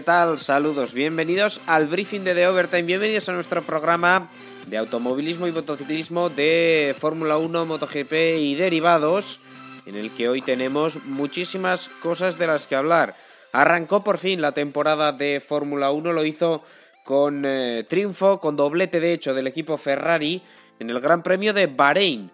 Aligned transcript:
¿Qué 0.00 0.06
tal? 0.06 0.38
Saludos, 0.38 0.94
bienvenidos 0.94 1.60
al 1.66 1.86
briefing 1.86 2.24
de 2.24 2.34
The 2.34 2.46
Overtime, 2.46 2.84
bienvenidos 2.84 3.28
a 3.28 3.34
nuestro 3.34 3.60
programa 3.60 4.30
de 4.66 4.78
automovilismo 4.78 5.46
y 5.46 5.52
motociclismo 5.52 6.30
de 6.30 6.96
Fórmula 6.98 7.36
1, 7.36 7.66
MotoGP 7.66 8.12
y 8.38 8.54
derivados, 8.54 9.40
en 9.84 9.96
el 9.96 10.10
que 10.12 10.30
hoy 10.30 10.40
tenemos 10.40 11.04
muchísimas 11.04 11.90
cosas 12.00 12.38
de 12.38 12.46
las 12.46 12.66
que 12.66 12.76
hablar. 12.76 13.14
Arrancó 13.52 14.02
por 14.02 14.16
fin 14.16 14.40
la 14.40 14.52
temporada 14.52 15.12
de 15.12 15.42
Fórmula 15.46 15.90
1, 15.90 16.14
lo 16.14 16.24
hizo 16.24 16.62
con 17.04 17.44
eh, 17.44 17.84
triunfo, 17.86 18.40
con 18.40 18.56
doblete 18.56 19.00
de 19.00 19.12
hecho 19.12 19.34
del 19.34 19.48
equipo 19.48 19.76
Ferrari 19.76 20.42
en 20.78 20.88
el 20.88 21.00
Gran 21.00 21.22
Premio 21.22 21.52
de 21.52 21.66
Bahrein. 21.66 22.30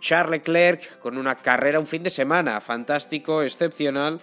Charles 0.00 0.40
Leclerc 0.40 0.98
con 0.98 1.18
una 1.18 1.36
carrera 1.36 1.78
un 1.78 1.86
fin 1.86 2.02
de 2.02 2.10
semana 2.10 2.60
fantástico, 2.60 3.42
excepcional. 3.42 4.20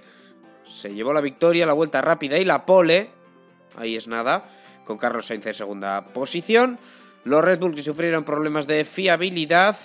Se 0.65 0.93
llevó 0.93 1.13
la 1.13 1.21
victoria, 1.21 1.65
la 1.65 1.73
vuelta 1.73 2.01
rápida 2.01 2.37
y 2.37 2.45
la 2.45 2.65
pole. 2.65 3.09
Ahí 3.77 3.95
es 3.95 4.07
nada. 4.07 4.45
Con 4.85 4.97
Carlos 4.97 5.25
Sainz 5.25 5.45
en 5.47 5.53
segunda 5.53 6.05
posición. 6.05 6.79
Los 7.23 7.43
Red 7.43 7.59
Bull 7.59 7.75
que 7.75 7.83
sufrieron 7.83 8.23
problemas 8.23 8.67
de 8.67 8.85
fiabilidad. 8.85 9.77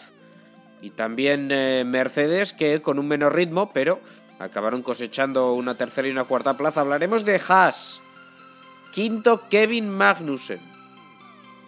Y 0.80 0.90
también 0.90 1.48
eh, 1.50 1.84
Mercedes 1.86 2.52
que 2.52 2.80
con 2.82 2.98
un 2.98 3.08
menor 3.08 3.34
ritmo, 3.34 3.72
pero 3.72 4.00
acabaron 4.38 4.82
cosechando 4.82 5.54
una 5.54 5.74
tercera 5.74 6.08
y 6.08 6.12
una 6.12 6.24
cuarta 6.24 6.56
plaza. 6.56 6.80
Hablaremos 6.80 7.24
de 7.24 7.40
Haas. 7.48 8.00
Quinto 8.92 9.48
Kevin 9.48 9.90
Magnussen. 9.90 10.60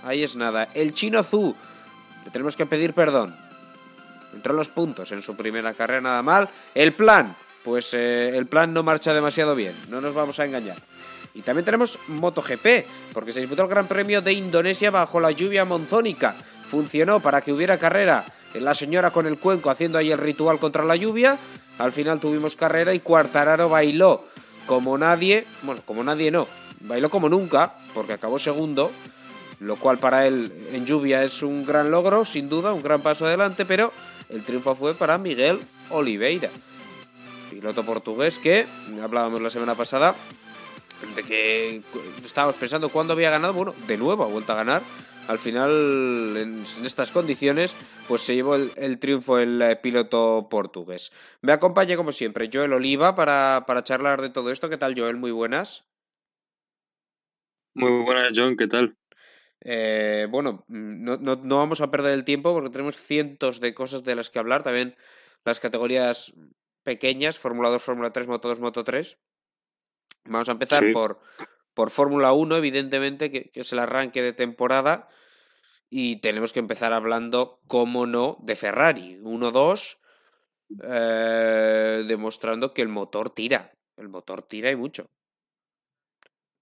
Ahí 0.02 0.22
es 0.22 0.36
nada. 0.36 0.68
El 0.74 0.94
chino 0.94 1.22
Zhu. 1.22 1.54
Le 2.24 2.30
tenemos 2.30 2.56
que 2.56 2.66
pedir 2.66 2.94
perdón. 2.94 3.36
Entró 4.32 4.52
en 4.52 4.58
los 4.58 4.68
puntos 4.68 5.10
en 5.12 5.22
su 5.22 5.36
primera 5.36 5.74
carrera 5.74 6.00
nada 6.00 6.22
mal. 6.22 6.48
El 6.74 6.94
plan. 6.94 7.36
Pues 7.64 7.92
eh, 7.92 8.36
el 8.36 8.46
plan 8.46 8.72
no 8.72 8.82
marcha 8.82 9.12
demasiado 9.12 9.54
bien. 9.54 9.74
No 9.88 10.00
nos 10.00 10.14
vamos 10.14 10.40
a 10.40 10.44
engañar. 10.44 10.78
Y 11.34 11.42
también 11.42 11.64
tenemos 11.64 11.98
MotoGP, 12.08 12.86
porque 13.12 13.32
se 13.32 13.40
disputó 13.40 13.62
el 13.62 13.68
Gran 13.68 13.86
Premio 13.86 14.20
de 14.22 14.32
Indonesia 14.32 14.90
bajo 14.90 15.20
la 15.20 15.30
lluvia 15.30 15.64
monzónica. 15.64 16.34
Funcionó 16.68 17.20
para 17.20 17.40
que 17.40 17.52
hubiera 17.52 17.78
carrera. 17.78 18.24
La 18.54 18.74
señora 18.74 19.10
con 19.10 19.26
el 19.26 19.38
cuenco 19.38 19.70
haciendo 19.70 19.98
ahí 19.98 20.10
el 20.10 20.18
ritual 20.18 20.58
contra 20.58 20.84
la 20.84 20.96
lluvia. 20.96 21.38
Al 21.78 21.92
final 21.92 22.18
tuvimos 22.18 22.56
carrera 22.56 22.94
y 22.94 23.00
Cuartararo 23.00 23.68
bailó 23.68 24.24
como 24.66 24.98
nadie. 24.98 25.46
Bueno, 25.62 25.82
como 25.84 26.02
nadie 26.02 26.30
no. 26.30 26.48
Bailó 26.80 27.10
como 27.10 27.28
nunca, 27.28 27.74
porque 27.94 28.14
acabó 28.14 28.38
segundo. 28.38 28.90
Lo 29.60 29.76
cual 29.76 29.98
para 29.98 30.26
él 30.26 30.52
en 30.72 30.86
lluvia 30.86 31.22
es 31.22 31.42
un 31.42 31.66
gran 31.66 31.90
logro, 31.90 32.24
sin 32.24 32.48
duda, 32.48 32.72
un 32.72 32.82
gran 32.82 33.02
paso 33.02 33.26
adelante. 33.26 33.66
Pero 33.66 33.92
el 34.30 34.42
triunfo 34.42 34.74
fue 34.74 34.94
para 34.94 35.18
Miguel 35.18 35.60
Oliveira 35.90 36.50
piloto 37.50 37.84
portugués 37.84 38.38
que 38.38 38.66
hablábamos 39.02 39.42
la 39.42 39.50
semana 39.50 39.74
pasada 39.74 40.14
de 41.16 41.22
que 41.22 41.82
estábamos 42.24 42.56
pensando 42.56 42.88
cuándo 42.88 43.12
había 43.12 43.30
ganado. 43.30 43.52
Bueno, 43.54 43.74
de 43.86 43.96
nuevo 43.96 44.24
ha 44.24 44.28
vuelto 44.28 44.52
a 44.52 44.56
ganar. 44.56 44.82
Al 45.28 45.38
final, 45.38 45.70
en, 46.36 46.64
en 46.78 46.86
estas 46.86 47.12
condiciones, 47.12 47.76
pues 48.08 48.22
se 48.22 48.34
llevó 48.34 48.56
el, 48.56 48.72
el, 48.76 48.98
triunfo 48.98 49.38
el 49.38 49.62
eh, 49.62 49.76
piloto 49.76 50.48
portugués. 50.50 51.12
Me 51.40 51.52
acompaña, 51.52 51.96
como 51.96 52.12
siempre, 52.12 52.50
Joel 52.52 52.72
Oliva 52.72 53.14
para, 53.14 53.64
para 53.66 53.84
charlar 53.84 54.20
de 54.22 54.30
todo 54.30 54.50
esto. 54.50 54.68
¿Qué 54.68 54.76
tal, 54.76 54.98
Joel? 54.98 55.16
Muy 55.16 55.30
buenas. 55.30 55.84
Muy 57.74 58.02
buenas, 58.02 58.32
John. 58.34 58.56
¿Qué 58.56 58.66
tal? 58.66 58.96
Eh, 59.62 60.26
bueno, 60.30 60.64
no, 60.68 61.16
no, 61.18 61.36
no 61.36 61.56
vamos 61.58 61.80
a 61.80 61.90
perder 61.90 62.12
el 62.12 62.24
tiempo 62.24 62.52
porque 62.52 62.70
tenemos 62.70 62.96
cientos 62.96 63.60
de 63.60 63.74
cosas 63.74 64.02
de 64.02 64.16
las 64.16 64.30
que 64.30 64.38
hablar. 64.40 64.62
También 64.64 64.96
las 65.44 65.60
categorías 65.60 66.32
pequeñas, 66.82 67.38
Fórmula 67.38 67.68
2, 67.70 67.82
Fórmula 67.82 68.12
3, 68.12 68.26
Moto 68.26 68.48
2, 68.48 68.60
Moto 68.60 68.84
3. 68.84 69.18
Vamos 70.24 70.48
a 70.48 70.52
empezar 70.52 70.84
sí. 70.84 70.92
por, 70.92 71.20
por 71.74 71.90
Fórmula 71.90 72.32
1, 72.32 72.56
evidentemente, 72.56 73.30
que, 73.30 73.50
que, 73.50 73.60
es 73.60 73.72
el 73.72 73.78
arranque 73.78 74.22
de 74.22 74.32
temporada. 74.32 75.08
Y 75.88 76.20
tenemos 76.20 76.52
que 76.52 76.60
empezar 76.60 76.92
hablando, 76.92 77.60
como 77.66 78.06
no, 78.06 78.36
de 78.40 78.54
Ferrari. 78.54 79.18
1-2, 79.22 79.98
eh, 80.84 82.04
demostrando 82.06 82.72
que 82.72 82.82
el 82.82 82.88
motor 82.88 83.30
tira. 83.30 83.72
El 83.96 84.08
motor 84.08 84.42
tira 84.42 84.70
y 84.70 84.76
mucho. 84.76 85.10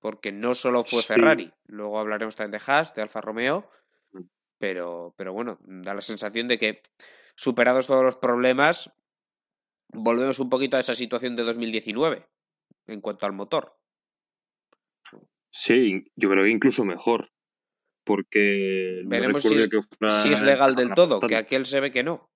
Porque 0.01 0.33
no 0.33 0.55
solo 0.55 0.85
fue 0.85 1.03
sí. 1.03 1.09
Ferrari. 1.09 1.53
Luego 1.67 1.99
hablaremos 1.99 2.37
también 2.37 2.53
de 2.53 2.73
Haas, 2.73 2.95
de 2.95 3.03
Alfa 3.03 3.21
Romeo. 3.21 3.71
Pero, 4.59 5.15
pero 5.17 5.33
bueno, 5.33 5.59
da 5.61 5.95
la 5.95 6.01
sensación 6.01 6.49
de 6.49 6.59
que 6.59 6.83
superados 7.37 7.87
todos 7.87 8.03
los 8.03 8.17
problemas, 8.17 8.91
volvemos 9.93 10.39
un 10.39 10.51
poquito 10.51 10.77
a 10.77 10.81
esa 10.81 10.95
situación 10.95 11.37
de 11.37 11.43
2019 11.43 12.27
en 12.87 13.01
cuanto 13.01 13.27
al 13.27 13.33
motor. 13.33 13.77
Sí, 15.51 16.05
yo 16.17 16.31
creo 16.31 16.45
que 16.45 16.51
incluso 16.51 16.85
mejor. 16.85 17.31
Porque. 18.05 19.03
Veremos 19.05 19.45
no 19.45 19.51
si, 19.51 19.57
es, 19.57 19.69
que 19.69 19.81
fuera, 19.83 20.23
si, 20.23 20.33
es, 20.33 20.41
legal 20.43 20.75
del 20.75 20.95
todo, 20.95 21.17
bastante. 21.17 21.35
que 21.35 21.37
aquel 21.37 21.67
se 21.67 21.81
ve 21.81 21.91
que 21.91 22.03
no. 22.03 22.31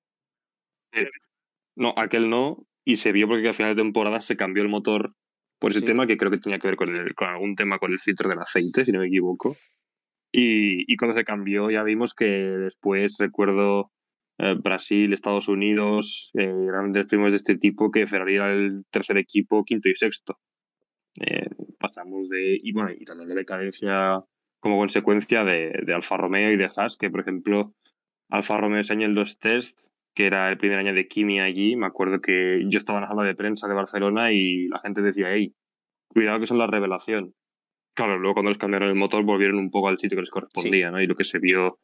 No, 1.77 1.95
aquel 1.97 2.29
no. 2.29 2.67
Y 2.85 2.97
se 2.97 3.13
vio 3.13 3.29
porque 3.29 3.49
a 3.49 3.55
final 3.55 3.75
de 3.75 3.83
temporada 3.83 4.21
se 4.21 4.37
cambió 4.37 4.63
el 4.63 4.69
motor 4.69 5.15
por 5.59 5.71
ese 5.71 5.81
sí. 5.81 5.87
tema 5.87 6.07
que 6.07 6.17
creo 6.17 6.31
que 6.31 6.39
tenía 6.39 6.59
que 6.59 6.67
ver 6.67 6.77
con, 6.77 6.95
el, 6.95 7.15
con, 7.15 7.29
algún 7.29 7.55
tema 7.55 7.79
con 7.79 7.93
el 7.93 8.01
filtro 8.01 8.29
del 8.29 8.41
aceite, 8.41 8.85
si 8.85 8.93
no 8.93 9.01
me 9.01 9.07
equivoco. 9.07 9.57
Y, 10.33 10.93
y 10.93 10.97
cuando 10.97 11.17
se 11.17 11.25
cambió 11.25 11.71
ya 11.71 11.83
vimos 11.85 12.15
que 12.15 12.25
después 12.25 13.17
recuerdo 13.19 13.93
eh, 14.43 14.57
Brasil, 14.61 15.13
Estados 15.13 15.47
Unidos, 15.47 16.33
eh, 16.35 16.53
grandes 16.67 17.07
primos 17.07 17.31
de 17.31 17.37
este 17.37 17.57
tipo, 17.59 17.93
que 17.93 18.09
Ferrari 18.09 18.35
era 18.35 18.53
el 18.53 18.85
tercer 18.91 19.17
equipo, 19.19 19.63
quinto 19.63 19.89
y 19.89 19.95
sexto. 19.95 20.41
Eh, 21.21 21.47
pasamos 21.79 22.29
de. 22.29 22.59
Y 22.61 22.73
bueno, 22.73 22.91
y 22.91 23.05
también 23.05 23.29
de 23.29 23.37
decadencia 23.37 24.21
como 24.59 24.79
consecuencia 24.79 25.45
de, 25.45 25.73
de, 25.87 25.95
Alfa 25.95 26.17
Romeo 26.17 26.51
y 26.51 26.57
de 26.57 26.65
Haas, 26.65 26.97
que 26.97 27.09
por 27.09 27.21
ejemplo, 27.21 27.75
Alfa 28.31 28.57
Romeo 28.57 28.81
ese 28.81 28.95
año 28.95 29.07
en 29.07 29.15
los 29.15 29.39
test, 29.39 29.87
que 30.13 30.27
era 30.27 30.51
el 30.51 30.59
primer 30.59 30.79
año 30.79 30.93
de 30.93 31.07
Kimi 31.07 31.41
allí, 31.41 31.77
me 31.77 31.87
acuerdo 31.87 32.21
que 32.21 32.65
yo 32.67 32.79
estaba 32.79 32.99
en 32.99 33.03
la 33.03 33.09
sala 33.09 33.23
de 33.23 33.37
prensa 33.37 33.69
de 33.69 33.75
Barcelona 33.75 34.33
y 34.33 34.67
la 34.67 34.81
gente 34.81 35.03
decía, 35.03 35.33
hey, 35.33 35.55
cuidado 36.09 36.41
que 36.41 36.49
son 36.49 36.59
la 36.59 36.67
revelación. 36.67 37.33
Claro, 37.95 38.19
luego 38.19 38.35
cuando 38.35 38.51
les 38.51 38.59
cambiaron 38.59 38.89
el 38.89 38.97
motor 38.97 39.23
volvieron 39.23 39.59
un 39.59 39.71
poco 39.71 39.87
al 39.87 39.99
sitio 39.99 40.17
que 40.17 40.23
les 40.23 40.31
correspondía, 40.31 40.89
sí. 40.89 40.93
¿no? 40.93 41.01
Y 41.01 41.07
lo 41.07 41.15
que 41.15 41.25
se 41.25 41.39
vio 41.39 41.79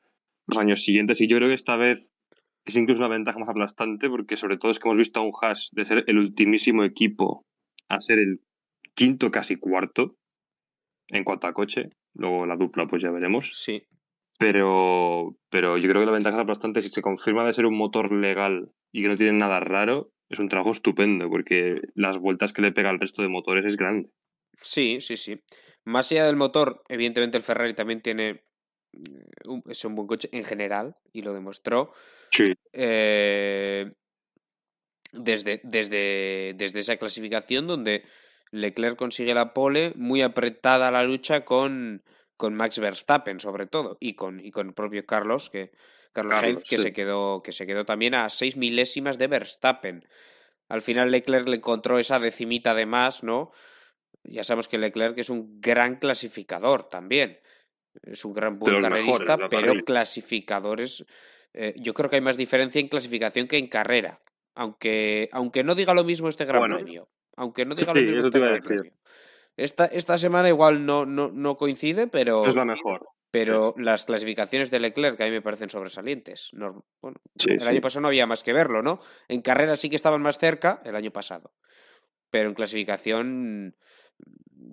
los 0.48 0.58
años 0.58 0.82
siguientes. 0.82 1.20
Y 1.20 1.28
yo 1.28 1.36
creo 1.36 1.48
que 1.48 1.54
esta 1.54 1.76
vez 1.76 2.10
es 2.68 2.76
incluso 2.76 3.00
una 3.00 3.14
ventaja 3.14 3.38
más 3.38 3.48
aplastante 3.48 4.08
porque 4.08 4.36
sobre 4.36 4.58
todo 4.58 4.70
es 4.70 4.78
que 4.78 4.88
hemos 4.88 4.98
visto 4.98 5.20
a 5.20 5.22
un 5.22 5.32
Haas 5.40 5.70
de 5.72 5.84
ser 5.86 6.04
el 6.06 6.18
ultimísimo 6.18 6.84
equipo 6.84 7.46
a 7.88 8.00
ser 8.00 8.18
el 8.18 8.40
quinto 8.94 9.30
casi 9.30 9.56
cuarto 9.56 10.16
en 11.08 11.24
cuanto 11.24 11.46
a 11.46 11.54
coche. 11.54 11.88
Luego 12.14 12.46
la 12.46 12.56
dupla 12.56 12.86
pues 12.86 13.02
ya 13.02 13.10
veremos. 13.10 13.50
Sí. 13.54 13.82
Pero, 14.38 15.36
pero 15.50 15.78
yo 15.78 15.88
creo 15.88 16.02
que 16.02 16.06
la 16.06 16.12
ventaja 16.12 16.36
es 16.36 16.42
aplastante 16.42 16.82
si 16.82 16.90
se 16.90 17.02
confirma 17.02 17.44
de 17.44 17.54
ser 17.54 17.66
un 17.66 17.76
motor 17.76 18.12
legal 18.12 18.70
y 18.92 19.02
que 19.02 19.08
no 19.08 19.16
tiene 19.16 19.32
nada 19.32 19.60
raro. 19.60 20.10
Es 20.28 20.38
un 20.38 20.48
trabajo 20.48 20.72
estupendo 20.72 21.30
porque 21.30 21.80
las 21.94 22.18
vueltas 22.18 22.52
que 22.52 22.60
le 22.60 22.72
pega 22.72 22.90
al 22.90 23.00
resto 23.00 23.22
de 23.22 23.28
motores 23.28 23.64
es 23.64 23.76
grande. 23.76 24.10
Sí, 24.60 25.00
sí, 25.00 25.16
sí. 25.16 25.40
Más 25.84 26.12
allá 26.12 26.26
del 26.26 26.36
motor, 26.36 26.82
evidentemente 26.88 27.38
el 27.38 27.42
Ferrari 27.42 27.74
también 27.74 28.02
tiene 28.02 28.44
es 29.68 29.84
un 29.84 29.94
buen 29.94 30.06
coche 30.06 30.28
en 30.32 30.44
general 30.44 30.94
y 31.12 31.22
lo 31.22 31.32
demostró. 31.34 31.92
Sí. 32.30 32.54
Eh, 32.72 33.92
desde, 35.12 35.60
desde, 35.64 36.54
desde 36.56 36.80
esa 36.80 36.96
clasificación 36.96 37.66
donde 37.66 38.04
Leclerc 38.50 38.96
consigue 38.96 39.34
la 39.34 39.54
pole, 39.54 39.92
muy 39.96 40.22
apretada 40.22 40.90
la 40.90 41.02
lucha 41.02 41.44
con, 41.44 42.02
con 42.36 42.54
Max 42.54 42.78
Verstappen, 42.78 43.40
sobre 43.40 43.66
todo, 43.66 43.96
y 44.00 44.14
con, 44.14 44.44
y 44.44 44.50
con 44.50 44.68
el 44.68 44.74
propio 44.74 45.04
Carlos, 45.06 45.50
que 45.50 45.70
Carlos, 46.12 46.34
Carlos 46.34 46.38
Sainz, 46.40 46.64
que 46.64 46.76
sí. 46.76 46.82
se 46.82 46.92
quedó, 46.92 47.42
que 47.42 47.52
se 47.52 47.66
quedó 47.66 47.84
también 47.84 48.14
a 48.14 48.28
seis 48.28 48.56
milésimas 48.56 49.18
de 49.18 49.26
Verstappen. 49.26 50.08
Al 50.68 50.82
final 50.82 51.10
Leclerc 51.10 51.48
le 51.48 51.56
encontró 51.56 51.98
esa 51.98 52.18
decimita 52.18 52.74
de 52.74 52.86
más, 52.86 53.22
¿no? 53.22 53.52
Ya 54.24 54.44
sabemos 54.44 54.68
que 54.68 54.78
Leclerc 54.78 55.16
es 55.18 55.30
un 55.30 55.60
gran 55.60 55.96
clasificador 55.96 56.88
también. 56.88 57.40
Es 58.02 58.24
un 58.24 58.32
gran 58.32 58.58
buen 58.58 58.80
carrerista, 58.80 59.36
mejores, 59.36 59.48
pero 59.50 59.84
clasificadores. 59.84 61.04
Eh, 61.54 61.74
yo 61.76 61.94
creo 61.94 62.10
que 62.10 62.16
hay 62.16 62.22
más 62.22 62.36
diferencia 62.36 62.80
en 62.80 62.88
clasificación 62.88 63.48
que 63.48 63.58
en 63.58 63.68
carrera. 63.68 64.18
Aunque, 64.54 65.28
aunque 65.32 65.62
no 65.62 65.74
diga 65.74 65.94
lo 65.94 66.04
mismo 66.04 66.28
este 66.28 66.44
Gran 66.44 66.62
Premio. 66.62 67.08
Aunque 67.36 67.64
no 67.64 67.74
diga 67.74 67.94
lo 67.94 68.00
mismo 68.00 68.26
este 68.26 68.38
Gran 68.38 68.58
Premio. 68.60 68.92
Esta, 69.56 69.86
esta 69.86 70.18
semana 70.18 70.48
igual 70.48 70.86
no, 70.86 71.04
no, 71.04 71.30
no 71.32 71.56
coincide, 71.56 72.06
pero. 72.06 72.46
Es 72.46 72.54
la 72.54 72.64
mejor. 72.64 73.08
Pero 73.30 73.74
las 73.76 74.06
clasificaciones 74.06 74.70
de 74.70 74.80
Leclerc 74.80 75.20
a 75.20 75.24
mí 75.24 75.30
me 75.32 75.42
parecen 75.42 75.68
sobresalientes. 75.68 76.50
bueno, 76.52 77.20
el 77.44 77.68
año 77.68 77.80
pasado 77.82 78.00
no 78.02 78.08
había 78.08 78.26
más 78.26 78.42
que 78.42 78.54
verlo, 78.54 78.82
¿no? 78.82 79.00
En 79.28 79.42
carrera 79.42 79.76
sí 79.76 79.90
que 79.90 79.96
estaban 79.96 80.22
más 80.22 80.38
cerca 80.38 80.80
el 80.84 80.96
año 80.96 81.10
pasado. 81.10 81.52
Pero 82.30 82.48
en 82.48 82.54
clasificación, 82.54 83.76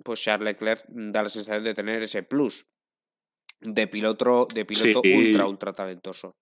pues 0.02 0.22
Charles 0.22 0.54
Leclerc 0.54 0.84
da 0.88 1.22
la 1.22 1.28
sensación 1.28 1.64
de 1.64 1.74
tener 1.74 2.02
ese 2.02 2.22
plus 2.22 2.66
de 3.60 3.86
piloto, 3.86 4.48
de 4.52 4.64
piloto 4.64 5.02
ultra, 5.02 5.46
ultra 5.46 5.72
talentoso. 5.72 6.36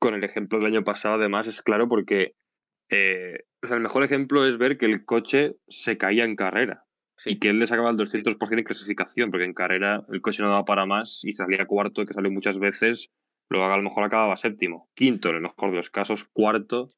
Con 0.00 0.14
el 0.14 0.24
ejemplo 0.24 0.58
del 0.58 0.68
año 0.68 0.84
pasado, 0.84 1.16
además, 1.16 1.46
es 1.46 1.62
claro 1.62 1.88
porque 1.88 2.34
eh, 2.90 3.44
el 3.62 3.80
mejor 3.80 4.04
ejemplo 4.04 4.46
es 4.46 4.58
ver 4.58 4.78
que 4.78 4.86
el 4.86 5.04
coche 5.04 5.56
se 5.68 5.98
caía 5.98 6.24
en 6.24 6.36
carrera. 6.36 6.84
Y 7.24 7.40
que 7.40 7.48
él 7.48 7.58
le 7.58 7.66
sacaba 7.66 7.90
el 7.90 7.96
200% 7.96 8.58
en 8.58 8.62
clasificación, 8.62 9.30
porque 9.32 9.44
en 9.44 9.52
carrera 9.52 10.04
el 10.08 10.20
coche 10.20 10.40
no 10.40 10.50
daba 10.50 10.64
para 10.64 10.86
más 10.86 11.20
y 11.24 11.32
salía 11.32 11.66
cuarto, 11.66 12.06
que 12.06 12.14
salió 12.14 12.30
muchas 12.30 12.60
veces, 12.60 13.10
luego 13.48 13.66
a 13.66 13.76
lo 13.76 13.82
mejor 13.82 14.04
acababa 14.04 14.36
séptimo, 14.36 14.88
quinto 14.94 15.30
en 15.30 15.36
el 15.36 15.42
mejor 15.42 15.72
de 15.72 15.78
los 15.78 15.90
casos, 15.90 16.28
cuarto, 16.32 16.90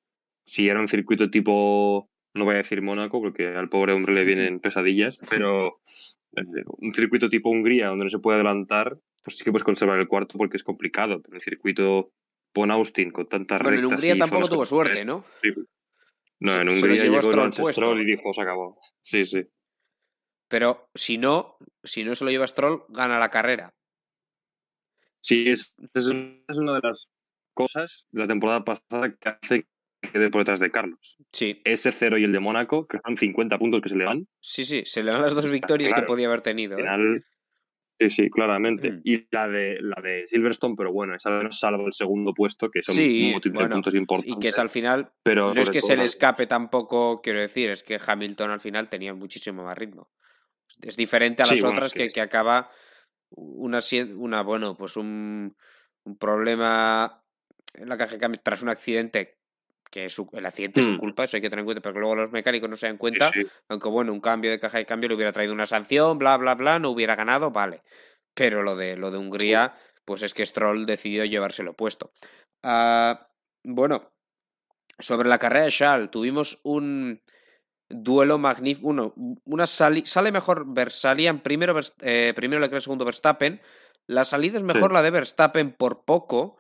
si 0.44 0.68
era 0.68 0.78
un 0.78 0.88
circuito 0.88 1.30
tipo, 1.30 2.10
no 2.34 2.44
voy 2.44 2.54
a 2.54 2.58
decir 2.58 2.82
Mónaco, 2.82 3.20
porque 3.20 3.46
al 3.46 3.70
pobre 3.70 3.94
hombre 3.94 4.12
le 4.12 4.24
vienen 4.24 4.60
pesadillas, 4.60 5.18
pero 5.30 5.80
un 6.32 6.94
circuito 6.94 7.28
tipo 7.28 7.50
Hungría, 7.50 7.88
donde 7.88 8.04
no 8.04 8.10
se 8.10 8.18
puede 8.18 8.36
adelantar, 8.36 8.98
pues 9.22 9.36
sí 9.36 9.44
que 9.44 9.50
puedes 9.50 9.64
conservar 9.64 9.98
el 9.98 10.08
cuarto 10.08 10.38
porque 10.38 10.56
es 10.56 10.62
complicado, 10.62 11.20
pero 11.20 11.36
el 11.36 11.42
circuito 11.42 12.12
Pon 12.52 12.70
Austin 12.70 13.10
con 13.10 13.28
tantas 13.28 13.62
bueno, 13.62 13.78
en 13.78 13.84
Hungría 13.86 14.16
tampoco 14.16 14.48
tuvo 14.48 14.64
suerte, 14.64 15.04
¿no? 15.04 15.24
No, 16.40 16.60
en 16.60 16.68
Hungría 16.68 17.04
llegó 17.04 17.20
Stroll 17.72 18.00
y 18.00 18.04
dijo, 18.04 18.32
se 18.32 18.42
acabó. 18.42 18.78
Sí, 19.02 19.24
sí. 19.24 19.46
Pero 20.48 20.88
si 20.94 21.18
no, 21.18 21.58
si 21.84 22.02
no 22.02 22.14
se 22.14 22.24
lo 22.24 22.30
lleva 22.30 22.46
Stroll, 22.46 22.84
gana 22.88 23.18
la 23.18 23.28
carrera. 23.28 23.74
Sí, 25.20 25.48
es, 25.48 25.74
es, 25.94 26.06
una 26.06 26.74
de 26.74 26.80
las 26.82 27.10
cosas 27.54 28.06
de 28.10 28.20
la 28.20 28.26
temporada 28.26 28.64
pasada 28.64 29.14
que 29.14 29.28
hace 29.28 29.62
que 29.62 29.69
quede 30.00 30.30
por 30.30 30.40
detrás 30.42 30.60
de 30.60 30.70
Carlos. 30.70 31.16
Sí. 31.32 31.60
Ese 31.64 31.92
cero 31.92 32.18
y 32.18 32.24
el 32.24 32.32
de 32.32 32.40
Mónaco, 32.40 32.86
que 32.86 32.98
son 33.04 33.16
50 33.16 33.58
puntos 33.58 33.80
que 33.80 33.88
se 33.88 33.96
le 33.96 34.04
van. 34.04 34.26
Sí, 34.40 34.64
sí, 34.64 34.82
se 34.84 35.02
le 35.02 35.12
van 35.12 35.22
las 35.22 35.34
dos 35.34 35.48
victorias 35.50 35.92
que 35.92 36.02
podía 36.02 36.26
haber 36.26 36.40
tenido. 36.40 36.78
¿eh? 36.78 37.22
sí, 37.98 38.10
sí, 38.10 38.30
claramente. 38.30 38.92
Mm. 38.92 39.00
Y 39.04 39.26
la 39.30 39.48
de, 39.48 39.78
la 39.80 40.00
de 40.02 40.26
Silverstone, 40.28 40.74
pero 40.76 40.92
bueno, 40.92 41.14
esa 41.14 41.30
no 41.30 41.52
salvo 41.52 41.86
el 41.86 41.92
segundo 41.92 42.32
puesto, 42.32 42.70
que 42.70 42.82
son 42.82 42.94
sí, 42.94 43.30
puntos 43.32 43.46
importantes. 43.94 43.94
Y 44.24 44.38
que 44.38 44.48
es 44.48 44.58
al 44.58 44.70
final, 44.70 45.12
pero 45.22 45.52
no 45.52 45.60
es 45.60 45.70
que 45.70 45.80
se 45.80 45.96
le 45.96 46.04
escape 46.04 46.46
tampoco, 46.46 47.20
quiero 47.22 47.40
decir, 47.40 47.70
es 47.70 47.82
que 47.82 48.00
Hamilton 48.04 48.50
al 48.50 48.60
final 48.60 48.88
tenía 48.88 49.14
muchísimo 49.14 49.64
más 49.64 49.76
ritmo. 49.76 50.10
Es 50.80 50.96
diferente 50.96 51.42
a 51.42 51.46
las 51.46 51.62
otras 51.62 51.92
que, 51.92 52.10
que, 52.10 52.22
acaba 52.22 52.70
una, 53.28 53.80
una 54.16 54.42
bueno, 54.42 54.76
pues 54.78 54.96
un, 54.96 55.54
un 56.04 56.18
problema 56.18 57.22
en 57.74 57.88
la 57.88 57.98
caja 57.98 58.16
tras 58.42 58.62
un 58.62 58.70
accidente 58.70 59.39
que 59.90 60.06
es 60.06 60.16
el 60.32 60.46
accidente 60.46 60.80
es 60.80 60.86
su 60.86 60.92
mm. 60.92 60.98
culpa, 60.98 61.24
eso 61.24 61.36
hay 61.36 61.40
que 61.40 61.50
tener 61.50 61.60
en 61.60 61.66
cuenta, 61.66 61.82
pero 61.82 61.94
que 61.94 62.00
luego 62.00 62.16
los 62.16 62.30
mecánicos 62.30 62.70
no 62.70 62.76
se 62.76 62.86
dan 62.86 62.96
cuenta, 62.96 63.30
aunque 63.68 63.88
bueno, 63.88 64.12
un 64.12 64.20
cambio 64.20 64.50
de 64.50 64.60
caja 64.60 64.78
de 64.78 64.86
cambio 64.86 65.08
le 65.08 65.16
hubiera 65.16 65.32
traído 65.32 65.52
una 65.52 65.66
sanción, 65.66 66.18
bla, 66.18 66.36
bla, 66.36 66.54
bla, 66.54 66.78
no 66.78 66.90
hubiera 66.90 67.16
ganado, 67.16 67.50
vale. 67.50 67.82
Pero 68.34 68.62
lo 68.62 68.76
de, 68.76 68.96
lo 68.96 69.10
de 69.10 69.18
Hungría, 69.18 69.74
pues 70.04 70.22
es 70.22 70.32
que 70.32 70.46
Stroll 70.46 70.86
decidió 70.86 71.24
llevárselo 71.24 71.74
puesto. 71.74 72.12
Ah, 72.62 73.28
bueno, 73.64 74.12
sobre 74.98 75.28
la 75.28 75.38
carrera 75.38 75.64
de 75.64 75.72
Charles, 75.72 76.10
tuvimos 76.10 76.60
un, 76.62 77.20
duelo 77.90 78.38
magnífico. 78.38 78.88
Uno, 78.88 79.12
una 79.44 79.66
sale 79.66 80.32
mejor 80.32 80.72
Versalian, 80.72 81.40
primero, 81.40 81.78
eh, 82.00 82.32
primero 82.34 82.64
el 82.64 82.82
segundo 82.82 83.04
Verstappen. 83.04 83.60
La 84.06 84.24
salida 84.24 84.56
es 84.56 84.62
mejor 84.62 84.92
la 84.92 85.02
de 85.02 85.10
Verstappen 85.10 85.72
por 85.72 86.04
poco. 86.04 86.58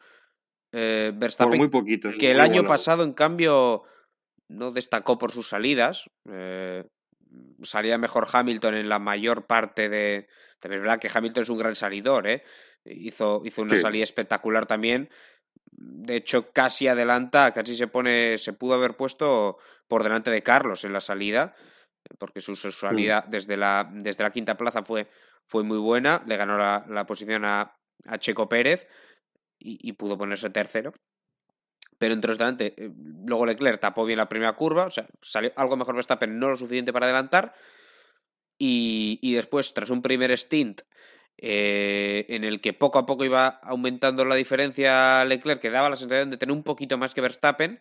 Eh, 0.72 1.12
Verstappen, 1.14 1.58
muy 1.58 1.68
poquito. 1.68 2.10
Que 2.18 2.30
el 2.30 2.40
año 2.40 2.64
pasado, 2.66 3.02
en 3.02 3.12
cambio, 3.12 3.84
no 4.48 4.70
destacó 4.70 5.18
por 5.18 5.32
sus 5.32 5.48
salidas. 5.48 6.10
Eh, 6.30 6.84
salía 7.62 7.98
mejor 7.98 8.26
Hamilton 8.30 8.74
en 8.74 8.88
la 8.88 8.98
mayor 8.98 9.46
parte 9.46 9.88
de. 9.88 10.28
De 10.62 10.68
verdad 10.68 11.00
que 11.00 11.10
Hamilton 11.12 11.42
es 11.42 11.48
un 11.48 11.58
gran 11.58 11.74
salidor, 11.74 12.26
¿eh? 12.26 12.42
Hizo, 12.84 13.42
hizo 13.44 13.62
una 13.62 13.76
salida 13.76 14.04
espectacular 14.04 14.66
también. 14.66 15.08
De 15.72 16.16
hecho, 16.16 16.52
casi 16.52 16.86
adelanta, 16.86 17.52
casi 17.52 17.74
se 17.76 17.86
pone, 17.86 18.36
se 18.36 18.52
pudo 18.52 18.74
haber 18.74 18.96
puesto 18.96 19.56
por 19.88 20.02
delante 20.02 20.30
de 20.30 20.42
Carlos 20.42 20.84
en 20.84 20.92
la 20.92 21.00
salida, 21.00 21.54
porque 22.18 22.40
su, 22.40 22.52
mm. 22.52 22.72
salida 22.72 23.24
desde, 23.28 23.56
la, 23.56 23.88
desde 23.90 24.22
la 24.22 24.30
quinta 24.30 24.56
plaza 24.56 24.82
fue, 24.82 25.08
fue 25.46 25.62
muy 25.62 25.78
buena, 25.78 26.22
le 26.26 26.36
ganó 26.36 26.58
la, 26.58 26.84
la 26.88 27.06
posición 27.06 27.44
a, 27.44 27.76
a, 28.06 28.18
Checo 28.18 28.48
Pérez 28.48 28.86
y, 29.60 29.92
pudo 29.92 30.18
ponerse 30.18 30.50
tercero. 30.50 30.92
Pero 31.98 32.14
entró 32.14 32.34
delante, 32.34 32.74
eh, 32.78 32.90
luego 33.26 33.44
Leclerc 33.44 33.78
tapó 33.78 34.06
bien 34.06 34.16
la 34.16 34.28
primera 34.28 34.54
curva, 34.54 34.86
o 34.86 34.90
sea, 34.90 35.06
salió 35.20 35.52
algo 35.56 35.76
mejor 35.76 35.94
Verstappen, 35.94 36.38
no 36.38 36.48
lo 36.48 36.56
suficiente 36.56 36.92
para 36.92 37.06
adelantar. 37.06 37.54
Y, 38.62 39.34
después, 39.34 39.72
tras 39.72 39.88
un 39.88 40.02
primer 40.02 40.36
stint 40.36 40.82
eh, 41.38 42.26
en 42.28 42.44
el 42.44 42.60
que 42.60 42.74
poco 42.74 42.98
a 42.98 43.06
poco 43.06 43.24
iba 43.24 43.48
aumentando 43.48 44.26
la 44.26 44.34
diferencia 44.34 45.24
Leclerc, 45.24 45.62
que 45.62 45.70
daba 45.70 45.88
la 45.88 45.96
sensación 45.96 46.28
de 46.28 46.36
tener 46.36 46.54
un 46.54 46.62
poquito 46.62 46.98
más 46.98 47.14
que 47.14 47.22
Verstappen, 47.22 47.80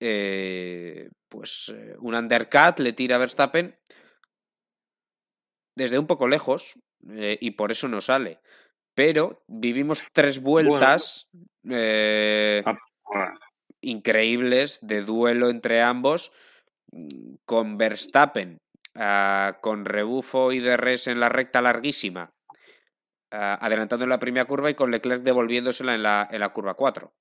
eh, 0.00 1.08
pues 1.30 1.72
eh, 1.74 1.96
un 2.00 2.14
undercut 2.14 2.78
le 2.80 2.92
tira 2.92 3.16
a 3.16 3.18
Verstappen 3.18 3.78
desde 5.74 5.98
un 5.98 6.06
poco 6.06 6.28
lejos 6.28 6.78
y 7.08 7.52
por 7.52 7.70
eso 7.70 7.88
no 7.88 8.00
sale. 8.00 8.40
Pero 8.96 9.44
vivimos 9.46 10.02
tres 10.12 10.42
vueltas 10.42 11.28
ah, 11.70 12.74
increíbles 13.80 14.80
de 14.82 15.02
duelo 15.02 15.50
entre 15.50 15.82
ambos 15.82 16.32
mm, 16.90 17.34
con 17.44 17.78
Verstappen 17.78 18.58
ah, 18.96 19.58
con 19.60 19.84
rebufo 19.84 20.50
y 20.52 20.58
de 20.58 20.76
res 20.76 21.06
en 21.06 21.20
la 21.20 21.28
recta 21.28 21.60
larguísima 21.60 22.32
adelantando 23.30 24.04
en 24.04 24.10
la 24.10 24.18
primera 24.18 24.46
curva 24.46 24.70
y 24.70 24.74
con 24.74 24.90
Leclerc 24.90 25.22
devolviéndosela 25.22 25.94
en 25.94 26.02
la, 26.02 26.26
en 26.30 26.40
la 26.40 26.54
curva 26.54 26.72
4. 26.72 27.12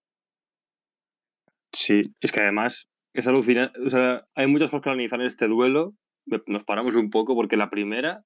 Sí, 1.73 2.01
es 2.21 2.31
que 2.31 2.39
además 2.39 2.87
es 3.13 3.27
alucinante. 3.27 3.79
O 3.81 3.89
sea, 3.89 4.25
hay 4.33 4.47
muchas 4.47 4.69
cosas 4.69 4.83
que 4.83 4.89
analizar 4.89 5.19
en 5.19 5.27
este 5.27 5.47
duelo. 5.47 5.93
Nos 6.47 6.63
paramos 6.63 6.95
un 6.95 7.09
poco 7.09 7.35
porque 7.35 7.57
la 7.57 7.69
primera 7.69 8.23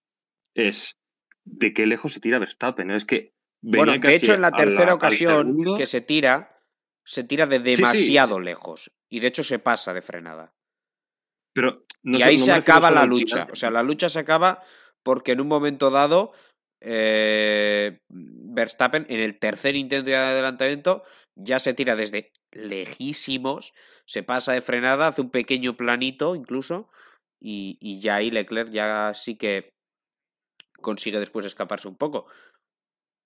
es 0.53 0.97
de 1.45 1.73
qué 1.73 1.85
lejos 1.87 2.13
se 2.13 2.19
tira 2.19 2.39
Verstappen. 2.39 2.91
Es 2.91 3.05
que. 3.05 3.31
Bueno, 3.61 3.97
de 3.97 4.15
hecho, 4.15 4.33
en 4.33 4.41
la 4.41 4.51
tercera 4.51 4.93
ocasión 4.93 5.75
que 5.75 5.85
se 5.85 6.01
tira, 6.01 6.61
se 7.05 7.23
tira 7.23 7.45
de 7.45 7.59
demasiado 7.59 8.39
lejos. 8.39 8.91
Y 9.09 9.19
de 9.19 9.27
hecho 9.27 9.43
se 9.43 9.59
pasa 9.59 9.93
de 9.93 10.01
frenada. 10.01 10.53
Pero 11.53 11.85
y 12.03 12.21
ahí 12.21 12.37
se 12.37 12.51
acaba 12.51 12.91
la 12.91 13.05
lucha. 13.05 13.47
O 13.51 13.55
sea, 13.55 13.71
la 13.71 13.83
lucha 13.83 14.07
se 14.07 14.19
acaba 14.19 14.61
porque 15.03 15.31
en 15.31 15.41
un 15.41 15.47
momento 15.47 15.89
dado 15.89 16.31
eh, 16.81 17.99
Verstappen 18.09 19.05
en 19.09 19.19
el 19.19 19.39
tercer 19.39 19.75
intento 19.75 20.09
de 20.09 20.15
adelantamiento 20.15 21.03
ya 21.35 21.59
se 21.59 21.73
tira 21.73 21.95
desde 21.95 22.31
lejísimos, 22.51 23.73
se 24.05 24.23
pasa 24.23 24.53
de 24.53 24.61
frenada, 24.61 25.07
hace 25.07 25.21
un 25.21 25.29
pequeño 25.29 25.75
planito 25.75 26.35
incluso 26.35 26.89
y, 27.41 27.99
ya 27.99 28.15
ahí 28.15 28.31
Leclerc 28.31 28.69
ya 28.69 29.13
sí 29.13 29.35
que 29.35 29.73
consigue 30.81 31.19
después 31.19 31.45
escaparse 31.45 31.87
un 31.87 31.95
poco. 31.95 32.27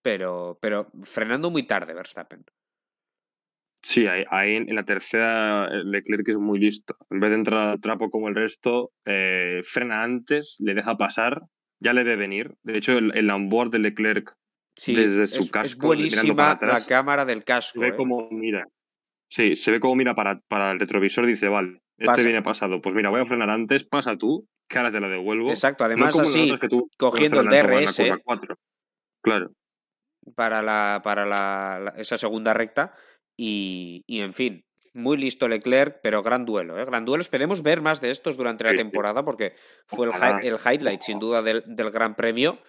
Pero, 0.04 0.60
pero 0.62 0.92
frenando 1.04 1.50
muy 1.50 1.64
tarde 1.64 1.96
Verstappen. 1.96 2.46
Sí, 3.82 4.06
ahí, 4.08 4.56
en 4.56 4.76
la 4.76 4.86
tercera 4.86 5.70
Leclerc 5.70 6.30
es 6.30 6.38
muy 6.38 6.60
listo. 6.60 6.96
En 7.10 7.20
vez 7.20 7.32
de 7.32 7.38
entrar 7.38 7.70
al 7.70 7.82
trapo 7.82 8.12
como 8.12 8.30
el 8.30 8.36
resto, 8.36 8.92
eh, 9.06 9.62
frena 9.66 10.04
antes, 10.04 10.56
le 10.60 10.76
deja 10.76 10.96
pasar 10.96 11.42
ya 11.84 11.94
le 11.94 12.04
ve 12.04 12.16
venir. 12.16 12.56
De 12.64 12.78
hecho, 12.78 12.94
el, 12.94 13.16
el 13.16 13.30
onboard 13.30 13.72
de 13.72 13.80
Leclerc 13.80 14.34
desde 14.88 15.28
su 15.28 15.52
casco. 15.52 15.66
Es 15.66 15.78
buenísima 15.78 16.58
la 16.62 16.84
cámara 16.86 17.26
del 17.26 17.44
casco. 17.44 17.80
Se 17.80 17.86
ve 17.86 17.90
¿eh? 17.90 17.96
como 17.96 18.30
mira. 18.32 18.66
Sí, 19.30 19.56
se 19.56 19.72
ve 19.72 19.80
como 19.80 19.96
mira 19.96 20.16
para, 20.16 20.40
para 20.48 20.72
el 20.72 20.80
retrovisor 20.80 21.26
y 21.26 21.30
dice, 21.30 21.50
vale, 21.50 21.82
este 21.98 22.24
viene 22.24 22.42
pasado. 22.42 22.82
Pues 22.82 22.96
mira, 22.96 23.10
voy 23.10 23.22
a 23.22 23.26
frenar 23.26 23.50
antes, 23.50 23.84
pasa 23.84 24.18
tú, 24.18 24.48
que 24.68 24.78
ahora 24.78 24.92
te 24.92 25.00
la 25.00 25.10
devuelvo. 25.10 25.50
Exacto, 25.50 25.84
además 25.84 26.18
así, 26.18 26.52
cogiendo 26.98 27.42
el 27.42 27.48
DRS. 27.48 28.02
Claro. 29.22 29.52
Para, 30.36 30.62
la, 30.62 31.02
para 31.04 31.26
la, 31.26 31.94
esa 31.98 32.18
segunda 32.18 32.54
recta. 32.54 32.94
Y, 33.38 34.04
y, 34.08 34.22
en 34.22 34.34
fin, 34.34 34.66
muy 34.94 35.18
listo 35.18 35.48
Leclerc, 35.48 36.00
pero 36.02 36.22
gran 36.22 36.46
duelo, 36.46 36.80
¿eh? 36.80 36.86
Gran 36.86 37.06
duelo. 37.06 37.22
Esperemos 37.22 37.64
ver 37.64 37.82
más 37.82 38.00
de 38.00 38.12
estos 38.12 38.38
durante 38.38 38.64
la 38.64 38.76
temporada 38.76 39.26
porque 39.26 39.56
fue 39.88 40.08
el, 40.08 40.14
el, 40.46 40.58
highlight 40.58 41.02
sin 41.02 41.20
duda 41.20 41.42
del, 41.42 41.64
del 41.66 41.90
Gran 41.90 42.16
Premio, 42.16 42.60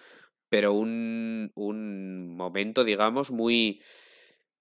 pero 0.49 0.73
un, 0.73 1.51
un, 1.55 2.35
momento, 2.35 2.83
digamos, 2.83 3.31
muy, 3.31 3.81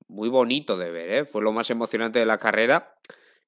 muy 0.08 0.28
bonito 0.28 0.76
de 0.76 0.90
ver, 0.90 1.10
¿eh? 1.10 1.24
Fue 1.24 1.42
lo 1.42 1.52
más 1.52 1.70
emocionante 1.70 2.18
de 2.18 2.26
la 2.26 2.38
carrera 2.38 2.94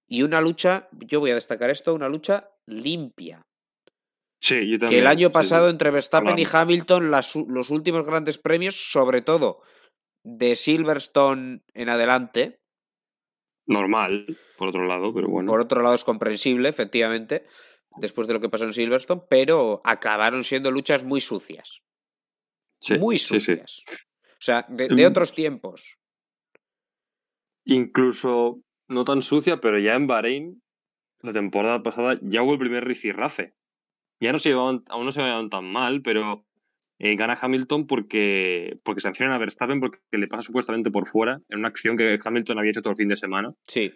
Y 0.08 0.22
una 0.22 0.40
lucha, 0.40 0.88
yo 0.92 1.20
voy 1.20 1.30
a 1.30 1.34
destacar 1.34 1.70
esto, 1.70 1.94
una 1.94 2.08
lucha 2.08 2.50
limpia. 2.66 3.46
Sí, 4.46 4.68
yo 4.70 4.78
también. 4.78 4.88
Que 4.90 4.98
el 5.00 5.08
año 5.08 5.32
pasado 5.32 5.66
sí. 5.66 5.72
entre 5.72 5.90
Verstappen 5.90 6.38
y. 6.38 6.44
Hamilton, 6.50 7.10
las 7.10 7.34
los 7.34 7.70
últimos 7.70 8.06
grandes 8.06 8.38
premios, 8.38 8.76
sobre 8.92 9.20
todo 9.20 9.60
de 10.22 10.54
Silverstone 10.54 11.62
en 11.74 11.88
adelante, 11.88 12.60
Normal, 13.68 14.36
por 14.56 14.68
otro 14.68 14.86
lado, 14.86 15.12
pero 15.12 15.28
bueno. 15.28 15.50
por 15.50 15.60
otro 15.60 15.82
lado 15.82 15.96
es 15.96 16.04
comprensible, 16.04 16.68
efectivamente, 16.68 17.44
después 17.96 18.28
de 18.28 18.34
lo 18.34 18.40
que 18.40 18.48
pasó 18.48 18.64
en 18.64 18.72
Silverstone, 18.72 19.22
pero 19.28 19.80
acabaron 19.82 20.44
siendo 20.44 20.70
luchas 20.70 21.02
muy 21.02 21.20
sucias. 21.20 21.82
Sí, 22.80 22.96
muy 22.98 23.18
sí. 23.18 23.40
sucias. 23.40 23.82
O 23.88 24.38
sea, 24.46 24.64
de, 24.68 24.86
de 24.86 25.04
Mm. 25.06 25.10
otros 25.10 25.32
tiempos. 25.32 25.96
Incluso 27.64 28.60
no 28.88 29.04
tan 29.04 29.22
sucia, 29.22 29.56
pero 29.60 29.80
ya 29.80 29.94
en 29.96 30.06
Bahrein, 30.06 30.62
la 31.22 31.32
temporada 31.32 31.82
pasada, 31.82 32.16
ya 32.22 32.42
hubo 32.42 32.52
el 32.52 32.60
primer 32.60 32.84
rifirrafe. 32.84 33.54
Ya 34.20 34.32
no 34.32 34.38
se 34.38 34.50
llevaban, 34.50 34.82
aún 34.88 35.04
no 35.06 35.12
se 35.12 35.20
llevaban 35.20 35.50
tan 35.50 35.64
mal, 35.70 36.02
pero 36.02 36.44
eh, 36.98 37.16
gana 37.16 37.38
Hamilton 37.40 37.86
porque, 37.86 38.76
porque 38.82 39.00
sancionan 39.02 39.34
a 39.34 39.38
Verstappen 39.38 39.80
porque 39.80 39.98
le 40.12 40.28
pasa 40.28 40.42
supuestamente 40.42 40.90
por 40.90 41.06
fuera 41.08 41.40
en 41.48 41.58
una 41.58 41.68
acción 41.68 41.96
que 41.96 42.18
Hamilton 42.22 42.58
había 42.58 42.70
hecho 42.70 42.82
todo 42.82 42.92
el 42.92 42.96
fin 42.96 43.08
de 43.08 43.16
semana. 43.18 43.52
Sí, 43.68 43.92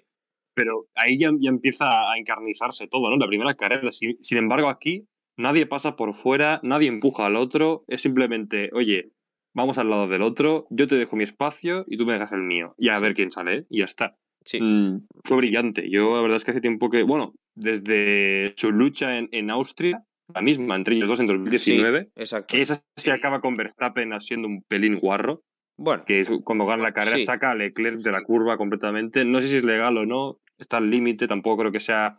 Pero 0.55 0.87
ahí 0.95 1.19
ya, 1.19 1.31
ya 1.41 1.49
empieza 1.49 2.12
a 2.12 2.19
encarnizarse 2.19 2.87
todo, 2.89 3.09
¿no? 3.11 3.17
La 3.17 3.27
primera 3.27 3.55
carrera. 3.55 3.91
Sin, 3.93 4.23
sin 4.23 4.39
embargo, 4.39 4.69
aquí 4.69 5.07
nadie 5.39 5.65
pasa 5.67 5.97
por 5.97 6.15
fuera, 6.15 6.61
nadie 6.62 6.89
empuja 6.89 7.27
al 7.27 7.37
otro. 7.37 7.85
Es 7.89 8.03
simplemente, 8.03 8.69
oye, 8.75 9.12
vamos 9.55 9.79
al 9.79 9.89
lado 9.89 10.07
del 10.07 10.23
otro, 10.23 10.67
yo 10.71 10.87
te 10.87 10.97
dejo 10.97 11.17
mi 11.17 11.25
espacio 11.25 11.85
y 11.89 11.97
tú 11.97 12.05
me 12.05 12.12
dejas 12.12 12.33
el 12.33 12.43
mío. 12.43 12.75
Y 12.77 12.91
a 12.91 12.99
ver 12.99 13.15
quién 13.15 13.31
sale, 13.31 13.57
¿eh? 13.57 13.67
y 13.71 13.79
ya 13.79 13.85
está. 13.87 14.17
sí. 14.45 14.61
Mm, 14.61 15.07
fue 15.25 15.39
brillante. 15.39 15.89
Yo, 15.91 16.17
la 16.17 16.23
verdad 16.23 16.37
es 16.37 16.45
que 16.45 16.50
hace 16.50 16.61
tiempo 16.61 16.91
que, 16.91 17.03
bueno, 17.03 17.33
desde 17.55 18.53
su 18.57 18.71
lucha 18.71 19.17
en, 19.19 19.29
en 19.33 19.50
Austria, 19.50 20.05
la 20.34 20.42
misma, 20.42 20.76
entre 20.76 20.96
ellos 20.96 21.08
dos 21.08 21.20
en 21.20 21.26
2019, 21.26 22.04
Sí, 22.04 22.10
exacto. 22.16 22.46
que 22.54 22.62
esa 22.62 22.82
se 22.96 23.12
acaba 23.12 23.40
con 23.40 23.56
Verstappen 23.56 24.18
siendo 24.20 24.49
un 24.49 24.62
pelín 24.62 24.99
guarro, 24.99 25.42
Bueno, 25.76 26.02
que 26.06 26.20
es 26.20 26.28
cuando 26.44 26.66
gana 26.66 26.82
la 26.82 26.92
carrera 26.92 27.16
Sí. 27.18 27.25
saca 27.25 27.50
a 27.52 27.54
Leclerc 27.54 28.00
de 28.00 28.12
la 28.12 28.22
curva 28.22 28.56
completamente. 28.58 29.25
No 29.25 29.40
sé 29.40 29.46
si 29.49 29.56
es 29.56 29.64
legal 29.64 29.96
o 29.96 30.04
no, 30.04 30.37
está 30.58 30.76
al 30.76 30.90
límite, 30.90 31.26
tampoco 31.26 31.58
creo 31.62 31.72
que 31.72 31.80
sea 31.80 32.16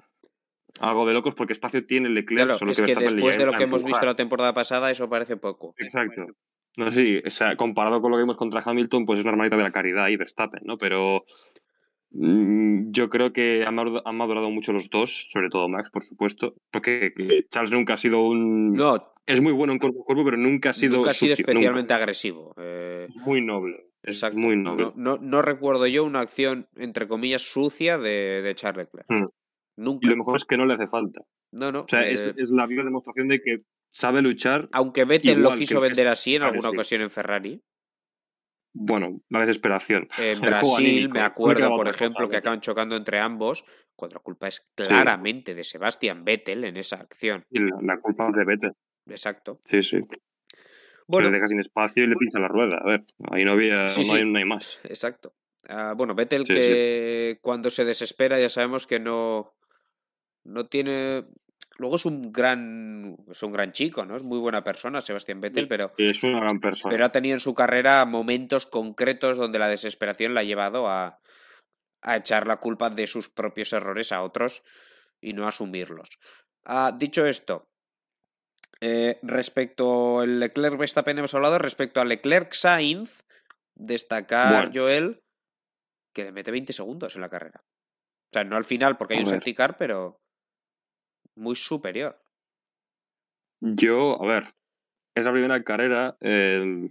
algo 0.79 1.05
de 1.05 1.13
locos, 1.13 1.35
porque 1.35 1.53
espacio 1.53 1.85
tiene 1.85 2.09
Leclerc. 2.09 2.45
claro, 2.45 2.57
solo 2.57 2.71
es 2.71 2.81
que 2.81 2.95
después 2.95 3.37
de 3.37 3.45
lo 3.45 3.51
que 3.53 3.63
hemos 3.63 3.83
visto 3.83 4.05
la 4.05 4.15
temporada 4.15 4.53
pasada, 4.53 4.89
eso 4.89 5.09
parece 5.09 5.37
poco. 5.37 5.75
Exacto. 5.77 6.25
No 6.77 6.89
sé, 6.89 7.03
sí, 7.03 7.21
o 7.25 7.29
sea, 7.29 7.55
comparado 7.57 8.01
con 8.01 8.09
lo 8.11 8.17
que 8.17 8.23
vimos 8.23 8.37
contra 8.37 8.63
Hamilton, 8.65 9.05
pues 9.05 9.19
es 9.19 9.25
una 9.25 9.33
hermanita 9.33 9.57
de 9.57 9.63
la 9.63 9.71
caridad 9.71 10.07
y 10.07 10.15
Verstappen, 10.15 10.61
¿no? 10.63 10.77
Pero 10.77 11.25
yo 12.13 13.09
creo 13.09 13.31
que 13.31 13.63
han 13.65 13.75
madurado, 13.75 14.49
mucho 14.49 14.73
los 14.73 14.89
dos, 14.89 15.27
sobre 15.29 15.49
todo 15.49 15.69
Max, 15.69 15.89
por 15.89 16.03
supuesto, 16.03 16.55
porque 16.71 17.13
que 17.15 17.45
Charles 17.49 17.71
nunca 17.71 17.93
ha 17.93 17.97
sido 17.97 18.21
un... 18.21 18.73
No, 18.73 19.01
Es 19.25 19.41
muy 19.41 19.53
bueno 19.53 19.73
en 19.73 19.79
cuerpo 19.79 20.01
a 20.01 20.05
cuerpo, 20.05 20.25
pero 20.25 20.37
nunca 20.37 20.71
ha 20.71 20.73
sido... 20.73 20.97
nunca 20.97 21.11
ha 21.11 21.13
sido 21.13 21.35
sucio, 21.35 21.45
especialmente 21.45 21.93
nunca. 21.93 21.95
agresivo. 21.95 22.53
eh, 22.57 23.07
Muy 23.25 23.41
noble. 23.41 23.85
Exacto. 24.03 24.37
muy 24.37 24.57
noble. 24.57 24.85
No, 24.85 24.93
no, 24.95 25.17
no 25.21 25.41
recuerdo 25.41 25.87
yo 25.87 26.03
una 26.03 26.21
acción, 26.21 26.67
entre 26.75 27.07
comillas, 27.07 27.43
sucia 27.43 27.97
de, 27.97 28.41
de 28.41 28.55
Charles 28.55 28.87
Leclerc. 28.87 29.07
Mm. 29.09 29.27
Nunca. 29.77 30.07
Y 30.07 30.09
lo 30.09 30.17
mejor 30.17 30.35
es 30.35 30.45
que 30.45 30.57
no 30.57 30.65
le 30.65 30.73
hace 30.73 30.87
falta. 30.87 31.21
No, 31.51 31.71
no. 31.71 31.81
O 31.81 31.87
sea, 31.87 32.07
es, 32.07 32.25
eh, 32.25 32.33
es 32.37 32.51
la 32.51 32.65
viva 32.65 32.83
demostración 32.83 33.27
de 33.27 33.41
que 33.41 33.57
sabe 33.91 34.21
luchar. 34.21 34.69
aunque 34.71 35.05
Vettel 35.05 35.41
lo 35.41 35.55
quiso 35.55 35.79
vender 35.79 36.07
así 36.07 36.35
en 36.35 36.43
alguna 36.43 36.69
ocasión 36.69 37.01
en 37.01 37.09
Ferrari. 37.09 37.61
Bueno, 38.73 39.21
la 39.29 39.41
desesperación. 39.41 40.07
En 40.17 40.39
Brasil, 40.41 41.09
me 41.09 41.19
acuerdo, 41.21 41.69
por 41.75 41.87
ejemplo, 41.87 42.29
que 42.29 42.37
acaban 42.37 42.61
chocando 42.61 42.95
entre 42.95 43.19
ambos, 43.19 43.65
cuando 43.95 44.15
la 44.15 44.21
culpa 44.21 44.47
es 44.47 44.61
claramente 44.75 45.53
de 45.53 45.63
Sebastian 45.63 46.23
Vettel 46.23 46.63
en 46.63 46.77
esa 46.77 46.97
acción. 46.97 47.45
Y 47.49 47.59
la, 47.59 47.77
la 47.81 47.99
culpa 47.99 48.27
es 48.29 48.35
de 48.35 48.45
Vettel. 48.45 48.71
Exacto. 49.07 49.61
Sí, 49.69 49.83
sí. 49.83 49.97
Bueno, 51.07 51.29
le 51.29 51.35
deja 51.35 51.47
sin 51.47 51.59
espacio 51.59 52.03
y 52.03 52.07
le 52.07 52.15
pincha 52.15 52.39
la 52.39 52.47
rueda. 52.47 52.77
A 52.81 52.85
ver, 52.87 53.03
ahí 53.31 53.43
no 53.43 53.51
había 53.51 53.89
Sí, 53.89 54.01
no, 54.07 54.13
Hay, 54.13 54.21
sí. 54.23 54.29
no 54.29 54.37
hay 54.39 54.45
más. 54.45 54.79
exacto. 54.83 55.33
Ah, 55.67 55.93
bueno, 55.95 56.15
Vettel 56.15 56.45
que 56.45 57.37
cuando 57.41 57.69
se 57.69 57.85
desespera 57.85 58.39
ya 58.39 58.49
sabemos 58.49 58.87
que 58.87 58.99
no, 58.99 59.53
no 60.43 60.67
tiene... 60.67 61.25
Luego 61.81 61.95
es 61.95 62.05
un 62.05 62.31
gran 62.31 63.17
es 63.29 63.41
un 63.41 63.51
gran 63.51 63.71
chico, 63.71 64.05
¿no? 64.05 64.15
Es 64.15 64.23
muy 64.23 64.37
buena 64.37 64.63
persona, 64.63 65.01
Sebastián 65.01 65.41
Vettel, 65.41 65.67
pero, 65.67 65.91
es 65.97 66.21
una 66.21 66.39
gran 66.39 66.59
persona. 66.59 66.91
pero 66.91 67.05
ha 67.05 67.11
tenido 67.11 67.33
en 67.33 67.39
su 67.39 67.55
carrera 67.55 68.05
momentos 68.05 68.67
concretos 68.67 69.37
donde 69.37 69.57
la 69.57 69.67
desesperación 69.67 70.35
la 70.35 70.41
ha 70.41 70.43
llevado 70.43 70.87
a, 70.87 71.19
a 72.03 72.17
echar 72.17 72.45
la 72.45 72.57
culpa 72.57 72.91
de 72.91 73.07
sus 73.07 73.29
propios 73.29 73.73
errores 73.73 74.11
a 74.11 74.21
otros 74.21 74.61
y 75.19 75.33
no 75.33 75.47
asumirlos. 75.47 76.19
Ah, 76.65 76.95
dicho 76.95 77.25
esto, 77.25 77.71
eh, 78.79 79.17
respecto 79.23 80.19
al 80.19 80.39
Leclerc 80.39 80.77
Verstappen 80.77 81.17
hemos 81.17 81.33
hablado, 81.33 81.57
respecto 81.57 81.99
a 81.99 82.05
Leclerc 82.05 82.53
Sainz, 82.53 83.23
destacar 83.75 84.53
Bueno. 84.53 84.71
Joel 84.73 85.23
que 86.13 86.25
le 86.25 86.31
mete 86.31 86.51
20 86.51 86.73
segundos 86.73 87.15
en 87.15 87.21
la 87.21 87.29
carrera. 87.29 87.63
O 87.63 88.33
sea, 88.33 88.43
no 88.43 88.55
al 88.55 88.65
final 88.65 88.97
porque 88.97 89.15
hay 89.15 89.21
A 89.21 89.23
un 89.23 89.29
safety 89.29 89.53
car, 89.55 89.77
pero 89.77 90.20
muy 91.41 91.55
superior. 91.55 92.21
Yo, 93.61 94.21
a 94.23 94.27
ver, 94.27 94.43
esa 95.15 95.31
primera 95.31 95.63
carrera. 95.63 96.17
eh, 96.21 96.89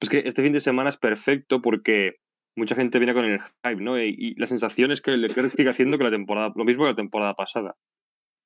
es 0.00 0.08
que 0.08 0.22
este 0.24 0.42
fin 0.42 0.52
de 0.52 0.60
semana 0.60 0.90
es 0.90 0.96
perfecto 0.96 1.60
porque 1.60 2.16
mucha 2.56 2.74
gente 2.74 2.98
viene 2.98 3.14
con 3.14 3.24
el 3.24 3.40
hype, 3.40 3.82
¿no? 3.82 4.00
Y, 4.00 4.14
y 4.16 4.34
la 4.36 4.46
sensación 4.46 4.92
es 4.92 5.02
que 5.02 5.16
Leclerc 5.16 5.52
sigue 5.54 5.70
haciendo 5.70 5.98
que 5.98 6.04
la 6.04 6.10
temporada, 6.10 6.52
lo 6.56 6.64
mismo 6.64 6.84
que 6.84 6.90
la 6.90 6.96
temporada 6.96 7.34
pasada. 7.34 7.76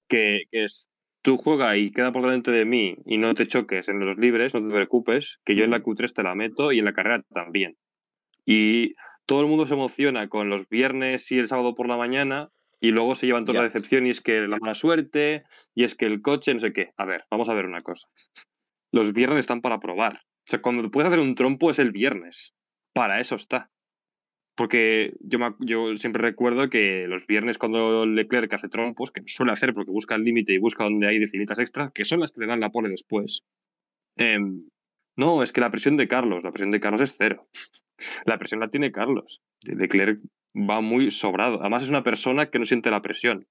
Que, 0.09 0.43
que 0.51 0.65
es, 0.65 0.89
tú 1.23 1.37
juega 1.37 1.77
y 1.77 1.91
queda 1.93 2.13
por 2.13 2.23
delante 2.23 2.51
de 2.51 2.65
mí 2.65 2.97
y 3.07 3.19
no 3.19 3.35
te 3.35 3.47
choques 3.47 3.89
en 3.89 4.01
los 4.01 4.19
libres, 4.19 4.53
no 4.53 4.67
te 4.67 4.75
preocupes, 4.75 5.39
que 5.45 5.55
yo 5.55 5.65
en 5.65 5.71
la 5.71 5.83
Q3 5.83 6.13
te 6.13 6.23
la 6.23 6.35
meto 6.35 6.73
y 6.73 6.81
en 6.81 6.85
la 6.85 6.93
carrera 6.93 7.25
también. 7.33 7.77
Y 8.45 8.95
todo 9.27 9.41
el 9.41 9.47
mundo 9.47 9.67
se 9.67 9.75
emociona 9.75 10.29
con 10.29 10.51
los 10.51 10.69
viernes 10.69 11.31
y 11.33 11.39
el 11.39 11.49
sábado 11.49 11.75
por 11.75 11.89
la 11.89 11.97
mañana 11.97 12.51
y 12.81 12.91
luego 12.91 13.15
se 13.15 13.27
llevan 13.27 13.45
toda 13.45 13.57
Ya. 13.59 13.63
la 13.63 13.69
decepción 13.69 14.07
y 14.07 14.11
es 14.11 14.21
que 14.21 14.41
la 14.49 14.59
mala 14.59 14.75
suerte 14.75 15.45
y 15.75 15.85
es 15.85 15.95
que 15.95 16.07
el 16.07 16.23
coche, 16.23 16.53
no 16.55 16.61
sé 16.61 16.73
qué. 16.73 16.91
A 16.97 17.05
ver, 17.05 17.25
vamos 17.31 17.49
a 17.49 17.55
ver 17.55 17.67
una 17.67 17.83
cosa. 17.83 18.07
Los 18.93 19.13
viernes 19.13 19.41
están 19.41 19.61
para 19.61 19.81
probar. 19.81 20.17
O 20.17 20.51
sea, 20.51 20.61
cuando 20.63 20.91
puedes 20.91 21.09
hacer 21.09 21.21
un 21.21 21.35
trompo 21.35 21.71
es 21.71 21.79
el 21.79 21.91
viernes. 21.93 22.55
Para 22.93 23.21
eso 23.21 23.37
está. 23.37 23.71
Porque 24.57 25.15
yo, 25.21 25.39
me 25.41 25.53
yo 25.61 25.97
siempre 25.97 26.23
recuerdo 26.23 26.71
que 26.71 27.09
los 27.09 27.27
viernes 27.27 27.59
cuando 27.59 28.07
Leclerc 28.07 28.53
hace 28.55 28.69
trompos, 28.69 29.11
que 29.11 29.23
suele 29.27 29.51
hacer 29.53 29.75
porque 29.75 29.91
busca 29.91 30.15
el 30.15 30.23
límite 30.23 30.53
y 30.53 30.59
busca 30.59 30.85
donde 30.85 31.09
hay 31.09 31.19
decimitas 31.19 31.59
extra, 31.59 31.91
que 31.93 32.05
son 32.05 32.21
las 32.21 32.31
que 32.31 32.41
le 32.43 32.47
dan 32.47 32.61
la 32.61 32.71
pole 32.71 32.89
después. 32.89 33.43
em, 34.17 34.69
no, 35.17 35.43
es 35.43 35.53
que 35.53 35.61
la 35.61 35.71
presión 35.71 35.97
de 35.97 36.07
Carlos, 36.07 36.45
la 36.45 36.53
presión 36.53 36.71
de 36.71 36.79
Carlos 36.81 37.01
es 37.01 37.15
cero. 37.17 37.49
La 38.27 38.39
presión 38.39 38.59
la 38.61 38.69
tiene 38.69 38.91
Carlos. 38.91 39.41
Leclerc 39.65 40.21
va 40.55 40.81
muy 40.81 41.11
sobrado. 41.11 41.61
Además 41.61 41.83
es 41.85 41.89
una 41.89 42.03
persona 42.05 42.47
que 42.51 42.59
no 42.59 42.65
siente 42.65 42.91
la 42.91 43.03
presión. 43.03 43.47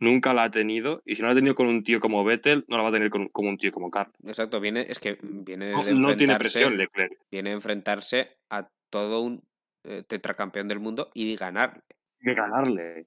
Nunca 0.00 0.34
la 0.34 0.44
ha 0.44 0.50
tenido 0.50 1.02
y 1.04 1.14
si 1.14 1.22
no 1.22 1.28
la 1.28 1.32
ha 1.32 1.36
tenido 1.36 1.54
con 1.54 1.68
un 1.68 1.84
tío 1.84 2.00
como 2.00 2.24
Vettel, 2.24 2.64
no 2.68 2.76
la 2.76 2.82
va 2.82 2.88
a 2.88 2.92
tener 2.92 3.10
con, 3.10 3.30
un 3.32 3.56
tío 3.58 3.70
como 3.70 3.90
Carlos. 3.90 4.14
Exacto, 4.26 4.60
viene, 4.60 4.86
es 4.88 4.98
que 4.98 5.18
viene 5.22 5.70
No, 5.72 5.84
de 5.84 5.94
no 5.94 6.16
tiene 6.16 6.32
enfrentarse- 6.34 6.38
presión 6.38 6.76
Leclerc. 6.76 7.12
viene 7.30 7.50
a 7.50 7.52
enfrentarse 7.54 8.36
a 8.50 8.68
todo 8.90 9.20
un 9.22 9.42
eh, 9.84 10.02
tetracampeón 10.06 10.66
del 10.66 10.80
mundo 10.80 11.10
y 11.14 11.36
ganarle. 11.36 11.82
De 12.20 12.34
ganarle 12.34 13.06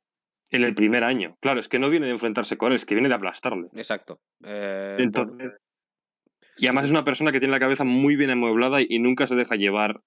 en 0.50 0.64
el 0.64 0.74
primer 0.76 1.04
año. 1.04 1.36
Claro, 1.42 1.60
es 1.60 1.68
que 1.68 1.78
no 1.80 1.90
viene 1.90 2.06
de 2.06 2.14
enfrentarse 2.14 2.56
con 2.58 2.72
él, 2.72 2.78
es 2.78 2.86
que 2.86 2.96
viene 2.96 3.10
de 3.10 3.16
aplastarle. 3.16 3.68
Exacto. 3.74 4.22
Eh, 4.46 4.96
Entonces, 5.00 5.58
y 6.58 6.68
además 6.68 6.86
es 6.86 6.92
una 6.92 7.04
persona 7.04 7.32
que 7.34 7.40
tiene 7.40 7.52
la 7.52 7.60
cabeza 7.60 7.84
muy 7.84 8.16
bien 8.16 8.30
amueblada 8.30 8.80
y 8.82 9.00
nunca 9.00 9.28
se 9.28 9.36
deja 9.36 9.56
llevar 9.56 10.02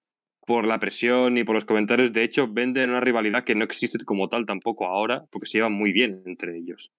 por 0.50 0.66
la 0.66 0.80
presión 0.80 1.34
ni 1.34 1.44
por 1.44 1.54
los 1.54 1.64
comentarios. 1.64 2.12
De 2.12 2.24
hecho, 2.24 2.48
venden 2.48 2.90
una 2.90 2.98
rivalidad 2.98 3.44
que 3.44 3.54
no 3.54 3.62
existe 3.62 4.04
como 4.04 4.28
tal 4.28 4.46
tampoco 4.46 4.84
ahora, 4.84 5.24
porque 5.30 5.46
se 5.46 5.58
llevan 5.58 5.74
muy 5.74 5.92
bien 5.92 6.24
entre 6.26 6.58
ellos. 6.58 6.90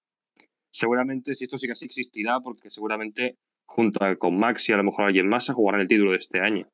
Seguramente, 0.72 1.36
si 1.36 1.44
esto 1.44 1.58
sigue 1.58 1.74
así, 1.74 1.84
existirá, 1.84 2.40
porque 2.40 2.70
seguramente 2.70 3.36
junto 3.66 4.00
con 4.20 4.40
Max 4.40 4.70
y 4.70 4.72
a 4.72 4.78
lo 4.78 4.86
mejor 4.86 5.04
alguien 5.04 5.28
más 5.28 5.50
jugarán 5.50 5.82
el 5.82 5.90
título 5.90 6.12
de 6.12 6.20
este 6.20 6.40
año. 6.40 6.70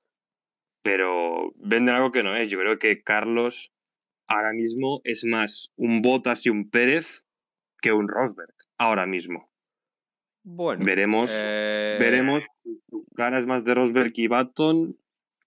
Pero 0.83 1.51
venden 1.55 1.95
algo 1.95 2.11
que 2.11 2.21
no 2.21 2.35
es. 2.35 2.47
Yo 2.47 2.59
creo 2.59 2.77
que 2.77 3.01
Carlos 3.01 3.71
ahora 4.27 4.53
mismo 4.53 5.01
es 5.03 5.23
más 5.23 5.71
un 5.77 6.03
Botas 6.03 6.45
y 6.45 6.51
un 6.51 6.69
Pérez 6.69 7.25
que 7.81 7.91
un 7.91 8.07
Rosberg. 8.07 8.53
Ahora 8.77 9.07
mismo. 9.07 9.49
Bueno, 10.43 10.85
Veremos. 10.85 11.31
eh, 11.33 11.97
Veremos. 11.99 12.45
Es 13.17 13.45
más 13.47 13.63
de 13.65 13.73
Rosberg 13.73 14.13
y 14.13 14.27
Baton 14.27 14.95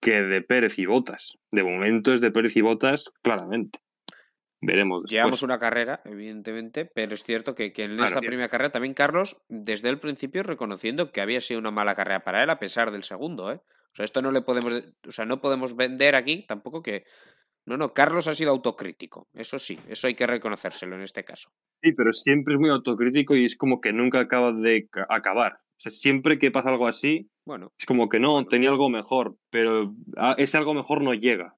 que 0.01 0.21
de 0.21 0.41
Pérez 0.41 0.79
y 0.79 0.85
Botas. 0.85 1.37
De 1.51 1.63
momento 1.63 2.11
es 2.11 2.21
de 2.21 2.31
Pérez 2.31 2.57
y 2.57 2.61
Botas, 2.61 3.11
claramente. 3.21 3.79
Veremos. 4.61 5.03
después. 5.03 5.11
Llevamos 5.11 5.41
una 5.43 5.57
carrera, 5.57 6.01
evidentemente, 6.05 6.85
pero 6.85 7.13
es 7.13 7.23
cierto 7.23 7.55
que, 7.55 7.73
que 7.73 7.85
en 7.85 7.99
esta 7.99 8.19
primera 8.19 8.49
carrera 8.49 8.71
también 8.71 8.93
Carlos, 8.93 9.37
desde 9.47 9.89
el 9.89 9.99
principio, 9.99 10.43
reconociendo 10.43 11.11
que 11.11 11.21
había 11.21 11.41
sido 11.41 11.59
una 11.59 11.71
mala 11.71 11.95
carrera 11.95 12.23
para 12.23 12.43
él, 12.43 12.49
a 12.49 12.59
pesar 12.59 12.91
del 12.91 13.03
segundo, 13.03 13.51
¿eh? 13.51 13.61
O 13.91 13.95
sea, 13.95 14.05
esto 14.05 14.21
no 14.21 14.31
le 14.31 14.41
podemos, 14.41 14.73
o 15.07 15.11
sea, 15.11 15.25
no 15.25 15.41
podemos 15.41 15.75
vender 15.75 16.15
aquí 16.15 16.45
tampoco 16.47 16.81
que, 16.81 17.03
No, 17.65 17.75
no, 17.75 17.93
Carlos 17.93 18.27
ha 18.27 18.33
sido 18.33 18.51
autocrítico, 18.51 19.27
eso 19.33 19.59
sí, 19.59 19.79
eso 19.89 20.07
hay 20.07 20.13
que 20.13 20.27
reconocérselo 20.27 20.95
en 20.95 21.01
este 21.01 21.23
caso. 21.23 21.49
Sí, 21.81 21.91
pero 21.93 22.13
siempre 22.13 22.53
es 22.53 22.59
muy 22.59 22.69
autocrítico 22.69 23.35
y 23.35 23.45
es 23.45 23.57
como 23.57 23.81
que 23.81 23.91
nunca 23.91 24.19
acaba 24.19 24.53
de 24.53 24.87
acabar. 25.09 25.53
O 25.53 25.79
sea, 25.81 25.91
siempre 25.91 26.37
que 26.37 26.51
pasa 26.51 26.69
algo 26.69 26.87
así, 26.87 27.30
bueno, 27.45 27.71
es 27.77 27.85
como 27.85 28.09
que 28.09 28.19
no, 28.19 28.45
tenía 28.45 28.69
algo 28.69 28.89
mejor, 28.89 29.35
pero 29.49 29.93
ese 30.37 30.57
algo 30.57 30.73
mejor 30.73 31.01
no 31.01 31.13
llega. 31.13 31.55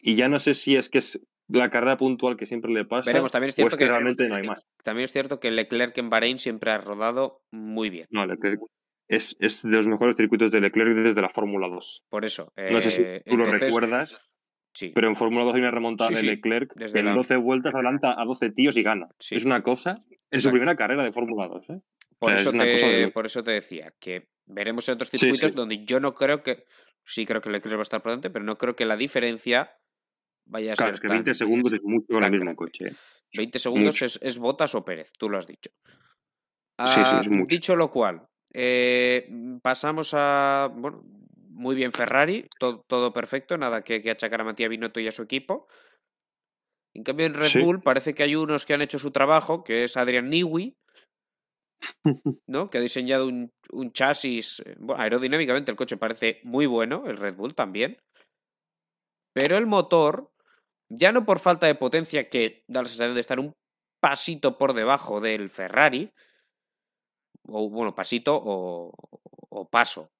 Y 0.00 0.14
ya 0.14 0.28
no 0.28 0.38
sé 0.38 0.54
si 0.54 0.76
es 0.76 0.88
que 0.88 0.98
es 0.98 1.20
la 1.48 1.70
carrera 1.70 1.96
puntual 1.96 2.36
que 2.36 2.46
siempre 2.46 2.72
le 2.72 2.84
pasa. 2.84 3.10
Veremos, 3.10 3.32
también 3.32 3.50
es 3.50 3.54
cierto 3.54 3.76
que, 3.76 3.86
realmente 3.86 4.28
no 4.28 4.36
hay 4.36 4.46
más. 4.46 4.66
También 4.82 5.04
es 5.04 5.12
cierto 5.12 5.40
que 5.40 5.50
Leclerc 5.50 5.96
en 5.98 6.10
Bahrein 6.10 6.38
siempre 6.38 6.70
ha 6.70 6.78
rodado 6.78 7.42
muy 7.50 7.90
bien. 7.90 8.06
No, 8.10 8.26
Leclerc 8.26 8.60
es, 9.08 9.36
es 9.40 9.62
de 9.62 9.70
los 9.70 9.88
mejores 9.88 10.16
circuitos 10.16 10.52
de 10.52 10.60
Leclerc 10.60 10.94
desde 10.94 11.20
la 11.20 11.28
Fórmula 11.28 11.68
2. 11.68 12.04
Por 12.08 12.24
eso. 12.24 12.52
no 12.70 12.80
sé 12.80 12.90
si 12.90 13.02
eh, 13.02 13.22
tú 13.26 13.36
lo 13.36 13.44
recuerdas. 13.44 14.26
Sí. 14.72 14.92
Pero 14.94 15.08
en 15.08 15.16
Fórmula 15.16 15.44
2 15.46 15.54
hay 15.54 15.60
una 15.62 15.72
remontada 15.72 16.10
de 16.10 16.22
Leclerc 16.22 16.72
desde 16.76 17.00
en 17.00 17.12
12 17.12 17.36
vueltas 17.36 17.74
adelanta 17.74 18.14
a 18.16 18.24
12 18.24 18.50
tíos 18.50 18.76
y 18.76 18.84
gana. 18.84 19.08
Es 19.18 19.44
una 19.44 19.62
cosa. 19.62 19.96
En 20.30 20.40
su 20.40 20.50
primera 20.50 20.76
carrera 20.76 21.02
de 21.02 21.10
Fórmula 21.10 21.48
2. 21.48 21.70
¿eh? 21.70 21.80
Por, 22.20 22.34
eso 22.34 22.52
te, 22.52 23.10
por 23.10 23.26
eso 23.26 23.42
te 23.42 23.50
decía 23.50 23.92
que 23.98 24.28
veremos 24.52 24.88
en 24.88 24.94
otros 24.94 25.10
circuitos 25.10 25.54
donde 25.54 25.84
yo 25.84 26.00
no 26.00 26.14
creo 26.14 26.42
que. 26.42 26.66
Sí, 27.04 27.24
creo 27.26 27.40
que 27.40 27.50
Leclerc 27.50 27.76
va 27.76 27.80
a 27.80 27.82
estar 27.82 28.02
presente, 28.02 28.30
pero 28.30 28.44
no 28.44 28.58
creo 28.58 28.76
que 28.76 28.84
la 28.84 28.96
diferencia 28.96 29.76
vaya 30.44 30.72
a 30.72 30.76
claro, 30.76 30.90
ser. 30.90 30.94
Es 30.94 31.00
que 31.00 31.08
20 31.08 31.34
segundos 31.34 31.72
es 31.72 31.82
mucho 31.82 32.06
con 32.08 32.22
el 32.22 32.30
mismo 32.30 32.54
coche. 32.54 32.86
20 33.34 33.56
¿eh? 33.56 33.60
segundos 33.60 34.02
es, 34.02 34.18
es, 34.22 34.38
Botas 34.38 34.74
o 34.74 34.84
Pérez, 34.84 35.12
tú 35.18 35.28
lo 35.28 35.38
has 35.38 35.46
dicho. 35.46 35.70
sí, 35.70 36.86
sí, 36.86 37.00
ah, 37.04 37.20
es 37.24 37.30
mucho. 37.30 37.46
Dicho 37.48 37.76
lo 37.76 37.90
cual, 37.90 38.28
eh, 38.52 39.28
pasamos 39.62 40.12
a. 40.14 40.70
Bueno, 40.74 41.02
muy 41.50 41.74
bien 41.74 41.92
Ferrari, 41.92 42.48
todo, 42.58 42.84
todo 42.88 43.12
perfecto, 43.12 43.58
nada 43.58 43.82
que, 43.82 44.00
que, 44.00 44.10
achacar 44.10 44.40
a 44.40 44.44
Matías 44.44 44.70
Binotto 44.70 45.00
y 45.00 45.08
a 45.08 45.12
su 45.12 45.22
equipo. 45.22 45.68
En 46.94 47.04
cambio, 47.04 47.26
en 47.26 47.34
Red 47.34 47.62
Bull 47.62 47.82
parece 47.82 48.14
que 48.14 48.24
hay 48.24 48.34
unos 48.34 48.66
que 48.66 48.74
han 48.74 48.82
hecho 48.82 48.98
su 48.98 49.10
trabajo, 49.12 49.62
que 49.62 49.84
es 49.84 49.96
Adrian 49.96 50.28
Newey, 50.28 50.76
¿no? 52.46 52.70
que 52.70 52.78
ha 52.78 52.80
diseñado 52.80 53.26
un, 53.26 53.52
un 53.70 53.92
chasis. 53.92 54.60
Eh, 54.60 54.76
bueno, 54.78 55.02
aerodinámicamente 55.02 55.70
el 55.70 55.76
coche 55.76 55.96
parece 55.96 56.40
muy 56.44 56.66
bueno, 56.66 57.04
el 57.06 57.16
Red 57.16 57.34
Bull 57.34 57.54
también. 57.54 57.98
Pero 59.32 59.56
el 59.56 59.66
motor, 59.66 60.32
ya 60.88 61.12
no 61.12 61.24
por 61.24 61.38
falta 61.38 61.66
de 61.66 61.74
potencia, 61.74 62.28
que 62.28 62.64
da 62.66 62.82
la 62.82 62.88
sensación 62.88 63.14
de 63.14 63.20
estar 63.20 63.38
un 63.38 63.54
pasito 64.00 64.58
por 64.58 64.72
debajo 64.72 65.20
del 65.20 65.50
Ferrari, 65.50 66.12
o 67.46 67.70
bueno, 67.70 67.94
pasito 67.94 68.40
o, 68.42 68.92
o 69.48 69.68
paso, 69.68 70.10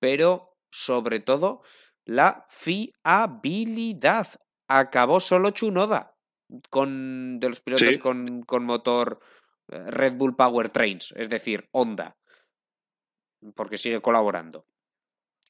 pero 0.00 0.56
sobre 0.70 1.20
todo 1.20 1.62
la 2.04 2.46
fiabilidad. 2.48 4.28
Acabó 4.68 5.20
solo 5.20 5.50
Chunoda 5.50 6.16
con, 6.70 7.38
de 7.38 7.48
los 7.48 7.60
pilotos 7.60 7.98
con, 7.98 8.42
con, 8.42 8.64
motor 8.64 9.20
Red 9.68 10.14
Bull 10.14 10.36
Power 10.36 10.68
Trains, 10.68 11.12
es 11.16 11.28
decir, 11.28 11.68
Honda, 11.72 12.16
porque 13.54 13.78
sigue 13.78 14.00
colaborando. 14.00 14.66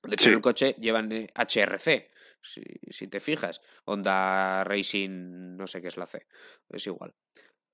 De 0.03 0.15
hecho, 0.15 0.31
el 0.31 0.41
coche 0.41 0.77
llevan 0.79 1.11
HRC, 1.11 1.89
eh, 1.89 2.11
si, 2.43 2.63
si, 2.91 3.09
te 3.09 3.21
fijas. 3.21 3.61
Honda 3.85 4.63
Racing, 4.65 5.57
no 5.57 5.67
sé 5.67 5.83
qué 5.83 5.89
es 5.89 5.97
la 5.97 6.07
C, 6.07 6.27
es 6.71 6.87
igual. 6.87 7.15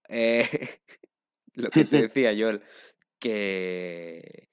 Eh, 0.08 0.48
lo 1.54 1.70
que 1.70 1.84
te 1.84 2.02
decía, 2.08 2.32
Joel, 2.36 2.62
que 3.18 4.48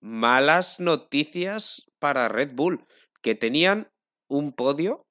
malas 0.00 0.80
noticias 0.80 1.90
para 1.98 2.28
Red 2.28 2.52
Bull, 2.52 2.86
que 3.22 3.34
tenían 3.34 3.90
un 4.28 4.52
podio, 4.52 5.06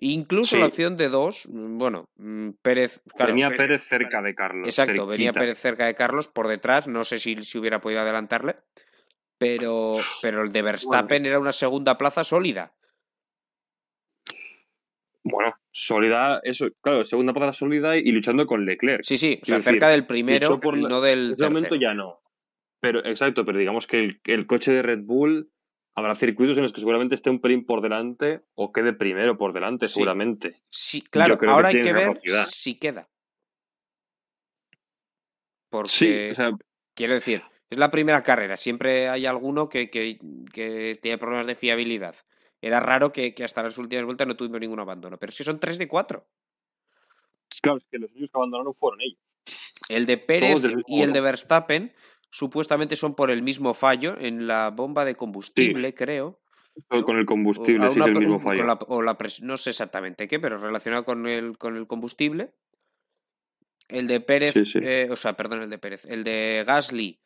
incluso 0.00 0.56
la 0.56 0.66
opción 0.66 0.96
de 0.96 1.08
dos, 1.08 1.46
mm, 1.48 1.78
bueno, 1.78 2.08
mm, 2.16 2.50
Pérez... 2.62 3.02
venía 3.18 3.50
Pérez, 3.50 3.84
cerca 3.84 4.22
de 4.22 4.34
Carlos. 4.34 4.66
Exacto, 4.66 5.06
venía 5.06 5.32
Pérez 5.32 5.58
cerca 5.58 5.86
de 5.86 5.94
Carlos 5.94 6.28
por 6.28 6.48
detrás, 6.48 6.88
no 6.88 7.04
sé 7.04 7.18
si, 7.18 7.42
si 7.42 7.58
hubiera 7.58 7.80
podido 7.80 8.00
adelantarle, 8.00 8.56
pero, 9.38 9.96
pero 10.22 10.42
el 10.42 10.52
de 10.52 10.62
Verstappen 10.62 11.24
era 11.26 11.38
una 11.38 11.52
segunda 11.52 11.96
plaza 11.96 12.24
sólida. 12.24 12.74
Bueno, 15.22 15.54
sólida, 15.70 16.40
eso, 16.42 16.68
claro, 16.80 17.04
segunda 17.04 17.32
plaza 17.32 17.52
sólida 17.52 17.96
y, 17.96 18.10
luchando 18.10 18.46
con 18.46 18.64
Leclerc. 18.64 19.02
Sí, 19.04 19.18
sí, 19.18 19.38
o 19.42 19.44
sea, 19.44 19.60
cerca 19.60 19.88
del 19.88 20.06
primero 20.06 20.60
y 20.74 20.82
no 20.82 21.00
del. 21.00 21.36
En 21.38 21.44
momento 21.44 21.76
ya 21.76 21.94
no. 21.94 22.20
Pero, 22.80 23.04
exacto, 23.04 23.44
pero 23.44 23.58
digamos 23.58 23.86
que 23.86 24.18
el, 24.24 24.46
coche 24.46 24.72
de 24.72 24.82
Red 24.82 25.00
Bull 25.02 25.50
habrá 25.94 26.14
circuitos 26.14 26.56
en 26.56 26.62
los 26.62 26.72
que 26.72 26.80
seguramente 26.80 27.14
esté 27.14 27.30
un 27.30 27.40
pelín 27.40 27.64
por 27.64 27.80
delante 27.80 28.42
o 28.54 28.72
quede 28.72 28.92
primero 28.92 29.36
por 29.36 29.52
delante, 29.52 29.88
seguramente. 29.88 30.56
Sí, 30.70 31.02
claro, 31.02 31.38
ahora 31.48 31.68
hay 31.68 31.82
que 31.82 31.92
ver 31.92 32.20
si 32.46 32.78
queda. 32.78 33.08
Porque, 35.68 35.88
sí, 35.88 36.30
o 36.30 36.34
sea, 36.34 36.50
quiero 36.94 37.14
decir, 37.14 37.42
es 37.68 37.78
la 37.78 37.90
primera 37.90 38.22
carrera, 38.22 38.56
siempre 38.56 39.08
hay 39.08 39.26
alguno 39.26 39.68
que, 39.68 39.88
que, 39.88 40.18
que 40.52 40.98
tiene 41.00 41.18
problemas 41.18 41.46
de 41.46 41.54
fiabilidad. 41.54 42.16
Era 42.60 42.80
raro 42.80 43.12
que, 43.12 43.34
que, 43.34 43.44
hasta 43.44 43.62
las 43.62 43.78
últimas 43.78 44.04
vueltas 44.04 44.26
no 44.26 44.36
tuvimos 44.36 44.60
ningún 44.60 44.80
abandono, 44.80 45.16
pero 45.16 45.32
si 45.32 45.44
son 45.44 45.60
tres 45.60 45.78
de 45.78 45.88
cuatro. 45.88 46.26
Claro, 47.62 47.78
es 47.78 47.86
que 47.90 47.98
los 47.98 48.10
únicos 48.10 48.30
que 48.30 48.38
abandonaron 48.38 48.74
fueron 48.74 49.00
ellos. 49.00 49.18
El 49.88 50.06
de 50.06 50.18
Pérez 50.18 50.62
y 50.86 51.02
el 51.02 51.12
de 51.12 51.20
Verstappen 51.20 51.92
supuestamente 52.30 52.96
son 52.96 53.14
por 53.14 53.30
el 53.30 53.42
mismo 53.42 53.74
fallo 53.74 54.16
en 54.18 54.46
la 54.46 54.70
bomba 54.70 55.04
de 55.04 55.14
combustible, 55.14 55.94
creo. 55.94 56.40
Con 56.88 57.18
el 57.18 57.26
combustible, 57.26 57.90
sí, 57.90 58.00
es 58.00 58.06
el 58.06 58.18
mismo 58.18 58.40
fallo. 58.40 58.78
o 58.88 59.02
la 59.02 59.18
no 59.42 59.56
sé 59.56 59.70
exactamente 59.70 60.28
qué, 60.28 60.38
pero 60.38 60.58
relacionado 60.58 61.04
con 61.04 61.26
el, 61.26 61.58
con 61.58 61.76
el 61.76 61.86
combustible. 61.86 62.52
El 63.88 64.06
de 64.06 64.20
Pérez, 64.20 64.54
eh, 64.76 65.08
o 65.10 65.16
sea, 65.16 65.32
perdón, 65.32 65.62
el 65.62 65.70
de 65.70 65.78
Pérez. 65.78 66.04
El 66.04 66.22
de 66.22 66.62
Gasly 66.64 67.20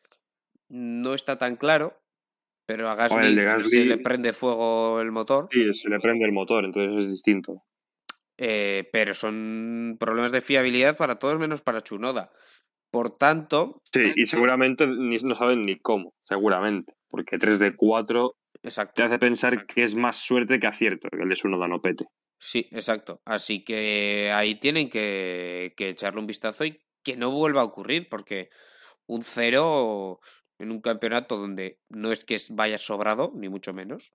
no 0.69 1.13
está 1.13 1.37
tan 1.37 1.57
claro, 1.57 2.01
pero 2.65 2.89
a 2.89 2.95
Gasly, 2.95 3.35
se 3.69 3.85
le 3.85 3.97
prende 3.99 4.33
fuego 4.33 4.99
el 4.99 5.11
motor. 5.11 5.47
Sí, 5.51 5.73
se 5.75 5.89
le 5.89 5.99
prende 5.99 6.25
el 6.25 6.31
motor, 6.31 6.65
entonces 6.65 7.05
es 7.05 7.11
distinto. 7.11 7.63
Eh, 8.37 8.89
pero 8.91 9.13
son 9.13 9.95
problemas 9.99 10.31
de 10.31 10.41
fiabilidad 10.41 10.97
para 10.97 11.19
todos 11.19 11.39
menos 11.39 11.61
para 11.61 11.81
Chunoda. 11.81 12.31
Por 12.95 13.17
tanto. 13.17 13.81
Sí, 13.91 14.13
y 14.15 14.25
seguramente 14.25 14.87
no 14.87 15.35
saben 15.35 15.65
ni 15.65 15.77
cómo, 15.77 16.13
seguramente. 16.23 16.93
Porque 17.09 17.37
3 17.37 17.59
de 17.59 17.75
4 17.75 18.33
exacto. 18.63 18.93
te 18.95 19.03
hace 19.03 19.19
pensar 19.19 19.65
que 19.67 19.83
es 19.83 19.95
más 19.95 20.15
suerte 20.15 20.61
que 20.61 20.67
acierto 20.67 21.09
que 21.09 21.21
el 21.21 21.27
de 21.27 21.35
Chunoda 21.35 21.67
no 21.67 21.81
pete. 21.81 22.05
Sí, 22.39 22.69
exacto. 22.71 23.19
Así 23.25 23.65
que 23.65 24.31
ahí 24.33 24.55
tienen 24.61 24.89
que, 24.89 25.73
que 25.75 25.89
echarle 25.89 26.21
un 26.21 26.25
vistazo 26.25 26.63
y 26.63 26.79
que 27.03 27.17
no 27.17 27.31
vuelva 27.31 27.59
a 27.59 27.65
ocurrir, 27.65 28.07
porque 28.07 28.49
un 29.07 29.23
cero 29.23 30.21
en 30.57 30.71
un 30.71 30.79
campeonato 30.79 31.35
donde 31.35 31.81
no 31.89 32.13
es 32.13 32.23
que 32.23 32.37
vaya 32.51 32.77
sobrado, 32.77 33.33
ni 33.35 33.49
mucho 33.49 33.73
menos. 33.73 34.13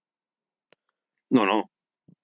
No, 1.28 1.44
no. 1.44 1.70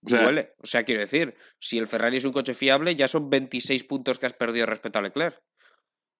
O 0.06 0.08
sea, 0.08 0.22
duele. 0.22 0.54
O 0.62 0.66
sea, 0.66 0.84
quiero 0.84 1.02
decir, 1.02 1.34
si 1.58 1.76
el 1.76 1.86
Ferrari 1.86 2.16
es 2.16 2.24
un 2.24 2.32
coche 2.32 2.54
fiable, 2.54 2.94
ya 2.94 3.08
son 3.08 3.28
26 3.28 3.84
puntos 3.84 4.18
que 4.18 4.24
has 4.24 4.32
perdido 4.32 4.64
respecto 4.64 4.98
a 4.98 5.02
Leclerc. 5.02 5.38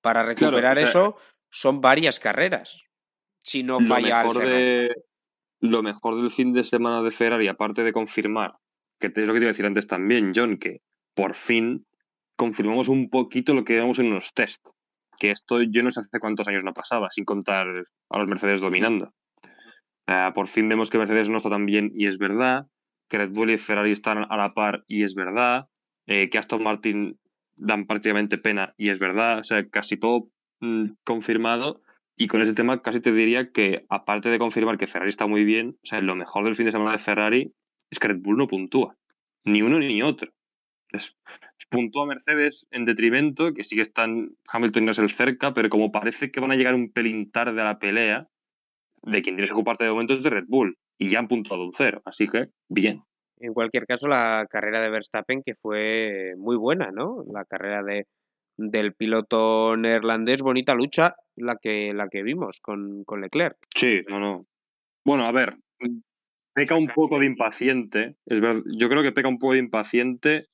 Para 0.07 0.23
recuperar 0.23 0.79
eso, 0.79 1.17
son 1.51 1.81
varias 1.81 2.21
carreras. 2.21 2.81
Si 3.43 3.65
no 3.65 3.81
falla 3.81 4.23
lo 4.23 4.35
mejor, 4.35 4.47
de, 4.47 4.95
lo 5.59 5.83
mejor 5.83 6.23
del 6.23 6.31
fin 6.31 6.53
de 6.53 6.63
semana 6.63 7.03
de 7.03 7.11
Ferrari, 7.11 7.49
aparte 7.49 7.83
de 7.83 7.93
confirmar, 7.93 8.55
que 9.01 9.09
es 9.09 9.17
lo 9.17 9.33
que 9.33 9.41
te 9.41 9.45
iba 9.47 9.51
a 9.51 9.53
decir 9.53 9.67
antes 9.67 9.89
también, 9.89 10.31
John, 10.33 10.59
que 10.59 10.83
por 11.13 11.35
fin 11.35 11.89
confirmamos 12.37 12.87
un 12.87 13.11
poquito 13.11 13.53
lo 13.53 13.65
que 13.65 13.75
vemos 13.75 13.99
en 13.99 14.11
los 14.11 14.33
test. 14.33 14.65
Que 15.19 15.33
esto 15.33 15.61
yo 15.61 15.83
no 15.83 15.91
sé 15.91 15.99
hace 15.99 16.21
cuántos 16.21 16.47
años 16.47 16.63
no 16.63 16.73
pasaba, 16.73 17.11
sin 17.11 17.25
contar 17.25 17.67
a 17.67 18.19
los 18.19 18.29
Mercedes 18.29 18.61
dominando. 18.61 19.13
Uh, 20.07 20.33
por 20.35 20.47
fin 20.47 20.69
vemos 20.69 20.89
que 20.89 20.99
Mercedes 20.99 21.29
no 21.29 21.39
está 21.39 21.51
tan 21.51 21.67
bien 21.67 21.91
y 21.97 22.07
es 22.07 22.17
verdad, 22.17 22.67
que 23.09 23.19
Red 23.19 23.31
Bull 23.31 23.51
y 23.51 23.59
Ferrari 23.59 23.91
están 23.91 24.25
a 24.31 24.37
la 24.37 24.55
par 24.55 24.85
y 24.87 25.03
es 25.03 25.17
verdad, 25.17 25.67
eh, 26.07 26.31
que 26.31 26.39
Aston 26.39 26.63
Martin 26.63 27.19
dan 27.57 27.87
prácticamente 27.87 28.39
pena 28.39 28.75
y 28.77 28.91
es 28.91 28.99
verdad, 28.99 29.39
o 29.39 29.45
sea, 29.45 29.69
casi 29.69 29.97
todo 29.97 30.29
mm, 30.61 30.91
confirmado. 31.05 31.83
Y 32.19 32.29
con 32.29 32.41
ese 32.41 32.55
tema 32.55 32.81
casi 32.81 33.01
te 33.01 33.13
diría 33.13 33.53
que, 33.53 33.85
aparte 33.91 34.31
de 34.31 34.39
confirmar 34.39 34.79
que 34.79 34.87
Ferrari 34.87 35.11
está 35.11 35.27
muy 35.27 35.45
bien, 35.45 35.77
o 35.83 35.87
sea, 35.87 36.01
lo 36.01 36.15
mejor 36.15 36.45
del 36.45 36.57
fin 36.57 36.67
de 36.67 36.73
semana 36.73 36.93
de 36.93 36.99
Ferrari 36.99 37.53
es 37.91 37.99
que 37.99 38.09
Red 38.09 38.21
Bull 38.21 38.39
no 38.39 38.49
puntúa. 38.49 38.97
Ni 39.45 39.63
uno 39.63 39.79
ni 39.79 40.03
otro. 40.03 40.33
Es, 40.91 41.15
puntúa 41.71 42.07
Mercedes 42.07 42.67
en 42.71 42.85
detrimento, 42.85 43.53
que 43.53 43.65
sigue 43.65 43.83
están 43.83 44.31
Hamilton 44.49 44.85
y 44.85 44.89
el 44.89 45.11
cerca, 45.11 45.53
pero 45.53 45.69
como 45.69 45.93
parece 45.93 46.31
que 46.31 46.41
van 46.41 46.53
a 46.53 46.57
llegar 46.57 46.75
un 46.75 46.91
pelín 46.91 47.31
tarde 47.31 47.61
a 47.61 47.65
la 47.65 47.79
pelea, 47.79 48.29
de 49.03 49.23
quien 49.23 49.37
tienes 49.37 49.51
que 49.51 49.55
ocuparte 49.55 49.85
de 49.85 49.91
momento 49.91 50.15
es 50.15 50.23
de 50.23 50.31
Red 50.31 50.47
Bull. 50.49 50.79
Y 50.99 51.11
ya 51.11 51.19
han 51.19 51.29
puntuado 51.29 51.65
un 51.65 51.73
cero. 51.75 52.03
Así 52.05 52.29
que, 52.29 52.49
bien. 52.69 53.03
En 53.39 53.53
cualquier 53.53 53.87
caso, 53.87 54.09
la 54.09 54.47
carrera 54.51 54.81
de 54.81 54.91
Verstappen 54.91 55.43
que 55.43 55.55
fue 55.55 56.35
muy 56.39 56.57
buena, 56.57 56.91
¿no? 56.91 57.25
La 57.33 57.45
carrera 57.45 57.83
de, 57.83 58.07
del 58.57 58.95
piloto 58.95 59.77
neerlandés, 59.77 60.43
bonita 60.43 60.75
lucha 60.75 61.15
la 61.37 61.57
que, 61.61 61.93
la 61.93 62.09
que 62.09 62.23
vimos 62.23 62.61
con, 62.61 63.05
con 63.05 63.21
Leclerc. 63.21 63.57
Sí, 63.75 64.03
no, 64.09 64.19
no. 64.19 64.47
Bueno, 65.05 65.27
a 65.27 65.33
ver, 65.33 65.57
peca 66.55 66.75
un 66.75 66.89
poco 66.89 67.19
de 67.19 67.27
impaciente. 67.27 68.17
Es 68.27 68.41
verdad, 68.41 68.63
yo 68.79 68.89
creo 68.89 69.03
que 69.03 69.13
peca 69.13 69.29
un 69.29 69.39
poco 69.39 69.53
de 69.53 69.61
impaciente 69.61 70.47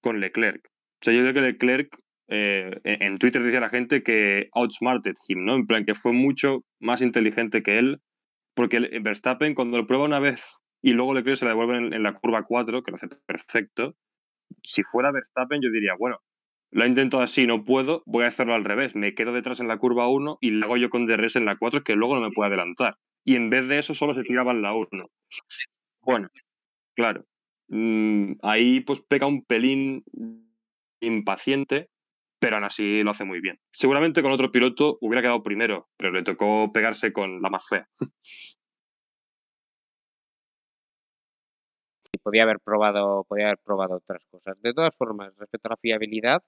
con 0.00 0.20
Leclerc. 0.20 0.66
O 0.66 1.04
sea, 1.04 1.14
yo 1.14 1.20
creo 1.20 1.34
que 1.34 1.40
Leclerc 1.40 1.96
eh, 2.28 2.80
en 2.84 3.18
Twitter 3.18 3.42
decía 3.42 3.60
la 3.60 3.68
gente 3.68 4.02
que 4.02 4.48
outsmarted 4.54 5.14
him, 5.28 5.44
¿no? 5.44 5.56
En 5.56 5.66
plan, 5.66 5.84
que 5.84 5.94
fue 5.94 6.12
mucho 6.12 6.64
más 6.78 7.02
inteligente 7.02 7.62
que 7.62 7.78
él, 7.78 8.00
porque 8.54 8.80
Verstappen 9.02 9.54
cuando 9.54 9.78
lo 9.78 9.86
prueba 9.86 10.04
una 10.04 10.20
vez 10.20 10.42
y 10.82 10.92
luego 10.92 11.14
Leclerc 11.14 11.38
se 11.38 11.44
la 11.44 11.52
devuelve 11.52 11.94
en, 11.94 12.02
la 12.02 12.14
curva 12.14 12.44
4, 12.44 12.82
que 12.82 12.90
lo 12.90 12.96
hace 12.96 13.08
perfecto, 13.26 13.96
si 14.62 14.82
fuera 14.82 15.12
Verstappen 15.12 15.60
yo 15.62 15.70
diría, 15.70 15.94
bueno, 15.98 16.18
lo 16.72 16.86
intento 16.86 17.20
así, 17.20 17.46
no 17.46 17.64
puedo, 17.64 18.02
voy 18.06 18.24
a 18.24 18.28
hacerlo 18.28 18.54
al 18.54 18.64
revés, 18.64 18.94
me 18.94 19.14
quedo 19.14 19.32
detrás 19.32 19.60
en 19.60 19.68
la 19.68 19.78
curva 19.78 20.08
1 20.08 20.38
y 20.40 20.50
lo 20.50 20.66
hago 20.66 20.76
yo 20.76 20.90
con 20.90 21.06
DRS 21.06 21.36
en 21.36 21.44
la 21.44 21.56
4, 21.56 21.82
que 21.82 21.96
luego 21.96 22.14
no 22.14 22.22
me 22.22 22.32
puede 22.32 22.48
adelantar. 22.48 22.96
Y 23.24 23.36
en 23.36 23.50
vez 23.50 23.68
de 23.68 23.78
eso 23.78 23.94
solo 23.94 24.14
se 24.14 24.22
tiraba 24.22 24.52
en 24.52 24.62
la 24.62 24.72
1. 24.72 24.88
Bueno, 26.00 26.28
claro. 26.94 27.24
Mm, 27.68 28.34
ahí 28.42 28.80
pues 28.80 29.00
pega 29.00 29.26
un 29.26 29.44
pelín 29.44 30.04
impaciente, 31.00 31.88
pero 32.38 32.56
aún 32.56 32.64
así 32.64 33.02
lo 33.02 33.10
hace 33.10 33.24
muy 33.24 33.40
bien. 33.40 33.58
Seguramente 33.72 34.22
con 34.22 34.32
otro 34.32 34.50
piloto 34.50 34.96
hubiera 35.00 35.22
quedado 35.22 35.42
primero, 35.42 35.88
pero 35.96 36.12
le 36.12 36.22
tocó 36.22 36.72
pegarse 36.72 37.12
con 37.12 37.42
la 37.42 37.50
más 37.50 37.66
fea. 37.68 37.88
Podía 42.22 42.44
haber 42.44 42.60
probado, 42.60 43.24
podía 43.24 43.46
haber 43.46 43.58
probado 43.58 43.96
otras 43.96 44.24
cosas. 44.30 44.60
De 44.60 44.72
todas 44.72 44.94
formas, 44.96 45.32
respecto 45.36 45.68
a 45.68 45.72
la 45.72 45.76
fiabilidad, 45.76 46.42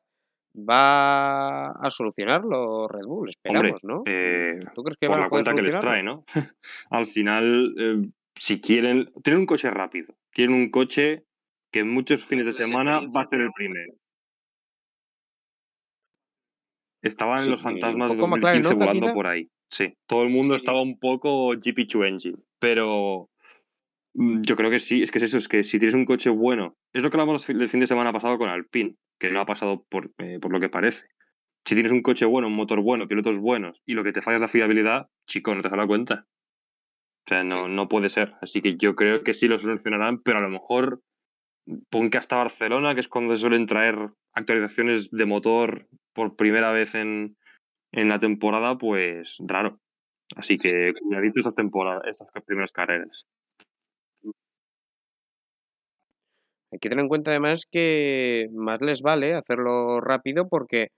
va 0.57 1.71
a 1.71 1.91
solucionarlo 1.91 2.89
Red 2.89 3.07
Bull, 3.07 3.31
esperamos, 3.31 3.83
¿no? 3.85 4.03
Eh, 4.07 4.61
¿Tú 4.75 4.83
crees 4.83 4.97
que 4.99 5.07
por 5.07 5.21
la 5.21 5.29
cuenta 5.29 5.55
que 5.55 5.63
les 5.63 5.79
trae, 5.79 6.03
¿no? 6.03 6.25
Al 6.91 7.07
final, 7.07 7.75
eh, 7.79 8.09
si 8.37 8.61
quieren, 8.61 9.11
tienen 9.23 9.41
un 9.41 9.47
coche 9.47 9.71
rápido, 9.71 10.15
tienen 10.31 10.57
un 10.57 10.71
coche 10.71 11.25
que 11.73 11.81
en 11.81 11.91
muchos 11.91 12.25
fines 12.25 12.47
de 12.47 12.53
semana 12.53 13.01
va 13.01 13.23
a 13.23 13.27
ser 13.27 13.41
el 13.41 13.53
primero. 13.53 13.95
Estaban 17.03 17.51
los 17.51 17.63
fantasmas 17.63 18.13
de 18.13 18.17
2015 18.19 18.75
volando 18.75 19.13
por 19.13 19.27
ahí. 19.27 19.49
Sí, 19.71 19.95
todo 20.07 20.23
el 20.23 20.29
mundo 20.29 20.55
estaba 20.55 20.83
un 20.83 20.99
poco 20.99 21.55
GP2 21.55 22.07
Engine, 22.07 22.39
pero 22.61 23.31
yo 24.15 24.57
creo 24.57 24.71
que 24.71 24.79
sí, 24.79 25.03
es 25.03 25.11
que 25.11 25.19
es 25.19 25.25
eso, 25.25 25.39
es 25.39 25.49
que 25.49 25.65
si 25.65 25.79
tienes 25.79 25.95
un 25.95 26.05
coche 26.05 26.31
bueno, 26.31 26.77
es 26.93 27.03
lo 27.03 27.11
que 27.11 27.17
hablamos 27.17 27.49
el 27.49 27.69
fin 27.69 27.81
de 27.81 27.87
semana 27.87 28.13
pasado 28.13 28.39
con 28.39 28.49
Alpine, 28.49 28.97
que 29.19 29.31
no 29.31 29.41
ha 29.41 29.47
pasado 29.47 29.85
por, 29.89 30.13
eh, 30.19 30.39
por 30.41 30.53
lo 30.53 30.61
que 30.61 30.69
parece. 30.69 31.07
Si 31.65 31.75
tienes 31.75 31.93
un 31.93 32.03
coche 32.03 32.27
bueno, 32.27 32.49
un 32.49 32.57
motor 32.57 32.81
bueno, 32.81 33.07
pilotos 33.07 33.39
buenos 33.39 33.81
y 33.87 33.95
lo 33.95 34.05
que 34.05 34.13
te 34.13 34.21
falla 34.21 34.37
es 34.37 34.43
la 34.43 34.49
fiabilidad, 34.49 35.09
chico, 35.27 35.55
no 35.55 35.63
te 35.63 35.69
has 35.69 35.73
dado 35.73 35.87
cuenta. 35.87 36.27
O 37.25 37.29
sea, 37.29 37.45
no, 37.45 37.69
no 37.69 37.89
puede 37.89 38.09
ser. 38.09 38.35
Así 38.41 38.61
que 38.61 38.77
yo 38.77 38.97
creo 38.97 39.23
que 39.23 39.33
sí 39.33 39.47
lo 39.47 39.59
solucionarán, 39.59 40.21
pero 40.23 40.39
a 40.39 40.43
lo 40.43 40.49
mejor 40.49 41.03
pon 41.89 42.11
que 42.11 42.19
hasta 42.19 42.37
Barcelona, 42.37 42.95
que 42.95 43.01
es 43.01 43.09
cuando 43.09 43.37
suelen 43.37 43.67
traer 43.67 44.11
actualizaciones 44.35 45.11
de 45.11 45.25
motor 45.25 45.87
por 46.13 46.35
primera 46.35 46.73
vez 46.73 46.95
en, 46.97 47.37
en 47.93 48.09
la 48.09 48.19
temporada, 48.19 48.77
pues 48.77 49.37
raro. 49.47 49.79
Así 50.35 50.59
que 50.59 50.93
cuidadito 51.01 51.41
esas 51.41 51.55
temporadas, 51.55 52.03
esas 52.07 52.29
primeras 52.45 52.73
carreras. 52.73 53.27
Hay 56.73 56.79
que 56.79 56.89
tener 56.89 57.03
en 57.03 57.09
cuenta 57.09 57.31
además 57.31 57.67
que 57.71 58.49
más 58.53 58.81
les 58.81 59.03
vale 59.03 59.35
hacerlo 59.35 60.01
rápido 60.01 60.49
porque 60.49 60.89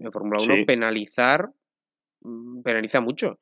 en 0.00 0.10
Fórmula 0.10 0.42
1 0.42 0.66
penalizar 0.66 1.50
mm, 2.20 2.62
penaliza 2.62 3.00
mucho. 3.00 3.38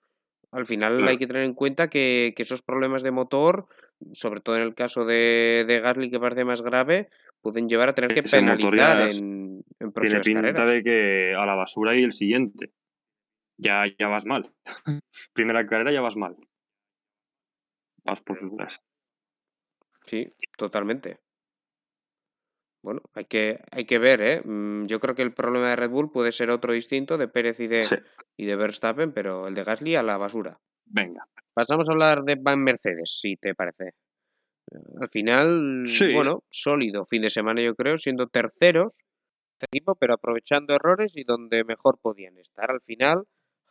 Al 0.53 0.67
final 0.67 1.07
hay 1.09 1.17
que 1.17 1.27
tener 1.27 1.43
en 1.43 1.55
cuenta 1.55 1.89
que, 1.89 2.35
esos 2.37 2.63
problemas 2.63 3.03
de 3.03 3.11
motor, 3.11 3.67
sobre 4.13 4.41
todo 4.41 4.57
en 4.57 4.63
el 4.63 4.75
caso 4.75 5.05
de, 5.05 5.65
de 5.67 5.81
Gasly 5.81 6.11
que 6.11 6.21
parece 6.21 6.45
más 6.45 6.63
grave, 6.63 7.09
pueden 7.41 7.69
llevar 7.69 7.89
a 7.89 7.95
tener 7.95 8.15
que 8.15 8.23
penalizar 8.23 9.11
en, 9.11 9.65
en 9.81 9.93
próximas 9.93 10.23
Tiene 10.23 10.43
pinta 10.43 10.67
de 10.67 10.83
que 10.83 11.35
a 11.37 11.47
la 11.47 11.55
basura 11.55 11.97
y 11.97 12.05
el 12.05 12.13
siguiente. 12.13 12.73
Ya, 13.59 13.85
ya 13.99 14.09
vas 14.09 14.27
mal. 14.27 14.53
Primera 15.33 15.67
carrera 15.67 15.93
ya 15.93 16.01
vas 16.01 16.17
mal. 16.17 16.37
Vas 18.05 18.21
por 18.21 18.41
dudas. 18.41 18.85
Sí, 20.07 20.33
totalmente. 20.57 21.19
Bueno, 22.87 23.03
hay 23.15 23.25
que, 23.25 23.59
hay 23.73 23.85
que 23.85 23.99
ver, 23.99 24.21
¿eh? 24.23 24.43
Mm, 24.45 24.87
yo 24.87 25.01
creo 25.01 25.17
que 25.17 25.23
el 25.23 25.33
problema 25.33 25.71
de 25.71 25.75
Red 25.75 25.91
Bull 25.91 26.13
puede 26.13 26.31
ser 26.31 26.51
otro 26.51 26.73
distinto 26.73 27.19
de 27.19 27.27
Pérez 27.27 27.59
y 27.59 27.67
de, 27.67 27.85
y 28.37 28.47
de 28.47 28.55
Verstappen, 28.55 29.11
pero 29.11 29.49
el 29.49 29.55
de 29.55 29.65
Gasly 29.65 29.97
a 29.97 30.05
la 30.05 30.17
basura. 30.17 30.61
Venga. 30.85 31.27
Pasamos 31.53 31.89
a 31.89 31.93
hablar 31.93 32.23
de 32.23 32.37
Van 32.41 32.63
Mercedes, 32.63 33.19
si 33.21 33.35
te 33.35 33.57
parece. 33.57 33.95
Al 35.01 35.09
final, 35.09 35.85
bueno, 36.15 36.45
sólido 36.49 37.07
fin 37.07 37.23
de 37.23 37.31
semana 37.31 37.61
yo 37.61 37.75
creo, 37.75 37.97
siendo 37.97 38.29
terceros 38.29 38.95
equipo, 39.61 39.97
pero 39.97 40.15
aprovechando 40.15 40.73
errores 40.73 41.17
y 41.17 41.25
donde 41.25 41.65
mejor 41.65 41.99
podían 42.01 42.39
estar. 42.39 42.71
Al 42.71 42.83
final, 42.83 43.25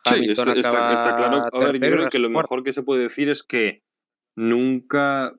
Hamilton 0.04 0.44
sí, 0.44 0.60
está, 0.60 0.92
está, 0.92 1.16
claro. 1.16 1.48
A 1.50 1.58
ver, 1.58 1.80
yo 1.80 1.80
creo 1.80 2.08
que 2.10 2.18
lo 2.18 2.28
mejor 2.28 2.62
que 2.62 2.74
se 2.74 2.82
puede 2.82 3.04
decir 3.04 3.30
es 3.30 3.42
que 3.42 3.82
nunca 4.36 5.32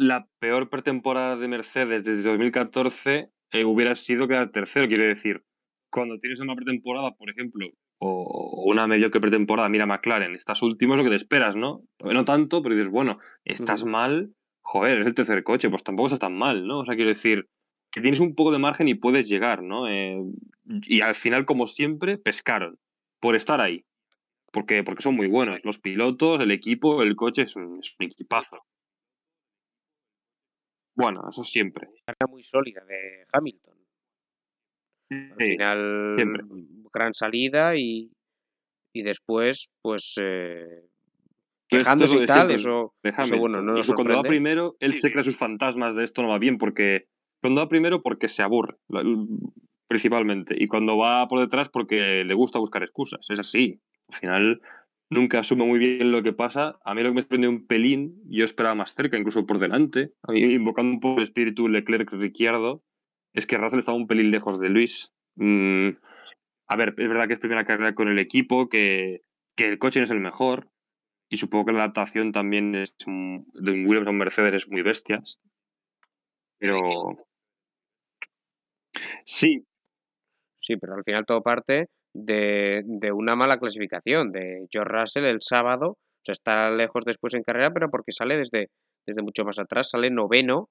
la 0.00 0.26
peor 0.38 0.70
pretemporada 0.70 1.36
de 1.36 1.46
Mercedes 1.46 2.04
desde 2.04 2.30
2014 2.30 3.28
eh, 3.52 3.64
hubiera 3.66 3.94
sido 3.96 4.26
quedar 4.26 4.50
tercero. 4.50 4.88
Quiero 4.88 5.04
decir, 5.04 5.44
cuando 5.90 6.18
tienes 6.18 6.40
una 6.40 6.56
pretemporada, 6.56 7.12
por 7.12 7.28
ejemplo, 7.28 7.68
o 7.98 8.64
una 8.66 8.86
mediocre 8.86 9.20
pretemporada, 9.20 9.68
mira 9.68 9.84
McLaren, 9.84 10.34
estás 10.34 10.62
último 10.62 10.94
es 10.94 10.98
lo 10.98 11.04
que 11.04 11.10
te 11.10 11.16
esperas, 11.16 11.54
¿no? 11.54 11.82
No 12.02 12.24
tanto, 12.24 12.62
pero 12.62 12.74
dices, 12.74 12.90
bueno, 12.90 13.18
estás 13.44 13.84
mal, 13.84 14.32
joder, 14.62 15.00
es 15.00 15.06
el 15.06 15.14
tercer 15.14 15.44
coche, 15.44 15.68
pues 15.68 15.82
tampoco 15.82 16.06
estás 16.06 16.20
tan 16.20 16.34
mal, 16.34 16.66
¿no? 16.66 16.78
O 16.78 16.86
sea, 16.86 16.94
quiero 16.94 17.10
decir, 17.10 17.50
que 17.92 18.00
tienes 18.00 18.20
un 18.20 18.34
poco 18.34 18.52
de 18.52 18.58
margen 18.58 18.88
y 18.88 18.94
puedes 18.94 19.28
llegar, 19.28 19.62
¿no? 19.62 19.86
Eh, 19.86 20.16
y 20.64 21.02
al 21.02 21.14
final, 21.14 21.44
como 21.44 21.66
siempre, 21.66 22.16
pescaron 22.16 22.78
por 23.20 23.36
estar 23.36 23.60
ahí. 23.60 23.84
Porque, 24.50 24.82
porque 24.82 25.02
son 25.02 25.14
muy 25.14 25.28
buenos. 25.28 25.62
Los 25.62 25.78
pilotos, 25.78 26.40
el 26.40 26.52
equipo, 26.52 27.02
el 27.02 27.16
coche 27.16 27.42
es 27.42 27.54
un 27.54 27.80
equipazo. 27.98 28.64
Bueno, 30.94 31.22
eso 31.28 31.42
siempre. 31.42 31.88
Era 32.06 32.26
muy 32.28 32.42
sólida 32.42 32.84
de 32.84 33.26
Hamilton. 33.32 33.74
Al 35.10 35.36
final, 35.36 36.16
gran 36.92 37.14
salida 37.14 37.76
y, 37.76 38.12
y 38.94 39.02
después, 39.02 39.70
pues, 39.82 40.14
eh, 40.20 40.84
quejándose 41.68 42.22
y 42.22 42.26
tal, 42.26 42.50
eso, 42.50 42.94
bueno, 43.38 43.62
no 43.62 43.74
cuando 43.94 44.16
va 44.16 44.22
primero, 44.22 44.76
él 44.80 44.94
se 44.94 45.10
crea 45.10 45.24
sus 45.24 45.36
fantasmas 45.36 45.96
de 45.96 46.04
esto 46.04 46.22
no 46.22 46.28
va 46.28 46.38
bien, 46.38 46.58
porque 46.58 47.06
cuando 47.40 47.60
va 47.60 47.68
primero 47.68 48.02
porque 48.02 48.28
se 48.28 48.42
aburre, 48.42 48.76
principalmente, 49.88 50.54
y 50.58 50.66
cuando 50.68 50.96
va 50.96 51.26
por 51.28 51.40
detrás 51.40 51.68
porque 51.70 52.24
le 52.24 52.34
gusta 52.34 52.58
buscar 52.58 52.82
excusas, 52.82 53.26
es 53.28 53.38
así. 53.38 53.80
Al 54.08 54.18
final, 54.18 54.60
nunca 55.10 55.40
asume 55.40 55.66
muy 55.66 55.78
bien 55.78 56.12
lo 56.12 56.22
que 56.22 56.32
pasa. 56.32 56.78
A 56.84 56.94
mí 56.94 57.02
lo 57.02 57.10
que 57.10 57.16
me 57.16 57.22
sorprendió 57.22 57.50
un 57.50 57.66
pelín, 57.66 58.22
yo 58.26 58.44
esperaba 58.44 58.74
más 58.74 58.94
cerca, 58.94 59.18
incluso 59.18 59.44
por 59.44 59.58
delante, 59.58 60.12
a 60.22 60.34
invocando 60.34 60.92
un 60.92 61.00
poco 61.00 61.18
el 61.18 61.24
espíritu 61.24 61.68
Leclerc-Ricciardo, 61.68 62.82
es 63.34 63.46
que 63.46 63.58
Russell 63.58 63.80
estaba 63.80 63.98
un 63.98 64.06
pelín 64.06 64.30
lejos 64.30 64.58
de 64.60 64.68
Luis. 64.70 65.12
Mm, 65.34 65.90
a 66.68 66.76
ver, 66.76 66.94
es 66.96 67.08
verdad 67.08 67.26
que 67.26 67.34
es 67.34 67.40
primera 67.40 67.64
carrera 67.64 67.94
con 67.94 68.08
el 68.08 68.18
equipo, 68.18 68.68
que, 68.68 69.22
que, 69.56 69.68
el 69.68 69.78
coche 69.78 70.00
no 70.00 70.04
es 70.04 70.10
el 70.10 70.20
mejor, 70.20 70.68
y 71.28 71.36
supongo 71.36 71.66
que 71.66 71.72
la 71.72 71.80
adaptación 71.80 72.32
también 72.32 72.74
es 72.74 72.94
de 72.98 73.72
un 73.72 73.86
Williams 73.86 74.06
a 74.06 74.10
un 74.10 74.18
Mercedes 74.18 74.54
es 74.54 74.68
muy 74.68 74.82
bestias. 74.82 75.38
Pero. 76.58 77.16
Sí. 79.24 79.64
Sí, 80.60 80.76
pero 80.76 80.94
al 80.94 81.04
final 81.04 81.24
todo 81.26 81.42
parte 81.42 81.88
de, 82.14 82.82
de, 82.84 83.12
una 83.12 83.36
mala 83.36 83.58
clasificación 83.58 84.32
de 84.32 84.66
George 84.70 84.92
Russell 84.92 85.24
el 85.24 85.38
sábado. 85.40 85.90
O 85.90 86.22
sea, 86.24 86.32
está 86.32 86.70
lejos 86.70 87.04
después 87.04 87.34
en 87.34 87.42
carrera, 87.42 87.72
pero 87.72 87.90
porque 87.90 88.12
sale 88.12 88.36
desde, 88.36 88.68
desde 89.06 89.22
mucho 89.22 89.44
más 89.44 89.58
atrás, 89.58 89.90
sale 89.90 90.10
noveno 90.10 90.68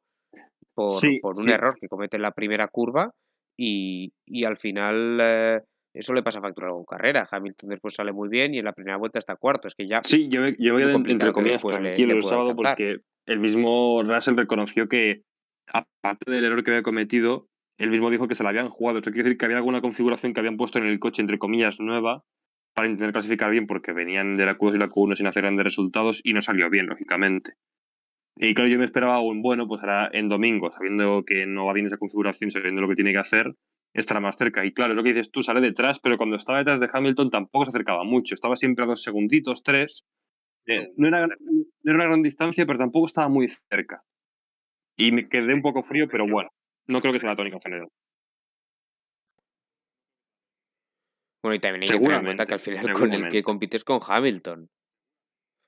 por, 0.75 1.01
por 1.21 1.39
un 1.39 1.49
error 1.49 1.75
que 1.79 1.87
comete 1.87 2.17
en 2.17 2.21
la 2.21 2.31
primera 2.31 2.67
curva 2.67 3.11
y, 3.57 4.13
y 4.25 4.45
al 4.45 4.57
final 4.57 5.17
eh, 5.21 5.59
eso 5.93 6.13
le 6.13 6.23
pasa 6.23 6.39
a 6.39 6.43
facturar 6.43 6.71
con 6.71 6.85
carrera. 6.85 7.27
Hamilton 7.29 7.69
después 7.69 7.95
sale 7.95 8.13
muy 8.13 8.29
bien 8.29 8.53
y 8.53 8.59
en 8.59 8.65
la 8.65 8.73
primera 8.73 8.97
vuelta 8.97 9.19
está 9.19 9.35
cuarto. 9.35 9.67
Es 9.67 9.75
que 9.75 9.87
ya. 9.87 10.01
Sí, 10.03 10.29
yo, 10.29 10.47
yo 10.57 10.73
voy 10.73 10.83
entre 10.83 11.33
comillas 11.33 11.63
tranquilo 11.63 12.13
el 12.13 12.23
sábado 12.23 12.55
porque 12.55 12.99
el 13.25 13.39
mismo 13.39 14.01
Russell 14.03 14.37
reconoció 14.37 14.87
que, 14.87 15.23
aparte 15.67 16.31
del 16.31 16.45
error 16.45 16.63
que 16.63 16.71
había 16.71 16.83
cometido, 16.83 17.47
él 17.79 17.91
mismo 17.91 18.09
dijo 18.09 18.27
que 18.27 18.35
se 18.35 18.43
la 18.43 18.49
habían 18.49 18.69
jugado. 18.69 18.99
Eso 18.99 19.11
quiere 19.11 19.23
decir 19.23 19.37
que 19.37 19.45
había 19.45 19.57
alguna 19.57 19.81
configuración 19.81 20.33
que 20.33 20.41
habían 20.41 20.57
puesto 20.57 20.77
en 20.77 20.85
el 20.85 20.99
coche, 20.99 21.21
entre 21.21 21.39
comillas, 21.39 21.79
nueva, 21.79 22.23
para 22.75 22.87
intentar 22.87 23.13
clasificar 23.13 23.49
bien, 23.49 23.67
porque 23.67 23.93
venían 23.93 24.35
de 24.35 24.45
la 24.45 24.57
Q2 24.57 24.75
y 24.75 24.79
la 24.79 24.89
Q1 24.89 25.15
sin 25.15 25.27
hacer 25.27 25.43
grandes 25.43 25.63
resultados 25.63 26.19
y 26.23 26.33
no 26.33 26.41
salió 26.41 26.69
bien, 26.69 26.87
lógicamente. 26.87 27.53
Y 28.35 28.53
claro, 28.53 28.69
yo 28.69 28.77
me 28.77 28.85
esperaba 28.85 29.21
un 29.21 29.41
bueno, 29.41 29.67
pues 29.67 29.81
ahora 29.81 30.09
en 30.11 30.27
domingo, 30.27 30.71
sabiendo 30.71 31.23
que 31.25 31.45
no 31.45 31.65
va 31.65 31.73
bien 31.73 31.87
esa 31.87 31.97
configuración, 31.97 32.51
sabiendo 32.51 32.81
lo 32.81 32.89
que 32.89 32.95
tiene 32.95 33.13
que 33.13 33.17
hacer, 33.17 33.55
estará 33.93 34.19
más 34.19 34.35
cerca. 34.37 34.65
Y 34.65 34.73
claro, 34.73 34.93
es 34.93 34.97
lo 34.97 35.03
que 35.03 35.13
dices 35.13 35.31
tú, 35.31 35.41
sale 35.41 35.61
detrás, 35.61 35.99
pero 35.99 36.17
cuando 36.17 36.35
estaba 36.35 36.59
detrás 36.59 36.81
de 36.81 36.89
Hamilton 36.91 37.31
tampoco 37.31 37.65
se 37.65 37.71
acercaba 37.71 38.03
mucho. 38.03 38.35
Estaba 38.35 38.57
siempre 38.57 38.83
a 38.83 38.87
dos 38.87 39.03
segunditos, 39.03 39.63
tres. 39.63 40.03
Eh, 40.67 40.91
no, 40.97 41.07
era, 41.07 41.27
no 41.27 41.35
era 41.83 41.95
una 41.95 42.05
gran 42.05 42.23
distancia, 42.23 42.65
pero 42.65 42.79
tampoco 42.79 43.07
estaba 43.07 43.29
muy 43.29 43.47
cerca. 43.69 44.03
Y 44.97 45.13
me 45.13 45.29
quedé 45.29 45.53
un 45.53 45.61
poco 45.61 45.81
frío, 45.81 46.07
pero 46.09 46.27
bueno, 46.27 46.49
no 46.89 47.01
creo 47.01 47.13
que 47.13 47.19
sea 47.19 47.29
la 47.29 47.35
tónica 47.35 47.59
general. 47.63 47.87
Bueno, 51.41 51.55
y 51.55 51.59
también 51.59 51.83
hay 51.83 51.87
que 51.87 52.03
tener 52.03 52.17
en 52.17 52.25
cuenta 52.25 52.45
que 52.45 52.53
al 52.53 52.59
final 52.59 52.91
con 52.91 53.13
el 53.13 53.29
que 53.29 53.43
compites 53.43 53.83
con 53.83 53.99
Hamilton. 54.05 54.69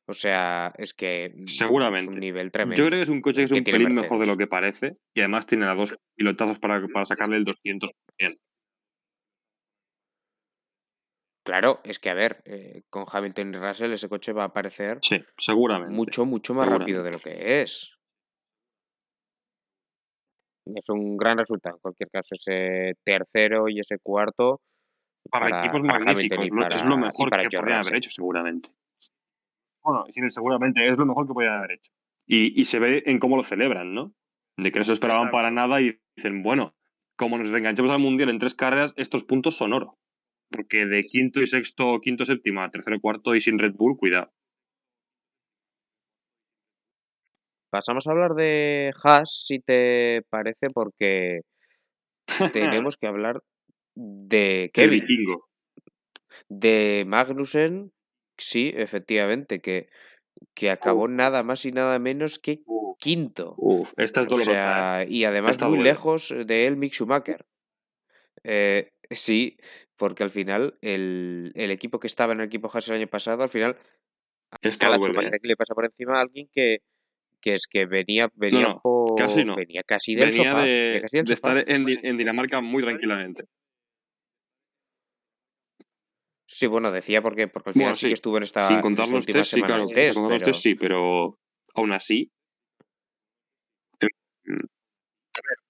O 0.08 0.14
sea, 0.14 0.74
es 0.78 0.94
que 0.94 1.34
seguramente. 1.46 2.10
es 2.12 2.16
un 2.16 2.20
nivel 2.20 2.52
tremendo. 2.52 2.76
Yo 2.76 2.88
creo 2.88 3.00
que 3.00 3.04
es 3.04 3.10
un 3.10 3.22
coche 3.22 3.42
que 3.42 3.46
es 3.46 3.52
un 3.52 3.64
pelín 3.64 3.94
mejor 3.94 4.20
de 4.20 4.26
lo 4.26 4.36
que 4.36 4.48
parece 4.48 4.98
y 5.14 5.22
además 5.22 5.46
tiene 5.46 5.66
a 5.66 5.76
dos 5.76 5.96
pilotazos 6.16 6.60
para, 6.60 6.86
para 6.88 7.06
sacarle 7.06 7.38
el 7.38 7.46
200%. 7.46 7.92
Claro, 11.44 11.82
es 11.84 12.00
que 12.00 12.10
a 12.10 12.14
ver, 12.14 12.42
eh, 12.46 12.84
con 12.90 13.06
Hamilton 13.12 13.54
y 13.54 13.58
Russell 13.58 13.94
ese 13.94 14.10
coche 14.10 14.34
va 14.34 14.46
a 14.46 14.54
parecer 14.54 15.00
sí, 15.02 15.24
seguramente. 15.38 15.94
mucho, 15.94 16.26
mucho 16.26 16.54
más 16.54 16.68
rápido 16.68 17.04
de 17.04 17.12
lo 17.12 17.20
que 17.20 17.62
es. 17.62 17.98
Es 20.66 20.90
un 20.90 21.18
gran 21.18 21.38
resultado, 21.38 21.76
en 21.76 21.82
cualquier 21.82 22.10
caso, 22.10 22.36
ese 22.36 22.94
tercero 23.04 23.68
y 23.68 23.80
ese 23.80 23.98
cuarto. 24.02 24.62
Para, 25.30 25.60
equipos 25.60 25.82
magníficos, 25.82 26.50
es 26.72 26.86
lo 26.86 26.98
mejor 26.98 27.30
que 27.30 27.58
podrían 27.58 27.80
haber 27.80 27.96
hecho, 27.96 28.10
seguramente. 28.10 28.70
Bueno, 29.84 30.06
seguramente 30.30 30.88
es 30.88 30.98
lo 30.98 31.06
mejor 31.06 31.28
que 31.28 31.34
podían 31.34 31.56
haber 31.56 31.74
hecho. 31.74 31.92
Y, 32.28 32.60
y, 32.60 32.66
se 32.66 32.80
ve 32.80 33.04
en 33.06 33.20
cómo 33.20 33.36
lo 33.36 33.44
celebran, 33.44 33.94
¿no? 33.94 34.14
De 34.58 34.72
que 34.72 34.80
no 34.80 34.86
se 34.86 34.94
esperaban 34.94 35.32
para 35.32 35.52
nada 35.52 35.82
y 35.82 36.00
dicen, 36.16 36.44
bueno, 36.44 36.76
como 37.16 37.38
nos 37.38 37.50
reenganchemos 37.50 37.92
al 37.92 38.00
mundial 38.00 38.30
en 38.30 38.40
tres 38.40 38.56
carreras, 38.56 38.94
estos 38.96 39.24
puntos 39.24 39.56
son 39.56 39.74
oro. 39.74 39.98
Porque 40.50 40.86
de 40.86 41.06
quinto 41.06 41.42
y 41.42 41.48
sexto, 41.48 42.00
quinto, 42.02 42.26
séptima, 42.26 42.70
tercero 42.72 42.96
y 42.96 43.00
cuarto 43.00 43.36
y 43.36 43.42
sin 43.42 43.60
Red 43.60 43.74
Bull, 43.74 43.98
cuidado. 43.98 44.32
Pasamos 47.72 48.06
a 48.06 48.12
hablar 48.12 48.34
de 48.36 48.94
Haas, 49.02 49.46
si 49.48 49.60
te 49.60 50.24
parece, 50.30 50.70
porque 50.74 51.42
tenemos 52.54 52.98
que 52.98 53.08
hablar 53.08 53.42
de 53.96 54.72
Kevin. 54.74 55.06
De 56.50 57.06
Magnussen, 57.08 57.94
sí, 58.38 58.74
efectivamente, 58.76 59.62
que, 59.62 59.88
que 60.54 60.70
acabó 60.70 61.08
nada 61.08 61.44
más 61.44 61.66
y 61.66 61.72
nada 61.72 61.98
menos 61.98 62.40
que 62.40 62.62
quinto. 63.00 63.56
Uf, 63.58 63.94
esta 63.96 64.22
es 64.22 64.28
dolorosa. 64.28 65.04
¿eh? 65.04 65.08
y 65.10 65.24
además 65.24 65.58
muy 65.62 65.80
lejos 65.80 66.36
de 66.46 66.68
él, 66.68 66.76
Mick 66.76 66.94
Schumacher. 66.94 67.46
Eh, 68.44 68.92
sí, 69.10 69.58
porque 69.96 70.24
al 70.24 70.32
final 70.32 70.78
el, 70.82 71.54
el, 71.56 71.72
equipo 71.72 72.02
que 72.02 72.08
estaba 72.08 72.34
en 72.34 72.42
el 72.42 72.48
equipo 72.48 72.70
Haas 72.74 72.90
el 72.90 72.96
año 72.96 73.08
pasado, 73.08 73.44
al 73.44 73.50
final 73.50 73.78
que 74.60 75.48
le 75.48 75.56
pasa 75.56 75.74
por 75.74 75.86
encima 75.86 76.18
a 76.18 76.22
alguien 76.22 76.50
que, 76.52 76.80
que 77.42 77.54
es 77.56 77.68
que 77.70 77.86
venía, 77.86 78.30
venía, 78.36 78.76
casi 79.18 79.44
no. 79.44 79.56
venía 79.56 79.82
casi 79.84 80.16
del 80.16 80.32
venía 80.32 80.52
sofá, 80.52 80.64
de, 80.66 81.00
casi 81.02 81.18
del 81.18 81.26
de 81.26 81.36
sofá. 81.36 81.60
estar 81.60 81.70
en, 81.76 81.86
Di- 81.86 82.00
en 82.04 82.18
Dinamarca 82.18 82.62
muy 82.62 82.84
tranquilamente. 82.84 83.46
Sí, 86.48 86.68
bueno, 86.68 86.92
decía 86.92 87.22
porque, 87.22 87.48
porque 87.48 87.70
al 87.70 87.74
final 87.74 87.86
Bueno, 87.88 87.98
sí 87.98 88.08
que 88.10 88.14
estuvo 88.14 88.38
en 88.38 88.44
esta, 88.44 88.68
Sin 88.68 88.82
contar 88.82 89.08
los 89.08 89.26
test, 89.26 89.54
sí, 89.54 89.62
claro. 89.62 89.88
test, 89.88 90.14
Sin 90.14 90.24
contar 90.24 90.32
los 90.32 90.40
pero 90.40 90.46
test, 90.52 90.64
sí, 90.64 90.76
pero 90.76 91.38
aún 91.76 91.92
así. 91.94 92.30
mm, 94.46 94.66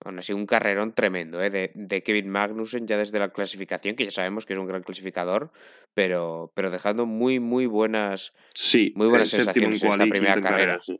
aún 0.03 0.17
así 0.17 0.33
un 0.33 0.47
carrerón 0.47 0.93
tremendo 0.93 1.39
¿eh? 1.41 1.51
de, 1.51 1.71
de 1.75 2.01
Kevin 2.01 2.29
Magnussen 2.29 2.87
ya 2.87 2.97
desde 2.97 3.19
la 3.19 3.31
clasificación, 3.31 3.95
que 3.95 4.05
ya 4.05 4.11
sabemos 4.11 4.47
que 4.47 4.53
es 4.53 4.59
un 4.59 4.65
gran 4.65 4.81
clasificador, 4.81 5.51
pero, 5.93 6.51
pero 6.55 6.71
dejando 6.71 7.05
muy, 7.05 7.39
muy 7.39 7.67
buenas, 7.67 8.33
Sí, 8.55 8.91
muy 8.95 9.07
buenas 9.07 9.29
sensaciones 9.29 9.83
en 9.83 9.89
esta 9.91 10.07
primera 10.07 10.33
en 10.33 10.41
carrera. 10.41 10.79
sí. 10.79 10.99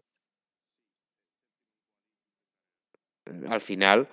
Al 3.50 3.62
final 3.62 4.08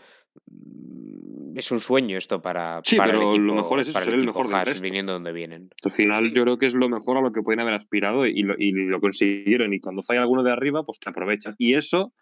mm, 0.46 1.57
es 1.59 1.70
un 1.70 1.81
sueño 1.81 2.16
esto 2.16 2.40
para, 2.40 2.81
Sí, 2.85 2.96
para 2.96 3.12
pero 3.12 3.35
el 3.35 3.42
lo 3.42 3.54
mejor 3.54 3.81
es 3.81 3.88
eso, 3.88 4.00
ser 4.00 4.14
el 4.14 4.24
mejor 4.24 4.48
del 4.48 4.64
resto. 4.64 4.83
viniendo 4.83 5.12
donde 5.12 5.33
vienen. 5.33 5.70
Al 5.83 5.92
final 5.92 6.33
yo 6.35 6.42
creo 6.42 6.59
que 6.59 6.66
es 6.66 6.74
lo 6.74 6.88
mejor 6.88 7.16
a 7.16 7.20
lo 7.20 7.33
que 7.33 7.42
pueden 7.42 7.61
haber 7.61 7.74
aspirado 7.74 8.26
y 8.26 8.42
lo, 8.42 8.54
y 8.59 8.72
lo 8.72 9.00
consiguieron. 9.00 9.72
Y 9.72 9.81
cuando 9.81 10.02
falla 10.02 10.20
alguno 10.20 10.42
de 10.42 10.52
arriba, 10.52 10.85
pues 10.85 10.98
te 11.00 11.11
aprovechas. 11.11 11.54
Y 11.59 11.74
eso, 11.74 12.12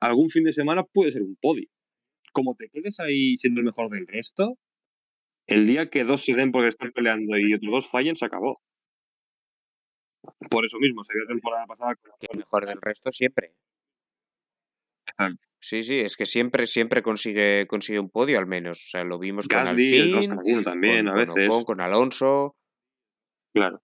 algún 0.00 0.30
fin 0.30 0.44
de 0.44 0.52
semana 0.52 0.82
puede 0.84 1.12
ser 1.12 1.22
un 1.22 1.36
podio. 1.40 1.68
Como 2.32 2.54
te 2.54 2.68
quedes 2.68 3.00
ahí 3.00 3.36
siendo 3.36 3.60
el 3.60 3.66
mejor 3.66 3.90
del 3.90 4.06
resto, 4.06 4.56
el 5.46 5.66
día 5.66 5.90
que 5.90 6.04
dos 6.04 6.24
se 6.24 6.34
den 6.34 6.52
porque 6.52 6.68
están 6.68 6.92
peleando 6.92 7.36
y 7.38 7.54
otros 7.54 7.72
dos 7.72 7.90
fallen, 7.90 8.14
se 8.16 8.24
acabó. 8.24 8.60
Por 10.50 10.64
eso 10.64 10.78
mismo, 10.78 11.02
se 11.02 11.14
vio 11.14 11.24
la 11.24 11.28
temporada 11.28 11.66
pasada 11.66 11.94
con 11.96 12.12
el 12.32 12.38
mejor 12.38 12.66
del 12.66 12.80
resto 12.80 13.10
siempre. 13.10 13.52
Exacto. 15.06 15.49
Sí, 15.62 15.82
sí, 15.82 16.00
es 16.00 16.16
que 16.16 16.24
siempre, 16.26 16.66
siempre 16.66 17.02
consigue, 17.02 17.66
consigue 17.68 18.00
un 18.00 18.10
podio 18.10 18.38
al 18.38 18.46
menos. 18.46 18.78
O 18.78 18.88
sea, 18.90 19.04
lo 19.04 19.18
vimos 19.18 19.46
con 19.46 19.64
Gasly, 19.64 20.12
Alpine, 20.12 20.62
también, 20.64 21.04
con, 21.06 21.08
a 21.08 21.12
con 21.26 21.34
veces. 21.34 21.48
Ocon, 21.50 21.64
con 21.64 21.80
Alonso. 21.80 22.56
Claro. 23.54 23.82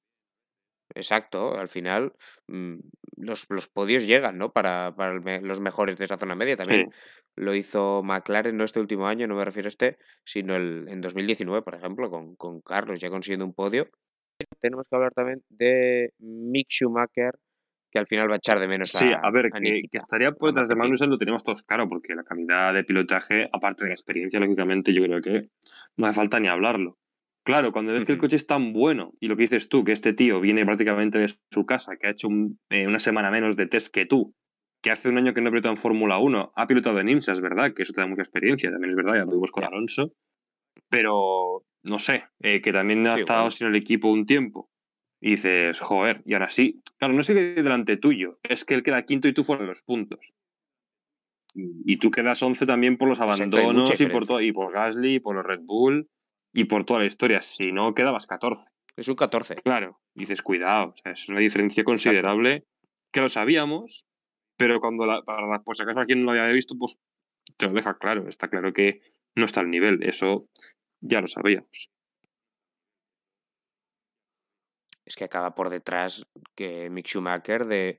Exacto, 0.94 1.58
al 1.58 1.68
final 1.68 2.14
mm, 2.46 2.76
los, 3.18 3.46
los 3.50 3.68
podios 3.68 4.06
llegan, 4.06 4.38
¿no? 4.38 4.52
Para, 4.52 4.94
para 4.96 5.40
los 5.40 5.60
mejores 5.60 5.98
de 5.98 6.04
esa 6.06 6.16
zona 6.16 6.34
media. 6.34 6.56
También 6.56 6.90
Sí. 6.90 6.96
lo 7.36 7.54
hizo 7.54 8.02
McLaren, 8.02 8.56
no 8.56 8.64
este 8.64 8.80
último 8.80 9.06
año, 9.06 9.26
no 9.26 9.34
me 9.34 9.44
refiero 9.44 9.66
a 9.66 9.68
este, 9.68 9.98
sino 10.24 10.56
el, 10.56 10.86
en 10.88 11.02
2019, 11.02 11.62
por 11.62 11.74
ejemplo, 11.74 12.08
con, 12.08 12.36
con 12.36 12.62
Carlos 12.62 13.00
ya 13.00 13.10
consiguiendo 13.10 13.44
un 13.44 13.52
podio. 13.52 13.90
Tenemos 14.60 14.86
que 14.88 14.96
hablar 14.96 15.12
también 15.12 15.42
de 15.50 16.12
Mick 16.18 16.68
Schumacher, 16.70 17.32
que 17.96 18.00
al 18.00 18.06
final 18.06 18.28
va 18.28 18.34
a 18.34 18.36
echar 18.36 18.60
de 18.60 18.68
menos 18.68 18.94
a, 18.94 18.98
Sí, 18.98 19.06
a 19.10 19.30
ver, 19.30 19.46
a 19.46 19.58
que, 19.58 19.80
que 19.90 19.96
estaría 19.96 20.32
por 20.32 20.50
a 20.50 20.52
detrás 20.52 20.68
de. 20.68 20.74
Magnussen 20.76 21.08
lo 21.08 21.16
tenemos 21.16 21.42
todos 21.42 21.62
claro, 21.62 21.88
porque 21.88 22.14
la 22.14 22.24
calidad 22.24 22.74
de 22.74 22.84
pilotaje, 22.84 23.48
aparte 23.50 23.84
de 23.84 23.88
la 23.88 23.94
experiencia, 23.94 24.38
lógicamente, 24.38 24.92
yo 24.92 25.02
creo 25.02 25.22
que 25.22 25.48
no 25.96 26.06
hace 26.06 26.16
falta 26.16 26.38
ni 26.38 26.48
hablarlo. 26.48 26.98
Claro, 27.42 27.72
cuando 27.72 27.94
ves 27.94 28.04
que 28.04 28.12
el 28.12 28.18
coche 28.18 28.36
es 28.36 28.46
tan 28.46 28.74
bueno 28.74 29.12
y 29.18 29.28
lo 29.28 29.36
que 29.36 29.44
dices 29.44 29.68
tú, 29.70 29.82
que 29.82 29.92
este 29.92 30.12
tío 30.12 30.40
viene 30.40 30.66
prácticamente 30.66 31.18
de 31.18 31.32
su 31.50 31.64
casa, 31.64 31.96
que 31.96 32.08
ha 32.08 32.10
hecho 32.10 32.28
un- 32.28 32.58
eh, 32.70 32.86
una 32.86 32.98
semana 32.98 33.30
menos 33.30 33.56
de 33.56 33.66
test 33.66 33.88
que 33.94 34.04
tú, 34.04 34.34
que 34.82 34.90
hace 34.90 35.08
un 35.08 35.16
año 35.16 35.32
que 35.32 35.40
no 35.40 35.48
ha 35.48 35.52
pilotado 35.52 35.72
en 35.72 35.78
Fórmula 35.78 36.18
1, 36.18 36.52
ha 36.54 36.66
pilotado 36.66 37.00
en 37.00 37.08
IMSA, 37.08 37.32
es 37.32 37.40
verdad, 37.40 37.72
que 37.72 37.84
eso 37.84 37.92
te 37.94 38.00
da 38.02 38.06
mucha 38.06 38.22
experiencia, 38.22 38.70
también 38.70 38.90
es 38.90 38.96
verdad, 38.96 39.14
ya 39.14 39.24
lo 39.24 39.32
vimos 39.32 39.50
con. 39.52 39.64
Alonso, 39.64 40.12
pero 40.90 41.62
no 41.82 41.98
sé, 41.98 42.24
eh, 42.40 42.60
que 42.60 42.72
también 42.72 43.06
ha 43.06 43.14
Sí, 43.14 43.20
estado 43.20 43.40
bueno. 43.42 43.50
sin 43.52 43.66
el 43.68 43.76
equipo 43.76 44.08
un 44.10 44.26
tiempo. 44.26 44.68
Y 45.20 45.30
dices, 45.30 45.80
joder, 45.80 46.22
y 46.26 46.34
ahora 46.34 46.50
sí. 46.50 46.82
Claro, 46.98 47.14
no 47.14 47.20
es 47.20 47.26
que 47.26 47.34
delante 47.34 47.96
tuyo, 47.96 48.38
es 48.42 48.64
que 48.64 48.74
él 48.74 48.82
queda 48.82 49.04
quinto 49.04 49.28
y 49.28 49.34
tú 49.34 49.44
fuera 49.44 49.62
de 49.62 49.68
los 49.68 49.82
puntos. 49.82 50.34
Y 51.54 51.96
tú 51.98 52.10
quedas 52.10 52.42
11 52.42 52.66
también 52.66 52.98
por 52.98 53.08
los 53.08 53.18
abandonos 53.20 53.88
y 54.00 54.06
por, 54.12 54.26
todo, 54.26 54.40
y 54.42 54.52
por 54.52 54.72
Gasly, 54.72 55.14
y 55.16 55.20
por 55.20 55.36
los 55.36 55.44
Red 55.46 55.60
Bull 55.62 56.08
y 56.52 56.64
por 56.64 56.84
toda 56.84 57.00
la 57.00 57.06
historia. 57.06 57.40
Si 57.42 57.72
no, 57.72 57.94
quedabas 57.94 58.26
14. 58.26 58.64
Es 58.96 59.08
un 59.08 59.14
14. 59.16 59.56
Claro, 59.56 60.00
dices, 60.14 60.42
cuidado, 60.42 60.90
o 60.90 60.96
sea, 61.02 61.12
es 61.12 61.28
una 61.28 61.40
diferencia 61.40 61.84
considerable 61.84 62.64
que 63.12 63.20
lo 63.20 63.28
sabíamos, 63.28 64.06
pero 64.58 64.80
cuando 64.80 65.06
la, 65.06 65.22
para 65.22 65.46
la- 65.46 65.62
por 65.62 65.76
si 65.76 65.82
acaso 65.82 66.00
alguien 66.00 66.20
no 66.24 66.26
lo 66.34 66.40
había 66.40 66.52
visto, 66.52 66.74
pues 66.78 66.98
te 67.56 67.66
lo 67.66 67.72
deja 67.72 67.96
claro. 67.98 68.28
Está 68.28 68.48
claro 68.48 68.72
que 68.72 69.00
no 69.34 69.44
está 69.46 69.60
al 69.60 69.70
nivel, 69.70 70.02
eso 70.02 70.48
ya 71.00 71.20
lo 71.22 71.28
sabíamos. 71.28 71.90
Es 75.06 75.16
que 75.16 75.24
acaba 75.24 75.54
por 75.54 75.70
detrás 75.70 76.26
que 76.54 76.90
Mick 76.90 77.06
Schumacher 77.06 77.64
de, 77.66 77.96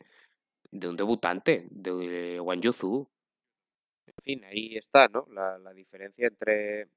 de 0.71 0.87
un 0.89 0.97
debutante, 0.97 1.67
de 1.71 2.39
Wang 2.39 2.61
Yuzu. 2.61 3.07
En 4.05 4.13
fin, 4.23 4.43
ahí 4.45 4.75
está, 4.77 5.07
¿no? 5.07 5.25
La, 5.31 5.57
la 5.57 5.73
diferencia 5.73 6.27
entre, 6.27 6.89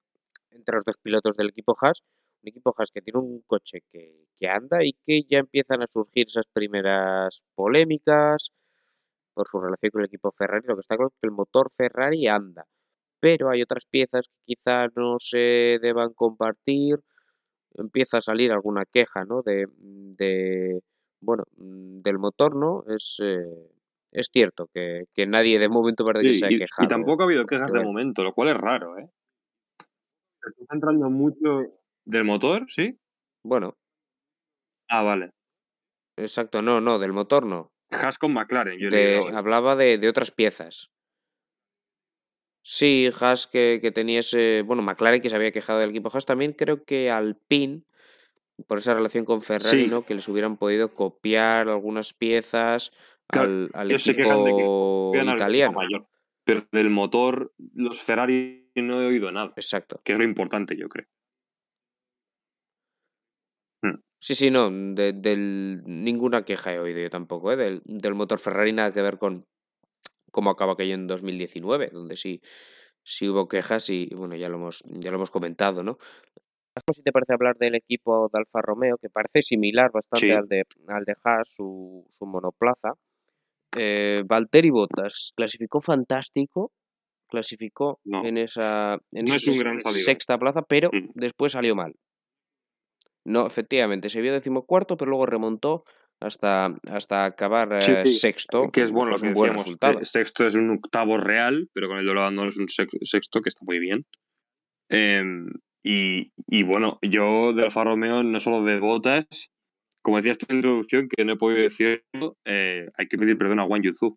entre 0.50 0.74
los 0.74 0.84
dos 0.84 0.98
pilotos 0.98 1.36
del 1.36 1.50
equipo 1.50 1.76
Haas. 1.80 2.02
Un 2.42 2.48
equipo 2.48 2.74
Haas 2.76 2.90
que 2.90 3.02
tiene 3.02 3.20
un 3.20 3.42
coche 3.42 3.82
que, 3.92 4.26
que 4.36 4.48
anda 4.48 4.84
y 4.84 4.94
que 5.06 5.22
ya 5.22 5.38
empiezan 5.38 5.82
a 5.82 5.86
surgir 5.86 6.26
esas 6.26 6.46
primeras 6.52 7.44
polémicas 7.54 8.50
por 9.32 9.46
su 9.46 9.60
relación 9.60 9.90
con 9.92 10.00
el 10.02 10.06
equipo 10.06 10.32
Ferrari. 10.32 10.66
Lo 10.66 10.74
que 10.74 10.80
está 10.80 10.96
claro 10.96 11.10
es 11.14 11.20
que 11.20 11.28
el 11.28 11.32
motor 11.32 11.70
Ferrari 11.70 12.26
anda, 12.26 12.66
pero 13.20 13.50
hay 13.50 13.62
otras 13.62 13.86
piezas 13.86 14.26
que 14.28 14.54
quizá 14.56 14.88
no 14.96 15.20
se 15.20 15.78
deban 15.80 16.14
compartir. 16.14 16.98
Empieza 17.74 18.18
a 18.18 18.22
salir 18.22 18.52
alguna 18.52 18.85
queja, 18.85 19.24
¿no? 19.24 19.42
De, 19.42 19.66
de 19.78 20.80
bueno, 21.20 21.44
mm, 21.56 22.00
del 22.02 22.18
motor, 22.18 22.56
¿no? 22.56 22.85
Es, 22.88 23.18
eh, 23.22 23.44
es 24.12 24.28
cierto 24.33 24.68
que, 24.74 25.04
que 25.14 25.26
nadie 25.26 25.59
de 25.59 25.68
momento 25.68 26.04
parece 26.04 26.28
que 26.28 26.35
se 26.35 26.46
ha 26.46 26.50
y, 26.50 26.54
y 26.54 26.59
quejado. 26.59 26.88
tampoco 26.88 27.22
ha 27.22 27.26
habido 27.26 27.46
quejas 27.46 27.72
de 27.72 27.80
momento, 27.85 28.24
lo 28.24 28.33
cual 28.35 28.48
es 28.48 28.56
raro, 28.56 28.98
¿eh? 28.98 29.09
Se 30.42 30.50
está 30.50 30.74
centrando 30.74 31.09
mucho 31.11 31.62
del 32.04 32.24
motor, 32.24 32.64
¿sí? 32.68 32.98
Bueno, 33.42 33.74
Ah, 34.88 35.02
vale. 35.02 35.30
exacto, 36.16 36.62
no, 36.62 36.80
no, 36.80 36.98
del 36.98 37.12
motor 37.12 37.44
no. 37.46 37.72
Haas 37.90 38.18
con 38.18 38.33
McLaren, 38.33 38.78
yo 38.78 38.88
hoy. 38.88 39.33
hablaba 39.35 39.76
de, 39.76 39.98
de 39.98 40.09
otras 40.09 40.30
piezas. 40.30 40.90
Sí, 42.62 43.08
Haas 43.20 43.46
que, 43.46 43.78
que 43.80 43.90
tenía 43.90 44.20
ese. 44.20 44.62
Bueno, 44.62 44.82
McLaren 44.82 45.20
que 45.20 45.30
se 45.30 45.36
había 45.36 45.52
quejado 45.52 45.78
del 45.78 45.90
equipo 45.90 46.10
Haas. 46.12 46.26
También 46.26 46.52
creo 46.52 46.84
que 46.84 47.10
Alpine 47.10 47.82
por 48.66 48.78
esa 48.78 48.94
relación 48.94 49.24
con 49.24 49.42
Ferrari, 49.42 49.86
¿no? 49.86 50.04
Que 50.04 50.14
les 50.14 50.28
hubieran 50.28 50.56
podido 50.56 50.94
copiar 50.94 51.68
algunas 51.68 52.14
piezas 52.14 52.92
al, 53.28 53.70
equipo 53.90 55.12
italiano. 55.14 55.72
Mayor, 55.72 56.06
pero 56.44 56.66
del 56.72 56.90
motor, 56.90 57.52
los 57.74 58.02
Ferrari 58.02 58.70
no 58.74 59.00
he 59.00 59.06
oído 59.06 59.30
nada. 59.30 59.52
Exacto. 59.56 60.00
Que 60.04 60.12
es 60.12 60.18
lo 60.18 60.24
importante, 60.24 60.76
yo 60.76 60.88
creo. 60.88 61.06
Hmm. 63.82 64.00
Sí, 64.18 64.34
sí, 64.34 64.50
no, 64.50 64.70
de, 64.70 65.12
del, 65.12 65.82
ninguna 65.84 66.44
queja 66.44 66.74
he 66.74 66.78
oído 66.78 67.00
yo 67.00 67.10
tampoco, 67.10 67.52
¿eh? 67.52 67.56
del, 67.56 67.82
del 67.84 68.14
motor 68.14 68.38
Ferrari 68.38 68.72
nada 68.72 68.92
que 68.92 69.02
ver 69.02 69.18
con 69.18 69.46
cómo 70.30 70.50
acaba 70.50 70.72
aquello 70.74 70.94
en 70.94 71.06
2019, 71.06 71.90
donde 71.92 72.16
sí, 72.16 72.40
sí 73.02 73.28
hubo 73.28 73.48
quejas 73.48 73.88
y 73.90 74.08
bueno, 74.14 74.36
ya 74.36 74.48
lo 74.48 74.56
hemos, 74.56 74.82
ya 74.86 75.10
lo 75.10 75.16
hemos 75.16 75.30
comentado, 75.30 75.82
¿no? 75.82 75.98
si 76.94 77.02
te 77.02 77.12
parece 77.12 77.34
hablar 77.34 77.56
del 77.56 77.74
equipo 77.74 78.28
de 78.32 78.38
Alfa 78.38 78.62
Romeo, 78.62 78.96
que 78.98 79.10
parece 79.10 79.42
similar 79.42 79.90
bastante 79.92 80.32
al 80.32 80.48
de 80.48 80.64
al 80.88 81.04
de 81.04 81.14
Haas, 81.22 81.48
su, 81.48 82.06
su 82.10 82.26
monoplaza. 82.26 82.94
Eh, 83.76 84.22
Valtteri 84.26 84.70
Bottas 84.70 85.32
clasificó 85.36 85.80
fantástico, 85.80 86.72
clasificó 87.28 88.00
en 88.04 88.38
esa, 88.38 88.98
en 89.12 89.28
sexta 89.28 90.38
plaza, 90.38 90.62
pero 90.62 90.90
mm. 90.92 91.10
después 91.14 91.52
salió 91.52 91.74
mal. 91.74 91.94
No, 93.24 93.46
efectivamente, 93.46 94.08
se 94.08 94.20
vio 94.20 94.32
decimocuarto, 94.32 94.96
pero 94.96 95.10
luego 95.10 95.26
remontó 95.26 95.84
hasta, 96.20 96.76
hasta 96.88 97.24
acabar 97.24 97.72
eh, 97.80 98.06
sexto. 98.06 98.70
Que 98.70 98.83
es 98.83 98.90
bueno 98.90 99.12
lo 99.12 99.18
que 99.18 99.28
decíamos. 99.28 99.66
Eh, 99.68 100.04
sexto 100.04 100.46
es 100.46 100.54
un 100.54 100.70
octavo 100.70 101.18
real, 101.18 101.68
pero 101.72 101.88
con 101.88 101.98
el 101.98 102.06
doble 102.06 102.48
es 102.48 102.59
un 102.59 102.68
sexto, 102.68 103.40
que 103.40 103.48
está 103.48 103.64
muy 103.64 103.78
bien. 103.78 104.04
Em, 104.90 105.50
y, 105.83 106.33
y, 106.46 106.62
bueno, 106.62 106.98
yo 107.02 107.54
de 107.54 107.64
Alfa 107.64 107.85
Romeo, 107.85 108.22
no 108.22 108.38
solo 108.38 108.62
de 108.64 108.78
botas, 108.78 109.26
como 110.02 110.18
decías 110.18 110.38
en 110.40 110.46
tu 110.46 110.54
introducción, 110.56 111.09
que 111.09 111.24
no 111.24 111.33
he 111.33 111.37
podido 111.37 111.62
decirlo, 111.62 112.37
eh, 112.44 112.88
hay 112.96 113.06
que 113.06 113.16
pedir 113.16 113.38
perdón 113.38 113.61
a 113.61 113.64
Juan 113.64 113.83
Yuzu. 113.83 114.14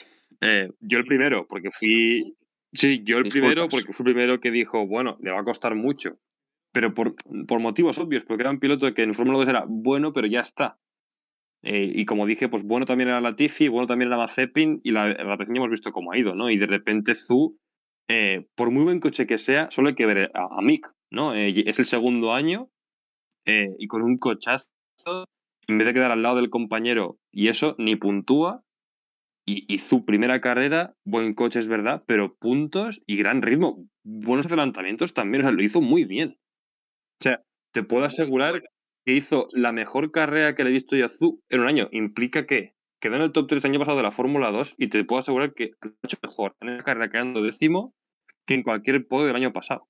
yo 0.80 0.98
el 0.98 1.04
primero, 1.04 1.46
porque 1.46 1.70
fui. 1.70 2.34
Sí, 2.72 3.02
yo 3.04 3.18
el 3.18 3.28
primero, 3.28 3.68
porque 3.68 3.92
fui 3.92 4.04
el 4.08 4.14
primero 4.14 4.40
que 4.40 4.50
dijo, 4.50 4.86
bueno, 4.86 5.18
le 5.20 5.30
va 5.30 5.40
a 5.40 5.44
costar 5.44 5.74
mucho. 5.74 6.18
Pero 6.72 6.94
por, 6.94 7.14
por 7.46 7.60
motivos 7.60 7.98
obvios, 7.98 8.24
porque 8.24 8.44
era 8.44 8.50
un 8.50 8.58
piloto 8.58 8.94
que 8.94 9.02
en 9.02 9.12
Fórmula 9.12 9.36
2 9.40 9.48
era 9.48 9.64
bueno, 9.68 10.14
pero 10.14 10.26
ya 10.26 10.40
está. 10.40 10.78
Eh, 11.62 11.92
y 11.94 12.04
como 12.06 12.26
dije, 12.26 12.48
pues 12.48 12.64
bueno 12.64 12.86
también 12.86 13.08
era 13.08 13.20
Latifi, 13.20 13.68
bueno 13.68 13.86
también 13.86 14.08
era 14.08 14.16
Mazepin, 14.16 14.80
y 14.82 14.90
la, 14.90 15.08
la 15.08 15.38
hemos 15.38 15.70
visto 15.70 15.92
cómo 15.92 16.12
ha 16.12 16.18
ido, 16.18 16.34
¿no? 16.34 16.50
Y 16.50 16.58
de 16.58 16.66
repente 16.66 17.14
Zu, 17.14 17.56
eh, 18.08 18.46
por 18.56 18.70
muy 18.70 18.84
buen 18.84 19.00
coche 19.00 19.26
que 19.26 19.38
sea, 19.38 19.70
solo 19.70 19.88
hay 19.88 19.94
que 19.94 20.06
ver 20.06 20.30
a, 20.34 20.60
Mick, 20.60 20.90
¿no? 21.10 21.34
Eh, 21.34 21.62
es 21.66 21.78
el 21.78 21.86
segundo 21.86 22.32
año 22.32 22.68
y 23.44 23.88
con 23.88 24.02
un 24.02 24.18
cochazo, 24.18 24.66
en 25.66 25.78
vez 25.78 25.86
de 25.86 25.94
quedar 25.94 26.12
al 26.12 26.22
lado 26.22 26.36
del 26.36 26.50
compañero, 26.50 27.18
y 27.32 27.48
eso 27.48 27.74
ni 27.78 27.96
puntúa. 27.96 28.62
Y, 29.44 29.64
y 29.72 29.78
Zu, 29.78 30.04
primera 30.04 30.40
carrera, 30.40 30.94
buen 31.04 31.34
coche 31.34 31.58
es 31.58 31.66
verdad, 31.66 32.04
pero 32.06 32.36
puntos 32.36 33.02
y 33.04 33.16
gran 33.16 33.42
ritmo, 33.42 33.84
buenos 34.04 34.46
adelantamientos 34.46 35.12
también, 35.12 35.42
o 35.42 35.48
sea, 35.48 35.52
lo 35.52 35.62
hizo 35.62 35.80
muy 35.80 36.04
bien. 36.04 36.38
O 37.20 37.22
sea, 37.22 37.42
te 37.72 37.82
puedo 37.82 38.04
asegurar 38.04 38.62
que 39.04 39.14
hizo 39.14 39.48
la 39.52 39.72
mejor 39.72 40.10
carrera 40.10 40.54
que 40.54 40.64
le 40.64 40.70
he 40.70 40.72
visto 40.72 40.96
yo 40.96 41.06
a 41.06 41.08
Zu 41.08 41.42
en 41.48 41.60
un 41.60 41.68
año. 41.68 41.88
Implica 41.92 42.46
que 42.46 42.74
quedó 43.00 43.16
en 43.16 43.22
el 43.22 43.32
top 43.32 43.48
3 43.48 43.64
el 43.64 43.70
año 43.72 43.80
pasado 43.80 43.96
de 43.96 44.04
la 44.04 44.12
Fórmula 44.12 44.50
2 44.50 44.74
y 44.78 44.88
te 44.88 45.04
puedo 45.04 45.20
asegurar 45.20 45.54
que 45.54 45.72
ha 45.82 45.88
hecho 46.02 46.18
mejor 46.22 46.54
en 46.60 46.70
esa 46.70 46.84
carrera 46.84 47.10
quedando 47.10 47.42
décimo 47.42 47.94
que 48.46 48.54
en 48.54 48.62
cualquier 48.62 49.06
podio 49.06 49.26
del 49.26 49.36
año 49.36 49.52
pasado. 49.52 49.88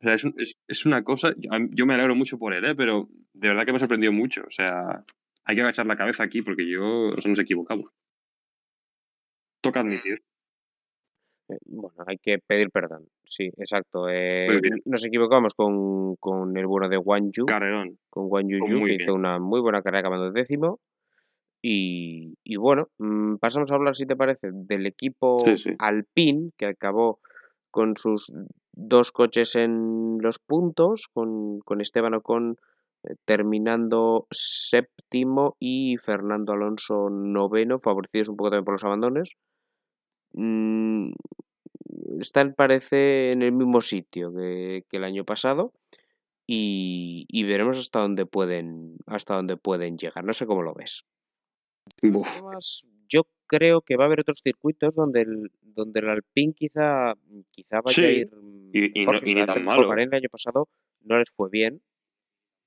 O 0.00 0.04
sea, 0.04 0.14
es, 0.14 0.56
es, 0.66 0.86
una 0.86 1.04
cosa, 1.04 1.32
yo, 1.38 1.86
me 1.86 1.94
alegro 1.94 2.16
mucho 2.16 2.38
por 2.38 2.54
él, 2.54 2.64
¿eh? 2.64 2.74
pero 2.74 3.08
de 3.34 3.48
verdad 3.48 3.64
que 3.64 3.72
me 3.72 3.76
ha 3.76 3.80
sorprendido 3.80 4.12
mucho. 4.12 4.42
O 4.44 4.50
sea, 4.50 5.04
hay 5.44 5.54
que 5.54 5.62
agachar 5.62 5.86
la 5.86 5.96
cabeza 5.96 6.24
aquí 6.24 6.42
porque 6.42 6.68
yo 6.68 7.12
nos 7.14 7.24
hemos 7.24 7.38
equivocado. 7.38 7.92
Toca 9.60 9.80
admitir. 9.80 10.22
Eh, 11.52 11.58
bueno, 11.66 12.04
hay 12.06 12.18
que 12.18 12.38
pedir 12.38 12.70
perdón. 12.70 13.06
Sí, 13.24 13.50
exacto. 13.56 14.08
Eh, 14.08 14.48
nos 14.84 15.04
equivocamos 15.04 15.54
con, 15.54 16.16
con, 16.16 16.56
el 16.56 16.66
bueno 16.66 16.88
de 16.88 16.98
Wang 16.98 17.30
Yu. 17.32 17.46
Carrerón. 17.46 17.98
Con 18.10 18.26
Wang 18.28 18.48
Yu, 18.48 18.84
que 18.84 18.94
hizo 18.94 19.14
una 19.14 19.38
muy 19.38 19.60
buena 19.60 19.82
carrera 19.82 20.00
acabando 20.00 20.30
décimo. 20.32 20.80
Y, 21.64 22.34
y, 22.42 22.56
bueno, 22.56 22.88
mm, 22.98 23.36
pasamos 23.36 23.70
a 23.70 23.76
hablar, 23.76 23.94
si 23.94 24.04
te 24.04 24.16
parece, 24.16 24.48
del 24.52 24.84
equipo 24.86 25.38
Alpine, 25.78 26.50
que 26.56 26.66
acabó 26.66 27.20
con 27.70 27.96
sus 27.96 28.32
dos 28.72 29.12
coches 29.12 29.54
en 29.54 30.18
los 30.20 30.38
puntos, 30.40 31.08
con, 31.12 31.60
con 31.60 31.80
Esteban 31.80 32.14
Ocon 32.14 32.56
eh, 33.04 33.14
terminando 33.24 34.26
séptimo 34.30 35.56
y 35.60 35.96
Fernando 35.98 36.52
Alonso 36.52 37.10
noveno, 37.10 37.78
favorecidos 37.78 38.28
un 38.28 38.36
poco 38.36 38.50
también 38.50 38.64
por 38.64 38.74
los 38.74 38.84
abandones. 38.84 39.36
Mm, 40.34 41.12
están, 42.20 42.54
parece, 42.54 43.32
en 43.32 43.42
el 43.42 43.52
mismo 43.52 43.80
sitio 43.80 44.32
que, 44.32 44.84
el 44.90 45.04
año 45.04 45.24
pasado 45.24 45.72
y, 46.46 47.44
veremos 47.44 47.78
hasta 47.78 48.00
dónde 48.00 48.26
pueden 48.26 48.96
hasta 49.06 49.34
dónde 49.34 49.56
pueden 49.56 49.96
llegar. 49.96 50.24
No 50.24 50.32
sé 50.32 50.46
cómo 50.46 50.62
lo 50.62 50.74
ves. 50.74 51.04
yo 53.08 53.22
creo 53.46 53.80
que 53.82 53.96
va 53.96 54.04
a 54.04 54.06
haber 54.06 54.20
otros 54.20 54.40
circuitos 54.42 54.94
donde 54.94 55.22
el, 55.22 55.50
donde 55.62 56.00
el 56.00 56.08
Alpine 56.08 56.52
quizá, 56.54 57.14
quizá 57.50 57.80
vaya 57.80 58.04
a 58.04 58.10
ir 58.10 58.30
y, 58.72 59.04
no, 59.04 59.12
y 59.22 59.46
tan 59.46 59.64
malo. 59.64 59.92
El 59.94 60.14
año 60.14 60.28
pasado 60.30 60.68
no 61.00 61.18
les 61.18 61.30
fue 61.30 61.48
bien. 61.50 61.82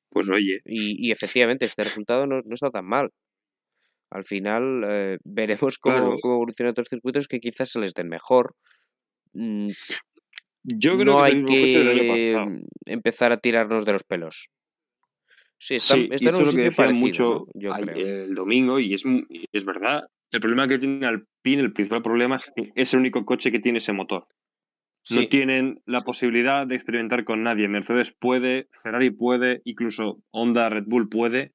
Pues 0.09 0.29
oye. 0.29 0.61
Y, 0.65 1.07
y 1.07 1.11
efectivamente, 1.11 1.65
este 1.65 1.83
resultado 1.83 2.25
no, 2.25 2.41
no 2.41 2.53
está 2.53 2.69
tan 2.69 2.85
mal 2.85 3.11
al 4.15 4.23
final 4.23 4.83
eh, 4.87 5.17
veremos 5.23 5.77
cómo, 5.77 6.17
evolucionan 6.23 6.71
otros 6.71 6.87
circuitos 6.89 7.27
que 7.27 7.39
quizás 7.39 7.69
se 7.69 7.79
les 7.79 7.93
den 7.93 8.07
mejor. 8.07 8.55
Mm, 9.33 9.69
Yo 10.63 10.97
creo 10.97 11.05
no 11.05 11.17
que 11.19 11.25
hay 11.25 11.45
que 11.45 12.61
empezar 12.85 13.31
a 13.31 13.37
tirarnos 13.37 13.85
de 13.85 13.93
los 13.93 14.03
pelos. 14.03 14.47
Sí, 15.57 15.75
está, 15.75 15.95
en 15.95 16.35
un 16.35 16.45
sitio 16.47 16.71
parecido, 16.73 16.99
mucho 16.99 17.47
el 17.95 18.35
domingo 18.35 18.79
y 18.79 18.93
es, 18.93 19.03
es 19.51 19.65
verdad. 19.65 20.03
El 20.31 20.39
problema 20.39 20.67
que 20.67 20.79
tiene 20.79 21.05
Alpine, 21.05 21.61
el 21.61 21.73
principal 21.73 22.01
problema 22.01 22.37
es 22.37 22.51
que 22.55 22.71
es 22.75 22.93
el 22.93 22.99
único 22.99 23.25
coche 23.25 23.51
que 23.51 23.59
tiene 23.59 23.79
ese 23.79 23.93
motor. 23.93 24.27
No 25.11 25.27
tienen 25.27 25.81
la 25.85 26.03
posibilidad 26.03 26.65
de 26.65 26.75
experimentar 26.75 27.25
con 27.25 27.43
nadie. 27.43 27.67
Mercedes 27.67 28.11
puede, 28.19 28.67
Ferrari 28.81 29.11
puede, 29.11 29.61
incluso 29.63 30.19
Honda, 30.31 30.69
Red 30.69 30.85
Bull 30.87 31.09
puede, 31.09 31.54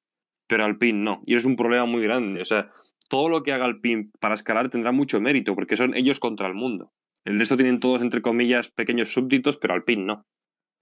pero 0.51 0.65
Alpine 0.65 0.99
no. 0.99 1.21
Y 1.25 1.35
es 1.35 1.45
un 1.45 1.55
problema 1.55 1.85
muy 1.85 2.03
grande. 2.03 2.41
O 2.41 2.45
sea, 2.45 2.69
todo 3.07 3.29
lo 3.29 3.41
que 3.41 3.53
haga 3.53 3.63
Alpine 3.63 4.09
para 4.19 4.35
escalar 4.35 4.69
tendrá 4.69 4.91
mucho 4.91 5.21
mérito, 5.21 5.55
porque 5.55 5.77
son 5.77 5.95
ellos 5.95 6.19
contra 6.19 6.45
el 6.45 6.55
mundo. 6.55 6.91
El 7.23 7.39
resto 7.39 7.55
tienen 7.55 7.79
todos, 7.79 8.01
entre 8.01 8.21
comillas, 8.21 8.67
pequeños 8.67 9.13
súbditos, 9.13 9.55
pero 9.55 9.73
Alpine 9.73 10.03
no. 10.03 10.25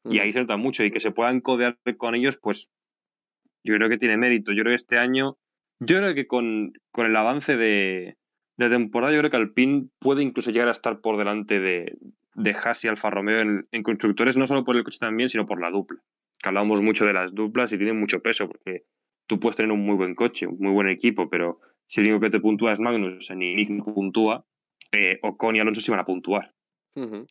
Y 0.06 0.18
mm. 0.18 0.22
ahí 0.22 0.34
se 0.34 0.40
nota 0.40 0.58
mucho. 0.58 0.84
Y 0.84 0.90
que 0.90 1.00
se 1.00 1.12
puedan 1.12 1.40
codear 1.40 1.78
con 1.98 2.16
ellos, 2.16 2.40
pues 2.42 2.72
yo 3.64 3.76
creo 3.76 3.90
que 3.90 4.00
tiene 4.00 4.18
mérito. 4.18 4.54
Yo 4.54 4.64
creo 4.64 4.72
que 4.72 4.78
este 4.78 4.98
año, 4.98 5.38
yo 5.80 5.98
creo 5.98 6.16
que 6.16 6.26
con, 6.26 6.74
con 6.92 7.06
el 7.06 7.16
avance 7.16 7.56
de, 7.56 8.18
de, 8.58 8.70
temporada, 8.70 9.14
yo 9.14 9.20
creo 9.20 9.30
que 9.30 9.38
Alpine 9.38 9.90
puede 10.00 10.24
incluso 10.24 10.50
llegar 10.50 10.70
a 10.70 10.72
estar 10.72 11.00
por 11.00 11.16
delante 11.16 11.60
de, 11.60 11.96
de 12.34 12.52
Haas 12.56 12.84
y 12.86 12.88
Alfa 12.88 13.12
Romeo 13.12 13.42
en, 13.42 13.68
en, 13.72 13.84
constructores, 13.84 14.36
no 14.36 14.48
solo 14.48 14.66
por 14.66 14.76
el 14.76 14.84
coche 14.84 14.98
también, 15.00 15.30
sino 15.30 15.46
por 15.46 15.62
la 15.62 15.70
dupla. 15.70 16.00
Que 16.40 16.50
hablamos 16.50 16.82
mucho 16.82 17.06
de 17.06 17.14
las 17.14 17.36
duplas 17.36 17.72
y 17.72 17.78
tienen 17.78 18.00
mucho 18.00 18.20
peso, 18.20 18.48
porque 18.48 18.86
tú 19.30 19.40
puedes 19.40 19.56
tener 19.56 19.72
un 19.72 19.86
muy 19.86 19.96
buen 19.96 20.16
coche, 20.16 20.48
un 20.48 20.58
muy 20.60 20.74
buen 20.74 20.90
equipo, 20.90 21.30
pero 21.30 21.60
si 21.86 22.02
el 22.02 22.08
único 22.08 22.22
que 22.22 22.32
te 22.32 22.40
puntúa 22.40 22.74
es 22.74 22.80
Magnus, 22.80 23.30
ni 23.36 23.56
Nick 23.56 23.70
no 23.70 23.84
puntúa, 23.84 24.44
eh, 24.92 25.20
Ocon 25.22 25.56
y 25.56 25.60
Alonso 25.60 25.82
sí 25.82 25.92
van 25.92 26.00
a 26.00 26.06
puntuar. 26.06 26.54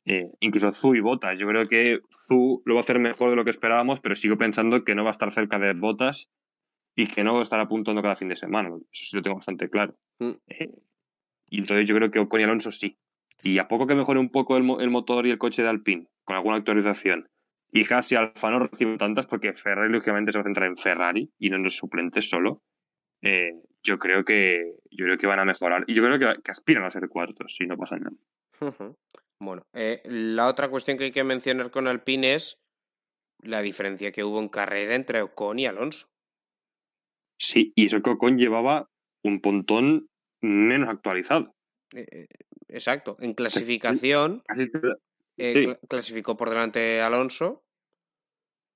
Eh, 0.07 0.31
incluso 0.41 0.73
Zu 0.73 0.95
y 0.95 1.01
Botas. 1.01 1.39
Yo 1.39 1.47
creo 1.47 1.69
que 1.69 2.01
Zu 2.11 2.63
lo 2.65 2.75
va 2.75 2.81
a 2.81 2.85
hacer 2.85 2.99
mejor 3.01 3.29
de 3.29 3.37
lo 3.37 3.45
que 3.45 3.51
esperábamos, 3.51 4.01
pero 4.01 4.15
sigo 4.15 4.39
pensando 4.39 4.83
que 4.85 4.95
no 4.95 5.03
va 5.03 5.11
a 5.11 5.13
estar 5.13 5.31
cerca 5.31 5.59
de 5.59 5.75
Botas 5.75 6.31
y 6.97 7.09
que 7.09 7.23
no 7.23 7.35
va 7.35 7.41
a 7.41 7.43
estar 7.43 7.61
apuntando 7.61 8.01
cada 8.01 8.17
fin 8.17 8.29
de 8.29 8.37
semana. 8.37 8.69
Eso 8.69 9.05
sí 9.05 9.17
lo 9.17 9.23
tengo 9.23 9.37
bastante 9.37 9.69
claro. 9.69 9.95
Mm. 10.21 10.31
Eh, 10.47 10.71
y 11.51 11.59
entonces 11.59 11.87
yo 11.87 11.97
creo 11.97 12.11
que 12.11 12.21
Ocon 12.21 12.41
y 12.41 12.45
Alonso 12.45 12.71
sí. 12.71 12.97
Y 13.43 13.59
a 13.59 13.69
poco 13.69 13.87
que 13.87 13.97
mejore 13.97 14.21
un 14.21 14.31
poco 14.31 14.57
el, 14.57 14.65
el 14.81 14.91
motor 14.91 15.27
y 15.27 15.31
el 15.31 15.39
coche 15.39 15.63
de 15.63 15.69
Alpine, 15.69 16.07
con 16.25 16.37
alguna 16.37 16.57
actualización, 16.57 17.29
y 17.71 17.85
casi 17.85 18.15
Alfa 18.15 18.51
no 18.51 18.61
recibe 18.61 18.97
tantas 18.97 19.27
porque 19.27 19.53
Ferrari 19.53 19.93
lógicamente 19.93 20.33
se 20.33 20.39
va 20.39 20.43
a 20.43 20.45
centrar 20.45 20.69
en 20.69 20.77
Ferrari 20.77 21.31
y 21.39 21.51
no 21.51 21.57
en 21.57 21.65
los 21.65 21.77
suplentes 21.77 22.29
solo. 22.29 22.63
Eh, 23.23 23.53
yo 23.83 23.99
creo 23.99 24.25
que 24.25 24.77
yo 24.91 25.05
creo 25.05 25.19
que 25.19 25.27
van 25.27 25.39
a 25.39 25.45
mejorar 25.45 25.85
y 25.87 25.95
yo 25.95 26.03
creo 26.03 26.19
que, 26.19 26.51
aspiran 26.51 26.85
a 26.85 26.91
ser 26.91 27.09
cuartos 27.09 27.55
si 27.55 27.67
no 27.67 27.77
pasa 27.77 27.97
nada. 27.99 28.17
Bueno, 29.41 29.63
eh, 29.73 30.03
la 30.05 30.49
otra 30.49 30.69
cuestión 30.69 30.99
que 30.99 31.05
hay 31.05 31.11
que 31.13 31.25
mencionar 31.25 31.71
con 31.71 31.87
Alpine 31.87 32.35
es 32.35 32.59
la 33.41 33.63
diferencia 33.63 34.11
que 34.11 34.25
hubo 34.25 34.41
en 34.41 34.49
carrera 34.49 34.95
entre 34.95 35.23
Ocon 35.23 35.61
y 35.61 35.67
Alonso. 35.67 36.09
Sí, 37.39 37.73
y 37.77 37.87
eso 37.87 38.03
que 38.03 38.11
Ocon 38.11 38.37
llevaba 38.37 38.89
un 39.23 39.41
pontón 39.41 40.09
menos 40.41 40.89
actualizado. 40.89 41.55
Eh, 41.95 42.27
exacto, 42.69 43.17
en 43.21 43.35
clasificación 43.35 44.43
eh, 45.39 45.79
clasificó 45.89 46.37
por 46.37 46.51
delante 46.51 47.01
Alonso, 47.01 47.65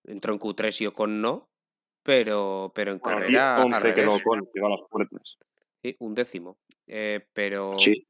entró 0.04 0.32
en 0.32 0.40
Q3 0.40 0.80
y 0.82 0.86
Ocon 0.86 1.20
no. 1.20 1.50
pero, 2.02 2.72
pero 2.74 2.92
en 2.92 2.98
carrera. 2.98 3.62
11 3.62 3.94
que 3.94 4.06
Ocon 4.06 4.48
a 4.64 4.68
las 4.68 4.80
puertas. 4.88 5.38
Sí, 5.82 5.96
un 5.98 6.14
décimo. 6.14 6.58
Eh, 6.86 7.26
pero. 7.32 7.78
Sí. 7.78 8.06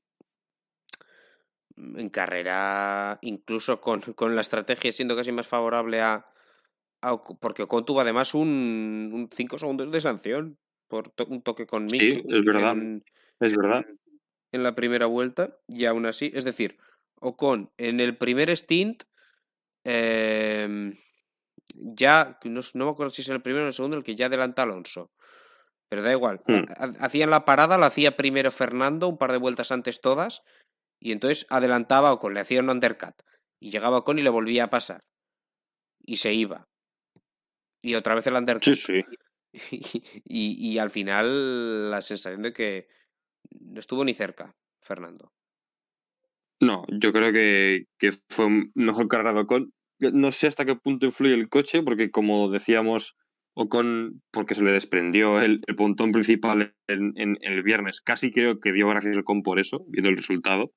En 1.76 2.10
carrera, 2.10 3.18
incluso 3.22 3.80
con, 3.80 4.00
con, 4.14 4.34
la 4.34 4.42
estrategia 4.42 4.92
siendo 4.92 5.16
casi 5.16 5.32
más 5.32 5.48
favorable 5.48 6.00
a. 6.00 6.26
porque 7.40 7.62
Ocon 7.62 7.84
tuvo 7.84 8.00
además 8.00 8.34
un 8.34 9.28
5 9.32 9.58
segundos 9.58 9.90
de 9.90 10.00
sanción 10.00 10.58
por 10.88 11.14
un 11.28 11.42
toque 11.42 11.66
con 11.66 11.86
Mick. 11.86 12.00
Sí, 12.00 12.22
es 12.28 12.44
verdad. 12.44 12.76
es 13.40 13.56
verdad. 13.56 13.86
En 14.52 14.62
la 14.62 14.74
primera 14.74 15.06
vuelta, 15.06 15.56
y 15.66 15.86
aún 15.86 16.04
así, 16.04 16.30
es 16.34 16.44
decir, 16.44 16.76
Ocon 17.22 17.72
en 17.78 18.00
el 18.00 18.16
primer 18.16 18.50
stint. 18.56 19.04
Eh, 19.84 20.92
ya, 21.74 22.38
no, 22.44 22.60
no, 22.74 22.84
me 22.84 22.90
acuerdo 22.90 23.10
si 23.10 23.22
es 23.22 23.28
el 23.28 23.42
primero 23.42 23.64
o 23.64 23.68
el 23.68 23.72
segundo, 23.72 23.96
el 23.96 24.04
que 24.04 24.16
ya 24.16 24.26
adelanta 24.26 24.62
Alonso. 24.62 25.10
Pero 25.88 26.02
da 26.02 26.12
igual. 26.12 26.40
Hmm. 26.46 26.64
Hacían 27.00 27.30
la 27.30 27.44
parada, 27.44 27.78
la 27.78 27.86
hacía 27.86 28.16
primero 28.16 28.50
Fernando, 28.50 29.08
un 29.08 29.18
par 29.18 29.32
de 29.32 29.38
vueltas 29.38 29.72
antes 29.72 30.00
todas, 30.00 30.42
y 31.00 31.12
entonces 31.12 31.46
adelantaba 31.48 32.12
Ocon, 32.12 32.34
le 32.34 32.40
hacía 32.40 32.60
un 32.60 32.70
undercut. 32.70 33.14
Y 33.60 33.70
llegaba 33.70 33.98
Ocon 33.98 34.18
y 34.18 34.22
le 34.22 34.30
volvía 34.30 34.64
a 34.64 34.70
pasar. 34.70 35.04
Y 36.00 36.16
se 36.16 36.32
iba. 36.32 36.68
Y 37.80 37.94
otra 37.94 38.14
vez 38.14 38.26
el 38.26 38.34
undercut. 38.34 38.74
Sí, 38.74 39.04
sí. 39.54 40.02
Y, 40.24 40.72
y, 40.72 40.78
al 40.78 40.90
final 40.90 41.90
la 41.90 42.00
sensación 42.00 42.40
de 42.40 42.54
que 42.54 42.88
no 43.50 43.80
estuvo 43.80 44.02
ni 44.02 44.14
cerca, 44.14 44.56
Fernando. 44.80 45.34
No, 46.62 46.84
yo 46.92 47.12
creo 47.12 47.32
que, 47.32 47.86
fue 48.28 48.46
mejor 48.76 49.08
cargado 49.08 49.48
con 49.48 49.72
no 49.98 50.30
sé 50.30 50.46
hasta 50.46 50.64
qué 50.64 50.76
punto 50.76 51.06
influye 51.06 51.34
el 51.34 51.48
coche, 51.48 51.82
porque 51.82 52.12
como 52.12 52.50
decíamos, 52.50 53.16
Ocon, 53.54 54.22
porque 54.30 54.54
se 54.54 54.62
le 54.62 54.70
desprendió 54.70 55.40
el, 55.40 55.60
pontón 55.76 56.12
principal 56.12 56.72
en, 56.86 57.36
el 57.40 57.62
viernes, 57.64 58.00
casi 58.00 58.30
creo 58.30 58.60
que 58.60 58.72
dio 58.72 58.86
gracias 58.88 59.16
al 59.16 59.22
Ocon 59.22 59.42
por 59.42 59.58
eso, 59.58 59.84
viendo 59.88 60.08
el 60.08 60.16
resultado. 60.16 60.72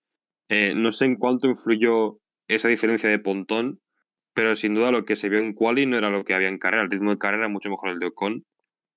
Eh, 0.49 0.73
no 0.75 0.91
sé 0.91 1.05
en 1.05 1.17
cuánto 1.17 1.47
influyó 1.47 2.17
esa 2.47 2.67
diferencia 2.67 3.07
de 3.07 3.19
pontón, 3.19 3.79
pero 4.33 4.55
sin 4.55 4.73
duda 4.73 4.91
lo 4.91 5.05
que 5.05 5.15
se 5.15 5.29
vio 5.29 5.37
en 5.37 5.53
quali 5.53 5.85
no 5.85 5.97
era 5.99 6.09
lo 6.09 6.23
que 6.23 6.33
había 6.33 6.49
en 6.49 6.57
carrera. 6.57 6.83
El 6.83 6.89
ritmo 6.89 7.11
de 7.11 7.19
carrera 7.19 7.43
era 7.43 7.53
mucho 7.53 7.69
mejor 7.69 7.89
el 7.89 7.99
de 7.99 8.07
Ocon. 8.07 8.43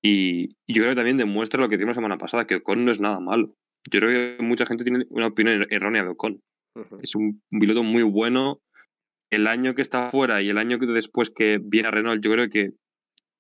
Y 0.03 0.55
yo 0.67 0.83
creo 0.83 0.91
que 0.91 0.97
también 0.97 1.19
demuestra 1.19 1.61
lo 1.61 1.69
que 1.69 1.77
dijimos 1.77 1.97
la 1.97 2.01
semana 2.01 2.19
pasada, 2.19 2.47
que 2.47 2.57
Ocon 2.57 2.87
no 2.87 2.93
es 2.93 3.01
nada 3.01 3.21
malo. 3.21 3.55
Yo 3.91 4.01
creo 4.01 4.39
que 4.39 4.43
mucha 4.43 4.65
gente 4.65 4.85
tiene 4.85 5.05
una 5.11 5.27
opinión 5.27 5.63
er-, 5.63 5.69
errónea 5.71 6.05
de 6.05 6.11
Ocon. 6.11 6.41
Es 7.03 7.15
un 7.15 7.43
piloto 7.51 7.83
muy 7.83 8.03
bueno, 8.03 8.61
el 9.31 9.47
año 9.47 9.75
que 9.75 9.83
está 9.83 10.11
fuera 10.11 10.43
y 10.43 10.49
el 10.49 10.59
año 10.59 10.79
que 10.79 10.87
después 10.87 11.31
que 11.31 11.59
viene 11.63 11.89
a 11.89 11.91
Renault, 11.91 12.23
yo 12.23 12.31
creo 12.31 12.49
que 12.49 12.73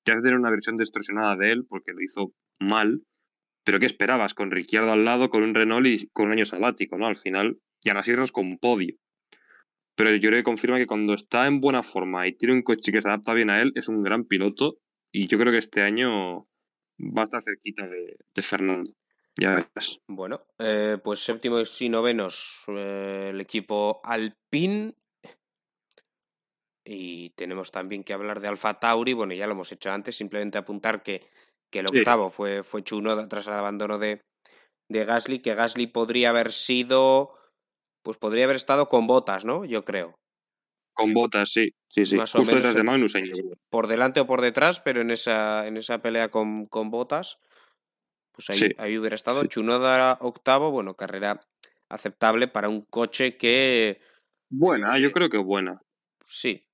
ya 0.05 0.14
tener 0.14 0.36
una 0.36 0.51
versión 0.51 0.76
distorsionada 0.76 1.36
de 1.36 1.53
él 1.53 1.66
porque 1.68 1.93
lo 1.93 2.03
hizo 2.03 2.32
mal. 2.59 3.03
Pero 3.64 3.80
¿qué 3.80 3.86
esperabas? 3.86 4.34
Con 4.34 4.51
Ricciardo 4.51 4.93
al 4.93 5.05
lado, 5.05 5.28
con 5.28 5.43
un 5.43 5.55
Renault 5.55 5.86
y 5.86 6.09
con 6.09 6.26
un 6.26 6.32
año 6.32 6.47
sabático, 6.47 6.97
¿no? 6.97 7.07
Al 7.07 7.16
final, 7.16 7.59
y 7.82 7.91
ahora 7.91 8.03
sí 8.03 8.12
con 8.32 8.59
podio. 8.59 8.97
Pero 9.95 10.14
yo 10.14 10.28
creo 10.28 10.41
que 10.41 10.45
confirma 10.45 10.78
que 10.78 10.86
cuando 10.86 11.14
está 11.14 11.47
en 11.47 11.61
buena 11.61 11.82
forma 11.82 12.26
y 12.26 12.32
tiene 12.32 12.55
un 12.55 12.62
coche 12.62 12.93
que 12.93 13.03
se 13.03 13.09
adapta 13.09 13.34
bien 13.34 13.51
a 13.51 13.61
él, 13.61 13.72
es 13.74 13.89
un 13.89 14.03
gran 14.03 14.24
piloto. 14.24 14.78
Y 15.12 15.26
yo 15.26 15.39
creo 15.39 15.53
que 15.53 15.59
este 15.59 15.82
año 15.82 16.47
va 17.01 17.22
a 17.22 17.24
estar 17.24 17.43
cerquita 17.43 17.86
de, 17.89 18.43
Fernando. 18.43 18.93
Ya 19.41 19.55
verás. 19.55 20.01
Bueno, 20.09 20.43
eh, 20.59 20.99
pues 21.03 21.20
séptimo 21.20 21.59
y 21.61 21.89
novenos 21.89 22.64
eh, 22.68 23.28
el 23.30 23.41
equipo 23.41 24.01
Alpine 24.03 24.95
y 26.84 27.30
tenemos 27.30 27.70
también 27.70 28.03
que 28.03 28.14
hablar 28.14 28.41
de 28.41 28.49
Alfa 28.49 28.80
Tauri, 28.80 29.12
bueno, 29.12 29.34
ya 29.34 29.47
lo 29.47 29.53
hemos 29.53 29.70
hecho 29.72 29.93
antes, 29.93 30.16
simplemente 30.16 30.57
apuntar 30.57 31.03
que, 31.03 31.28
que 31.70 31.80
el 31.80 31.86
octavo 31.86 32.30
fue, 32.30 32.62
fue 32.62 32.82
Chuno 32.82 33.28
tras 33.28 33.47
el 33.47 33.53
abandono 33.53 33.99
de, 33.99 34.22
de 34.89 35.05
Gasly, 35.05 35.41
que 35.41 35.55
Gasly 35.55 35.86
podría 35.89 36.30
haber 36.30 36.51
sido, 36.51 37.34
pues 38.03 38.16
podría 38.16 38.45
haber 38.45 38.57
estado 38.57 38.89
con 38.89 39.07
botas, 39.07 39.45
¿no? 39.45 39.66
Yo 39.66 39.84
creo. 39.84 40.14
Con 40.95 41.12
botas, 41.12 41.51
sí, 41.53 41.68
sí, 41.91 42.07
sí. 42.07 42.18
Justo 42.18 42.43
detrás 42.43 42.74
de 42.74 42.82
Magnus. 42.82 43.12
Por 43.70 43.86
delante 43.86 44.20
o 44.20 44.26
por 44.26 44.41
detrás, 44.41 44.80
pero 44.80 45.03
en 45.03 45.11
esa, 45.11 45.66
en 45.66 45.76
esa 45.76 45.99
pelea 46.01 46.30
con, 46.30 46.66
con 46.66 46.91
botas, 46.91 47.39
pues 48.39 48.51
ahí, 48.51 48.72
ahí 48.78 48.97
hubiera 48.97 49.16
estado. 49.16 49.45
Chunoda 49.47 50.16
octavo, 50.20 50.70
bueno, 50.70 50.95
carrera 50.95 51.41
aceptable 51.89 52.47
para 52.47 52.68
un 52.68 52.82
coche 52.82 53.36
que... 53.36 54.01
Buena, 54.49 54.99
yo 55.01 55.11
creo 55.11 55.28
que 55.28 55.39
buena. 55.39 55.82
Sí, 56.22 56.68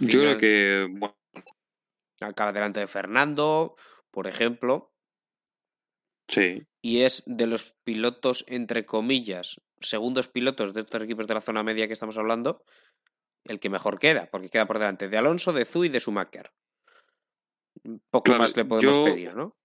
yo 0.00 0.20
creo 0.20 0.38
que. 0.38 0.86
Bueno. 0.90 1.14
Acaba 2.20 2.52
delante 2.52 2.80
de 2.80 2.86
Fernando, 2.86 3.76
por 4.10 4.26
ejemplo. 4.26 4.92
Sí. 6.28 6.66
Y 6.82 7.02
es 7.02 7.22
de 7.26 7.46
los 7.46 7.76
pilotos, 7.84 8.44
entre 8.48 8.86
comillas, 8.86 9.60
segundos 9.80 10.28
pilotos 10.28 10.74
de 10.74 10.80
estos 10.82 11.02
equipos 11.02 11.26
de 11.26 11.34
la 11.34 11.40
zona 11.40 11.62
media 11.62 11.86
que 11.86 11.92
estamos 11.92 12.18
hablando, 12.18 12.64
el 13.44 13.60
que 13.60 13.70
mejor 13.70 13.98
queda, 13.98 14.28
porque 14.30 14.50
queda 14.50 14.66
por 14.66 14.78
delante 14.78 15.08
de 15.08 15.16
Alonso, 15.16 15.52
de 15.52 15.64
Zu 15.64 15.84
y 15.84 15.88
de 15.88 16.00
Schumacher. 16.00 16.52
Poco 18.10 18.32
más 18.32 18.56
le 18.56 18.64
podemos 18.64 19.10
pedir, 19.10 19.34
¿no? 19.34 19.56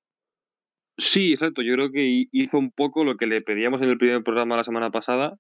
Sí, 0.97 1.33
exacto. 1.33 1.61
Yo 1.63 1.73
creo 1.73 1.91
que 1.91 2.27
hizo 2.31 2.57
un 2.59 2.71
poco 2.71 3.03
lo 3.03 3.17
que 3.17 3.25
le 3.25 3.41
pedíamos 3.41 3.81
en 3.81 3.89
el 3.89 3.97
primer 3.97 4.23
programa 4.23 4.57
la 4.57 4.63
semana 4.63 4.91
pasada, 4.91 5.37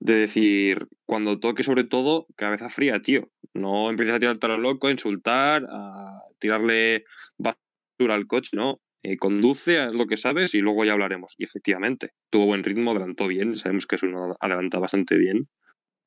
de 0.00 0.14
decir, 0.14 0.88
cuando 1.06 1.40
toque 1.40 1.64
sobre 1.64 1.84
todo, 1.84 2.26
cabeza 2.36 2.68
fría, 2.70 3.00
tío. 3.02 3.30
No 3.54 3.90
empieces 3.90 4.14
a 4.14 4.20
tirar 4.20 4.38
todo 4.38 4.52
lo 4.52 4.58
loco, 4.58 4.88
a 4.88 4.92
insultar, 4.92 5.64
a 5.70 6.20
tirarle 6.38 7.04
basura 7.38 8.14
al 8.14 8.26
coche, 8.26 8.50
no. 8.56 8.80
Eh, 9.04 9.16
conduce, 9.16 9.78
a 9.80 9.90
lo 9.92 10.06
que 10.06 10.16
sabes 10.16 10.54
y 10.54 10.60
luego 10.60 10.84
ya 10.84 10.92
hablaremos. 10.92 11.34
Y 11.38 11.44
efectivamente, 11.44 12.10
tuvo 12.30 12.46
buen 12.46 12.64
ritmo, 12.64 12.92
adelantó 12.92 13.28
bien, 13.28 13.56
sabemos 13.56 13.86
que 13.86 13.96
uno 14.04 14.34
adelanta 14.40 14.78
bastante 14.78 15.16
bien. 15.18 15.48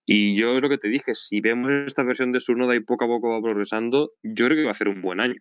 Y 0.06 0.36
yo 0.38 0.58
creo 0.58 0.70
que 0.70 0.78
te 0.78 0.90
dije, 0.90 1.16
si 1.16 1.42
vemos 1.42 1.72
esta 1.88 2.04
versión 2.04 2.32
de 2.32 2.40
Sunoda 2.42 2.76
y 2.76 2.82
poco 2.82 3.06
a 3.06 3.08
poco 3.08 3.30
va 3.32 3.42
progresando, 3.42 4.12
yo 4.24 4.46
creo 4.46 4.58
que 4.58 4.64
va 4.64 4.70
a 4.70 4.74
hacer 4.74 4.90
un 4.90 5.02
buen 5.02 5.20
año. 5.20 5.36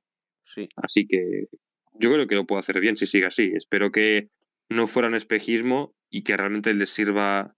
Sí. 0.55 0.68
Así 0.76 1.07
que 1.07 1.46
yo 1.95 2.12
creo 2.12 2.26
que 2.26 2.34
lo 2.34 2.47
puedo 2.47 2.61
hacer 2.61 2.80
bien 2.80 2.97
si 2.97 3.07
sigue 3.07 3.26
así. 3.26 3.53
Espero 3.55 3.90
que 3.90 4.28
no 4.68 4.86
fuera 4.86 5.09
un 5.09 5.14
espejismo 5.14 5.95
y 6.11 6.22
que 6.22 6.36
realmente 6.36 6.74
les 6.74 6.90
sirva 6.90 7.55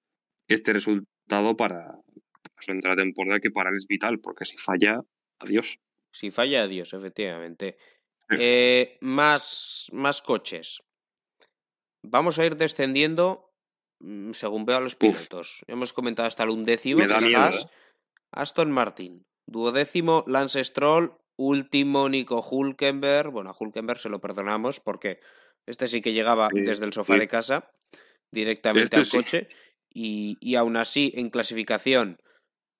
este 0.49 0.73
resultado 0.73 1.57
para 1.57 1.99
entrar 2.67 2.97
la 2.97 3.03
temporada 3.03 3.41
que 3.41 3.51
para 3.51 3.71
él 3.71 3.77
es 3.77 3.87
vital, 3.87 4.21
porque 4.21 4.45
si 4.45 4.57
falla, 4.57 5.01
adiós. 5.39 5.79
Si 6.11 6.31
falla, 6.31 6.63
adiós, 6.63 6.93
efectivamente. 6.95 7.77
Eh, 8.39 8.99
más, 9.01 9.89
más 9.93 10.23
coches. 10.23 10.83
Vamos 12.03 12.39
a 12.39 12.47
ir 12.47 12.57
descendiendo 12.57 13.53
mm, 14.01 14.33
según 14.33 14.65
veo 14.65 14.79
a 14.79 14.81
los 14.81 14.97
pilotos. 14.97 15.65
Hemos 15.67 15.93
comentado 15.93 16.27
hasta 16.27 16.45
el 16.45 16.51
undécimo, 16.51 17.03
¿eh? 17.03 17.51
Aston 18.33 18.71
Martin. 18.71 19.25
Duodécimo, 19.47 20.25
Lance 20.27 20.65
Stroll. 20.65 21.17
Último, 21.37 22.09
Nico 22.09 22.41
Hulkenberg. 22.41 23.31
Bueno, 23.31 23.51
a 23.51 23.57
Hulkenberg 23.59 23.99
se 23.99 24.09
lo 24.09 24.21
perdonamos 24.21 24.81
porque 24.81 25.21
este 25.67 25.87
sí 25.87 26.01
que 26.01 26.13
llegaba 26.13 26.49
desde 26.53 26.85
el 26.85 26.93
sofá 26.93 27.17
de 27.17 27.29
casa 27.29 27.71
directamente 28.31 29.01
este 29.01 29.17
al 29.17 29.23
coche. 29.23 29.49
Y, 29.93 30.37
y 30.41 30.57
aún 30.57 30.77
así, 30.77 31.13
en 31.17 31.31
clasificación. 31.31 32.19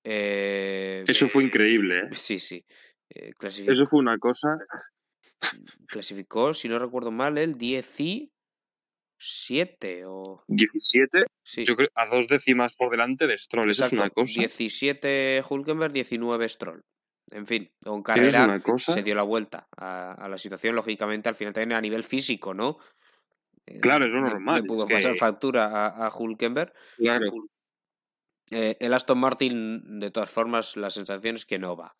Eh, 0.03 1.03
Eso 1.07 1.27
fue 1.27 1.43
increíble, 1.43 1.99
¿eh? 1.99 2.09
Sí, 2.13 2.39
sí. 2.39 2.63
Eh, 3.09 3.33
Eso 3.41 3.85
fue 3.87 3.99
una 3.99 4.17
cosa. 4.17 4.57
Clasificó, 5.87 6.53
si 6.53 6.69
no 6.69 6.79
recuerdo 6.79 7.11
mal, 7.11 7.37
el 7.37 7.55
17 7.55 8.29
o. 10.05 10.43
¿17? 10.47 11.25
Sí. 11.43 11.65
Yo 11.65 11.75
creo 11.75 11.89
a 11.95 12.05
dos 12.07 12.27
décimas 12.27 12.73
por 12.73 12.89
delante 12.89 13.27
de 13.27 13.37
Stroll. 13.37 13.69
Eso 13.71 13.85
es 13.85 13.93
una 13.93 14.09
cosa. 14.09 14.39
17 14.39 15.43
Hulkenberg, 15.49 15.93
19 15.93 16.49
Stroll. 16.49 16.83
En 17.31 17.45
fin, 17.45 17.69
con 17.83 18.03
carrera 18.03 18.61
se 18.77 19.03
dio 19.03 19.13
la 19.13 19.23
vuelta 19.23 19.67
a, 19.75 20.13
a, 20.13 20.29
la 20.29 20.37
situación, 20.37 20.75
lógicamente, 20.75 21.27
al 21.27 21.35
final 21.35 21.53
también 21.53 21.77
a 21.77 21.81
nivel 21.81 22.03
físico, 22.03 22.53
¿no? 22.53 22.77
Eh, 23.65 23.79
claro, 23.81 24.05
eso 24.05 24.17
es 24.17 24.23
normal. 24.23 24.61
Le 24.61 24.67
pudo 24.67 24.87
pasar 24.87 25.15
factura 25.17 25.65
a, 25.65 26.07
a, 26.07 26.09
Hulkenberg. 26.09 26.73
Claro. 26.95 27.31
Eh, 28.49 28.77
el 28.79 28.93
Aston 28.93 29.17
Martin, 29.17 29.99
de 29.99 30.09
todas 30.09 30.29
formas, 30.29 30.77
la 30.77 30.89
sensación 30.89 31.35
es 31.35 31.45
que 31.45 31.59
no 31.59 31.75
va. 31.75 31.95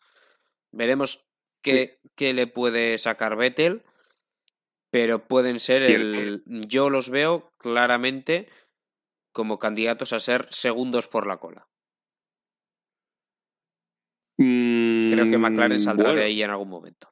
Veremos 0.72 1.26
qué, 1.62 2.00
qué 2.14 2.32
le 2.32 2.46
puede 2.46 2.96
sacar 2.96 3.36
Vettel, 3.36 3.84
pero 4.90 5.26
pueden 5.26 5.60
ser 5.60 5.82
el. 5.82 6.42
Yo 6.46 6.88
los 6.88 7.10
veo 7.10 7.52
claramente 7.58 8.48
como 9.32 9.58
candidatos 9.58 10.14
a 10.14 10.20
ser 10.20 10.46
segundos 10.50 11.06
por 11.06 11.26
la 11.26 11.36
cola. 11.36 11.68
Creo 15.10 15.30
que 15.30 15.38
McLaren 15.38 15.80
saldrá 15.80 16.12
de 16.12 16.24
ahí 16.24 16.42
en 16.42 16.50
algún 16.50 16.68
momento. 16.68 17.08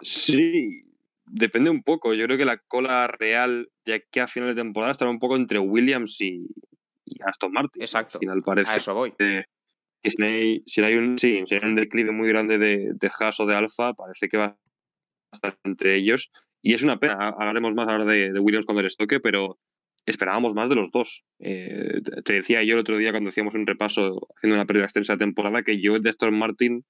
Sí, 0.00 0.82
depende 1.26 1.70
un 1.70 1.82
poco. 1.82 2.14
Yo 2.14 2.24
creo 2.24 2.38
que 2.38 2.44
la 2.44 2.58
cola 2.58 3.06
real 3.06 3.70
de 3.84 3.94
aquí 3.94 4.20
a 4.20 4.26
final 4.26 4.50
de 4.50 4.60
temporada 4.60 4.92
estará 4.92 5.10
un 5.10 5.18
poco 5.18 5.36
entre 5.36 5.58
Williams 5.58 6.20
y, 6.20 6.46
Aston 7.24 7.52
Martin. 7.52 7.82
Exacto. 7.82 8.18
Al 8.18 8.20
final 8.20 8.42
parece 8.42 8.70
a 8.70 8.76
eso 8.76 8.94
voy. 8.94 9.12
Que, 9.12 9.44
si, 10.02 10.82
hay 10.82 10.94
un, 10.94 11.18
sí, 11.18 11.44
si 11.46 11.54
hay 11.54 11.60
un 11.62 11.74
declive 11.74 12.12
muy 12.12 12.28
grande 12.28 12.58
de, 12.58 12.92
de 12.94 13.10
Haas 13.18 13.40
o 13.40 13.46
de 13.46 13.54
Alfa, 13.54 13.94
parece 13.94 14.28
que 14.28 14.38
va 14.38 14.56
entre 15.64 15.96
ellos. 15.96 16.30
Y 16.62 16.74
es 16.74 16.82
una 16.82 16.98
pena, 16.98 17.28
hablaremos 17.28 17.74
más 17.74 17.88
ahora 17.88 18.04
de, 18.04 18.38
Williams 18.38 18.66
cuando 18.66 18.82
les 18.82 18.96
toque, 18.96 19.20
pero 19.20 19.58
esperábamos 20.06 20.54
más 20.54 20.68
de 20.68 20.74
los 20.74 20.90
dos. 20.90 21.24
Eh, 21.38 22.00
te 22.24 22.32
decía 22.32 22.62
yo 22.62 22.74
el 22.74 22.80
otro 22.80 22.96
día 22.98 23.10
cuando 23.10 23.30
hacíamos 23.30 23.54
un 23.54 23.66
repaso, 23.66 24.28
haciendo 24.36 24.56
una 24.56 24.66
pérdida 24.66 24.84
extensa 24.84 25.14
de 25.14 25.18
temporada, 25.18 25.62
que 25.62 25.80
yo 25.80 25.98
de 25.98 26.10
Aston 26.10 26.38
Martin 26.38 26.84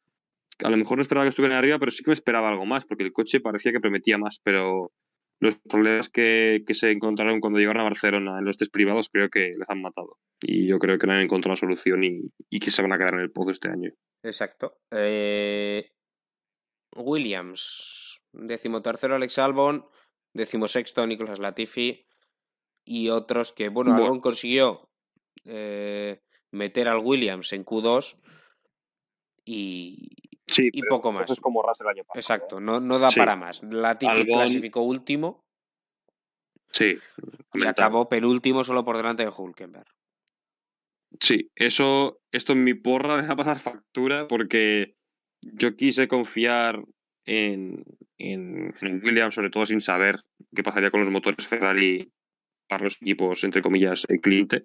a 0.64 0.70
lo 0.70 0.76
mejor 0.76 0.98
no 0.98 1.02
esperaba 1.02 1.24
que 1.24 1.30
estuvieran 1.30 1.58
arriba, 1.58 1.78
pero 1.78 1.90
sí 1.90 2.02
que 2.02 2.10
me 2.10 2.14
esperaba 2.14 2.48
algo 2.48 2.66
más, 2.66 2.84
porque 2.84 3.04
el 3.04 3.12
coche 3.12 3.40
parecía 3.40 3.72
que 3.72 3.80
prometía 3.80 4.18
más, 4.18 4.40
pero 4.42 4.92
los 5.40 5.56
problemas 5.68 6.10
que, 6.10 6.62
se 6.72 6.90
encontraron 6.90 7.40
cuando 7.40 7.58
llegaron 7.58 7.80
a 7.80 7.84
Barcelona 7.84 8.38
en 8.38 8.44
los 8.44 8.58
test 8.58 8.72
privados 8.72 9.08
creo 9.10 9.30
que 9.30 9.52
les 9.58 9.68
han 9.68 9.80
matado. 9.80 10.18
Y 10.42 10.66
yo 10.66 10.78
creo 10.78 10.98
que 10.98 11.06
no 11.06 11.14
han 11.14 11.20
encontrado 11.20 11.54
la 11.54 11.60
solución 11.60 12.04
y, 12.04 12.60
que 12.60 12.70
se 12.70 12.82
van 12.82 12.92
a 12.92 12.98
quedar 12.98 13.14
en 13.14 13.20
el 13.20 13.32
pozo 13.32 13.50
este 13.50 13.68
año. 13.68 13.90
Exacto. 14.22 14.76
Eh, 14.90 15.92
Williams, 16.94 18.20
decimotercero 18.32 19.14
Alex 19.14 19.38
Albon, 19.38 19.86
decimosexto 20.34 21.06
Nicolás 21.06 21.38
Latifi 21.38 22.06
y 22.90 23.08
otros 23.08 23.52
que, 23.52 23.68
bueno, 23.68 23.94
Albon 23.94 24.18
consiguió 24.18 24.90
eh, 25.44 26.22
meter 26.50 26.88
al 26.88 26.98
Williams 26.98 27.52
en 27.52 27.64
Q2 27.64 28.16
y, 29.44 30.08
y 30.56 30.82
poco 30.88 31.12
más. 31.12 31.30
es 31.30 31.40
como 31.40 31.62
Russell 31.62 31.86
el 31.86 31.98
año 31.98 32.04
pasado. 32.04 32.18
Exacto, 32.18 32.58
no, 32.58 32.80
no 32.80 32.98
da 32.98 33.10
para 33.16 33.36
más. 33.36 33.62
Latifi 33.62 34.26
clasificó 34.26 34.82
último. 34.82 35.46
Sí. 36.72 36.98
Y 37.54 37.64
acabó 37.64 38.08
penúltimo 38.08 38.64
solo 38.64 38.84
por 38.84 38.96
delante 38.96 39.24
de 39.24 39.30
Hulkenberg. 39.30 39.86
Sí, 41.20 41.48
eso, 41.54 42.18
esto 42.32 42.54
en 42.54 42.64
mi 42.64 42.74
porra 42.74 43.16
me 43.22 43.28
va 43.28 43.34
a 43.34 43.36
pasar 43.36 43.60
factura 43.60 44.26
porque 44.26 44.96
yo 45.40 45.76
quise 45.76 46.08
confiar 46.08 46.82
en, 47.24 47.84
en, 48.18 48.74
Williams, 49.04 49.36
sobre 49.36 49.50
todo 49.50 49.64
sin 49.64 49.80
saber 49.80 50.16
qué 50.52 50.64
pasaría 50.64 50.90
con 50.90 51.02
los 51.02 51.10
motores 51.10 51.46
Ferrari 51.46 52.12
para 52.70 52.84
los 52.84 52.96
equipos, 53.02 53.44
entre 53.44 53.60
comillas, 53.60 54.06
el 54.08 54.20
cliente. 54.20 54.64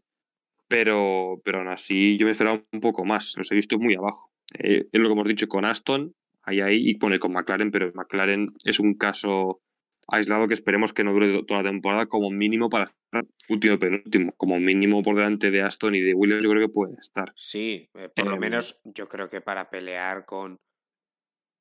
Pero, 0.68 1.42
pero 1.44 1.60
aún 1.60 1.68
así 1.68 2.18
yo 2.18 2.26
me 2.26 2.32
esperaba 2.32 2.62
un 2.72 2.80
poco 2.80 3.04
más, 3.04 3.34
los 3.38 3.52
he 3.52 3.56
visto 3.56 3.78
muy 3.78 3.96
abajo. 3.96 4.32
Eh, 4.58 4.88
es 4.92 5.00
lo 5.00 5.08
que 5.08 5.14
hemos 5.14 5.28
dicho 5.28 5.48
con 5.48 5.66
Aston, 5.66 6.16
ahí, 6.44 6.62
ahí, 6.62 6.90
y 6.90 6.96
pone 6.96 7.20
con 7.20 7.34
McLaren, 7.34 7.72
pero 7.72 7.92
McLaren 7.94 8.54
es 8.64 8.80
un 8.80 8.94
caso 8.96 9.62
aislado 10.08 10.48
que 10.48 10.54
esperemos 10.54 10.94
que 10.94 11.04
no 11.04 11.14
dure 11.14 11.44
toda 11.44 11.64
la 11.64 11.70
temporada 11.70 12.06
como 12.06 12.30
mínimo 12.30 12.70
para 12.70 12.86
estar 12.86 13.26
último 13.50 13.80
penúltimo, 13.80 14.34
como 14.38 14.60
mínimo 14.60 15.02
por 15.02 15.16
delante 15.16 15.50
de 15.50 15.64
Aston 15.64 15.96
y 15.96 16.02
de 16.02 16.14
Williams 16.14 16.44
yo 16.44 16.52
creo 16.52 16.68
que 16.68 16.74
puede 16.74 16.94
estar. 17.00 17.34
Sí, 17.36 17.90
eh, 17.96 18.10
por 18.16 18.28
lo 18.28 18.38
menos 18.38 18.80
yo 18.84 19.08
creo 19.08 19.30
que 19.30 19.42
para 19.42 19.70
pelear 19.70 20.26
con 20.26 20.60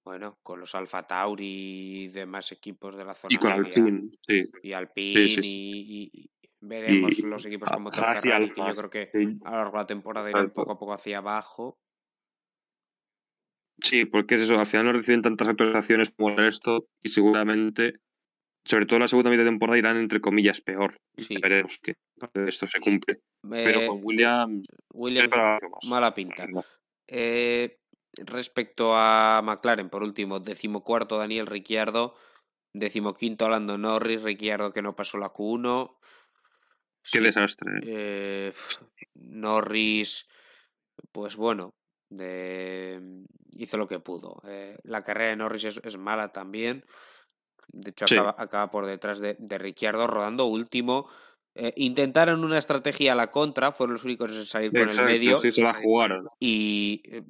bueno, 0.04 0.38
con 0.42 0.60
los 0.60 0.74
Alfa 0.74 1.06
Tauri 1.06 2.04
y 2.04 2.08
demás 2.08 2.52
equipos 2.52 2.94
de 2.96 3.04
la 3.06 3.14
zona 3.14 3.34
y 3.34 3.38
con 3.38 3.52
Alpine, 3.52 4.10
sí. 4.20 4.42
y 4.62 4.72
Alpine 4.72 5.40
y, 5.42 6.30
veremos 6.66 7.18
los 7.20 7.46
equipos 7.46 7.70
como 7.70 7.90
Ferrari, 7.90 8.48
que 8.50 8.60
yo 8.60 8.74
creo 8.74 8.90
que 8.90 9.10
a 9.44 9.50
lo 9.50 9.56
largo 9.56 9.72
de 9.72 9.78
la 9.78 9.86
temporada 9.86 10.30
irán 10.30 10.50
poco 10.50 10.72
a 10.72 10.78
poco 10.78 10.92
hacia 10.92 11.18
abajo 11.18 11.78
Sí, 13.80 14.04
porque 14.04 14.36
es 14.36 14.42
eso, 14.42 14.58
al 14.58 14.66
final 14.66 14.86
no 14.86 14.92
reciben 14.92 15.22
tantas 15.22 15.48
actualizaciones 15.48 16.10
como 16.10 16.30
el 16.30 16.36
resto 16.36 16.86
y 17.02 17.08
seguramente, 17.08 17.94
sobre 18.64 18.86
todo 18.86 18.98
la 18.98 19.08
segunda 19.08 19.30
mitad 19.30 19.42
de 19.42 19.50
temporada, 19.50 19.78
irán 19.78 19.96
entre 19.96 20.20
comillas 20.20 20.60
peor. 20.60 21.00
Veremos 21.28 21.78
que 21.82 21.94
parte 22.18 22.40
de 22.40 22.48
esto 22.50 22.66
se 22.66 22.80
cumple. 22.80 23.20
Pero 23.48 23.86
con 23.88 24.00
Williams, 24.02 24.68
Williams 24.92 25.34
mala 25.88 26.14
pinta. 26.14 26.46
Eh, 27.08 27.78
respecto 28.24 28.94
a 28.94 29.42
McLaren, 29.42 29.90
por 29.90 30.02
último, 30.02 30.38
decimocuarto 30.38 31.18
Daniel 31.18 31.46
Ricciardo, 31.46 32.14
decimoquinto 32.72 33.48
Lando 33.48 33.76
Norris, 33.76 34.22
Ricciardo 34.22 34.72
que 34.72 34.82
no 34.82 34.94
pasó 34.94 35.18
la 35.18 35.32
Q1. 35.32 35.96
Qué 37.10 37.20
desastre. 37.20 37.80
Eh, 37.84 38.52
Norris, 39.14 40.28
pues 41.12 41.36
bueno, 41.36 41.74
de, 42.10 43.24
hizo 43.56 43.76
lo 43.76 43.88
que 43.88 44.00
pudo. 44.00 44.40
Eh, 44.46 44.78
la 44.84 45.02
carrera 45.02 45.30
de 45.30 45.36
Norris 45.36 45.64
es, 45.64 45.96
mala 45.96 46.32
también. 46.32 46.84
De 47.68 47.90
hecho, 47.90 48.06
acaba, 48.28 48.70
por 48.70 48.86
detrás 48.86 49.18
de, 49.18 49.36
de 49.38 49.58
Ricciardo, 49.58 50.06
rodando 50.06 50.46
último. 50.46 51.08
Eh, 51.56 51.72
intentaron 51.76 52.42
una 52.42 52.58
estrategia 52.58 53.12
a 53.12 53.14
la 53.14 53.30
contra, 53.30 53.70
fueron 53.70 53.94
los 53.94 54.04
únicos 54.04 54.32
en 54.32 54.44
salir 54.44 54.72
por 54.72 54.88
el 54.88 55.04
medio. 55.04 55.38
se 55.38 55.62
la 55.62 55.74
jugaron. 55.74 56.28
Y 56.40 57.02
eh, 57.04 57.22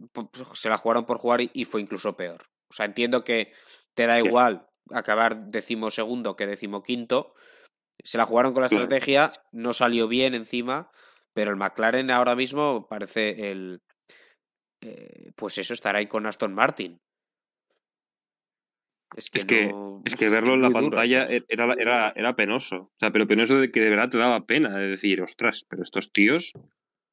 se 0.55 0.71
la 0.71 0.79
jugaron 0.79 1.05
por 1.05 1.19
jugar 1.19 1.43
y, 1.43 1.65
fue 1.67 1.83
incluso 1.83 2.17
peor. 2.17 2.47
O 2.69 2.75
sea, 2.75 2.87
entiendo 2.87 3.23
que 3.23 3.53
te 3.95 4.07
da 4.07 4.19
igual 4.19 4.67
acabar 4.91 5.49
decimosegundo 5.49 6.37
que 6.37 6.47
decimoquinto. 6.47 7.35
Se 8.05 8.19
la 8.19 8.27
jugaron 8.27 8.53
con 8.53 8.61
la 8.61 8.67
estrategia, 8.67 9.33
no 9.51 9.73
salió 9.73 10.07
bien 10.07 10.35
encima, 10.35 10.91
pero 11.33 11.51
el 11.51 11.57
McLaren 11.57 12.11
ahora 12.11 12.37
mismo 12.37 12.87
parece 12.87 13.51
el, 13.51 13.83
eh, 14.81 15.33
pues 15.35 15.59
eso 15.59 15.73
estará 15.75 15.99
ahí 15.99 16.07
con 16.07 16.27
Aston 16.27 16.55
Martin. 16.55 17.01
Es 19.17 19.31
que, 19.31 19.39
es 20.05 20.17
que, 20.17 20.29
verlo 20.29 20.55
en 20.55 20.63
la 20.63 20.71
pantalla 20.71 21.25
e, 21.31 21.45
era, 21.49 21.73
era, 21.75 22.13
era, 22.17 22.35
penoso. 22.35 22.77
O 22.77 22.97
sea, 22.99 23.13
pero 23.13 23.29
penoso 23.29 23.61
de 23.61 23.71
que 23.71 23.81
de 23.81 23.91
verdad 23.91 24.11
te 24.11 24.19
daba 24.19 24.45
pena 24.45 24.77
de 24.77 24.89
decir, 24.89 25.23
ostras, 25.23 25.65
pero 25.69 25.85
estos 25.85 26.13
tíos, 26.13 26.53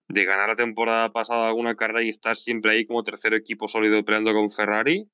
de 0.07 0.25
ganar 0.25 0.49
la 0.49 0.55
temporada 0.55 1.11
pasada 1.11 1.47
alguna 1.47 1.75
carrera 1.75 2.01
y 2.01 2.09
estar 2.09 2.35
siempre 2.35 2.71
ahí 2.71 2.85
como 2.85 3.03
tercer 3.03 3.33
equipo 3.33 3.67
sólido 3.67 4.03
peleando 4.03 4.33
con 4.33 4.49
Ferrari, 4.49 5.07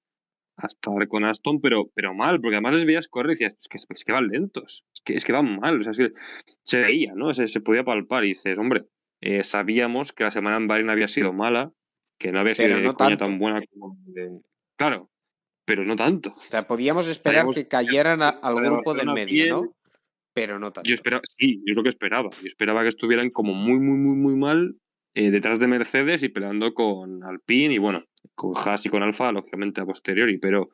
hasta 0.58 0.92
con 1.08 1.24
Aston, 1.24 1.62
pero, 1.62 1.90
pero 1.94 2.14
mal, 2.14 2.42
porque 2.42 2.56
además 2.56 2.74
les 2.74 2.86
veías 2.86 3.08
correr 3.08 3.32
y 3.32 3.34
decías, 3.34 3.56
es 3.60 3.68
que, 3.68 3.78
es 3.94 4.04
que 4.04 4.12
van 4.12 4.28
lentos, 4.28 4.86
es 4.94 5.02
que, 5.02 5.14
es 5.14 5.24
que 5.24 5.32
van 5.32 5.60
mal, 5.60 5.80
o 5.80 5.84
sea, 5.84 5.92
es 5.92 5.98
que 5.98 6.12
se 6.64 6.80
veía, 6.80 7.14
¿no? 7.16 7.34
Se, 7.34 7.48
se 7.48 7.62
podía 7.62 7.84
palpar 7.84 8.26
y 8.26 8.30
dices, 8.30 8.58
hombre, 8.58 8.86
eh, 9.22 9.44
sabíamos 9.44 10.14
que 10.14 10.24
la 10.24 10.32
semana 10.32 10.58
en 10.58 10.68
Bahrein 10.68 10.90
había 10.90 11.08
sido 11.08 11.32
mala, 11.32 11.72
que 12.20 12.32
no 12.32 12.40
había 12.40 12.56
sido 12.56 12.94
tan 12.96 13.40
buena 13.40 13.62
como 13.72 13.98
Claro, 14.76 15.10
pero 15.66 15.84
no 15.84 15.96
tanto. 15.96 16.34
O 16.36 16.50
sea, 16.50 16.68
podíamos 16.68 17.08
esperar 17.08 17.46
que 17.54 17.68
cayeran 17.68 18.22
al 18.22 18.56
grupo 18.56 18.94
del 18.94 19.12
medio, 19.12 19.62
¿no? 19.62 19.76
Pero 20.34 20.60
no 20.60 20.72
tanto. 20.72 20.88
Yo 20.88 20.94
esperaba, 20.94 21.24
sí, 21.38 21.64
yo 21.66 21.72
es 21.72 21.78
lo 21.78 21.82
que 21.84 21.90
esperaba. 21.90 22.30
Yo 22.30 22.48
esperaba 22.48 22.84
que 22.84 22.90
estuvieran 22.90 23.32
como 23.32 23.54
muy, 23.54 23.80
muy, 23.80 23.98
muy, 23.98 24.16
muy 24.16 24.36
mal 24.36 24.76
eh, 25.16 25.32
detrás 25.32 25.60
de 25.60 25.66
Mercedes 25.66 26.22
y 26.22 26.30
peleando 26.30 26.76
con 26.76 27.24
Alpine 27.24 27.74
y 27.74 27.80
bueno, 27.80 28.04
con 28.36 28.54
Haas 28.56 28.86
y 28.86 28.90
con 28.90 29.04
Alfa, 29.04 29.32
lógicamente 29.32 29.82
a 29.82 29.86
posteriori, 29.86 30.38
pero 30.38 30.70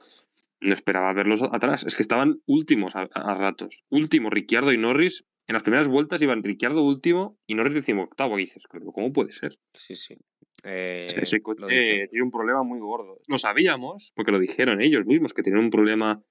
no 0.64 0.74
esperaba 0.74 1.14
verlos 1.14 1.42
atrás. 1.44 1.84
Es 1.86 1.96
que 1.96 2.04
estaban 2.04 2.42
últimos 2.46 2.96
a, 2.96 3.08
ratos. 3.36 3.84
Último, 3.90 4.30
Ricciardo 4.30 4.72
y 4.72 4.78
Norris. 4.78 5.26
En 5.46 5.54
las 5.54 5.64
primeras 5.64 5.90
vueltas 5.90 6.22
iban 6.22 6.42
Ricciardo 6.42 6.84
último 6.84 7.38
y 7.46 7.56
Norris 7.56 7.74
decimos 7.74 8.06
octavo. 8.06 8.40
Y 8.40 8.46
dices, 8.46 8.64
¿cómo 8.94 9.12
puede 9.12 9.34
ser? 9.34 9.58
Sí, 9.74 9.96
sí. 9.96 10.18
Eh, 10.64 11.14
Ese 11.22 11.42
coche 11.42 11.66
tiene 12.10 12.24
un 12.24 12.32
problema 12.32 12.64
muy 12.64 12.80
gordo. 12.80 13.20
Lo 13.28 13.38
sabíamos, 13.38 14.14
porque 14.16 14.32
lo 14.32 14.40
dijeron 14.40 14.82
ellos 14.82 15.06
mismos, 15.06 15.34
que 15.34 15.44
tenían 15.44 15.66
un 15.66 15.70
problema 15.70 16.24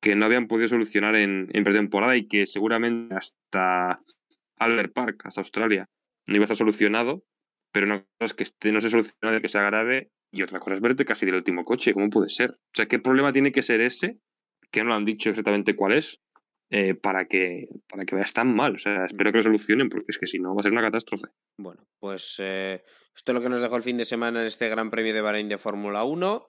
que 0.00 0.16
no 0.16 0.26
habían 0.26 0.48
podido 0.48 0.68
solucionar 0.68 1.14
en, 1.14 1.48
en 1.52 1.64
pretemporada 1.64 2.16
y 2.16 2.26
que 2.26 2.46
seguramente 2.46 3.14
hasta 3.14 4.02
Albert 4.56 4.92
Park, 4.92 5.22
hasta 5.24 5.40
Australia, 5.40 5.88
no 6.26 6.34
iba 6.34 6.42
a 6.42 6.46
estar 6.46 6.56
solucionado. 6.56 7.22
Pero 7.72 7.86
una 7.86 8.00
cosa 8.00 8.26
es 8.26 8.34
que 8.34 8.42
este 8.44 8.72
no 8.72 8.80
se 8.80 8.90
soluciona 8.90 9.32
de 9.32 9.40
que 9.40 9.48
sea 9.48 9.62
grave 9.62 10.10
y 10.36 10.42
otra 10.42 10.60
cosa 10.60 10.76
es 10.76 10.80
verte 10.80 11.04
casi 11.04 11.26
del 11.26 11.36
último 11.36 11.64
coche. 11.64 11.94
¿Cómo 11.94 12.10
puede 12.10 12.30
ser? 12.30 12.50
O 12.50 12.74
sea, 12.74 12.86
¿qué 12.86 12.98
problema 12.98 13.32
tiene 13.32 13.52
que 13.52 13.62
ser 13.62 13.80
ese? 13.80 14.18
Que 14.70 14.82
no 14.82 14.90
lo 14.90 14.94
han 14.94 15.04
dicho 15.04 15.30
exactamente 15.30 15.74
cuál 15.74 15.92
es, 15.92 16.20
eh, 16.70 16.94
para, 16.94 17.26
que, 17.26 17.66
para 17.88 18.04
que 18.04 18.16
veas 18.16 18.32
tan 18.32 18.54
mal. 18.54 18.74
O 18.74 18.78
sea, 18.78 19.04
espero 19.04 19.30
que 19.32 19.38
lo 19.38 19.44
solucionen 19.44 19.88
porque 19.88 20.06
es 20.08 20.18
que 20.18 20.26
si 20.26 20.38
no 20.38 20.54
va 20.54 20.60
a 20.60 20.62
ser 20.62 20.72
una 20.72 20.82
catástrofe. 20.82 21.28
Bueno, 21.58 21.86
pues 22.00 22.36
eh, 22.38 22.82
esto 23.14 23.32
es 23.32 23.34
lo 23.34 23.40
que 23.40 23.48
nos 23.48 23.60
dejó 23.60 23.76
el 23.76 23.82
fin 23.82 23.96
de 23.96 24.04
semana 24.04 24.40
en 24.40 24.46
este 24.46 24.68
Gran 24.68 24.90
Premio 24.90 25.14
de 25.14 25.20
Bahrein 25.20 25.48
de 25.48 25.58
Fórmula 25.58 26.04
1. 26.04 26.46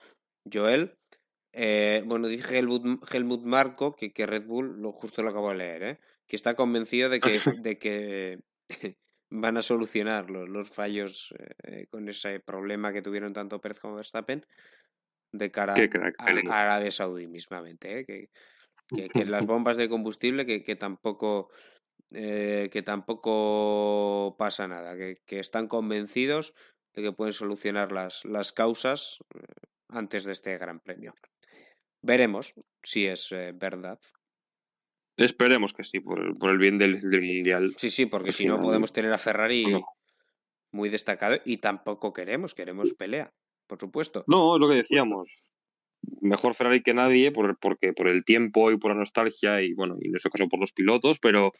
Joel. 0.52 0.96
Eh, 1.54 2.04
bueno, 2.06 2.28
dice 2.28 2.58
Helmut, 2.58 3.44
Marco 3.44 3.96
que, 3.96 4.12
que, 4.12 4.26
Red 4.26 4.46
Bull, 4.46 4.82
lo 4.82 4.92
justo 4.92 5.24
lo 5.24 5.30
acabo 5.30 5.50
de 5.50 5.58
leer, 5.58 6.00
que 6.28 6.36
está 6.36 6.56
convencido 6.56 7.10
de 7.10 7.20
que, 7.20 7.42
de 7.62 7.78
que 7.80 8.40
van 9.30 9.58
a 9.58 9.62
solucionar 9.62 10.30
los, 10.30 10.48
los 10.48 10.70
fallos 10.70 11.34
con 11.90 12.08
ese 12.08 12.40
problema 12.40 12.94
que 12.94 13.02
tuvieron 13.02 13.34
tanto 13.34 13.60
Pérez 13.60 13.80
como 13.80 13.96
Verstappen 13.96 14.46
de 15.32 15.52
cara 15.52 15.74
a, 15.74 16.62
Arabia 16.62 16.92
Saudí 16.92 17.28
mismamente. 17.28 18.06
Que, 18.06 18.30
que, 18.90 19.26
las 19.26 19.46
bombas 19.46 19.76
de 19.78 19.90
combustible 19.90 20.46
que, 20.46 20.64
que 20.64 20.76
tampoco 20.76 21.50
eh, 22.12 22.70
que 22.72 22.84
tampoco 22.84 24.36
pasa 24.38 24.68
nada, 24.68 24.96
que, 24.96 25.18
que, 25.26 25.40
están 25.40 25.68
convencidos 25.68 26.54
de 26.94 27.02
que 27.02 27.12
pueden 27.12 27.34
solucionar 27.34 27.92
las, 27.92 28.24
las 28.24 28.54
causas 28.54 29.20
eh, 29.36 29.44
antes 29.90 30.24
de 30.24 30.32
este 30.32 30.58
Gran 30.58 30.80
Premio. 30.80 31.14
Veremos 32.02 32.54
si 32.82 33.06
es 33.06 33.32
eh, 33.34 33.52
verdad. 33.54 34.00
Esperemos 35.18 35.74
que 35.74 35.84
sí, 35.84 36.00
por, 36.00 36.38
por 36.38 36.52
el 36.52 36.58
bien 36.58 36.78
del, 36.78 37.02
del, 37.02 37.22
Mundial. 37.22 37.74
Sí, 37.78 37.90
sí, 37.90 38.06
porque 38.06 38.32
si 38.32 38.46
no 38.46 38.62
podemos 38.62 38.94
tener 38.94 39.12
a 39.12 39.18
Ferrari 39.18 39.66
muy 40.72 40.90
destacado 40.90 41.38
y 41.44 41.58
tampoco 41.58 42.14
queremos, 42.14 42.54
queremos 42.54 42.94
pelea, 42.94 43.34
por 43.66 43.80
supuesto. 43.80 44.24
No, 44.28 44.56
es 44.56 44.62
lo 44.62 44.70
que 44.70 44.76
decíamos 44.76 45.50
mejor 46.22 46.56
Ferrari 46.56 46.82
que 46.82 46.94
nadie 46.94 47.32
por, 47.32 47.58
porque, 47.58 47.94
por 47.94 48.08
el 48.08 48.24
tiempo 48.24 48.72
y 48.72 48.78
por 48.78 48.92
la 48.92 49.00
nostalgia 49.00 49.62
y 49.62 49.74
bueno, 49.74 49.98
y 50.00 50.08
en 50.08 50.16
ese 50.16 50.30
caso 50.30 50.48
por 50.48 50.60
los 50.60 50.72
pilotos, 50.72 51.20
pero, 51.20 51.54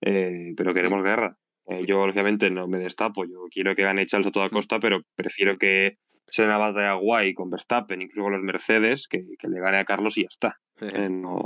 eh, 0.00 0.52
pero 0.56 0.74
queremos 0.74 1.02
guerra. 1.02 1.38
Eh, 1.66 1.84
yo, 1.86 2.02
obviamente, 2.02 2.50
no 2.50 2.68
me 2.68 2.78
destapo. 2.78 3.24
Yo 3.24 3.46
quiero 3.50 3.74
que 3.74 3.82
gane 3.82 4.06
Charles 4.06 4.26
a 4.26 4.32
toda 4.32 4.50
costa, 4.50 4.78
pero 4.80 5.00
prefiero 5.14 5.56
que 5.56 5.98
sea 6.26 6.44
una 6.44 6.58
batalla 6.58 6.94
guay 6.94 7.32
con 7.32 7.48
Verstappen, 7.48 8.02
incluso 8.02 8.22
con 8.22 8.32
los 8.32 8.42
Mercedes, 8.42 9.08
que, 9.08 9.24
le 9.40 9.60
gane 9.60 9.78
a 9.78 9.84
Carlos 9.84 10.18
y 10.18 10.22
ya 10.22 10.28
está. 10.30 10.60
Eh, 11.06 11.08
no... 11.08 11.40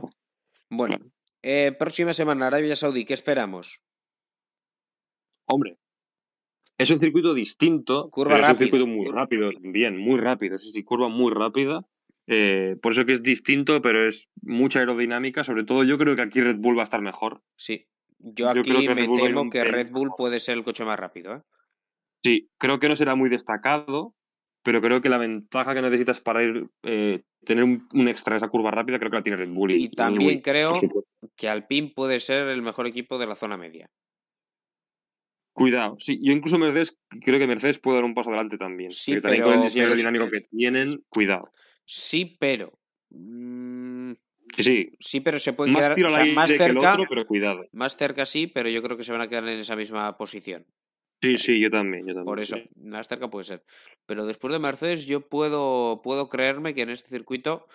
Bueno, 0.70 0.96
próxima 1.78 2.12
semana, 2.12 2.46
Arabia 2.48 2.76
Saudí, 2.76 3.04
¿qué 3.04 3.14
esperamos? 3.14 3.80
Hombre, 5.46 5.78
es 6.78 6.90
un 6.90 7.00
circuito 7.00 7.34
distinto. 7.34 8.08
Curva 8.08 8.38
Es 8.38 8.48
un 8.50 8.58
circuito 8.58 8.86
muy 8.86 9.10
rápido, 9.10 9.50
bien, 9.60 9.98
muy 9.98 10.20
rápido. 10.20 10.58
Sí, 10.58 10.70
sí, 10.70 10.84
curva 10.84 11.08
muy 11.08 11.32
rápida. 11.34 11.84
Eh, 12.28 12.76
por 12.80 12.92
eso 12.92 13.04
que 13.04 13.12
es 13.12 13.22
distinto, 13.22 13.82
pero 13.82 14.06
es 14.08 14.28
mucha 14.42 14.78
aerodinámica. 14.78 15.42
Sobre 15.42 15.64
todo, 15.64 15.82
yo 15.82 15.98
creo 15.98 16.14
que 16.14 16.22
aquí 16.22 16.40
Red 16.40 16.58
Bull 16.58 16.78
va 16.78 16.82
a 16.82 16.84
estar 16.84 17.02
mejor. 17.02 17.42
Sí. 17.56 17.86
Yo 18.20 18.48
aquí 18.48 18.70
me 18.88 19.08
temo 19.08 19.50
que 19.50 19.64
Red 19.64 19.90
Bull 19.90 20.10
puede 20.16 20.38
ser 20.38 20.56
el 20.56 20.64
coche 20.64 20.84
más 20.84 20.98
rápido. 20.98 21.34
¿eh? 21.34 21.42
Sí, 22.22 22.48
creo 22.58 22.78
que 22.78 22.88
no 22.88 22.96
será 22.96 23.16
muy 23.16 23.28
destacado, 23.28 24.14
pero 24.68 24.82
creo 24.82 25.00
que 25.00 25.08
la 25.08 25.16
ventaja 25.16 25.72
que 25.72 25.80
necesitas 25.80 26.20
para 26.20 26.42
ir 26.42 26.68
eh, 26.82 27.22
tener 27.42 27.64
un, 27.64 27.88
extra 28.06 28.36
esa 28.36 28.48
curva 28.48 28.70
rápida, 28.70 28.98
creo 28.98 29.10
que 29.10 29.16
la 29.16 29.22
tiene 29.22 29.38
Red 29.38 29.48
Bull. 29.48 29.70
Y, 29.70 29.88
también 29.88 30.42
creo 30.42 30.78
que 31.36 31.48
Alpine 31.48 31.90
puede 31.96 32.20
ser 32.20 32.48
el 32.48 32.60
mejor 32.60 32.86
equipo 32.86 33.16
de 33.16 33.26
la 33.26 33.34
zona 33.34 33.56
media. 33.56 33.90
Cuidado, 35.54 35.96
sí, 35.98 36.20
yo 36.22 36.34
incluso 36.34 36.58
Mercedes, 36.58 36.98
creo 37.24 37.38
que 37.38 37.46
Mercedes 37.46 37.78
puede 37.78 37.96
dar 37.96 38.04
un 38.04 38.12
paso 38.12 38.28
adelante 38.28 38.58
también. 38.58 38.92
Sí, 38.92 39.12
pero, 39.12 39.22
también 39.22 39.42
con 39.42 39.54
el 39.54 39.62
diseño 39.62 39.84
aerodinámico 39.84 40.28
que 40.30 40.42
tienen, 40.42 41.02
cuidado. 41.08 41.50
Sí, 41.86 42.36
pero. 42.38 42.78
Mm, 43.08 44.12
sí. 44.58 44.90
Sí, 45.00 45.20
pero 45.20 45.38
se 45.38 45.54
puede 45.54 45.72
quedar 45.72 45.96
más 46.34 46.50
cerca. 46.50 46.98
pero 47.08 47.26
cuidado. 47.26 47.66
Más 47.72 47.96
cerca 47.96 48.26
sí, 48.26 48.48
pero 48.48 48.68
yo 48.68 48.82
creo 48.82 48.98
que 48.98 49.02
se 49.02 49.12
van 49.12 49.22
a 49.22 49.28
quedar 49.28 49.48
en 49.48 49.60
esa 49.60 49.76
misma 49.76 50.14
posición. 50.18 50.66
Sí, 51.20 51.36
sí, 51.38 51.60
yo 51.60 51.70
también, 51.70 52.06
yo 52.06 52.14
también. 52.14 52.24
Por 52.26 52.40
eso, 52.40 52.56
más 52.76 53.08
cerca 53.08 53.28
puede 53.28 53.44
ser. 53.44 53.64
Pero 54.06 54.24
después 54.24 54.52
de 54.52 54.58
Mercedes, 54.58 55.06
yo 55.06 55.28
puedo, 55.28 56.00
puedo 56.02 56.28
creerme 56.28 56.74
que 56.74 56.82
en 56.82 56.90
este 56.90 57.10
circuito, 57.10 57.66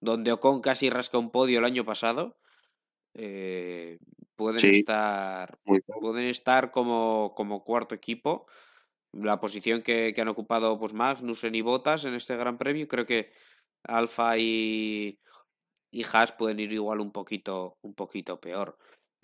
donde 0.00 0.32
Ocon 0.32 0.60
casi 0.62 0.88
rasca 0.88 1.18
un 1.18 1.30
podio 1.30 1.58
el 1.58 1.64
año 1.64 1.84
pasado, 1.84 2.38
eh, 3.14 3.98
pueden 4.36 4.70
estar 4.70 5.58
pueden 6.00 6.26
estar 6.26 6.70
como, 6.70 7.32
como 7.34 7.64
cuarto 7.64 7.94
equipo 7.94 8.46
la 9.12 9.40
posición 9.40 9.80
que, 9.80 10.14
han 10.18 10.28
ocupado 10.28 10.78
pues 10.78 10.92
Magnussen 10.92 11.54
y 11.54 11.62
Botas 11.62 12.04
en 12.04 12.14
este 12.14 12.36
Gran 12.36 12.58
Premio 12.58 12.86
creo 12.86 13.06
que 13.06 13.32
Alfa 13.84 14.36
y, 14.36 15.18
y 15.90 16.04
Haas 16.04 16.32
pueden 16.32 16.60
ir 16.60 16.72
igual 16.72 17.00
un 17.00 17.12
poquito 17.12 17.78
un 17.80 17.94
poquito 17.94 18.38
peor 18.38 18.76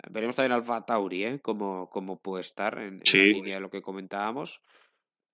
veremos 0.09 0.35
también 0.35 0.53
Alfa 0.53 0.85
Tauri 0.85 1.25
¿eh? 1.25 1.39
como, 1.39 1.89
como 1.89 2.17
puede 2.17 2.41
estar 2.41 2.77
en, 2.79 2.99
la 2.99 3.19
línea 3.19 3.55
de 3.55 3.61
lo 3.61 3.69
que 3.69 3.81
comentábamos 3.81 4.61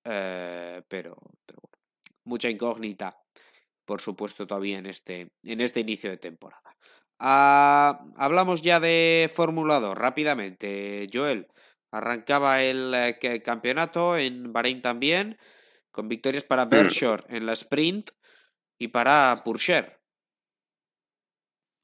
eh, 0.05 0.81
pero, 0.87 1.17
pero 1.45 1.61
mucha 2.25 2.49
incógnita 2.49 3.17
por 3.85 4.01
supuesto 4.01 4.47
todavía 4.47 4.77
en 4.77 4.85
este 4.85 5.31
en 5.43 5.61
este 5.61 5.79
inicio 5.79 6.09
de 6.09 6.17
temporada 6.17 6.75
Ah, 7.19 8.05
hablamos 8.15 8.61
ya 8.61 8.79
de 8.79 9.29
Fórmula 9.33 9.79
2 9.79 9.97
rápidamente. 9.97 11.07
Joel, 11.11 11.47
arrancaba 11.91 12.63
el 12.63 12.93
eh, 12.93 13.41
campeonato 13.43 14.17
en 14.17 14.53
Bahrein 14.53 14.81
también, 14.81 15.37
con 15.91 16.07
victorias 16.07 16.45
para 16.45 16.65
mm. 16.65 16.69
Bershore 16.69 17.23
en 17.27 17.45
la 17.45 17.53
sprint 17.53 18.11
y 18.79 18.87
para 18.87 19.41
Purcher. 19.43 19.98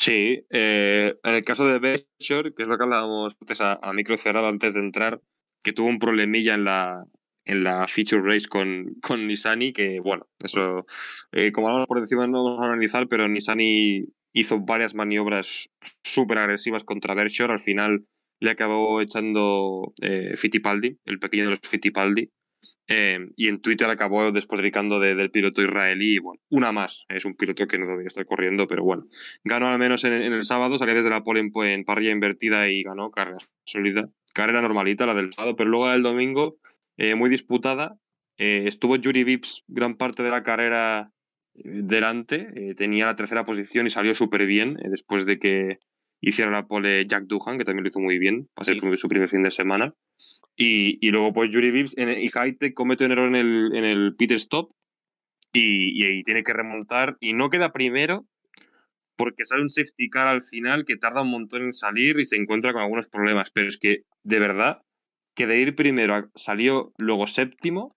Sí, 0.05 0.45
eh, 0.51 1.15
en 1.23 1.33
el 1.33 1.43
caso 1.43 1.65
de 1.65 1.79
Bershore, 1.79 2.53
que 2.53 2.61
es 2.61 2.67
lo 2.67 2.77
que 2.77 2.83
hablábamos 2.83 3.35
a, 3.59 3.79
a, 3.81 3.91
micro 3.91 4.15
cerrado 4.17 4.47
antes 4.47 4.75
de 4.75 4.79
entrar, 4.79 5.19
que 5.63 5.73
tuvo 5.73 5.87
un 5.87 5.97
problemilla 5.97 6.53
en 6.53 6.63
la, 6.63 7.05
en 7.43 7.63
la 7.63 7.87
feature 7.87 8.21
race 8.21 8.47
con, 8.47 8.93
con 9.01 9.27
que 9.73 9.99
bueno, 10.03 10.27
eso, 10.43 10.85
eh, 11.31 11.51
como 11.51 11.69
hablamos 11.69 11.87
por 11.87 11.97
encima 11.97 12.27
no 12.27 12.43
vamos 12.43 12.61
a 12.61 12.67
analizar, 12.67 13.07
pero 13.07 13.27
Nissani 13.27 14.05
hizo 14.31 14.59
varias 14.59 14.93
maniobras 14.93 15.71
súper 16.03 16.37
agresivas 16.37 16.83
contra 16.83 17.15
Bershore. 17.15 17.53
Al 17.53 17.59
final 17.59 18.05
le 18.39 18.51
acabó 18.51 19.01
echando 19.01 19.91
eh, 20.03 20.37
Fittipaldi, 20.37 20.99
el 21.05 21.17
pequeño 21.17 21.45
de 21.45 21.49
los 21.49 21.61
Fittipaldi. 21.63 22.29
Eh, 22.87 23.19
y 23.35 23.47
en 23.47 23.61
Twitter 23.61 23.89
acabó 23.89 24.31
despotricando 24.31 24.99
del 24.99 25.31
piloto 25.31 25.61
israelí. 25.61 26.19
Bueno, 26.19 26.41
una 26.49 26.71
más. 26.71 27.05
Es 27.09 27.25
un 27.25 27.35
piloto 27.35 27.67
que 27.67 27.77
no 27.77 27.85
debería 27.85 28.07
estar 28.07 28.25
corriendo, 28.25 28.67
pero 28.67 28.83
bueno. 28.83 29.05
Ganó 29.43 29.67
al 29.67 29.79
menos 29.79 30.03
en, 30.03 30.13
el 30.13 30.43
sábado, 30.43 30.77
salió 30.77 30.95
desde 30.95 31.09
la 31.09 31.23
pole 31.23 31.39
en, 31.39 31.85
parrilla 31.85 32.11
invertida 32.11 32.69
y 32.69 32.83
ganó 32.83 33.11
carrera 33.11 33.39
sólida. 33.65 34.09
Carrera 34.33 34.61
normalita, 34.61 35.05
la 35.05 35.13
del 35.13 35.33
sábado, 35.33 35.55
pero 35.55 35.69
luego 35.69 35.91
el 35.91 36.03
domingo, 36.03 36.57
eh, 36.97 37.15
muy 37.15 37.29
disputada. 37.29 37.97
estuvo 38.37 38.97
Yuri 38.97 39.23
Vips 39.23 39.63
gran 39.67 39.95
parte 39.95 40.23
de 40.23 40.29
la 40.29 40.43
carrera 40.43 41.11
delante, 41.55 42.49
eh, 42.55 42.75
tenía 42.75 43.05
la 43.05 43.15
tercera 43.15 43.45
posición 43.45 43.87
y 43.87 43.89
salió 43.89 44.13
súper 44.13 44.45
bien 44.45 44.77
eh, 44.83 44.89
después 44.89 45.25
de 45.25 45.39
que 45.39 45.79
hiciera 46.29 46.51
la 46.51 46.67
pole 46.67 47.05
Jack 47.07 47.25
Duhan, 47.25 47.57
que 47.57 47.65
también 47.65 47.83
lo 47.83 47.89
hizo 47.89 47.99
muy 47.99 48.17
bien, 48.17 48.47
para 48.53 48.65
ser 48.65 48.97
su 48.97 49.07
primer 49.07 49.29
fin 49.29 49.43
de 49.43 49.51
semana. 49.51 49.93
Y, 50.55 51.09
luego, 51.11 51.33
pues 51.33 51.51
Yuri 51.51 51.71
Vips 51.71 51.95
y 51.97 52.29
Haitek 52.33 52.73
comete 52.73 53.05
un 53.05 53.11
error 53.11 53.27
en 53.27 53.35
el, 53.35 53.75
en 53.75 53.85
el 53.85 54.15
pit 54.15 54.31
stop 54.31 54.71
y, 55.53 56.03
y, 56.03 56.23
tiene 56.23 56.43
que 56.43 56.53
remontar 56.53 57.17
y 57.19 57.33
no 57.33 57.49
queda 57.49 57.71
primero 57.71 58.25
porque 59.17 59.45
sale 59.45 59.61
un 59.61 59.69
safety 59.69 60.09
car 60.09 60.27
al 60.27 60.41
final 60.41 60.83
que 60.85 60.97
tarda 60.97 61.21
un 61.21 61.31
montón 61.31 61.63
en 61.63 61.73
salir 61.73 62.19
y 62.19 62.25
se 62.25 62.35
encuentra 62.35 62.73
con 62.73 62.81
algunos 62.81 63.07
problemas. 63.07 63.51
Pero 63.51 63.69
es 63.69 63.77
que, 63.77 64.03
de 64.23 64.39
verdad, 64.39 64.81
que 65.35 65.47
de 65.47 65.59
ir 65.59 65.75
primero 65.75 66.29
salió 66.35 66.91
luego 66.97 67.27
séptimo 67.27 67.95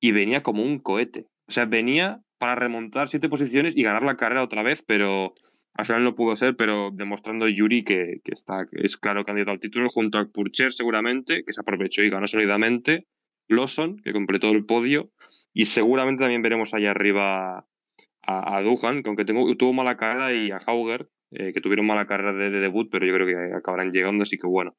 y 0.00 0.12
venía 0.12 0.42
como 0.42 0.62
un 0.62 0.78
cohete. 0.78 1.26
O 1.48 1.52
sea, 1.52 1.64
venía 1.64 2.20
para 2.38 2.54
remontar 2.54 3.08
siete 3.08 3.28
posiciones 3.28 3.76
y 3.76 3.82
ganar 3.82 4.02
la 4.02 4.16
carrera 4.16 4.42
otra 4.42 4.62
vez, 4.62 4.82
pero 4.86 5.34
al 5.78 5.86
final 5.86 6.02
no 6.02 6.16
pudo 6.16 6.34
ser, 6.34 6.56
pero 6.56 6.90
demostrando 6.92 7.46
Yuri 7.46 7.84
que, 7.84 8.20
está, 8.24 8.66
es 8.72 8.96
claro 8.96 9.24
candidato 9.24 9.52
al 9.52 9.60
título, 9.60 9.88
junto 9.90 10.18
a 10.18 10.26
Purcher 10.26 10.72
seguramente, 10.72 11.44
que 11.44 11.52
se 11.52 11.60
aprovechó 11.60 12.02
y 12.02 12.10
ganó 12.10 12.26
sólidamente, 12.26 13.06
Lawson, 13.46 13.96
que 13.98 14.12
completó 14.12 14.50
el 14.50 14.66
podio, 14.66 15.12
y 15.54 15.66
seguramente 15.66 16.24
también 16.24 16.42
veremos 16.42 16.74
allá 16.74 16.90
arriba 16.90 17.58
a, 18.22 18.56
a 18.56 18.62
Duhan, 18.62 19.04
que 19.04 19.08
aunque 19.08 19.24
tuvo 19.24 19.72
mala 19.72 19.96
carrera, 19.96 20.34
y 20.34 20.50
a 20.50 20.58
Hauger, 20.58 21.08
eh, 21.30 21.52
que 21.52 21.60
tuvieron 21.60 21.86
mala 21.86 22.08
carrera 22.08 22.32
de, 22.32 22.50
debut, 22.50 22.88
pero 22.90 23.06
yo 23.06 23.14
creo 23.14 23.26
que 23.28 23.54
acabarán 23.54 23.92
llegando, 23.92 24.24
así 24.24 24.36
que 24.36 24.48
bueno. 24.48 24.76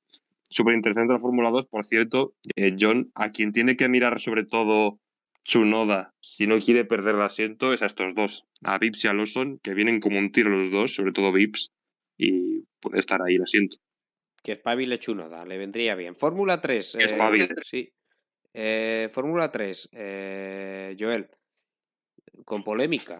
Súper 0.49 0.75
interesante 0.75 1.13
la 1.13 1.19
Fórmula 1.19 1.49
2, 1.49 1.67
por 1.67 1.85
cierto, 1.85 2.33
eh, 2.57 2.75
John, 2.77 3.09
a 3.15 3.31
quien 3.31 3.53
tiene 3.53 3.77
que 3.77 3.87
mirar 3.87 4.19
sobre 4.19 4.43
todo 4.43 4.99
Chunoda, 5.43 6.13
si 6.21 6.47
no 6.47 6.59
quiere 6.59 6.85
perder 6.85 7.15
el 7.15 7.21
asiento, 7.21 7.73
es 7.73 7.81
a 7.81 7.87
estos 7.87 8.13
dos, 8.13 8.45
a 8.63 8.77
Vips 8.77 9.05
y 9.05 9.07
a 9.07 9.13
Lawson, 9.13 9.59
que 9.63 9.73
vienen 9.73 9.99
como 9.99 10.19
un 10.19 10.31
tiro 10.31 10.49
los 10.49 10.71
dos, 10.71 10.93
sobre 10.93 11.11
todo 11.11 11.31
Vips, 11.31 11.71
y 12.17 12.65
puede 12.79 12.99
estar 12.99 13.21
ahí 13.21 13.35
el 13.35 13.43
asiento. 13.43 13.77
Que 14.43 14.53
espabile 14.53 14.99
Chunoda, 14.99 15.45
le 15.45 15.57
vendría 15.57 15.95
bien. 15.95 16.15
Fórmula 16.15 16.61
3. 16.61 16.95
Eh, 16.95 17.49
sí. 17.63 17.93
Eh, 18.53 19.09
Fórmula 19.11 19.51
3, 19.51 19.89
eh, 19.91 20.95
Joel, 20.99 21.29
con 22.45 22.63
polémica. 22.63 23.17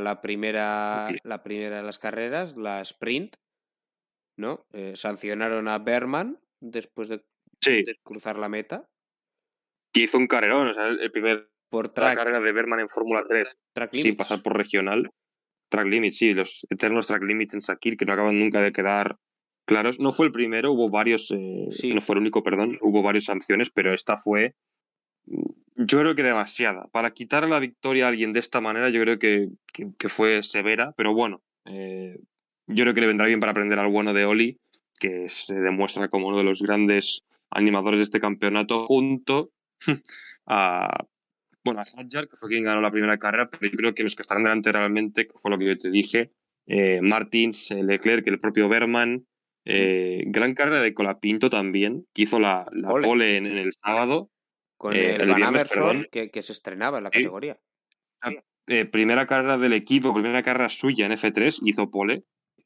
La, 0.00 0.20
primera, 0.20 1.08
la 1.24 1.42
primera 1.42 1.78
de 1.78 1.82
las 1.82 1.98
carreras, 1.98 2.56
la 2.56 2.80
sprint, 2.80 3.36
¿no? 4.36 4.66
Sancionaron 4.94 5.68
a 5.68 5.78
Berman 5.78 6.38
después 6.60 7.08
de, 7.08 7.22
de 7.64 7.98
cruzar 8.02 8.38
la 8.38 8.48
meta. 8.48 8.88
Que 9.92 10.02
hizo 10.02 10.16
un 10.16 10.26
carrerón, 10.26 10.68
o 10.68 10.72
sea, 10.72 10.86
el 10.88 11.10
primer 11.10 11.51
por 11.72 11.88
track. 11.88 12.10
La 12.10 12.16
carrera 12.16 12.40
de 12.40 12.52
Berman 12.52 12.80
en 12.80 12.88
Fórmula 12.90 13.24
3. 13.26 13.58
Track 13.72 13.94
sí, 13.94 14.12
pasar 14.12 14.42
por 14.42 14.54
regional. 14.56 15.10
Track 15.70 15.86
limits, 15.86 16.18
sí, 16.18 16.34
los 16.34 16.66
eternos 16.68 17.06
track 17.06 17.22
limits 17.22 17.54
en 17.54 17.62
Sakir 17.62 17.96
que 17.96 18.04
no 18.04 18.12
acaban 18.12 18.38
nunca 18.38 18.60
de 18.60 18.72
quedar 18.72 19.16
claros. 19.64 19.98
No 19.98 20.12
fue 20.12 20.26
el 20.26 20.32
primero, 20.32 20.72
hubo 20.72 20.90
varios, 20.90 21.30
eh, 21.30 21.94
no 21.94 22.00
fue 22.02 22.16
el 22.16 22.20
único, 22.20 22.42
perdón, 22.42 22.78
hubo 22.82 23.02
varias 23.02 23.24
sanciones, 23.24 23.70
pero 23.70 23.94
esta 23.94 24.18
fue, 24.18 24.54
mm, 25.24 25.50
yo 25.76 26.00
creo 26.00 26.14
que 26.14 26.22
demasiada. 26.22 26.88
Para 26.92 27.12
quitar 27.12 27.48
la 27.48 27.58
victoria 27.58 28.04
a 28.04 28.08
alguien 28.08 28.34
de 28.34 28.40
esta 28.40 28.60
manera, 28.60 28.90
yo 28.90 29.00
creo 29.00 29.18
que, 29.18 29.48
que, 29.72 30.08
fue 30.10 30.42
severa, 30.42 30.92
pero 30.94 31.14
bueno, 31.14 31.40
eh, 31.64 32.18
yo 32.66 32.84
creo 32.84 32.92
que 32.92 33.00
le 33.00 33.06
vendrá 33.06 33.26
bien 33.26 33.40
para 33.40 33.52
aprender 33.52 33.78
al 33.78 33.90
bueno 33.90 34.12
de 34.12 34.26
Oli, 34.26 34.58
que 35.00 35.30
se 35.30 35.54
demuestra 35.54 36.08
como 36.08 36.28
uno 36.28 36.36
de 36.36 36.44
los 36.44 36.60
grandes 36.60 37.22
animadores 37.50 37.98
de 37.98 38.04
este 38.04 38.20
campeonato, 38.20 38.86
junto 38.88 39.52
a 40.46 41.06
bueno, 41.64 41.80
a 41.80 41.84
Hadjar, 41.84 42.28
que 42.28 42.36
fue 42.36 42.48
quien 42.48 42.64
ganó 42.64 42.80
la 42.80 42.90
primera 42.90 43.18
carrera, 43.18 43.48
pero 43.50 43.70
yo 43.70 43.76
creo 43.76 43.94
que 43.94 44.02
los 44.02 44.16
que 44.16 44.22
estarán 44.22 44.44
delante 44.44 44.72
realmente, 44.72 45.26
que 45.26 45.34
fue 45.34 45.50
lo 45.50 45.58
que 45.58 45.66
yo 45.66 45.78
te 45.78 45.90
dije, 45.90 46.32
eh, 46.66 47.00
Martins, 47.02 47.70
eh, 47.70 47.82
Leclerc, 47.82 48.26
el 48.26 48.38
propio 48.38 48.68
Berman, 48.68 49.26
eh, 49.64 50.24
gran 50.26 50.54
carrera 50.54 50.80
de 50.80 50.94
Colapinto 50.94 51.50
también, 51.50 52.06
que 52.12 52.22
hizo 52.22 52.40
la, 52.40 52.66
pole, 53.02 53.36
en, 53.36 53.46
el 53.46 53.72
sábado. 53.74 54.30
Con 54.76 54.94
el, 54.94 55.20
el 55.20 55.28
Van 55.28 56.06
que, 56.10 56.42
se 56.42 56.52
estrenaba 56.52 56.98
en 56.98 57.04
la 57.04 57.10
categoría. 57.10 57.58
Ah, 58.20 58.32
eh, 58.66 58.84
primera 58.84 59.26
carrera 59.26 59.58
del 59.58 59.72
equipo, 59.72 60.12
primera 60.12 60.42
carrera 60.42 60.68
suya 60.68 61.06
en 61.06 61.12
F3, 61.12 61.60
hizo 61.64 61.90
pole. 61.90 62.24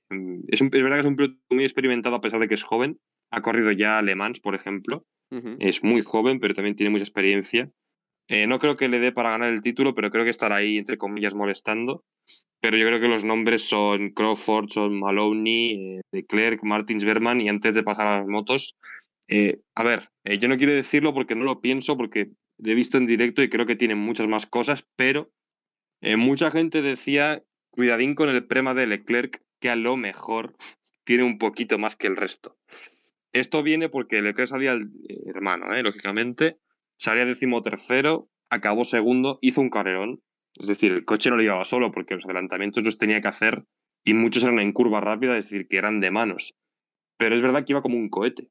Mm, 0.09 0.41
es, 0.49 0.63
es 0.63 0.71
verdad 0.71 0.97
que 0.97 1.01
es 1.01 1.07
un 1.07 1.17
piloto 1.17 1.39
muy 1.51 1.65
experimentado 1.65 2.17
a 2.17 2.21
pesar 2.21 2.41
de 2.41 2.49
que 2.49 2.55
es 2.55 2.63
joven. 2.63 2.99
Ha 3.31 3.43
corrido 3.43 3.71
ya 3.73 4.01
Le 4.01 4.15
Mans, 4.15 4.41
por 4.41 4.55
ejemplo. 4.55 5.05
Es 5.59 5.83
muy 5.83 6.03
joven, 6.03 6.39
pero 6.39 6.55
también 6.55 6.77
tiene 6.77 6.91
mucha 6.91 7.03
experiencia. 7.03 7.69
Eh, 8.29 8.47
no 8.47 8.59
creo 8.59 8.77
que 8.77 8.89
le 8.89 8.99
dé 8.99 9.13
para 9.13 9.31
ganar 9.31 9.53
el 9.53 9.63
título, 9.63 9.95
pero 9.95 10.11
creo 10.11 10.25
que 10.25 10.31
estará 10.31 10.57
ahí, 10.57 10.79
entre 10.79 10.99
comillas, 10.99 11.35
molestando. 11.35 12.05
Pero 12.61 12.77
yo 12.79 12.87
creo 12.87 13.01
que 13.01 13.09
los 13.09 13.25
nombres 13.25 13.63
son 13.69 14.11
Crawford, 14.11 14.71
son 14.71 14.99
Maloney, 14.99 16.01
eh, 16.13 16.25
Klerk, 16.27 16.65
Martins 16.65 17.05
Berman 17.05 17.41
y 17.41 17.49
antes 17.49 17.75
de 17.75 17.83
pasar 17.83 18.07
a 18.07 18.19
las 18.19 18.27
motos, 18.27 18.77
eh, 19.29 19.61
a 19.75 19.85
ver, 19.85 20.11
eh, 20.25 20.39
yo 20.39 20.49
no 20.49 20.57
quiero 20.57 20.73
decirlo 20.73 21.13
porque 21.13 21.35
no 21.35 21.45
lo 21.45 21.61
pienso, 21.61 21.97
porque 21.97 22.31
he 22.65 22.75
visto 22.75 22.97
en 22.97 23.07
directo 23.07 23.43
y 23.43 23.51
creo 23.51 23.67
que 23.67 23.77
tiene 23.77 23.95
muchas 23.95 24.27
más 24.29 24.47
cosas, 24.47 24.85
pero 24.97 25.31
mucha 26.17 26.51
gente 26.51 26.83
decía, 26.83 27.43
cuidadín 27.71 28.15
con 28.15 28.29
el 28.29 28.47
prema 28.47 28.75
de 28.75 28.87
Leclerc, 28.87 29.43
que 29.61 29.71
a 29.71 29.77
lo 29.77 29.97
mejor 29.97 30.55
tiene 31.05 31.25
un 31.25 31.39
poquito 31.39 31.79
más 31.79 31.97
que 31.97 32.07
el 32.07 32.17
resto. 32.17 32.57
Esto 33.33 33.63
viene 33.63 33.89
porque 33.89 34.23
Leclerc 34.23 34.49
salía, 34.49 34.73
el 34.73 34.91
hermano, 35.27 35.67
lógicamente, 35.83 36.59
salía 36.99 37.25
decimotercero, 37.25 38.29
acabó 38.51 38.85
segundo, 38.85 39.39
hizo 39.43 39.61
un 39.61 39.71
carrerón, 39.71 40.23
es 40.59 40.67
decir, 40.67 40.93
el 40.93 41.05
coche 41.05 41.31
no 41.31 41.37
lo 41.37 41.43
llevaba 41.43 41.65
solo 41.65 41.93
porque 41.93 42.15
los 42.15 42.25
adelantamientos 42.25 42.85
los 42.85 42.99
tenía 42.99 43.21
que 43.21 43.29
hacer 43.29 43.65
y 44.05 44.15
muchos 44.15 44.43
eran 44.43 44.59
en 44.61 44.73
curva 44.73 45.01
rápida, 45.01 45.37
es 45.37 45.47
decir, 45.47 45.69
que 45.69 45.77
eran 45.77 46.01
de 46.01 46.11
manos. 46.11 46.55
Pero 47.19 47.37
es 47.37 47.43
verdad 47.43 47.65
que 47.65 47.73
iba 47.73 47.83
como 47.83 47.97
un 47.97 48.09
cohete. 48.09 48.49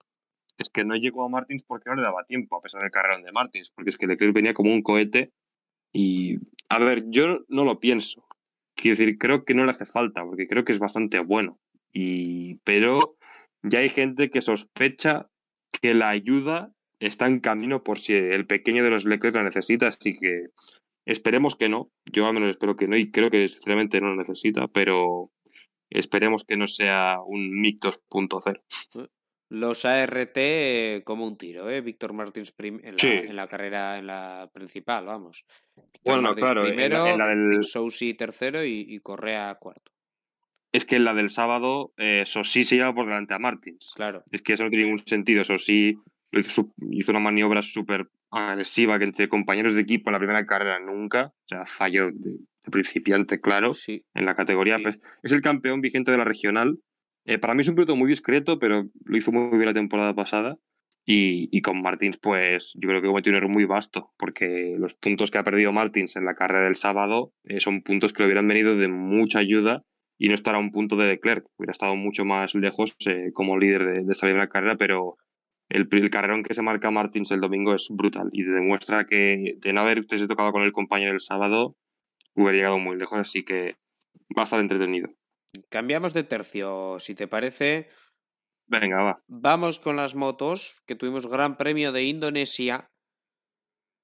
Es 0.57 0.69
que 0.69 0.83
no 0.83 0.95
llegó 0.95 1.25
a 1.25 1.29
Martins 1.29 1.63
porque 1.63 1.89
no 1.89 1.95
le 1.95 2.01
daba 2.01 2.25
tiempo, 2.25 2.57
a 2.57 2.61
pesar 2.61 2.81
del 2.81 2.91
carrerón 2.91 3.23
de 3.23 3.31
Martins, 3.31 3.71
porque 3.71 3.89
es 3.89 3.97
que 3.97 4.07
Leclerc 4.07 4.33
venía 4.33 4.53
como 4.53 4.73
un 4.73 4.81
cohete. 4.81 5.31
Y, 5.93 6.37
a 6.69 6.79
ver, 6.79 7.05
yo 7.07 7.45
no 7.47 7.63
lo 7.63 7.79
pienso. 7.79 8.25
Quiero 8.75 8.97
decir, 8.97 9.17
creo 9.17 9.45
que 9.45 9.53
no 9.53 9.63
le 9.63 9.71
hace 9.71 9.85
falta, 9.85 10.23
porque 10.25 10.47
creo 10.47 10.65
que 10.65 10.73
es 10.73 10.79
bastante 10.79 11.19
bueno. 11.19 11.59
Y, 11.93 12.55
pero 12.65 13.17
ya 13.63 13.79
hay 13.79 13.89
gente 13.89 14.29
que 14.29 14.41
sospecha 14.41 15.29
que 15.81 15.93
la 15.93 16.09
ayuda 16.09 16.74
está 16.99 17.27
en 17.27 17.39
camino 17.39 17.83
por 17.83 17.99
si 17.99 18.13
el 18.13 18.45
pequeño 18.45 18.83
de 18.83 18.89
los 18.89 19.05
Leclerc 19.05 19.35
la 19.35 19.43
necesita, 19.43 19.87
así 19.87 20.17
que 20.17 20.47
Esperemos 21.05 21.55
que 21.55 21.69
no, 21.69 21.91
yo 22.05 22.25
al 22.25 22.33
menos 22.33 22.49
espero 22.49 22.75
que 22.75 22.87
no 22.87 22.97
y 22.97 23.11
creo 23.11 23.29
que 23.29 23.47
sinceramente 23.47 24.01
no 24.01 24.07
lo 24.09 24.15
necesita, 24.15 24.67
pero 24.67 25.31
esperemos 25.89 26.43
que 26.43 26.57
no 26.57 26.67
sea 26.67 27.17
un 27.23 27.61
MIG 27.61 27.79
2.0. 27.79 29.09
Los 29.49 29.85
ART 29.85 31.03
como 31.03 31.27
un 31.27 31.37
tiro, 31.37 31.69
¿eh? 31.69 31.81
Víctor 31.81 32.13
Martins 32.13 32.51
en, 32.57 33.35
la, 33.35 33.47
carrera 33.47 33.99
en 33.99 34.07
la 34.07 34.49
principal, 34.51 35.05
vamos. 35.05 35.45
bueno, 36.03 36.33
claro, 36.33 36.63
primero, 36.63 37.05
en 37.05 37.19
la, 37.19 37.27
del... 37.27 37.63
Sousi 37.63 38.15
tercero 38.15 38.65
y, 38.65 38.99
Correa 39.01 39.53
cuarto. 39.59 39.91
Es 40.71 40.85
que 40.85 40.95
en 40.95 41.05
la 41.05 41.13
del 41.13 41.29
sábado, 41.29 41.93
eh, 41.97 42.23
Sosi 42.25 42.65
se 42.65 42.77
lleva 42.77 42.95
por 42.95 43.05
delante 43.05 43.35
a 43.35 43.39
Martins. 43.39 43.93
Claro. 43.95 44.23
Es 44.31 44.41
que 44.41 44.53
eso 44.53 44.63
no 44.63 44.69
tiene 44.69 44.85
ningún 44.85 45.05
sentido. 45.05 45.43
Sosi 45.45 45.99
hizo, 46.31 46.71
una 47.07 47.19
maniobra 47.19 47.61
súper 47.61 48.09
agresiva 48.31 48.97
que 48.99 49.05
entre 49.05 49.29
compañeros 49.29 49.75
de 49.75 49.81
equipo 49.81 50.09
en 50.09 50.13
la 50.13 50.19
primera 50.19 50.45
carrera 50.45 50.79
nunca. 50.79 51.27
O 51.27 51.47
sea, 51.47 51.65
falló 51.65 52.11
de, 52.11 52.37
principiante, 52.71 53.39
claro, 53.39 53.73
en 53.87 54.25
la 54.25 54.35
categoría. 54.35 54.79
Pues, 54.81 54.99
es 55.23 55.31
el 55.31 55.41
campeón 55.41 55.81
vigente 55.81 56.11
de 56.11 56.17
la 56.17 56.23
regional. 56.23 56.79
Eh, 57.25 57.37
para 57.37 57.53
mí 57.53 57.61
es 57.61 57.67
un 57.67 57.75
piloto 57.75 57.95
muy 57.95 58.09
discreto, 58.09 58.59
pero 58.59 58.85
lo 59.05 59.17
hizo 59.17 59.31
muy 59.31 59.57
bien 59.57 59.65
la 59.65 59.73
temporada 59.73 60.13
pasada. 60.13 60.57
Y, 61.07 61.61
con 61.61 61.83
Martins, 61.83 62.17
pues 62.17 62.73
yo 62.73 62.89
creo 62.89 62.99
que 62.99 63.07
cometió 63.07 63.31
un 63.31 63.37
error 63.37 63.49
muy 63.49 63.65
vasto, 63.65 64.11
porque 64.17 64.75
los 64.79 64.95
puntos 64.95 65.29
que 65.29 65.37
ha 65.37 65.43
perdido 65.43 65.71
Martins 65.71 66.15
en 66.15 66.25
la 66.25 66.33
carrera 66.33 66.63
del 66.63 66.77
sábado 66.77 67.31
eh, 67.43 67.59
son 67.59 67.83
puntos 67.83 68.11
que 68.11 68.23
le 68.23 68.27
hubieran 68.27 68.47
venido 68.47 68.75
de 68.75 68.87
mucha 68.87 69.37
ayuda 69.37 69.83
y 70.17 70.29
no 70.29 70.33
estará 70.33 70.57
a 70.57 70.61
un 70.61 70.71
punto 70.71 70.95
de 70.95 71.07
Leclerc. 71.09 71.45
Hubiera 71.57 71.73
estado 71.73 71.95
mucho 71.95 72.25
más 72.25 72.55
lejos 72.55 72.95
eh, 73.05 73.29
como 73.33 73.59
líder 73.59 73.85
de, 73.85 74.03
de 74.03 74.11
esta 74.11 74.25
primera 74.25 74.49
carrera, 74.49 74.77
pero 74.77 75.17
el, 75.69 75.87
el, 75.91 76.09
carrerón 76.09 76.43
que 76.43 76.53
se 76.53 76.61
marca 76.61 76.91
Martins 76.91 77.31
el 77.31 77.41
domingo 77.41 77.73
es 77.73 77.87
brutal 77.89 78.29
y 78.31 78.43
demuestra 78.43 79.05
que 79.05 79.55
de 79.57 79.73
no 79.73 79.81
haber 79.81 79.99
usted 79.99 80.27
tocado 80.27 80.51
con 80.51 80.63
el 80.63 80.71
compañero 80.71 81.13
el 81.13 81.21
sábado, 81.21 81.75
hubiera 82.35 82.53
llegado 82.53 82.79
muy 82.79 82.97
lejos, 82.97 83.19
así 83.19 83.43
que 83.43 83.75
va 84.37 84.43
a 84.43 84.45
estar 84.45 84.59
entretenido. 84.59 85.09
Cambiamos 85.69 86.13
de 86.13 86.23
tercio, 86.23 86.99
si 86.99 87.15
te 87.15 87.27
parece. 87.27 87.87
Venga, 88.67 89.01
va. 89.01 89.23
Vamos 89.27 89.79
con 89.79 89.95
las 89.95 90.15
motos, 90.15 90.81
que 90.85 90.95
tuvimos 90.95 91.27
Gran 91.27 91.57
Premio 91.57 91.91
de 91.91 92.03
Indonesia. 92.03 92.91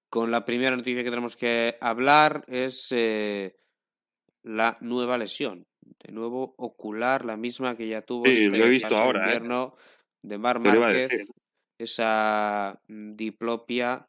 Con 0.09 0.32
la 0.32 0.45
primera 0.45 0.76
noticia 0.76 1.03
que 1.03 1.09
tenemos 1.09 1.36
que 1.36 1.78
hablar 1.80 2.43
es 2.47 2.88
eh, 2.91 3.55
la 4.43 4.78
nueva 4.82 5.18
lesión. 5.18 5.68
De 5.82 6.12
nuevo, 6.12 6.53
ocular, 6.57 7.26
la 7.26 7.38
misma 7.38 7.76
que 7.76 7.88
ya 7.88 8.01
tuvo 8.01 8.26
sí, 8.26 8.32
este 8.32 8.57
lo 8.57 8.66
he 8.66 8.70
visto 8.70 8.95
ahora, 8.95 9.22
¿eh? 9.22 9.24
invierno 9.24 9.76
de 10.22 10.38
Mar 10.38 10.59
Márquez 10.59 11.32
esa 11.84 12.82
mm, 12.88 13.15
diplopia 13.15 14.07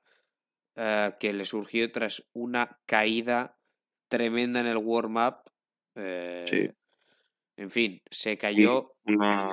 eh, 0.77 1.13
que 1.19 1.33
le 1.33 1.45
surgió 1.45 1.91
tras 1.91 2.29
una 2.33 2.81
caída 2.87 3.59
tremenda 4.09 4.61
en 4.61 4.67
el 4.67 4.79
warm-up. 4.79 5.51
Eh, 5.95 6.73
en 7.57 7.71
fin, 7.71 8.03
se 8.11 8.39
cayó 8.39 8.95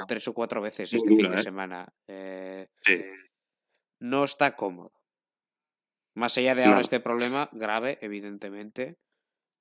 tres 0.08 0.28
o 0.28 0.34
cuatro 0.34 0.62
veces 0.62 0.94
este 0.94 1.08
fin 1.08 1.32
de 1.32 1.40
¿eh? 1.40 1.44
semana. 1.44 1.94
No 4.00 4.24
está 4.24 4.56
cómodo. 4.56 4.94
Más 6.16 6.38
allá 6.38 6.56
de 6.56 6.64
ahora 6.64 6.82
este 6.82 7.00
problema 7.00 7.50
grave, 7.52 7.98
evidentemente, 8.02 8.98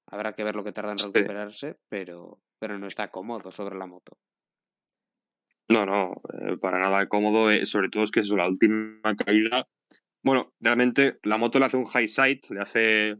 habrá 0.07 0.35
que 0.35 0.45
ver 0.45 0.57
lo 0.57 0.65
que 0.65 0.73
tarda 0.73 0.93
en 0.93 0.99
recuperarse, 0.99 1.77
pero, 1.89 2.41
pero 2.59 2.79
no 2.79 2.87
está 2.87 3.11
cómodo 3.11 3.51
sobre 3.51 3.77
la 3.77 3.87
moto. 3.87 4.19
No, 5.69 5.85
no, 5.85 6.23
eh, 6.41 6.57
para 6.59 6.79
nada 6.79 7.09
cómodo. 7.09 7.51
Eh, 7.51 7.67
sobre 7.67 7.89
todo 7.89 8.05
es 8.05 8.11
que 8.11 8.21
es 8.21 8.29
la 8.31 8.49
última 8.49 9.15
caída. 9.17 9.69
Bueno, 10.23 10.53
realmente 10.61 11.19
la 11.23 11.37
moto 11.37 11.59
le 11.59 11.67
hace 11.67 11.77
un 11.77 11.87
high 11.87 12.09
side, 12.09 12.41
le 12.51 12.61
hace 12.61 13.17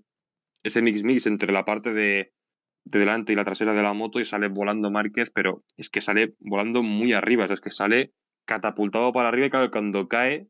ese 0.63 0.83
mix 0.83 1.03
mix 1.03 1.27
entre 1.27 1.53
la 1.53 1.65
parte 1.65 1.93
de, 1.93 2.33
delante 2.85 3.33
y 3.33 3.37
la 3.37 3.45
trasera 3.45 3.75
de 3.75 3.83
la 3.83 3.93
moto 3.93 4.21
y 4.21 4.25
sale 4.25 4.49
volando 4.49 4.91
Márquez, 4.91 5.31
pero 5.31 5.65
es 5.77 5.91
que 5.91 6.01
sale 6.01 6.35
volando 6.41 6.83
muy 6.83 7.13
arriba, 7.13 7.45
es 7.45 7.61
que 7.61 7.71
sale 7.71 8.13
catapultado 8.47 9.13
para 9.13 9.29
arriba 9.29 9.47
y 9.47 9.51
claro, 9.51 9.71
cuando 9.71 10.09
cae, 10.09 10.49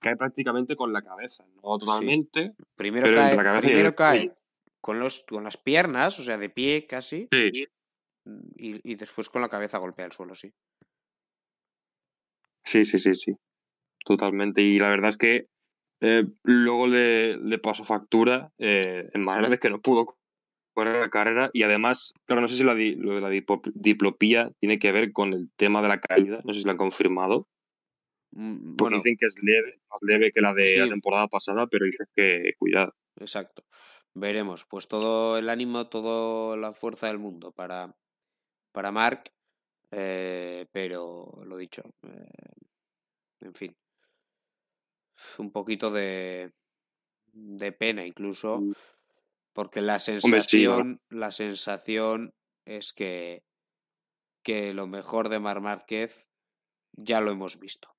cae 0.00 0.16
prácticamente 0.16 0.76
con 0.76 0.92
la 0.92 1.02
cabeza, 1.02 1.44
no 1.62 1.78
totalmente. 1.78 2.52
Primero 2.74 3.12
cae, 3.14 3.60
primero 3.60 3.94
cae 3.94 4.34
con, 4.80 4.98
los, 4.98 5.24
con 5.28 5.44
las 5.44 5.56
piernas, 5.56 6.18
o 6.18 6.22
sea, 6.22 6.36
de 6.36 6.50
pie 6.50 6.86
casi, 6.86 7.28
sí. 7.30 7.66
y, 8.56 8.92
y 8.92 8.94
después 8.96 9.28
con 9.28 9.40
la 9.40 9.48
cabeza 9.48 9.78
golpea 9.78 10.06
el 10.06 10.12
suelo, 10.12 10.34
sí. 10.34 10.52
Sí, 12.68 12.84
sí, 12.84 12.98
sí, 12.98 13.14
sí. 13.14 13.32
Totalmente. 14.04 14.60
Y 14.60 14.78
la 14.78 14.90
verdad 14.90 15.08
es 15.08 15.16
que 15.16 15.46
eh, 16.02 16.24
luego 16.42 16.86
le, 16.86 17.38
le, 17.38 17.58
pasó 17.58 17.82
factura 17.84 18.52
eh, 18.58 19.08
en 19.14 19.24
manera 19.24 19.48
de 19.48 19.58
que 19.58 19.70
no 19.70 19.80
pudo 19.80 20.18
correr 20.74 21.00
la 21.00 21.08
carrera. 21.08 21.48
Y 21.54 21.62
además, 21.62 22.12
claro, 22.26 22.42
no 22.42 22.48
sé 22.48 22.56
si 22.56 22.64
la 22.64 22.74
lo 22.74 23.14
de 23.14 23.20
la 23.22 23.30
diplopía 23.30 24.50
tiene 24.60 24.78
que 24.78 24.92
ver 24.92 25.12
con 25.12 25.32
el 25.32 25.50
tema 25.56 25.80
de 25.80 25.88
la 25.88 25.98
caída. 25.98 26.42
No 26.44 26.52
sé 26.52 26.60
si 26.60 26.66
lo 26.66 26.72
han 26.72 26.76
confirmado. 26.76 27.48
Mm, 28.32 28.76
bueno, 28.76 28.98
dicen 28.98 29.16
que 29.18 29.24
es 29.24 29.42
leve, 29.42 29.80
más 29.90 30.00
leve 30.02 30.30
que 30.30 30.42
la 30.42 30.52
de 30.52 30.76
la 30.76 30.88
temporada 30.88 31.26
pasada, 31.28 31.66
pero 31.68 31.86
dicen 31.86 32.06
que 32.14 32.52
cuidado. 32.58 32.94
Exacto. 33.16 33.64
Veremos. 34.12 34.66
Pues 34.68 34.88
todo 34.88 35.38
el 35.38 35.48
ánimo, 35.48 35.88
toda 35.88 36.54
la 36.58 36.74
fuerza 36.74 37.06
del 37.06 37.18
mundo 37.18 37.50
para, 37.52 37.96
para 38.72 38.92
Mark 38.92 39.32
eh, 39.90 40.66
pero 40.72 41.42
lo 41.44 41.56
dicho, 41.56 41.82
eh, 42.02 42.30
en 43.40 43.54
fin, 43.54 43.76
un 45.38 45.50
poquito 45.50 45.90
de, 45.90 46.52
de 47.32 47.72
pena 47.72 48.06
incluso, 48.06 48.60
mm. 48.60 48.72
porque 49.52 49.80
la 49.80 50.00
sensación, 50.00 51.00
la 51.08 51.32
sensación 51.32 52.34
es 52.64 52.92
que, 52.92 53.44
que 54.42 54.74
lo 54.74 54.86
mejor 54.86 55.28
de 55.28 55.40
Mar 55.40 55.60
Márquez 55.60 56.28
ya 56.92 57.20
lo 57.20 57.30
hemos 57.30 57.58
visto. 57.58 57.94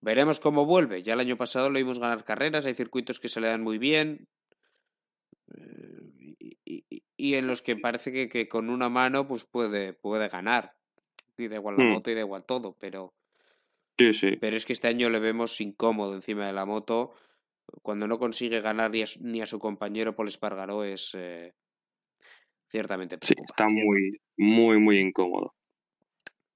Veremos 0.00 0.38
cómo 0.38 0.66
vuelve. 0.66 1.02
Ya 1.02 1.14
el 1.14 1.20
año 1.20 1.38
pasado 1.38 1.70
lo 1.70 1.78
vimos 1.78 1.98
ganar 1.98 2.24
carreras, 2.24 2.66
hay 2.66 2.74
circuitos 2.74 3.18
que 3.18 3.30
se 3.30 3.40
le 3.40 3.48
dan 3.48 3.62
muy 3.62 3.78
bien. 3.78 4.28
Eh, 5.56 6.03
y, 6.64 6.84
y 7.16 7.34
en 7.34 7.46
los 7.46 7.62
que 7.62 7.76
parece 7.76 8.12
que, 8.12 8.28
que, 8.28 8.48
con 8.48 8.70
una 8.70 8.88
mano 8.88 9.26
pues 9.26 9.44
puede, 9.44 9.92
puede 9.92 10.28
ganar. 10.28 10.74
Y 11.36 11.48
da 11.48 11.56
igual 11.56 11.76
la 11.76 11.84
mm. 11.84 11.90
moto 11.90 12.10
y 12.10 12.14
da 12.14 12.20
igual 12.20 12.44
todo, 12.44 12.76
pero. 12.78 13.14
Sí, 13.98 14.12
sí. 14.12 14.36
Pero 14.40 14.56
es 14.56 14.64
que 14.64 14.72
este 14.72 14.88
año 14.88 15.08
le 15.10 15.20
vemos 15.20 15.60
incómodo 15.60 16.14
encima 16.14 16.46
de 16.46 16.52
la 16.52 16.64
moto. 16.64 17.14
Cuando 17.82 18.06
no 18.06 18.18
consigue 18.18 18.60
ganar 18.60 18.90
ni 18.90 19.02
a, 19.02 19.06
ni 19.20 19.40
a 19.40 19.46
su 19.46 19.58
compañero 19.58 20.14
Paul 20.14 20.28
Espargaró 20.28 20.84
es 20.84 21.12
eh, 21.14 21.54
ciertamente. 22.68 23.18
Sí, 23.22 23.34
está 23.42 23.68
muy, 23.68 24.20
muy, 24.36 24.78
muy 24.78 24.98
incómodo. 24.98 25.54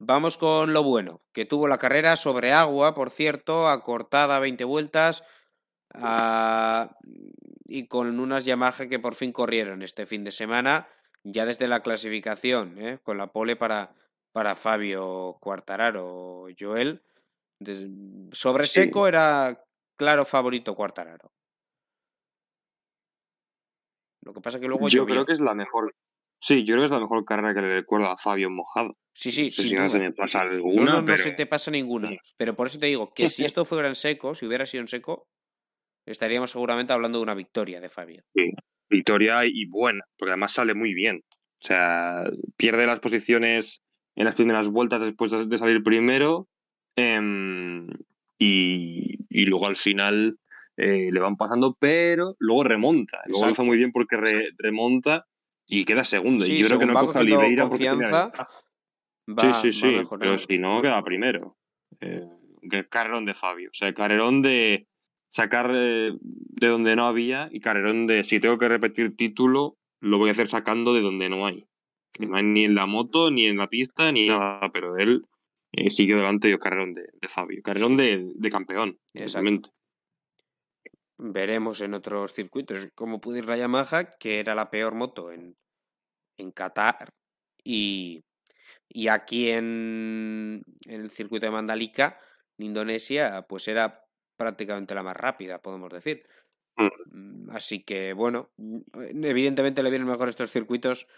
Vamos 0.00 0.36
con 0.36 0.72
lo 0.72 0.84
bueno, 0.84 1.22
que 1.32 1.44
tuvo 1.44 1.66
la 1.66 1.78
carrera 1.78 2.14
sobre 2.14 2.52
agua, 2.52 2.94
por 2.94 3.10
cierto, 3.10 3.68
acortada 3.68 4.38
20 4.38 4.62
vueltas, 4.64 5.24
Ah, 5.94 6.96
y 7.66 7.86
con 7.86 8.18
unas 8.20 8.44
Yamaha 8.44 8.88
que 8.88 8.98
por 8.98 9.14
fin 9.14 9.32
corrieron 9.32 9.82
este 9.82 10.06
fin 10.06 10.24
de 10.24 10.30
semana, 10.30 10.88
ya 11.24 11.46
desde 11.46 11.68
la 11.68 11.80
clasificación, 11.80 12.78
¿eh? 12.78 12.98
con 13.02 13.18
la 13.18 13.28
pole 13.28 13.56
para, 13.56 13.94
para 14.32 14.54
Fabio 14.54 15.36
Cuartararo. 15.40 16.46
Joel, 16.58 17.02
sobre 18.32 18.66
seco 18.66 19.06
era 19.08 19.64
claro 19.96 20.24
favorito 20.24 20.74
Cuartararo. 20.74 21.32
Lo 24.22 24.34
que 24.34 24.40
pasa 24.40 24.60
que 24.60 24.68
luego 24.68 24.88
yo 24.88 25.06
creo 25.06 25.24
que 25.24 25.32
es 25.32 25.40
la 25.40 25.54
mejor. 25.54 25.94
Sí, 26.40 26.64
yo 26.64 26.74
creo 26.74 26.82
que 26.82 26.86
es 26.86 26.92
la 26.92 27.00
mejor 27.00 27.24
carrera 27.24 27.54
que 27.54 27.62
le 27.62 27.74
recuerdo 27.74 28.10
a 28.10 28.16
Fabio 28.16 28.50
mojado. 28.50 28.96
Sí, 29.14 29.32
sí, 29.32 29.50
sí. 29.50 29.70
si 29.70 29.74
no 29.74 29.88
se 29.88 29.98
me 29.98 30.12
pasa 30.12 30.42
alguna. 30.42 30.92
No, 30.92 31.02
no, 31.02 31.16
se 31.16 31.32
te 31.32 31.46
pasa 31.46 31.70
ninguna. 31.70 32.10
Pero 32.36 32.54
por 32.54 32.68
eso 32.68 32.78
te 32.78 32.86
digo 32.86 33.12
que 33.12 33.28
si 33.28 33.44
esto 33.44 33.64
fuera 33.64 33.88
en 33.88 33.94
seco, 33.94 34.34
si 34.34 34.46
hubiera 34.46 34.66
sido 34.66 34.82
en 34.82 34.88
seco, 34.88 35.28
estaríamos 36.10 36.50
seguramente 36.50 36.92
hablando 36.92 37.18
de 37.18 37.22
una 37.22 37.34
victoria 37.34 37.80
de 37.80 37.88
Fabio. 37.88 38.22
Sí, 38.34 38.50
victoria 38.88 39.44
y 39.44 39.66
buena, 39.66 40.04
porque 40.16 40.32
además 40.32 40.52
sale 40.52 40.74
muy 40.74 40.94
bien. 40.94 41.22
O 41.60 41.66
sea, 41.66 42.24
pierde 42.56 42.86
las 42.86 43.00
posiciones 43.00 43.82
en 44.14 44.24
las 44.24 44.34
primeras 44.34 44.68
vueltas 44.68 45.00
después 45.00 45.32
de 45.48 45.58
salir 45.58 45.82
primero 45.82 46.48
em, 46.96 47.88
y, 48.38 49.46
luego 49.46 49.66
al 49.66 49.76
final 49.76 50.38
eh, 50.76 51.10
le 51.12 51.20
van 51.20 51.36
pasando, 51.36 51.76
pero 51.78 52.36
luego 52.38 52.64
remonta. 52.64 53.20
Luego 53.26 53.46
lo 53.46 53.52
hace 53.52 53.62
muy 53.62 53.76
bien 53.76 53.92
porque 53.92 54.16
remonta 54.58 55.26
y 55.66 55.84
queda 55.84 56.04
segundo. 56.04 56.46
y 56.46 56.58
yo 56.58 56.66
creo 56.66 56.78
que 56.78 56.86
no 56.86 56.94
coge 56.94 57.18
a 57.18 57.22
Oliveira 57.22 57.68
porque 57.68 57.90
sí, 59.40 59.48
sí, 59.62 59.72
sí, 59.72 60.02
pero 60.18 60.38
si 60.38 60.58
no 60.58 60.80
queda 60.80 61.02
primero. 61.02 61.56
Eh, 62.00 62.22
carrerón 62.88 63.24
de 63.24 63.34
Fabio. 63.34 63.70
O 63.70 63.74
sea, 63.74 63.92
carrerón 63.92 64.42
de 64.42 64.86
sacar 65.28 65.70
eh, 65.74 66.12
de 66.20 66.66
donde 66.66 66.96
no 66.96 67.06
había 67.06 67.48
y 67.52 67.60
carrerón 67.60 68.06
de 68.06 68.24
si 68.24 68.40
tengo 68.40 68.58
que 68.58 68.68
repetir 68.68 69.16
título, 69.16 69.76
lo 70.00 70.18
voy 70.18 70.30
a 70.30 70.32
hacer 70.32 70.48
sacando 70.48 70.94
de 70.94 71.02
donde 71.02 71.28
no 71.28 71.46
hay. 71.46 71.66
Que 72.12 72.26
no 72.26 72.36
hay 72.36 72.42
ni 72.42 72.64
en 72.64 72.74
la 72.74 72.86
moto, 72.86 73.30
ni 73.30 73.46
en 73.46 73.58
la 73.58 73.68
pista, 73.68 74.10
ni 74.10 74.28
nada, 74.28 74.70
pero 74.72 74.96
él 74.96 75.26
eh, 75.72 75.90
siguió 75.90 76.16
delante 76.16 76.50
yo 76.50 76.58
carrerón 76.58 76.94
de, 76.94 77.06
Fabio. 77.28 77.62
Carrerón 77.62 77.96
de, 77.96 78.32
de 78.34 78.50
campeón, 78.50 78.98
exactamente. 79.12 79.70
Veremos 81.18 81.80
en 81.80 81.94
otros 81.94 82.32
circuitos 82.32 82.88
cómo 82.94 83.20
pudo 83.20 83.38
ir 83.38 83.46
la 83.46 83.56
Yamaha, 83.56 84.10
que 84.18 84.38
era 84.38 84.54
la 84.54 84.70
peor 84.70 84.94
moto 84.94 85.32
en, 85.32 85.56
en 86.36 86.52
Qatar. 86.52 87.10
Y, 87.64 88.24
y 88.88 89.08
aquí 89.08 89.50
en, 89.50 90.62
en 90.86 91.00
el 91.00 91.10
circuito 91.10 91.46
de 91.46 91.52
Mandalika, 91.52 92.18
en 92.56 92.66
Indonesia, 92.66 93.44
pues 93.48 93.68
era 93.68 94.07
prácticamente 94.38 94.94
la 94.94 95.02
más 95.02 95.16
rápida, 95.16 95.60
podemos 95.60 95.92
decir. 95.92 96.24
Mm. 96.76 96.86
Mm, 97.10 97.50
así 97.50 97.82
que, 97.82 98.14
bueno, 98.14 98.50
mm, 98.56 99.24
evidentemente 99.24 99.82
le 99.82 99.90
vienen 99.90 100.08
mejor 100.08 100.30
estos 100.30 100.52
circuitos 100.52 101.08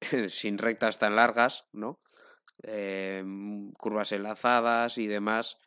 sin 0.28 0.58
rectas 0.58 0.98
tan 0.98 1.16
largas, 1.16 1.66
¿no? 1.72 1.98
Eh, 2.62 3.24
curvas 3.78 4.12
enlazadas 4.12 4.98
y 4.98 5.06
demás. 5.06 5.58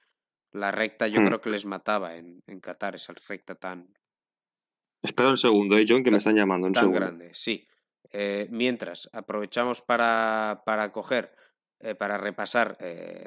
La 0.54 0.72
recta 0.72 1.08
yo 1.08 1.24
creo 1.24 1.40
que 1.40 1.50
les 1.50 1.66
mataba 1.66 2.18
en, 2.18 2.44
en 2.46 2.60
Qatar, 2.60 2.96
esa 2.96 3.14
recta 3.28 3.56
tan... 3.56 3.94
Espera 5.02 5.30
un 5.30 5.38
segundo, 5.38 5.78
¿eh, 5.78 5.86
John? 5.88 6.04
Que 6.04 6.12
me 6.12 6.18
están 6.18 6.36
llamando. 6.36 6.68
Un 6.68 6.74
tan 6.74 6.92
grande, 6.92 7.32
sí. 7.34 7.66
Eh, 8.12 8.48
mientras, 8.52 9.10
aprovechamos 9.14 9.82
para, 9.82 10.64
para 10.66 10.92
coger, 10.92 11.34
eh, 11.80 11.96
para 11.96 12.18
repasar 12.18 12.78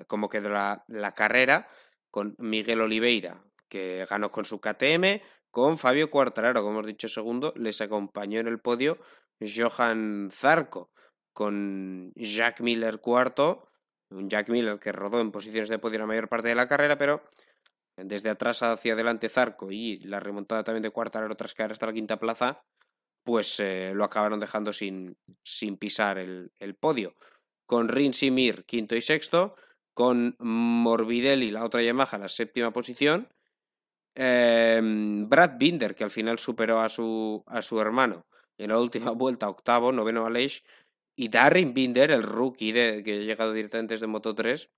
cómo 0.07 0.29
quedó 0.29 0.51
la, 0.51 0.85
la 0.87 1.15
carrera 1.15 1.69
con 2.11 2.37
Miguel 2.39 2.83
Oliveira, 2.83 3.43
que 3.75 4.07
ganó 4.09 4.31
con 4.31 4.45
su 4.45 4.61
KTM, 4.61 5.21
con 5.51 5.79
Fabio 5.79 6.09
Cuartararo, 6.09 6.61
como 6.61 6.75
hemos 6.75 6.87
dicho 6.87 7.09
segundo, 7.09 7.53
les 7.57 7.81
acompañó 7.81 8.39
en 8.39 8.47
el 8.47 8.61
podio 8.61 8.99
Johan 9.41 10.29
Zarco, 10.31 10.93
con 11.33 12.13
Jack 12.15 12.61
Miller 12.61 13.01
cuarto, 13.01 13.67
un 14.11 14.31
Jack 14.31 14.49
Miller 14.49 14.79
que 14.79 14.93
rodó 14.93 15.21
en 15.21 15.33
posiciones 15.33 15.69
de 15.69 15.81
podio 15.81 15.99
la 15.99 16.07
mayor 16.07 16.29
parte 16.29 16.51
de 16.51 16.55
la 16.55 16.69
carrera, 16.69 16.97
pero 16.97 17.25
desde 17.97 18.31
atrás 18.31 18.63
hacia 18.63 18.93
adelante 18.93 19.29
Zarco 19.29 19.73
y 19.73 19.99
la 20.05 20.21
remontada 20.21 20.63
también 20.63 20.85
de 20.85 20.91
Cuartararo 20.91 21.35
tras 21.35 21.55
caer 21.55 21.73
hasta 21.73 21.87
la 21.87 21.93
quinta 21.93 22.21
plaza, 22.21 22.63
pues 23.25 23.59
eh, 23.59 23.91
lo 23.93 24.05
acabaron 24.05 24.39
dejando 24.39 24.73
sin, 24.73 25.17
sin 25.43 25.79
pisar 25.79 26.19
el, 26.19 26.53
el 26.61 26.77
podio. 26.77 27.17
Con 27.67 27.89
Rins 27.89 28.23
Mir 28.31 28.67
quinto 28.67 28.95
y 28.95 29.01
sexto, 29.01 29.57
con 29.95 30.37
Morbidelli, 30.39 31.51
la 31.51 31.65
otra 31.65 31.83
Yamaha, 31.83 32.19
la 32.19 32.29
séptima 32.29 32.73
posición, 32.73 33.34
Em, 34.17 35.29
Brad 35.29 35.59
Binder, 35.59 35.95
que 35.95 36.05
al 36.05 36.11
final 36.11 36.39
superó 36.39 36.81
a 36.81 36.89
su, 36.89 37.43
a 37.47 37.63
su 37.63 37.81
hermano 37.81 38.27
en 38.59 38.71
la 38.71 38.79
última 38.79 39.11
vuelta, 39.23 39.49
octavo, 39.49 39.93
noveno 39.93 40.27
Aleix, 40.27 40.63
y 41.17 41.29
Darren 41.29 41.75
Binder, 41.75 42.11
el 42.11 42.23
rookie 42.23 42.73
que 42.73 43.13
ha 43.13 43.25
llegado 43.25 43.53
directamente 43.53 43.95
desde 43.95 44.07
Moto 44.07 44.35
3, 44.35 44.71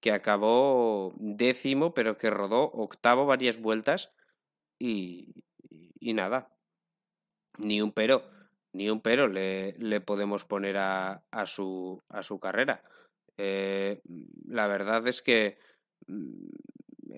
que 0.00 0.12
acabó 0.12 1.12
décimo, 1.16 1.94
pero 1.94 2.16
que 2.16 2.30
rodó 2.30 2.70
octavo 2.72 3.26
varias 3.26 3.60
vueltas 3.60 4.12
y, 4.78 5.44
y 5.98 6.14
nada, 6.14 6.48
ni 7.58 7.80
un 7.80 7.92
pero, 7.92 8.22
ni 8.72 8.90
un 8.90 9.00
pero 9.00 9.28
le, 9.28 9.74
le 9.78 10.00
podemos 10.00 10.44
poner 10.44 10.76
a, 10.76 11.24
a, 11.30 11.46
su, 11.46 12.00
a 12.08 12.22
su 12.22 12.38
carrera. 12.38 12.82
Eh, 13.38 14.00
la 14.46 14.66
verdad 14.66 15.06
es 15.08 15.22
que 15.22 15.58
mm, 16.06 16.48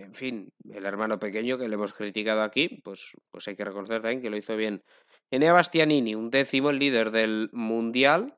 en 0.02 0.14
fin, 0.14 0.52
el 0.70 0.86
hermano 0.86 1.18
pequeño 1.18 1.58
que 1.58 1.68
le 1.68 1.74
hemos 1.74 1.92
criticado 1.92 2.42
aquí, 2.42 2.80
pues, 2.84 3.12
pues 3.30 3.48
hay 3.48 3.56
que 3.56 3.64
reconocer 3.64 4.00
también 4.00 4.22
que 4.22 4.30
lo 4.30 4.36
hizo 4.36 4.56
bien. 4.56 4.84
Enea 5.30 5.52
Bastianini, 5.52 6.14
un 6.14 6.30
décimo, 6.30 6.70
el 6.70 6.78
líder 6.78 7.10
del 7.10 7.50
Mundial, 7.52 8.36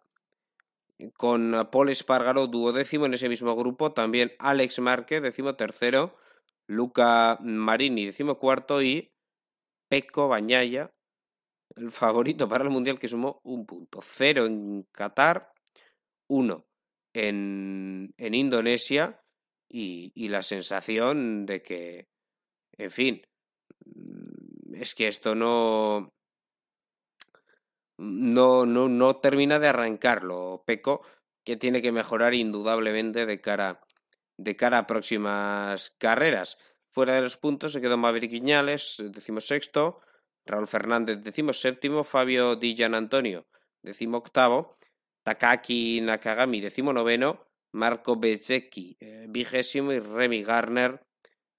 con 1.14 1.68
Paul 1.70 1.90
Espargaro, 1.90 2.46
duodécimo 2.46 3.06
en 3.06 3.14
ese 3.14 3.28
mismo 3.28 3.54
grupo, 3.56 3.92
también 3.92 4.32
Alex 4.38 4.78
Márquez, 4.80 5.22
décimo 5.22 5.54
tercero, 5.54 6.16
Luca 6.66 7.38
Marini, 7.40 8.06
décimo 8.06 8.38
cuarto, 8.38 8.82
y 8.82 9.12
Pecco 9.88 10.28
Bañaya, 10.28 10.92
el 11.76 11.90
favorito 11.90 12.48
para 12.48 12.64
el 12.64 12.70
Mundial, 12.70 12.98
que 12.98 13.08
sumó 13.08 13.40
un 13.44 13.66
punto. 13.66 14.00
Cero 14.02 14.46
en 14.46 14.86
Qatar, 14.92 15.52
uno 16.28 16.66
en, 17.12 18.14
en 18.16 18.34
Indonesia 18.34 19.19
y, 19.70 20.28
la 20.28 20.42
sensación 20.42 21.46
de 21.46 21.62
que, 21.62 22.08
en 22.76 22.90
fin, 22.90 23.22
mm, 23.84 24.74
es 24.74 24.94
que 24.94 25.08
esto 25.08 25.34
no, 25.34 26.12
no, 27.98 28.66
no, 28.66 28.88
no 28.88 29.16
termina 29.16 29.58
de 29.58 29.68
arrancarlo. 29.68 30.64
Peco, 30.66 31.02
que 31.44 31.56
tiene 31.56 31.82
que 31.82 31.92
mejorar 31.92 32.34
indudablemente 32.34 33.26
de 33.26 33.40
cara, 33.40 33.80
de 34.36 34.56
cara 34.56 34.78
a 34.78 34.86
próximas 34.86 35.90
carreras. 35.98 36.58
Fuera 36.90 37.14
de 37.14 37.22
los 37.22 37.36
puntos 37.36 37.72
se 37.72 37.80
quedó 37.80 37.96
Maverick 37.96 38.32
Iñales, 38.32 38.96
decimos 38.98 39.46
sexto, 39.46 40.00
Raúl 40.44 40.66
Fernández, 40.66 41.22
decimos 41.22 41.60
séptimo, 41.60 42.02
Fabio 42.02 42.56
Di 42.56 42.74
Gian 42.74 42.94
Antonio, 42.94 43.46
decimo 43.82 44.18
octavo, 44.18 44.76
Takaki 45.22 46.00
Nakagami, 46.00 46.60
decimo 46.60 46.92
noveno, 46.92 47.46
Marco 47.72 48.16
Bezzecchi, 48.16 48.96
eh, 49.00 49.26
vigésimo, 49.28 49.92
y 49.92 50.00
Remy 50.00 50.42
Garner, 50.42 51.00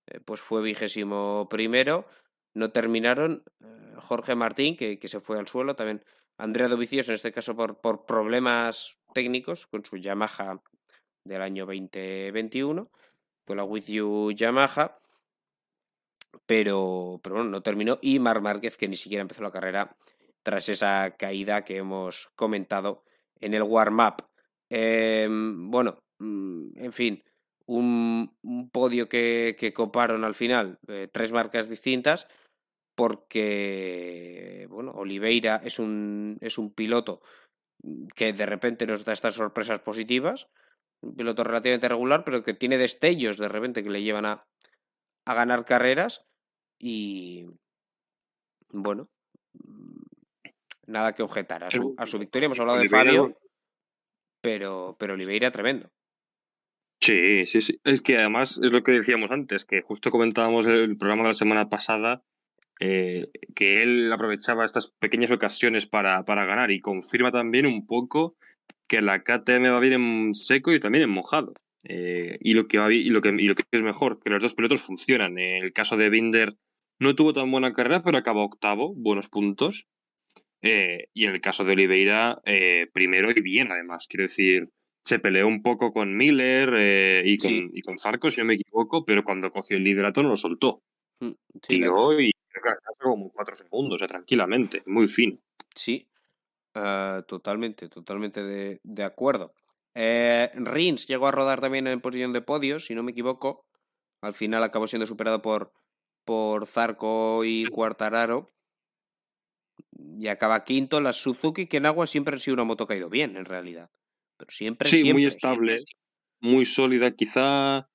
eh, 0.07 0.19
pues 0.23 0.41
fue 0.41 0.61
vigésimo 0.61 1.47
primero. 1.49 2.05
No 2.53 2.71
terminaron 2.71 3.43
eh, 3.61 3.95
Jorge 3.97 4.35
Martín, 4.35 4.75
que, 4.75 4.99
que, 4.99 5.07
se 5.07 5.21
fue 5.21 5.39
al 5.39 5.47
suelo, 5.47 5.75
también 5.75 6.03
Andrea 6.37 6.67
Dovicioso, 6.67 7.11
en 7.11 7.15
este 7.15 7.31
caso 7.31 7.55
por, 7.55 7.79
por 7.79 8.05
problemas 8.05 8.97
técnicos 9.13 9.67
con 9.67 9.85
su 9.85 9.97
Yamaha 9.97 10.61
del 11.23 11.41
año 11.41 11.65
2021, 11.65 12.89
con 13.45 13.57
la 13.57 13.63
With 13.63 13.85
You 13.85 14.31
Yamaha, 14.31 14.97
pero, 16.45 17.19
pero 17.23 17.35
bueno, 17.35 17.49
no 17.49 17.61
terminó. 17.61 17.99
Y 18.01 18.19
Mar 18.19 18.41
Márquez, 18.41 18.77
que 18.77 18.87
ni 18.87 18.95
siquiera 18.95 19.21
empezó 19.21 19.43
la 19.43 19.51
carrera 19.51 19.95
tras 20.43 20.69
esa 20.69 21.11
caída 21.17 21.63
que 21.63 21.77
hemos 21.77 22.29
comentado 22.35 23.03
en 23.39 23.53
el 23.53 23.63
warm-up. 23.63 24.30
Em, 24.73 25.69
bueno, 25.69 25.99
mm, 26.19 26.77
en 26.77 26.93
fin, 26.93 27.23
un, 27.65 28.69
podio 28.71 29.09
que, 29.09 29.57
que, 29.59 29.73
coparon 29.73 30.23
al 30.23 30.33
final 30.33 30.79
eh, 30.87 31.09
tres 31.11 31.33
marcas 31.33 31.67
distintas 31.67 32.27
porque, 32.95 34.67
bueno, 34.69 34.91
Oliveira 34.91 35.59
es 35.61 35.77
un, 35.77 36.37
es 36.39 36.57
un 36.57 36.73
piloto 36.73 37.21
que 38.15 38.31
de 38.31 38.45
repente 38.45 38.87
nos 38.87 39.03
da 39.03 39.11
estas 39.11 39.35
sorpresas 39.35 39.79
positivas, 39.79 40.47
un 41.01 41.15
piloto 41.15 41.43
relativamente 41.43 41.89
regular, 41.89 42.23
pero 42.23 42.41
que 42.41 42.53
tiene 42.53 42.77
destellos 42.77 43.37
de 43.37 43.49
repente 43.49 43.83
que 43.83 43.89
le 43.89 44.03
llevan 44.03 44.25
a, 44.25 44.45
a 45.25 45.33
ganar 45.33 45.65
carreras 45.65 46.23
y, 46.79 47.45
bueno, 48.69 49.09
mm, 49.53 50.01
nada 50.87 51.13
que 51.13 51.23
objetar 51.23 51.65
a 51.65 51.71
su, 51.71 51.93
a 51.97 52.05
su 52.05 52.19
victoria. 52.19 52.45
Hemos 52.45 52.59
hablado 52.61 52.79
de 52.79 52.87
Fabio 52.87 53.40
pero, 54.41 54.95
pero 54.99 55.13
Oliveira 55.13 55.51
tremendo. 55.51 55.89
Sí, 56.99 57.45
sí, 57.47 57.61
sí. 57.61 57.79
Es 57.83 58.01
que 58.01 58.17
además 58.17 58.59
es 58.61 58.71
lo 58.71 58.83
que 58.83 58.91
decíamos 58.91 59.31
antes, 59.31 59.65
que 59.65 59.81
justo 59.81 60.11
comentábamos 60.11 60.67
el 60.67 60.97
programa 60.97 61.23
de 61.23 61.29
la 61.29 61.33
semana 61.33 61.69
pasada 61.69 62.23
eh, 62.83 63.29
que 63.55 63.83
él 63.83 64.11
aprovechaba 64.11 64.65
estas 64.65 64.87
pequeñas 64.87 65.29
ocasiones 65.29 65.85
para, 65.85 66.25
para 66.25 66.45
ganar 66.45 66.71
y 66.71 66.79
confirma 66.79 67.31
también 67.31 67.67
un 67.67 67.85
poco 67.85 68.35
que 68.87 69.03
la 69.03 69.23
KTM 69.23 69.71
va 69.71 69.79
bien 69.79 69.93
en 69.93 70.33
seco 70.33 70.73
y 70.73 70.79
también 70.79 71.03
en 71.03 71.11
mojado. 71.11 71.53
Eh, 71.83 72.39
y, 72.41 72.55
lo 72.55 72.67
que 72.67 72.79
va, 72.79 72.91
y, 72.91 73.09
lo 73.09 73.21
que, 73.21 73.29
y 73.29 73.47
lo 73.47 73.53
que 73.53 73.63
es 73.69 73.81
mejor, 73.83 74.19
que 74.19 74.31
los 74.31 74.41
dos 74.41 74.55
pilotos 74.55 74.81
funcionan. 74.81 75.37
En 75.37 75.63
el 75.63 75.73
caso 75.73 75.95
de 75.95 76.09
Binder 76.09 76.55
no 76.99 77.13
tuvo 77.13 77.33
tan 77.33 77.51
buena 77.51 77.71
carrera, 77.71 78.01
pero 78.01 78.17
acabó 78.17 78.45
octavo, 78.45 78.95
buenos 78.95 79.29
puntos. 79.29 79.85
Eh, 80.61 81.07
y 81.13 81.25
en 81.25 81.31
el 81.31 81.41
caso 81.41 81.63
de 81.63 81.73
Oliveira, 81.73 82.41
eh, 82.45 82.87
primero 82.93 83.31
y 83.31 83.41
bien, 83.41 83.71
además. 83.71 84.05
Quiero 84.07 84.23
decir, 84.23 84.69
se 85.03 85.19
peleó 85.19 85.47
un 85.47 85.61
poco 85.61 85.91
con 85.91 86.15
Miller 86.15 87.25
y, 87.25 87.37
con, 87.37 87.51
y 87.51 87.81
con 87.81 87.97
Zarco, 87.97 88.29
si 88.29 88.41
no 88.41 88.45
me 88.45 88.55
equivoco, 88.55 89.03
pero 89.05 89.23
cuando 89.23 89.51
cogió 89.51 89.77
el 89.77 89.83
liderato 89.83 90.21
no 90.21 90.29
lo 90.29 90.37
soltó. 90.37 90.83
Mm, 91.19 91.31
Tiró 91.67 92.19
y 92.19 92.31
creo 92.49 92.63
que 92.63 93.03
como 93.03 93.31
cuatro 93.31 93.55
segundos, 93.55 93.95
o 93.95 93.97
sea, 93.99 94.07
tranquilamente, 94.07 94.83
muy 94.85 95.07
fino. 95.07 95.37
Sí, 95.75 96.07
totalmente, 96.73 97.89
totalmente 97.89 98.43
de, 98.43 98.79
de 98.83 99.03
acuerdo. 99.03 99.53
Eh, 99.93 100.49
Rins 100.55 101.07
llegó 101.07 101.27
a 101.27 101.31
rodar 101.31 101.59
también 101.59 101.87
en 101.87 102.01
posición 102.01 102.33
de 102.33 102.41
podio, 102.41 102.79
si 102.79 102.95
no 102.95 103.03
me 103.03 103.11
equivoco. 103.11 103.65
Al 104.21 104.33
final 104.33 104.63
acabó 104.63 104.87
siendo 104.87 105.05
superado 105.05 105.41
por, 105.41 105.73
por 106.23 106.67
Zarco 106.67 107.43
y 107.43 107.65
Cuartararo. 107.65 108.49
Y 110.19 110.27
acaba 110.27 110.63
quinto. 110.63 111.01
La 111.01 111.13
Suzuki 111.13 111.67
que 111.67 111.77
en 111.77 111.85
agua 111.85 112.07
siempre 112.07 112.35
ha 112.35 112.37
sido 112.37 112.55
una 112.55 112.63
moto 112.63 112.87
que 112.87 112.93
ha 112.93 112.97
ido 112.97 113.09
bien, 113.09 113.37
en 113.37 113.45
realidad. 113.45 113.89
Pero 114.37 114.51
siempre, 114.51 114.89
sí, 114.89 115.13
muy 115.13 115.25
estable, 115.25 115.83
muy 116.39 116.65
sólida. 116.65 117.11
Quizá 117.11 117.87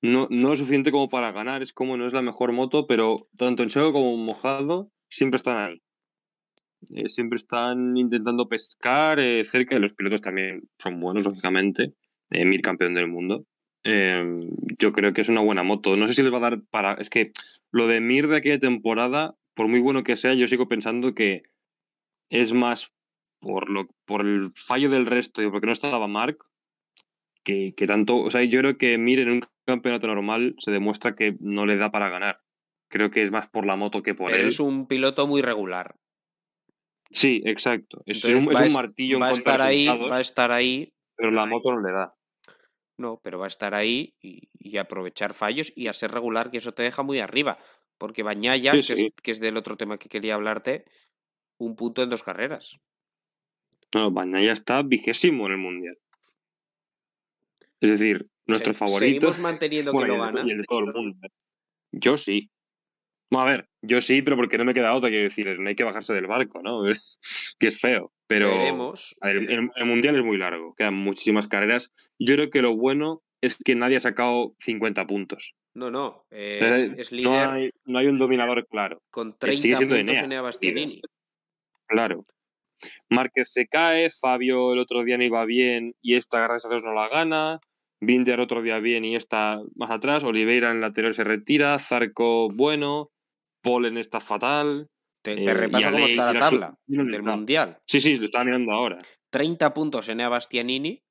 no, 0.00 0.26
no 0.30 0.52
es 0.52 0.58
suficiente 0.58 0.90
como 0.90 1.08
para 1.08 1.32
ganar. 1.32 1.62
Es 1.62 1.72
como 1.72 1.96
no 1.96 2.06
es 2.06 2.12
la 2.12 2.22
mejor 2.22 2.52
moto, 2.52 2.86
pero 2.86 3.28
tanto 3.36 3.62
en 3.62 3.70
seco 3.70 3.92
como 3.92 4.14
en 4.14 4.24
mojado 4.24 4.90
siempre 5.08 5.36
están 5.36 5.58
ahí. 5.58 5.82
Eh, 6.90 7.08
siempre 7.08 7.36
están 7.36 7.96
intentando 7.96 8.48
pescar 8.48 9.20
eh, 9.20 9.44
cerca 9.44 9.76
y 9.76 9.78
los 9.78 9.92
pilotos 9.92 10.20
también 10.20 10.68
son 10.78 11.00
buenos, 11.00 11.24
lógicamente. 11.24 11.92
Eh, 12.30 12.44
Mir 12.44 12.62
campeón 12.62 12.94
del 12.94 13.06
mundo. 13.06 13.46
Em, 13.84 14.48
yo 14.78 14.92
creo 14.92 15.12
que 15.12 15.20
es 15.20 15.28
una 15.28 15.42
buena 15.42 15.62
moto. 15.62 15.96
No 15.96 16.06
sé 16.08 16.14
si 16.14 16.22
les 16.22 16.32
va 16.32 16.38
a 16.38 16.50
dar 16.50 16.62
para. 16.70 16.94
Es 16.94 17.10
que 17.10 17.32
lo 17.70 17.86
de 17.86 18.00
Mir 18.00 18.28
de 18.28 18.36
aquella 18.36 18.58
temporada, 18.58 19.36
por 19.54 19.68
muy 19.68 19.80
bueno 19.80 20.02
que 20.02 20.16
sea, 20.16 20.34
yo 20.34 20.48
sigo 20.48 20.68
pensando 20.68 21.14
que 21.14 21.44
es 22.32 22.52
más 22.54 22.90
por, 23.40 23.68
lo, 23.68 23.88
por 24.06 24.22
el 24.22 24.52
fallo 24.54 24.88
del 24.88 25.06
resto 25.06 25.42
y 25.42 25.50
porque 25.50 25.66
no 25.66 25.72
estaba 25.72 26.08
Mark 26.08 26.38
que, 27.44 27.74
que 27.76 27.86
tanto. 27.86 28.16
O 28.16 28.30
sea, 28.30 28.42
yo 28.42 28.58
creo 28.60 28.78
que 28.78 28.96
Mir 28.96 29.20
en 29.20 29.30
un 29.30 29.44
campeonato 29.66 30.06
normal 30.06 30.54
se 30.58 30.70
demuestra 30.70 31.14
que 31.14 31.36
no 31.40 31.66
le 31.66 31.76
da 31.76 31.90
para 31.90 32.08
ganar. 32.08 32.40
Creo 32.88 33.10
que 33.10 33.22
es 33.22 33.30
más 33.30 33.48
por 33.48 33.66
la 33.66 33.76
moto 33.76 34.02
que 34.02 34.14
por 34.14 34.30
Pero 34.30 34.42
él. 34.42 34.48
es 34.48 34.60
un 34.60 34.86
piloto 34.86 35.26
muy 35.26 35.42
regular. 35.42 35.96
Sí, 37.10 37.42
exacto. 37.44 38.02
Es, 38.06 38.24
un, 38.24 38.46
martillo 38.72 39.18
va 39.18 39.28
a 39.28 39.32
estar 39.32 39.60
ahí, 39.60 39.86
va 39.86 40.16
a 40.16 40.20
estar 40.20 40.50
ahí. 40.50 40.94
Pero 41.14 41.30
la 41.30 41.44
moto 41.44 41.72
no 41.72 41.82
le 41.82 41.92
da. 41.92 42.14
No, 42.96 43.20
pero 43.22 43.38
va 43.38 43.44
a 43.44 43.48
estar 43.48 43.74
ahí 43.74 44.14
y, 44.22 44.78
aprovechar 44.78 45.34
fallos 45.34 45.72
y 45.76 45.88
a 45.88 45.92
ser 45.92 46.12
regular, 46.12 46.50
que 46.50 46.58
eso 46.58 46.72
te 46.72 46.82
deja 46.82 47.02
muy 47.02 47.18
arriba. 47.20 47.58
Porque 47.98 48.22
Bañaya, 48.22 48.72
que, 48.72 48.78
Es, 48.78 48.86
que, 49.22 49.30
Es, 49.30 49.40
del 49.40 49.58
otro 49.58 49.76
tema 49.76 49.98
que 49.98 50.08
quería 50.08 50.34
hablarte, 50.34 50.84
un 51.64 51.76
punto 51.76 52.02
en 52.02 52.10
dos 52.10 52.22
carreras. 52.22 52.78
No, 53.94 54.10
Bañaya 54.10 54.52
está 54.52 54.82
vigésimo 54.82 55.46
en 55.46 55.52
el 55.52 55.58
mundial. 55.58 55.98
Es 57.80 57.90
decir, 57.90 58.26
nuestro 58.46 58.74
favorito. 58.74 59.32
Seguimos 59.32 59.38
manteniendo 59.38 59.92
que 59.92 60.06
lo 60.06 60.18
gana. 60.18 60.42
Y 60.46 60.50
el 60.50 60.58
de 60.58 60.64
todo 60.64 60.80
el 60.80 60.92
mundo. 60.92 61.28
Yo 61.92 62.16
sí 62.16 62.50
a 63.40 63.44
ver, 63.44 63.68
yo 63.80 64.00
sí, 64.00 64.22
pero 64.22 64.36
porque 64.36 64.58
no 64.58 64.64
me 64.64 64.74
queda 64.74 64.94
otra, 64.94 65.08
quiero 65.08 65.24
decir, 65.24 65.58
no 65.58 65.68
hay 65.68 65.74
que 65.74 65.84
bajarse 65.84 66.12
del 66.12 66.26
barco, 66.26 66.62
¿no? 66.62 66.82
que 67.58 67.66
es 67.66 67.80
feo. 67.80 68.12
Pero 68.26 68.50
el, 69.22 69.86
mundial 69.86 70.16
es 70.16 70.24
muy 70.24 70.38
largo, 70.38 70.74
quedan 70.74 70.94
muchísimas 70.94 71.48
carreras. 71.48 71.92
Yo 72.18 72.34
creo 72.34 72.50
que 72.50 72.62
lo 72.62 72.74
bueno 72.74 73.22
es 73.42 73.56
que 73.56 73.74
nadie 73.74 73.96
ha 73.96 74.00
sacado 74.00 74.54
50 74.60 75.06
puntos. 75.06 75.54
No, 75.74 75.90
no, 75.90 76.24
eh, 76.30 76.94
es 76.96 77.12
líder. 77.12 77.30
No 77.30 77.52
hay, 77.52 77.70
no 77.84 77.98
hay, 77.98 78.06
un 78.06 78.18
dominador 78.18 78.66
claro. 78.68 79.02
Con 79.10 79.36
30 79.38 79.78
puntos 79.78 79.98
Enea, 79.98 80.42
Bastianini. 80.42 81.02
Claro. 81.92 82.24
Márquez 83.10 83.52
se 83.52 83.66
cae, 83.66 84.10
Fabio 84.10 84.72
el 84.72 84.78
otro 84.78 85.04
día 85.04 85.18
no 85.18 85.24
iba 85.24 85.44
bien 85.44 85.94
y 86.00 86.14
esta 86.14 86.40
gracias 86.40 86.72
a 86.72 86.80
no 86.80 86.94
la 86.94 87.08
gana. 87.08 87.60
Binder 88.00 88.40
otro 88.40 88.62
día 88.62 88.78
bien 88.80 89.04
y 89.04 89.14
está 89.14 89.60
más 89.76 89.90
atrás. 89.90 90.24
Oliveira 90.24 90.70
en 90.70 90.76
el 90.76 90.80
lateral 90.80 91.14
se 91.14 91.22
retira. 91.22 91.78
Zarco 91.78 92.48
bueno. 92.50 93.10
Polen 93.62 93.96
está 93.96 94.20
fatal. 94.20 94.88
Te, 95.22 95.36
te 95.36 95.52
eh, 95.52 95.70
cómo 95.70 96.06
está 96.06 96.32
la 96.32 96.40
tabla 96.40 96.78
del 96.86 97.22
Mundial. 97.22 97.78
Sí, 97.86 98.00
sí, 98.00 98.16
lo 98.16 98.24
estaba 98.24 98.44
mirando 98.44 98.72
ahora. 98.72 98.98
30 99.30 99.72
puntos 99.72 100.08
en 100.08 100.18
Bastianini. 100.18 101.04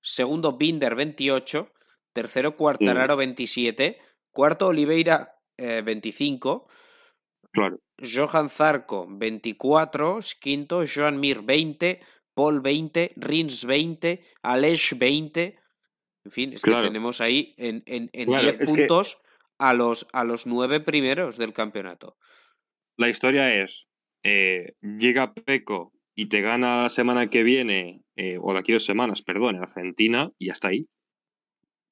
Segundo, 0.00 0.56
Binder, 0.56 0.94
28. 0.94 1.72
Tercero, 2.12 2.56
Cuartararo, 2.56 3.16
27. 3.16 3.98
Cuarto, 4.30 4.68
Oliveira, 4.68 5.40
25. 5.56 6.68
Claro. 7.52 7.80
Johan 7.98 8.50
Zarco, 8.50 9.06
24. 9.08 10.20
Quinto, 10.40 10.84
Joan 10.86 11.18
Mir, 11.20 11.42
20. 11.42 12.00
Paul, 12.34 12.60
20. 12.60 13.12
Rins, 13.16 13.64
20. 13.64 14.22
Alej, 14.42 14.94
20. 14.96 15.58
En 16.24 16.30
fin, 16.30 16.52
es 16.52 16.62
que 16.62 16.70
tenemos 16.70 17.20
ahí 17.20 17.54
en, 17.56 17.82
en, 17.86 18.10
10 18.12 18.58
puntos 18.58 19.18
a 19.58 19.72
los, 19.72 20.06
a 20.12 20.24
los 20.24 20.46
nueve 20.46 20.80
primeros 20.80 21.36
del 21.36 21.52
campeonato. 21.52 22.16
La 22.96 23.08
historia 23.08 23.62
es, 23.62 23.88
eh, 24.24 24.74
llega 24.82 25.32
Peco 25.34 25.92
y 26.14 26.28
te 26.28 26.40
gana 26.40 26.82
la 26.82 26.90
semana 26.90 27.30
que 27.30 27.42
viene, 27.42 28.02
eh, 28.16 28.38
o 28.40 28.52
de 28.52 28.58
aquí 28.58 28.72
dos 28.72 28.84
semanas, 28.84 29.22
perdón, 29.22 29.56
en 29.56 29.62
Argentina, 29.62 30.30
y 30.38 30.46
ya 30.46 30.52
está 30.52 30.68
ahí. 30.68 30.88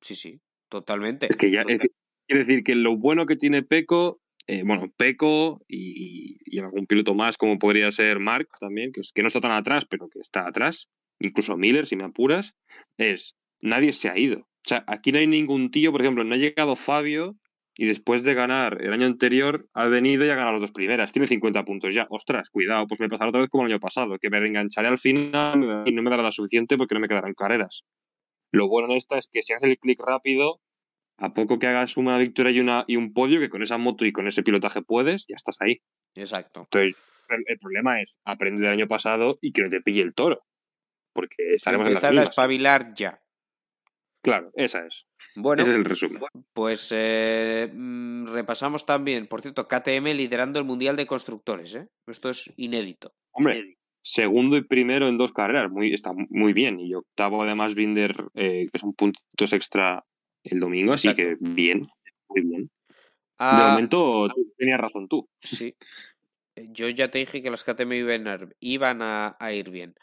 Sí, 0.00 0.14
sí, 0.14 0.40
totalmente. 0.68 1.28
Es 1.30 1.36
que 1.36 1.50
ya, 1.50 1.64
quiere 1.64 1.88
decir 2.28 2.64
que 2.64 2.74
lo 2.74 2.96
bueno 2.96 3.26
que 3.26 3.36
tiene 3.36 3.62
Peco, 3.62 4.20
eh, 4.48 4.62
bueno, 4.64 4.92
Peco 4.96 5.60
y, 5.68 6.38
y, 6.44 6.58
algún 6.60 6.86
piloto 6.86 7.14
más, 7.14 7.36
como 7.36 7.58
podría 7.58 7.90
ser 7.90 8.20
Mark 8.20 8.48
también, 8.60 8.92
que, 8.92 9.22
no 9.22 9.28
está 9.28 9.40
tan 9.40 9.50
atrás, 9.50 9.84
pero 9.88 10.08
que 10.08 10.20
está 10.20 10.46
atrás, 10.46 10.88
incluso 11.18 11.56
Miller, 11.56 11.86
si 11.86 11.96
me 11.96 12.04
apuras, 12.04 12.54
es, 12.96 13.34
nadie 13.60 13.92
se 13.92 14.08
ha 14.08 14.16
ido. 14.16 14.40
O 14.40 14.68
sea, 14.68 14.84
aquí 14.86 15.10
no 15.10 15.18
hay 15.18 15.26
ningún 15.26 15.70
tío, 15.70 15.90
por 15.90 16.00
ejemplo, 16.00 16.22
no 16.22 16.34
ha 16.34 16.38
llegado 16.38 16.76
Fabio 16.76 17.36
y 17.74 17.86
después 17.86 18.22
de 18.22 18.34
ganar 18.34 18.78
el 18.80 18.92
año 18.92 19.06
anterior 19.06 19.68
ha 19.74 19.86
venido 19.86 20.24
y 20.24 20.30
ha 20.30 20.34
ganado 20.34 20.52
las 20.52 20.62
dos 20.62 20.72
primeras. 20.72 21.12
Tiene 21.12 21.26
50 21.26 21.64
puntos 21.64 21.94
ya. 21.94 22.06
Ostras, 22.10 22.48
cuidado, 22.48 22.86
pues 22.86 23.00
me 23.00 23.08
pasará 23.08 23.28
otra 23.28 23.42
vez 23.42 23.50
como 23.50 23.66
el 23.66 23.72
año 23.72 23.80
pasado, 23.80 24.18
que 24.18 24.30
me 24.30 24.40
reengancharé 24.40 24.88
al 24.88 24.98
final 24.98 25.82
y 25.86 25.92
no 25.92 26.02
me 26.02 26.10
dará 26.10 26.22
la 26.22 26.32
suficiente 26.32 26.78
porque 26.78 26.94
no 26.94 27.00
me 27.00 27.08
quedarán 27.08 27.34
carreras. 27.34 27.82
Lo 28.50 28.68
bueno 28.68 28.90
en 28.90 28.96
esta 28.96 29.18
es 29.18 29.28
que 29.30 29.42
si 29.42 29.52
haces 29.52 29.68
el 29.68 29.78
clic 29.78 30.00
rápido, 30.00 30.60
a 31.18 31.32
poco 31.32 31.58
que 31.58 31.66
hagas 31.66 31.96
una 31.96 32.18
victoria 32.18 32.52
y, 32.52 32.60
una, 32.60 32.84
y 32.86 32.96
un 32.96 33.12
podio, 33.12 33.40
que 33.40 33.48
con 33.48 33.62
esa 33.62 33.78
moto 33.78 34.04
y 34.04 34.12
con 34.12 34.26
ese 34.26 34.42
pilotaje 34.42 34.82
puedes, 34.82 35.24
ya 35.28 35.36
estás 35.36 35.56
ahí. 35.60 35.80
Exacto. 36.14 36.62
Entonces, 36.62 36.96
el, 37.28 37.58
problema 37.58 38.00
es 38.00 38.18
aprender 38.24 38.62
del 38.62 38.72
año 38.72 38.86
pasado 38.86 39.38
y 39.40 39.52
que 39.52 39.62
no 39.62 39.68
te 39.68 39.80
pille 39.80 40.02
el 40.02 40.14
toro. 40.14 40.42
Porque 41.12 41.54
estaremos 41.54 41.88
Empezar 41.88 42.10
en 42.10 42.16
las 42.16 42.26
a 42.26 42.30
espabilar 42.30 42.94
ya. 42.94 43.20
Claro, 44.22 44.50
esa 44.54 44.84
es. 44.84 45.06
Bueno, 45.36 45.62
Ese 45.62 45.70
es 45.70 45.78
el 45.78 45.84
resumen. 45.84 46.20
Pues 46.52 46.92
eh, 46.94 47.70
mm, 47.72 48.26
repasamos 48.26 48.84
también, 48.84 49.28
por 49.28 49.40
cierto, 49.40 49.68
KTM 49.68 50.16
liderando 50.16 50.58
el 50.58 50.64
Mundial 50.64 50.96
de 50.96 51.06
Constructores. 51.06 51.76
¿eh? 51.76 51.88
Esto 52.08 52.30
es 52.30 52.52
inédito. 52.56 53.12
Hombre, 53.32 53.76
segundo 54.02 54.56
y 54.56 54.62
primero 54.62 55.08
en 55.08 55.16
dos 55.16 55.32
carreras, 55.32 55.70
muy, 55.70 55.94
está 55.94 56.10
muy 56.12 56.52
bien. 56.52 56.80
Y 56.80 56.92
octavo 56.94 57.42
además 57.42 57.74
Binder, 57.74 58.16
eh, 58.34 58.66
que 58.72 58.78
son 58.78 58.94
puntos 58.94 59.52
extra 59.52 60.04
el 60.50 60.60
domingo, 60.60 60.92
así 60.92 61.14
que 61.14 61.36
bien, 61.40 61.88
muy 62.28 62.40
bien. 62.42 62.62
de 62.62 62.70
ah, 63.38 63.70
momento 63.70 64.28
tenías 64.56 64.80
razón 64.80 65.08
tú. 65.08 65.28
Sí. 65.40 65.74
Yo 66.56 66.88
ya 66.88 67.10
te 67.10 67.18
dije 67.18 67.42
que 67.42 67.50
las 67.50 67.64
KTM 67.64 67.92
iban 68.60 69.02
a, 69.02 69.36
ir 69.52 69.70
bien. 69.70 69.94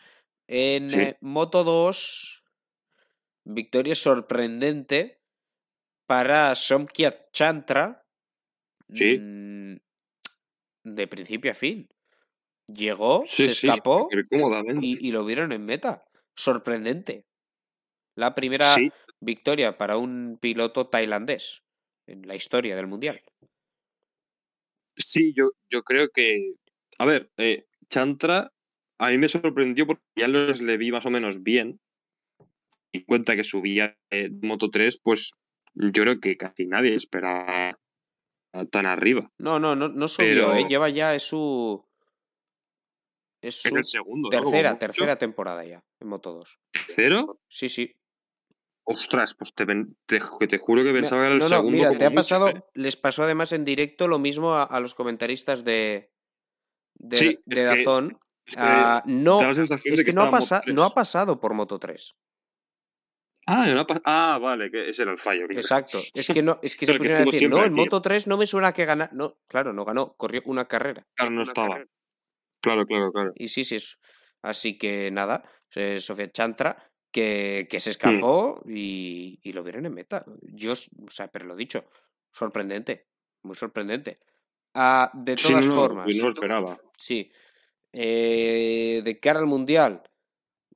En 0.47 1.15
Moto 1.21 1.63
2 1.63 2.43
Victoria 3.45 3.95
sorprendente 3.95 5.19
para 6.07 6.55
Somkiat 6.55 7.31
Chantra. 7.31 8.05
Sí. 8.93 9.17
Mm, 9.19 9.77
de 10.83 11.07
principio 11.07 11.51
a 11.51 11.55
fin. 11.55 11.89
Llegó, 12.67 13.23
se 13.25 13.51
escapó 13.51 14.07
y, 14.81 15.11
lo 15.11 15.25
vieron 15.25 15.51
en 15.51 15.65
meta. 15.65 16.05
Sorprendente. 16.35 17.25
La 18.15 18.35
primera 18.35 18.75
victoria 19.19 19.77
para 19.77 19.97
un 19.97 20.37
piloto 20.39 20.87
tailandés 20.87 21.63
en 22.07 22.27
la 22.27 22.35
historia 22.35 22.75
del 22.75 22.87
Mundial. 22.87 23.21
Sí, 24.97 25.33
yo, 25.35 25.51
yo 25.69 25.83
creo 25.83 26.09
que. 26.13 26.53
A 26.99 27.05
ver, 27.05 27.31
eh, 27.37 27.65
Chantra 27.89 28.51
a 29.03 29.09
mí 29.09 29.17
me 29.17 29.27
sorprendió 29.27 29.85
porque 29.85 30.03
ya 30.15 30.27
los 30.27 30.61
le 30.61 30.77
vi 30.77 30.91
más 30.91 31.05
o 31.05 31.09
menos 31.09 31.43
bien 31.43 31.79
y 32.93 33.03
cuenta 33.03 33.35
que 33.35 33.43
subía 33.43 33.97
de 34.09 34.29
Moto 34.41 34.69
3, 34.69 34.99
pues 35.03 35.33
yo 35.73 36.03
creo 36.03 36.19
que 36.19 36.37
casi 36.37 36.65
nadie 36.67 36.95
esperaba 36.95 37.77
tan 38.71 38.85
arriba. 38.85 39.31
No, 39.39 39.59
no, 39.59 39.75
no, 39.75 39.89
no 39.89 40.07
subió, 40.07 40.53
¿eh? 40.53 40.65
lleva 40.69 40.89
ya 40.89 41.15
es 41.15 41.23
su. 41.23 41.83
Es 43.41 43.61
su 43.61 43.75
el 43.75 43.83
segundo, 43.83 44.29
tercera, 44.29 44.77
tercera 44.77 45.17
temporada 45.17 45.65
ya 45.65 45.83
en 45.99 46.07
Moto 46.07 46.31
2. 46.33 46.59
¿Tercero? 46.71 47.39
Sí, 47.49 47.67
sí. 47.67 47.93
Ostras, 48.85 49.33
pues 49.33 49.53
te, 49.53 49.65
te, 50.05 50.19
juro 50.57 50.83
que 50.83 50.91
pensaba 50.91 51.21
que 51.21 51.25
era 51.27 51.33
el 51.35 51.39
no, 51.39 51.47
segundo. 51.47 51.71
No, 51.71 51.77
mira, 51.77 51.97
te 51.97 52.05
ha 52.05 52.11
pasado, 52.11 52.49
¿eh? 52.49 52.63
les 52.73 52.97
pasó 52.97 53.23
además 53.23 53.53
en 53.53 53.63
directo 53.63 54.09
lo 54.09 54.19
mismo 54.19 54.55
a, 54.55 54.79
los 54.81 54.93
comentaristas 54.93 55.63
de, 55.63 56.11
de, 56.95 57.39
de 57.45 57.63
Dazón. 57.63 58.19
Ah, 58.57 59.01
no, 59.05 59.39
es 59.49 60.03
que, 60.03 60.11
no, 60.11 60.23
ha 60.23 60.61
no 60.67 60.83
ha 60.83 60.93
pasado 60.93 61.39
por 61.39 61.53
Moto 61.53 61.79
3. 61.79 62.13
Ah, 63.45 63.67
no 63.67 63.85
ah, 64.05 64.37
vale, 64.41 64.71
que 64.71 64.89
ese 64.89 65.03
era 65.03 65.11
el 65.11 65.17
fallo. 65.17 65.45
Exacto. 65.49 65.99
Es 66.13 66.27
que 66.27 66.41
no, 66.41 66.59
es 66.61 66.75
que 66.75 66.85
se 66.85 66.93
pusieron 66.93 67.21
a 67.21 67.25
decir, 67.25 67.49
no, 67.49 67.63
en 67.63 67.73
Moto 67.73 68.01
3 68.01 68.27
no 68.27 68.37
me 68.37 68.47
suena 68.47 68.73
que 68.73 68.85
ganar. 68.85 69.13
No, 69.13 69.37
claro, 69.47 69.73
no 69.73 69.85
ganó, 69.85 70.13
corrió 70.15 70.41
una 70.45 70.65
carrera. 70.65 71.05
Claro, 71.15 71.31
no 71.31 71.43
estaba. 71.43 71.83
Claro, 72.61 72.85
claro, 72.85 73.11
claro. 73.11 73.31
Y 73.35 73.47
sí, 73.49 73.63
sí. 73.63 73.75
Es... 73.75 73.99
Así 74.41 74.77
que 74.77 75.09
nada, 75.09 75.43
Sofía 75.97 76.29
Chantra, 76.29 76.91
que, 77.13 77.67
que 77.69 77.79
se 77.79 77.91
escapó 77.91 78.61
y, 78.67 79.39
y, 79.43 79.53
lo 79.53 79.63
vieron 79.63 79.85
en 79.85 79.93
meta. 79.93 80.25
Yo, 80.41 80.73
o 80.73 81.11
sea, 81.11 81.29
pero 81.29 81.45
lo 81.45 81.55
dicho, 81.55 81.85
sorprendente, 82.31 83.05
muy 83.43 83.55
sorprendente. 83.55 84.17
Ah, 84.73 85.11
de 85.13 85.35
todas 85.35 85.65
formas. 85.67 86.07
no 86.07 86.23
lo 86.23 86.29
esperaba. 86.29 86.77
Sí. 86.97 87.31
Eh, 87.93 89.01
de 89.05 89.19
cara 89.19 89.39
al 89.39 89.45
Mundial, 89.45 90.01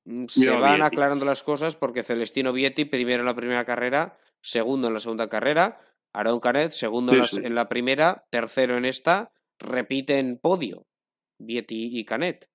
mm, 0.05 0.25
se 0.27 0.51
van 0.51 0.83
aclarando 0.83 1.25
las 1.25 1.41
cosas 1.41 1.75
porque 1.75 2.03
Celestino 2.03 2.53
Vietti, 2.53 2.85
primero 2.85 3.21
en 3.21 3.25
la 3.25 3.35
primera 3.35 3.65
carrera, 3.65 4.19
segundo 4.39 4.88
en 4.88 4.93
la 4.93 4.99
segunda 4.99 5.27
carrera, 5.27 5.81
Aaron 6.13 6.39
Canet, 6.39 6.71
segundo 6.71 7.13
en, 7.13 7.55
la, 7.55 7.67
primera, 7.67 8.25
tercero 8.29 8.77
en 8.77 8.85
esta, 8.85 9.33
repiten 9.57 10.38
podio, 10.38 10.85
Vietti 11.39 11.97
y 11.97 12.05
Canet. 12.05 12.47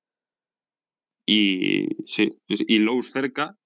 Y 1.26 1.88
sí, 2.06 2.38
y 2.46 2.78
Lowe's 2.78 3.10
cerca, 3.10 3.56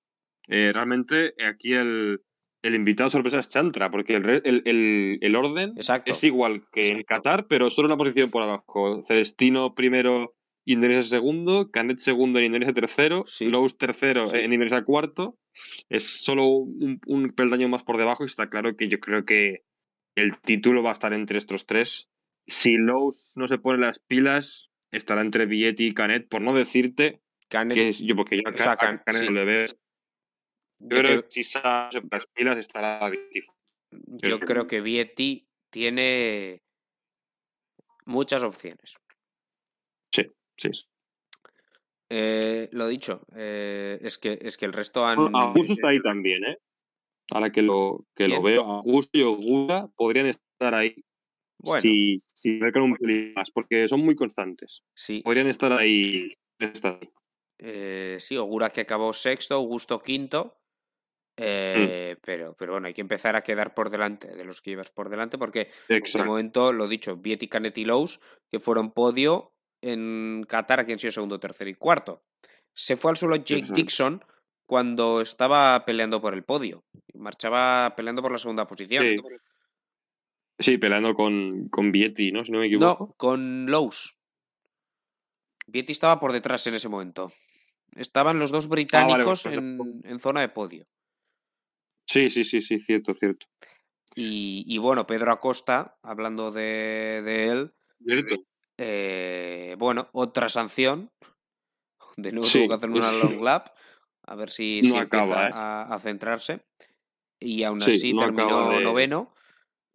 eh, 0.48 0.70
realmente 0.72 1.34
aquí 1.44 1.72
el, 1.72 2.20
el, 2.62 2.74
invitado 2.74 3.10
sorpresa 3.10 3.40
es 3.40 3.48
Chantra, 3.48 3.90
porque 3.90 4.14
el, 4.14 4.42
el, 4.44 5.18
el 5.20 5.36
orden 5.36 5.74
es 5.76 6.24
igual 6.24 6.64
que 6.72 6.90
en 6.90 7.02
Qatar, 7.02 7.46
pero 7.48 7.70
solo 7.70 7.86
una 7.86 7.96
posición 7.96 8.30
por 8.30 8.42
abajo. 8.42 9.02
Celestino 9.06 9.74
primero, 9.74 10.34
Indonesia 10.64 11.02
segundo, 11.02 11.70
Canet 11.70 11.98
segundo 11.98 12.38
en 12.38 12.46
Indonesia 12.46 12.74
tercero, 12.74 13.24
sí. 13.26 13.50
tercero 13.78 14.34
en 14.34 14.52
Indonesia 14.52 14.84
cuarto. 14.84 15.38
Es 15.88 16.22
solo 16.22 16.46
un, 16.48 17.00
un, 17.06 17.30
peldaño 17.30 17.68
más 17.68 17.82
por 17.82 17.96
debajo 17.96 18.24
y 18.24 18.26
está 18.26 18.50
claro 18.50 18.76
que 18.76 18.88
yo 18.88 19.00
creo 19.00 19.24
que 19.24 19.62
el 20.16 20.38
título 20.40 20.82
va 20.82 20.90
a 20.90 20.92
estar 20.92 21.12
entre 21.12 21.38
estos 21.38 21.66
tres. 21.66 22.08
Si 22.46 22.76
Lowe's 22.76 23.34
no 23.36 23.48
se 23.48 23.58
pone 23.58 23.78
las 23.78 23.98
pilas, 23.98 24.70
estará 24.90 25.20
entre 25.20 25.46
Vietti 25.46 25.86
y 25.86 25.94
Canet, 25.94 26.28
por 26.28 26.42
no 26.42 26.54
decirte 26.54 27.20
que 27.48 27.88
es, 27.88 27.98
yo 28.00 28.16
porque 28.16 28.36
yo 28.36 28.42
a, 28.48 28.76
Canet 28.76 29.24
no 29.24 29.30
le 29.30 29.44
veo. 29.44 29.66
Yo, 30.78 30.98
creo 30.98 31.22
que 31.22 31.30
si 31.30 31.44
se 31.44 31.60
las 31.60 32.26
pilas 32.34 32.58
estará 32.58 33.08
Vietti. 33.08 33.40
Yo 33.90 34.40
creo 34.40 34.66
que 34.66 34.80
Vietti 34.80 35.48
tiene 35.70 36.62
muchas 38.04 38.42
opciones. 38.42 38.96
Sí. 40.12 40.22
Sí. 40.56 40.70
Eh, 42.08 42.68
lo 42.72 42.86
dicho, 42.86 43.26
eh, 43.34 43.98
es, 44.00 44.18
que, 44.18 44.38
es 44.40 44.56
que 44.56 44.64
el 44.64 44.72
resto 44.72 45.04
han. 45.04 45.34
Augusto 45.34 45.72
está 45.72 45.88
ahí 45.88 46.00
también, 46.00 46.44
¿eh? 46.44 46.58
Ahora 47.30 47.50
que 47.50 47.62
lo, 47.62 48.06
que 48.14 48.28
lo 48.28 48.40
veo, 48.40 48.62
Augusto 48.62 49.18
y 49.18 49.22
Ogura 49.22 49.88
podrían 49.96 50.26
estar 50.26 50.74
ahí. 50.74 50.94
Bueno. 51.58 51.82
Si, 51.82 52.22
si 52.32 52.60
con 52.72 52.82
un 52.82 52.96
pelín 52.96 53.32
más, 53.34 53.50
porque 53.50 53.88
son 53.88 54.04
muy 54.04 54.14
constantes. 54.14 54.84
Sí. 54.94 55.22
Podrían 55.24 55.48
estar 55.48 55.72
ahí. 55.72 56.32
Estar 56.60 57.00
ahí. 57.00 57.10
Eh, 57.58 58.18
sí, 58.20 58.36
Ogura 58.36 58.70
que 58.70 58.82
acabó 58.82 59.12
sexto, 59.12 59.56
Augusto 59.56 60.00
quinto. 60.00 60.58
Mm. 61.38 62.18
pero, 62.24 62.54
pero 62.58 62.72
bueno, 62.72 62.86
hay 62.86 62.94
que 62.94 63.02
empezar 63.02 63.36
a 63.36 63.42
quedar 63.42 63.74
por 63.74 63.90
delante 63.90 64.34
de 64.34 64.44
los 64.44 64.62
que 64.62 64.70
llevas 64.70 64.90
por 64.90 65.10
delante, 65.10 65.36
porque 65.36 65.70
de 65.88 66.24
momento, 66.24 66.72
lo 66.72 66.88
dicho, 66.88 67.16
Vietti, 67.16 67.48
Canet 67.48 67.76
y 67.76 67.84
Lowe's, 67.84 68.20
que 68.50 68.58
fueron 68.58 68.92
podio, 68.92 69.52
en 69.82 70.44
Qatar 70.48 70.86
quien 70.86 70.98
sido 70.98 71.12
segundo, 71.12 71.38
tercero 71.38 71.70
y 71.70 71.74
cuarto. 71.74 72.22
Se 72.72 72.96
fue 72.96 73.10
al 73.10 73.16
suelo 73.16 73.36
Jake 73.36 73.68
Dixon 73.72 74.22
cuando 74.66 75.20
estaba 75.20 75.84
peleando 75.84 76.20
por 76.20 76.34
el 76.34 76.44
podio. 76.44 76.84
Marchaba 77.14 77.94
peleando 77.96 78.22
por 78.22 78.32
la 78.32 78.38
segunda 78.38 78.66
posición. 78.66 79.06
Sí, 80.58 80.78
peleando 80.78 81.14
con, 81.14 81.68
con 81.68 81.92
Vietti, 81.92 82.32
¿no? 82.32 82.44
Si 82.44 82.52
no 82.52 82.58
me 82.58 82.66
equivoco. 82.66 83.06
No, 83.06 83.14
con 83.16 83.66
Lowe's. 83.66 84.16
Vietti 85.66 85.92
estaba 85.92 86.18
por 86.18 86.32
detrás 86.32 86.66
en 86.66 86.74
ese 86.74 86.88
momento. 86.88 87.32
Estaban 87.94 88.38
los 88.38 88.50
dos 88.50 88.66
ah, 88.66 88.68
británicos 88.68 89.42
pues 89.42 89.54
en, 89.56 90.18
zona 90.18 90.40
de 90.40 90.48
podio. 90.48 90.86
Sí, 92.06 92.30
sí, 92.30 92.44
sí, 92.44 92.60
sí, 92.60 92.80
cierto, 92.80 93.14
cierto. 93.14 93.46
Y, 94.14 94.78
bueno, 94.78 95.06
Pedro 95.06 95.30
Acosta, 95.30 95.98
hablando 96.02 96.50
de, 96.50 97.22
de 97.22 97.48
él, 97.48 97.74
cierto. 98.02 98.36
Eh, 98.78 99.74
bueno, 99.78 100.08
otra 100.12 100.48
sanción. 100.48 101.10
De 102.16 102.32
nuevo 102.32 102.48
tuvo 102.50 102.68
que 102.68 102.74
hacer 102.74 102.90
una 102.90 103.12
long 103.12 103.40
lap. 103.42 103.68
A 104.26 104.34
ver 104.34 104.50
si, 104.50 104.80
empieza 104.82 105.48
¿eh? 105.48 105.50
a, 105.52 105.98
centrarse. 106.00 106.64
Y 107.38 107.62
aún 107.62 107.82
así 107.82 108.16
terminó 108.16 108.80
noveno. 108.80 109.34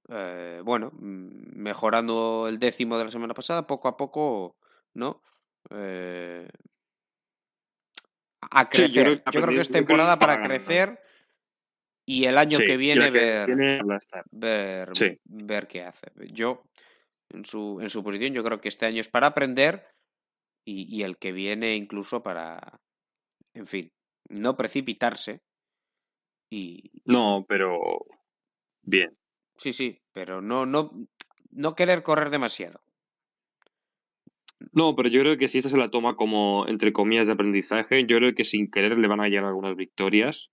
Eh, 0.07 0.61
bueno, 0.63 0.91
mm, 0.93 1.57
mejorando 1.57 2.45
el 2.47 2.59
décimo 2.59 2.97
de 2.97 3.05
la 3.05 3.11
semana 3.11 3.33
pasada, 3.33 3.65
poco 3.65 3.87
a 3.87 3.97
poco, 3.97 4.57
¿no? 4.93 5.23
a 8.53 8.69
crecer. 8.69 9.23
yo, 9.31 9.41
creo 9.41 9.55
que, 9.55 9.61
es 9.61 9.69
temporada 9.69 10.19
para 10.19 10.41
crecer 10.41 10.99
y 12.11 12.25
el 12.25 12.37
año 12.37 12.59
que 12.59 12.75
viene 12.75 13.09
ver, 13.09 13.49
ver, 14.31 14.91
ver 15.23 15.67
qué 15.67 15.83
hace. 15.83 16.11
Yo 16.33 16.63
en 17.29 17.45
su, 17.45 17.79
en 17.81 17.89
su 17.89 18.03
posición. 18.03 18.33
Yo 18.33 18.43
creo 18.43 18.59
que 18.59 18.67
este 18.67 18.85
año 18.85 18.99
es 18.99 19.09
para 19.09 19.27
aprender 19.27 19.87
y, 20.65 21.03
el 21.03 21.17
que 21.17 21.31
viene 21.31 21.75
incluso 21.75 22.21
para, 22.21 22.81
en 23.53 23.65
fin, 23.65 23.93
no 24.27 24.57
precipitarse. 24.57 25.41
Y, 26.51 26.91
no, 27.05 27.45
pero 27.47 27.79
bien. 28.81 29.17
Sí, 29.55 29.71
sí, 29.71 30.01
pero 30.11 30.41
no, 30.41 30.65
no, 30.65 30.91
no 31.49 31.75
querer 31.75 32.03
correr 32.03 32.29
demasiado. 32.29 32.81
No, 34.73 34.97
pero 34.97 35.07
yo 35.07 35.21
creo 35.21 35.37
que 35.37 35.47
si 35.47 35.59
esta 35.59 35.69
se 35.69 35.77
la 35.77 35.89
toma 35.89 36.17
como, 36.17 36.65
entre 36.67 36.91
comillas, 36.91 37.27
de 37.27 37.33
aprendizaje, 37.33 38.05
yo 38.05 38.17
creo 38.17 38.35
que 38.35 38.43
sin 38.43 38.69
querer 38.69 38.97
le 38.97 39.07
van 39.07 39.21
a 39.21 39.29
llegar 39.29 39.45
algunas 39.45 39.77
victorias 39.77 40.51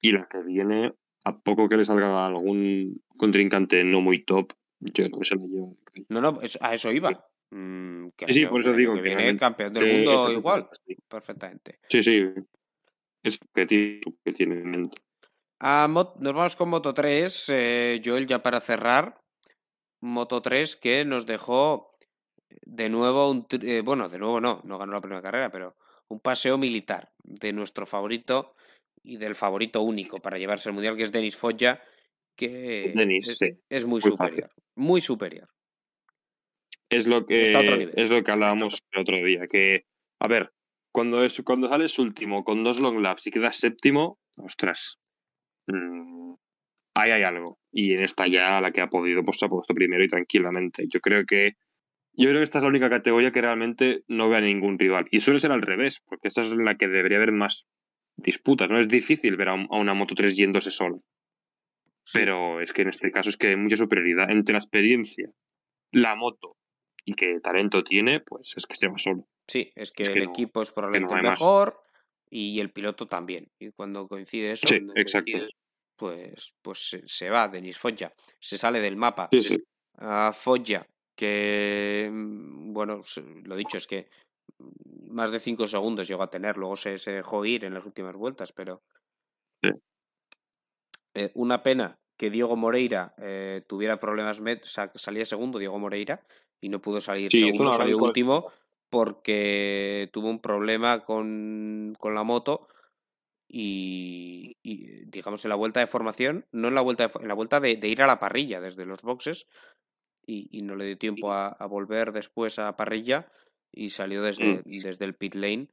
y 0.00 0.12
la 0.12 0.26
que 0.28 0.42
viene, 0.42 0.94
a 1.24 1.38
poco 1.38 1.68
que 1.68 1.76
le 1.76 1.84
salga 1.84 2.26
algún 2.26 3.02
contrincante 3.16 3.84
no 3.84 4.00
muy 4.00 4.24
top, 4.24 4.52
yo 4.80 5.08
no 5.08 5.22
se 5.24 5.36
la 5.36 5.46
llevo. 5.46 5.76
No, 6.08 6.20
no, 6.20 6.40
a 6.60 6.74
eso 6.74 6.90
iba. 6.90 7.10
Mm, 7.50 8.08
sí, 8.28 8.46
por 8.46 8.60
eso 8.60 8.72
digo 8.72 8.94
que, 8.94 9.02
viene 9.02 9.36
campeón 9.36 9.74
del 9.74 10.04
mundo 10.04 10.32
igual. 10.32 10.68
Perfectamente. 11.08 11.80
Sí, 11.88 12.02
sí. 12.02 12.26
Es 13.22 13.38
que 13.52 13.66
tiene, 13.66 14.00
que 14.24 14.32
tiene 14.32 14.54
en 14.60 14.70
mente. 14.70 14.96
nos 15.60 16.34
vamos 16.34 16.56
con 16.56 16.70
Moto 16.70 16.94
3. 16.94 17.48
Eh, 17.50 18.02
Joel, 18.04 18.26
ya 18.26 18.42
para 18.42 18.60
cerrar. 18.60 19.20
Moto 20.00 20.40
3 20.40 20.76
que 20.76 21.04
nos 21.04 21.26
dejó 21.26 21.90
de 22.62 22.88
nuevo 22.88 23.30
un. 23.30 23.46
Eh, 23.50 23.82
bueno, 23.84 24.08
de 24.08 24.18
nuevo 24.18 24.40
no, 24.40 24.62
no 24.64 24.78
ganó 24.78 24.92
la 24.92 25.00
primera 25.00 25.20
carrera, 25.20 25.50
pero 25.50 25.76
un 26.08 26.20
paseo 26.20 26.56
militar 26.56 27.12
de 27.22 27.52
nuestro 27.52 27.84
favorito 27.84 28.54
y 29.02 29.16
del 29.16 29.34
favorito 29.34 29.82
único 29.82 30.18
para 30.20 30.38
llevarse 30.38 30.68
el 30.68 30.74
mundial, 30.74 30.96
que 30.96 31.02
es 31.04 31.12
Denis 31.12 31.36
Foggia, 31.36 31.82
que 32.36 32.92
es, 33.68 33.84
muy, 33.84 34.00
superior. 34.00 34.50
Muy 34.74 35.00
superior. 35.00 35.48
Es 36.88 37.06
lo 37.06 37.26
que 37.26 37.42
es 37.42 38.10
lo 38.10 38.22
que 38.22 38.30
hablábamos 38.30 38.82
el 38.92 39.00
otro 39.00 39.16
día, 39.16 39.46
que 39.46 39.84
a 40.18 40.28
ver, 40.28 40.52
cuando 40.92 41.24
es 41.24 41.40
cuando 41.44 41.68
sales 41.68 41.98
último 41.98 42.44
con 42.44 42.64
dos 42.64 42.80
long 42.80 43.00
laps 43.00 43.26
y 43.26 43.30
quedas 43.30 43.56
séptimo, 43.56 44.18
ostras. 44.36 44.98
Mm, 45.66 46.34
ahí 46.94 47.10
hay 47.10 47.22
algo. 47.22 47.58
Y 47.72 47.94
en 47.94 48.02
esta 48.02 48.26
ya 48.26 48.60
la 48.60 48.72
que 48.72 48.80
ha 48.80 48.88
podido, 48.88 49.22
pues 49.22 49.38
se 49.38 49.46
ha 49.46 49.48
puesto 49.48 49.74
primero 49.74 50.02
y 50.02 50.08
tranquilamente. 50.08 50.86
Yo 50.92 51.00
creo 51.00 51.24
que 51.24 51.54
yo 52.12 52.28
creo 52.28 52.40
que 52.40 52.44
esta 52.44 52.58
es 52.58 52.62
la 52.62 52.70
única 52.70 52.90
categoría 52.90 53.30
que 53.30 53.40
realmente 53.40 54.02
no 54.08 54.28
ve 54.28 54.36
a 54.36 54.40
ningún 54.40 54.78
rival. 54.78 55.06
Y 55.10 55.20
suele 55.20 55.40
ser 55.40 55.52
al 55.52 55.62
revés, 55.62 56.02
porque 56.06 56.28
esta 56.28 56.42
es 56.42 56.48
la 56.48 56.76
que 56.76 56.88
debería 56.88 57.18
haber 57.18 57.32
más 57.32 57.68
disputas. 58.22 58.68
No 58.68 58.78
es 58.78 58.88
difícil 58.88 59.36
ver 59.36 59.48
a, 59.48 59.54
una 59.54 59.94
Moto 59.94 60.14
3 60.14 60.36
yéndose 60.36 60.70
sola. 60.70 60.98
Pero 62.12 62.60
es 62.60 62.72
que 62.72 62.82
en 62.82 62.88
este 62.88 63.10
caso 63.10 63.28
es 63.28 63.36
que 63.36 63.48
hay 63.48 63.56
mucha 63.56 63.76
superioridad 63.76 64.30
entre 64.30 64.54
la 64.54 64.60
experiencia, 64.60 65.28
la 65.92 66.16
moto 66.16 66.56
y 67.04 67.14
que 67.14 67.40
talento 67.40 67.84
tiene, 67.84 68.20
pues 68.20 68.54
es 68.56 68.66
que 68.66 68.76
se 68.76 68.88
va 68.88 68.98
solo. 68.98 69.26
Sí, 69.46 69.70
es 69.74 69.92
que, 69.92 70.04
el 70.04 70.22
equipo 70.22 70.62
es 70.62 70.70
probablemente 70.70 71.14
mejor 71.22 71.80
y 72.28 72.60
el 72.60 72.70
piloto 72.70 73.06
también. 73.06 73.48
Y 73.58 73.70
cuando 73.70 74.08
coincide 74.08 74.52
eso, 74.52 74.66
exacto. 74.94 75.38
pues, 75.96 76.54
pues 76.62 77.00
se 77.04 77.30
va 77.30 77.48
Denis 77.48 77.78
Foggia, 77.78 78.12
se 78.38 78.58
sale 78.58 78.80
del 78.80 78.96
mapa. 78.96 79.28
a 79.98 80.32
Foggia, 80.32 80.86
que, 81.16 82.08
mm, 82.10 82.72
bueno, 82.72 83.02
lo 83.44 83.56
dicho, 83.56 83.76
es 83.76 83.86
que 83.86 84.08
más 85.08 85.30
de 85.30 85.40
5 85.40 85.66
segundos 85.66 86.08
llegó 86.08 86.22
a 86.22 86.30
tener, 86.30 86.56
luego 86.56 86.76
se, 86.76 86.98
dejó 86.98 87.44
ir 87.44 87.64
en 87.64 87.74
las 87.74 87.84
últimas 87.84 88.14
vueltas, 88.14 88.52
pero... 88.52 88.82
Eh, 91.12 91.32
una 91.34 91.62
pena 91.62 91.98
que 92.16 92.30
Diego 92.30 92.54
Moreira 92.54 93.14
eh, 93.18 93.64
tuviera 93.66 93.98
problemas, 93.98 94.40
salía 94.94 95.24
segundo 95.24 95.58
Diego 95.58 95.78
Moreira 95.78 96.24
y 96.60 96.68
no 96.68 96.80
pudo 96.80 97.00
salir 97.00 97.32
segundo, 97.32 97.74
salió 97.74 97.98
último 97.98 98.52
porque 98.90 100.08
tuvo 100.12 100.28
un 100.28 100.40
problema 100.40 101.04
con, 101.04 101.96
con 101.98 102.14
la 102.14 102.22
moto 102.22 102.68
y, 103.52 104.56
digamos 105.06 105.44
en 105.44 105.48
la 105.48 105.56
vuelta 105.56 105.80
de 105.80 105.86
formación, 105.86 106.46
no 106.52 106.68
en 106.68 106.74
la 106.74 106.82
vuelta 106.82 107.10
en 107.20 107.28
la 107.28 107.34
vuelta 107.34 107.58
de, 107.58 107.78
ir 107.82 108.02
a 108.02 108.06
la 108.06 108.20
parrilla 108.20 108.60
desde 108.60 108.86
los 108.86 109.02
boxes 109.02 109.46
y, 110.24 110.62
no 110.62 110.76
le 110.76 110.86
dio 110.86 110.98
tiempo 110.98 111.32
a, 111.32 111.56
volver 111.66 112.12
después 112.12 112.58
a 112.58 112.76
parrilla 112.76 113.32
y 113.72 113.90
salió 113.90 114.22
desde, 114.22 114.62
mm. 114.64 114.80
desde 114.82 115.04
el 115.04 115.14
pit 115.14 115.34
lane 115.34 115.68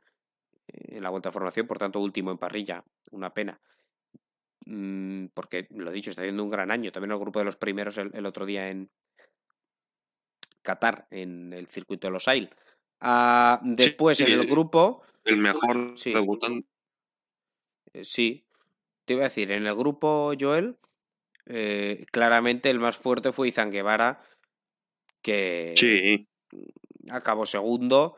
eh, 0.67 0.97
en 0.97 1.03
la 1.03 1.09
vuelta 1.09 1.29
de 1.29 1.33
formación, 1.33 1.67
por 1.67 1.77
tanto 1.77 1.99
último 1.99 2.31
en 2.31 2.37
parrilla, 2.37 2.83
una 3.11 3.33
pena. 3.33 3.59
Mm, 4.65 5.27
porque 5.33 5.67
lo 5.71 5.91
dicho, 5.91 6.09
está 6.09 6.21
haciendo 6.21 6.43
un 6.43 6.49
gran 6.49 6.71
año. 6.71 6.91
También 6.91 7.11
el 7.11 7.19
grupo 7.19 7.39
de 7.39 7.45
los 7.45 7.55
primeros 7.55 7.97
el, 7.97 8.25
otro 8.25 8.45
día 8.45 8.69
en 8.69 8.89
Qatar, 10.61 11.07
en 11.11 11.53
el 11.53 11.67
circuito 11.67 12.07
de 12.07 12.13
los 12.13 12.27
AIL. 12.27 12.49
Ah, 12.99 13.61
después 13.63 14.19
en 14.19 14.31
el 14.31 14.47
grupo. 14.47 15.03
El 15.23 15.37
mejor 15.37 15.93
sí. 15.95 16.13
Eh, 17.93 18.03
sí. 18.03 18.45
Te 19.05 19.13
iba 19.13 19.23
a 19.23 19.29
decir, 19.29 19.51
en 19.51 19.65
el 19.65 19.75
grupo 19.75 20.33
Joel, 20.37 20.77
eh, 21.45 22.05
claramente 22.11 22.69
el 22.69 22.79
más 22.79 22.97
fuerte 22.97 23.31
fue 23.31 23.47
Izan 23.47 23.71
Guevara, 23.71 24.21
que 25.21 25.73
sí. 25.77 26.27
Acabó 27.11 27.45
segundo 27.45 28.15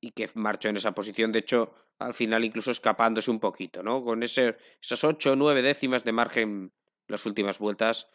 y 0.00 0.12
que 0.12 0.28
marchó 0.34 0.68
en 0.68 0.76
esa 0.76 0.92
posición. 0.92 1.32
De 1.32 1.40
hecho, 1.40 1.74
al 1.98 2.14
final 2.14 2.44
incluso 2.44 2.70
escapándose 2.70 3.30
un 3.30 3.40
poquito, 3.40 3.82
¿no? 3.82 4.04
Con 4.04 4.22
ese, 4.22 4.56
esas 4.80 5.02
ocho 5.04 5.32
o 5.32 5.36
nueve 5.36 5.62
décimas 5.62 6.04
de 6.04 6.12
margen 6.12 6.72
las 7.08 7.24
últimas 7.26 7.58
vueltas 7.58 8.08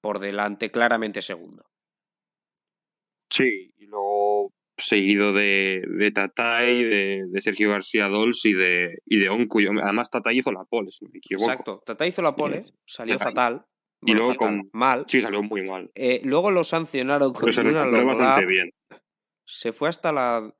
por 0.00 0.18
delante, 0.18 0.70
claramente 0.70 1.22
segundo. 1.22 1.66
Sí, 3.30 3.74
y 3.76 3.86
luego 3.86 4.52
seguido 4.78 5.32
de, 5.32 5.82
de 5.86 6.10
Tatay, 6.10 6.84
de, 6.84 7.42
Sergio 7.42 7.70
García 7.70 8.08
Dols 8.08 8.44
y 8.44 8.52
de, 8.52 8.98
y 9.06 9.18
de 9.18 9.28
Oncu. 9.28 9.60
Además, 9.82 10.10
Tatay 10.10 10.38
hizo 10.38 10.52
la 10.52 10.64
pole, 10.64 10.90
si 10.90 11.06
me 11.06 11.18
equivoco. 11.18 11.50
Exacto, 11.50 11.82
Tatay 11.84 12.10
hizo 12.10 12.22
la 12.22 12.36
pole, 12.36 12.62
salió 12.84 13.18
fatal. 13.18 13.64
Y 14.06 14.14
luego 14.14 14.36
con 14.36 14.70
mal. 14.72 15.04
Sí, 15.08 15.20
salió 15.20 15.42
muy 15.42 15.62
mal. 15.62 15.90
Eh, 15.94 16.20
luego 16.24 16.50
lo 16.50 16.64
sancionaron 16.64 17.32
con 17.32 17.48
una 17.58 17.84
bastante 18.04 18.46
bien. 18.46 18.70
Se 19.44 19.72
fue 19.72 19.88
hasta 19.88 20.12
la 20.12 20.54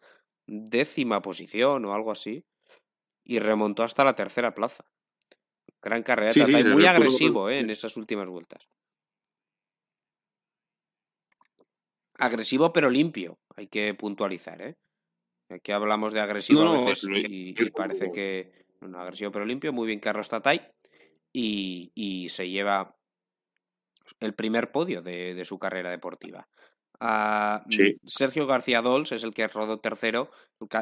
décima 0.47 1.23
posición 1.23 1.85
o 1.85 1.95
algo 1.95 2.13
así 2.13 2.45
y 3.25 3.39
remontó 3.39 3.83
hasta 3.83 4.05
la 4.05 4.15
tercera 4.15 4.55
plaza. 4.55 4.85
Gran 5.83 6.03
carrera, 6.03 6.33
muy 6.65 6.87
agresivo 6.87 7.49
eh, 7.49 7.61
en 7.61 7.71
esas 7.71 7.97
últimas 7.97 8.29
vueltas. 8.29 8.69
Agresivo 12.19 12.73
pero 12.73 12.89
limpio, 12.89 13.39
hay 13.57 13.67
que 13.69 13.95
puntualizar, 13.95 14.63
¿eh? 14.63 14.77
Aquí 15.49 15.71
hablamos 15.71 16.13
de 16.13 16.21
agresivo 16.21 16.63
a 16.63 16.85
veces 16.85 17.09
y, 17.09 17.55
parece 17.71 18.11
que... 18.11 18.67
No, 18.81 18.99
agresivo 18.99 19.31
pero 19.31 19.45
limpio, 19.45 19.73
muy 19.73 19.87
bien 19.87 20.01
Carlos 20.01 20.29
Tatay 20.29 20.61
y, 21.33 21.93
y 21.95 22.29
se 22.31 22.49
lleva 22.49 22.97
el 24.21 24.35
primer 24.35 24.71
podio 24.71 25.03
de 25.03 25.45
su 25.45 25.59
carrera 25.59 25.91
deportiva. 25.91 26.49
Mm, 27.01 28.07
Sergio 28.07 28.47
García 28.47 28.81
Dols 28.81 29.13
es 29.13 29.25
el 29.25 29.35
que 29.35 29.49
rodó 29.49 29.81
tercero, 29.81 30.31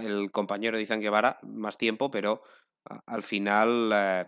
el, 0.03 0.31
compañero 0.31 0.77
de 0.77 0.83
Izan 0.85 1.01
Guevara, 1.01 1.39
más 1.43 1.77
tiempo, 1.77 2.11
pero 2.11 2.43
al 3.07 3.23
final, 3.23 3.91
eh, 3.93 4.27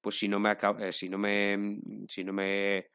pues 0.00 0.18
si 0.18 0.28
no 0.28 0.40
me 0.40 0.52
eh, 0.52 0.92
si 0.92 1.08
no 1.08 1.18
me 1.18 1.56
mm, 1.56 2.06
si 2.08 2.24
no 2.24 2.32
me 2.32 2.90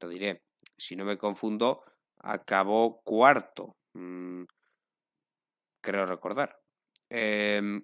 lo 0.00 0.08
diré, 0.08 0.42
si 0.76 0.96
no 0.96 1.04
me 1.04 1.18
confundo, 1.18 1.82
acabó 2.18 3.00
cuarto. 3.02 3.76
Mm, 3.94 4.44
creo 5.82 6.06
recordar. 6.06 6.58
Em, 7.08 7.82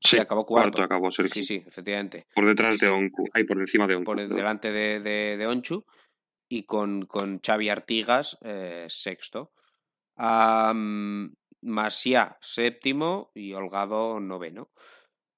sí, 0.00 0.18
acabó 0.18 0.46
cuarto. 0.46 0.82
acabó 0.82 1.10
Sí, 1.10 1.42
sí, 1.42 1.62
efectivamente. 1.66 2.26
Por 2.34 2.46
detrás 2.46 2.78
de 2.78 2.88
Oncu, 2.88 3.28
ahí 3.32 3.44
por 3.44 3.58
encima 3.58 3.86
de 3.86 3.96
Oncu. 3.96 4.04
Por 4.04 4.28
delante 4.28 4.72
de, 4.72 5.00
de, 5.00 5.36
de 5.36 5.46
Onchu 5.46 5.84
y 6.48 6.64
con, 6.64 7.06
con 7.06 7.40
Xavi 7.40 7.68
Artigas 7.68 8.38
eh, 8.42 8.86
sexto. 8.88 9.52
Um, 10.16 11.32
séptimo 12.40 13.30
y 13.34 13.52
Holgado 13.52 14.20
noveno. 14.20 14.70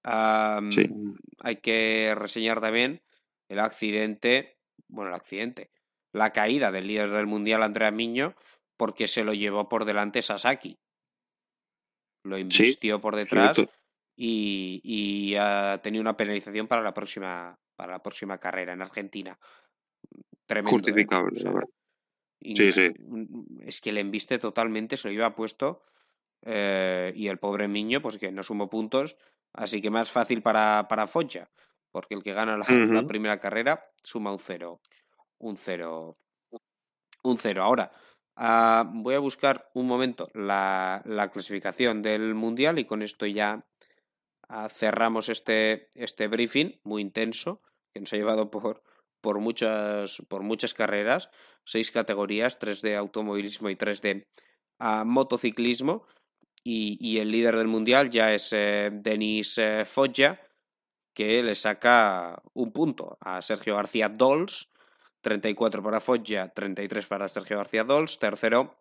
Hay 0.02 1.56
que 1.56 2.14
reseñar 2.16 2.60
también 2.60 3.02
el 3.48 3.58
accidente, 3.58 4.58
bueno, 4.88 5.10
el 5.10 5.16
accidente, 5.16 5.70
la 6.12 6.30
caída 6.32 6.70
del 6.72 6.86
líder 6.86 7.10
del 7.10 7.26
mundial 7.26 7.62
Andrea 7.62 7.90
Miño 7.90 8.34
porque 8.76 9.08
se 9.08 9.24
lo 9.24 9.34
llevó 9.34 9.68
por 9.68 9.84
delante 9.84 10.22
Sasaki. 10.22 10.78
Lo 12.24 12.38
invistió 12.38 13.00
por 13.00 13.16
detrás 13.16 13.62
y, 14.22 14.80
y, 14.84 15.34
ha 15.36 15.80
tenido 15.82 16.02
una 16.02 16.16
penalización 16.16 16.66
para 16.66 16.82
la 16.82 16.92
próxima 16.92 17.58
para 17.74 17.92
la 17.92 18.02
próxima 18.02 18.36
carrera 18.36 18.74
en 18.74 18.82
Argentina. 18.82 19.38
Tremendo. 20.44 20.76
¿eh? 20.76 20.80
Justificable, 20.82 21.40
sí, 22.42 22.72
sí. 22.72 22.90
Es 23.62 23.80
que 23.80 23.92
le 23.92 24.00
embiste 24.00 24.38
totalmente, 24.38 24.98
se 24.98 25.08
lo 25.08 25.14
iba 25.14 25.34
puesto. 25.34 25.84
Eh, 26.42 27.12
y 27.16 27.28
el 27.28 27.38
pobre 27.38 27.68
niño, 27.68 28.02
pues 28.02 28.18
que 28.18 28.30
no 28.30 28.42
sumó 28.42 28.68
puntos. 28.68 29.16
Así 29.54 29.80
que 29.80 29.88
más 29.88 30.10
fácil 30.10 30.42
para, 30.42 30.86
para 30.88 31.06
Foggia. 31.06 31.50
Porque 31.90 32.14
el 32.14 32.22
que 32.22 32.34
gana 32.34 32.58
la, 32.58 32.66
primera 33.08 33.40
carrera 33.40 33.90
suma 34.02 34.30
un 34.30 34.38
cero. 34.38 34.82
Un 35.38 35.56
cero. 35.56 36.18
Un 37.22 37.38
cero. 37.38 37.62
Ahora, 37.62 37.90
ah, 38.36 38.84
voy 38.92 39.14
a 39.14 39.20
buscar 39.20 39.70
un 39.72 39.86
momento 39.86 40.28
la, 40.34 41.00
la, 41.06 41.30
clasificación 41.30 42.02
del 42.02 42.34
Mundial 42.34 42.78
y 42.78 42.84
con 42.84 43.00
esto 43.00 43.24
ya 43.24 43.64
cerramos 44.70 45.28
este, 45.28 45.88
este 45.94 46.28
briefing 46.28 46.80
muy 46.82 47.02
intenso 47.02 47.62
que 47.92 48.00
nos 48.00 48.12
ha 48.12 48.16
llevado 48.16 48.50
por, 48.50 48.82
por 49.20 49.38
muchas, 49.40 50.22
por 50.28 50.42
muchas 50.42 50.74
carreras, 50.74 51.30
seis 51.64 51.90
categorías, 51.90 52.58
tres 52.58 52.82
de 52.82 52.96
automovilismo 52.96 53.70
y 53.70 53.76
tres 53.76 54.00
de 54.00 54.26
ah, 54.78 55.04
motociclismo. 55.06 56.06
Y, 56.62 57.18
el 57.18 57.30
líder 57.30 57.56
del 57.56 57.68
mundial 57.68 58.10
ya 58.10 58.34
es 58.34 58.52
eh, 58.52 58.90
Denis 58.92 59.56
eh, 59.56 59.86
Foggia, 59.86 60.40
que 61.14 61.42
le 61.42 61.54
saca 61.54 62.42
un 62.52 62.70
punto 62.70 63.16
a 63.20 63.40
Sergio 63.40 63.76
García 63.76 64.10
Dols, 64.10 64.68
34 65.22 65.82
para 65.82 66.00
Foggia, 66.00 66.48
33 66.48 67.06
para 67.06 67.28
Sergio 67.28 67.56
García 67.56 67.84
Dols, 67.84 68.18
tercero 68.18 68.76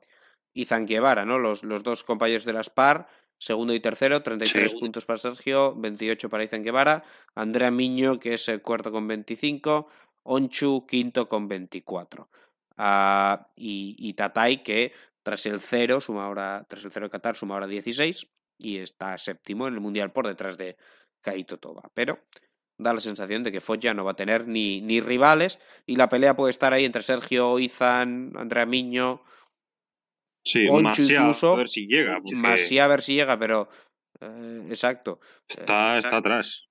Izan 0.54 0.86
Guevara, 0.88 1.26
¿no? 1.26 1.40
Los, 1.40 1.64
los 1.64 1.82
dos 1.84 2.04
compañeros 2.04 2.44
de 2.44 2.54
las 2.54 2.70
PAR, 2.70 3.08
segundo 3.40 3.74
y 3.74 3.80
tercero, 3.80 4.22
33 4.22 4.76
puntos 4.76 5.06
para 5.06 5.18
Sergio, 5.18 5.74
28 5.76 6.30
para 6.30 6.44
Izan 6.44 6.64
Guevara, 6.64 7.04
Andrea 7.34 7.72
Miño, 7.72 8.20
que 8.20 8.36
es 8.36 8.48
el 8.50 8.62
cuarto 8.62 8.92
con 8.92 9.08
25, 9.08 9.88
Onchu 10.24 10.86
quinto 10.86 11.28
con 11.28 11.48
24. 11.48 12.30
Ah, 12.78 13.48
y, 13.56 13.96
y, 13.98 14.14
Tatay 14.14 14.64
que 14.64 14.94
tras 15.24 15.46
el 15.46 15.60
cero 15.60 16.00
suma 16.00 16.26
ahora, 16.26 16.66
tras 16.68 16.86
el 16.86 16.92
cero 16.92 17.08
de 17.08 17.10
Qatar 17.10 17.36
suma 17.36 17.56
ahora 17.56 17.68
16 17.68 18.28
y 18.58 18.78
está 18.78 19.18
séptimo 19.18 19.68
en 19.68 19.74
el 19.74 19.80
mundial 19.80 20.12
por 20.12 20.28
detrás 20.28 20.58
de 20.58 20.78
Kaito 21.22 21.58
Toba. 21.58 21.90
Pero 21.94 22.20
da 22.78 22.94
la 22.94 23.00
sensación 23.00 23.44
de 23.44 23.52
que 23.52 23.62
Foggia 23.62 23.94
no 23.94 24.06
va 24.06 24.12
a 24.12 24.16
tener 24.16 24.48
ni, 24.48 24.82
ni 24.82 25.02
rivales 25.02 25.60
y 25.86 25.98
la 25.98 26.10
pelea 26.10 26.36
puede 26.36 26.52
estar 26.52 26.74
ahí 26.74 26.86
entre 26.86 27.04
Sergio, 27.04 27.60
Izan, 27.60 28.34
Andrea 28.36 28.66
Miño. 28.66 29.22
Sí, 30.50 30.68
Onchu 30.68 31.04
incluso, 31.04 31.54
a 31.54 31.58
ver 31.58 31.70
si 31.70 31.86
llega. 31.86 32.20
Porque... 32.24 32.80
a 32.80 32.88
ver 32.88 33.02
si 33.04 33.14
llega, 33.14 33.38
pero 33.38 33.70
eh, 34.20 34.66
exacto. 34.70 35.20
Está, 35.48 36.00
está 36.00 36.18
atrás. 36.18 36.66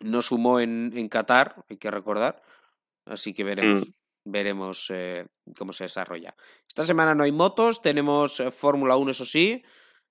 No 0.00 0.22
sumó 0.22 0.58
en, 0.58 0.92
en 0.96 1.08
Qatar, 1.08 1.64
hay 1.68 1.76
que 1.76 1.90
recordar. 1.90 2.42
Así 3.06 3.32
que 3.32 3.44
veremos, 3.44 3.86
mm. 3.86 3.92
veremos 4.24 4.90
eh, 4.92 5.26
cómo 5.56 5.72
se 5.72 5.84
desarrolla. 5.84 6.34
Esta 6.66 6.84
semana 6.84 7.14
no 7.14 7.22
hay 7.22 7.30
motos, 7.30 7.80
tenemos 7.80 8.40
eh, 8.40 8.50
Fórmula 8.50 8.96
1, 8.96 9.12
eso 9.12 9.24
sí. 9.24 9.62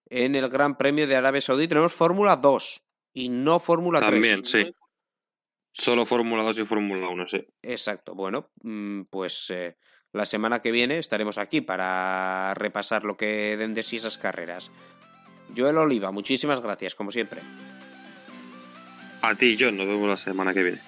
En 0.10 0.36
el 0.36 0.48
Gran 0.48 0.78
Premio 0.78 1.06
de 1.06 1.18
Arabia 1.18 1.42
Saudí 1.42 1.68
tenemos 1.68 1.94
Fórmula 1.94 2.38
2 2.38 2.82
y 3.14 3.28
no 3.28 3.60
Fórmula 3.60 4.00
3. 4.00 4.12
También, 4.12 4.46
sí. 4.46 4.74
Solo 5.74 6.06
Fórmula 6.06 6.44
2 6.44 6.60
y 6.60 6.66
Fórmula 6.66 7.10
1, 7.10 7.28
sí. 7.28 7.46
Exacto. 7.62 8.16
Bueno, 8.16 8.52
mm, 8.64 9.04
pues 9.10 9.50
eh, 9.50 9.78
la 10.20 10.26
semana 10.26 10.62
que 10.62 10.72
viene 10.72 10.98
estaremos 10.98 11.38
aquí 11.38 11.62
para 11.62 12.54
repasar 12.54 13.06
lo 13.06 13.16
que 13.16 13.56
den 13.56 13.72
de 13.72 13.84
sí 13.84 13.96
esas 13.96 14.18
carreras. 14.18 14.70
Joel 15.56 15.78
Oliva, 15.78 16.12
muchísimas 16.12 16.60
gracias, 16.60 16.94
como 16.94 17.10
siempre. 17.10 17.42
A 19.22 19.34
ti, 19.36 19.56
John, 19.58 19.78
nos 19.78 19.88
vemos 19.88 20.10
la 20.10 20.18
semana 20.18 20.54
que 20.54 20.62
viene. 20.62 20.80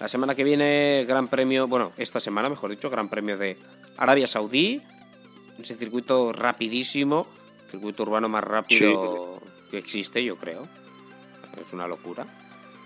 La 0.00 0.08
semana 0.08 0.34
que 0.34 0.42
viene, 0.42 1.04
Gran 1.06 1.28
Premio, 1.28 1.68
bueno, 1.68 1.92
esta 1.98 2.18
semana, 2.18 2.48
mejor 2.48 2.70
dicho, 2.70 2.88
Gran 2.88 3.10
Premio 3.10 3.36
de 3.36 3.58
Arabia 3.98 4.26
Saudí, 4.26 4.80
ese 5.60 5.74
circuito 5.74 6.32
rapidísimo, 6.32 7.26
circuito 7.70 8.04
urbano 8.04 8.30
más 8.30 8.42
rápido 8.42 9.38
que 9.70 9.76
existe, 9.76 10.24
yo 10.24 10.36
creo. 10.36 10.66
Es 11.60 11.70
una 11.74 11.86
locura. 11.86 12.24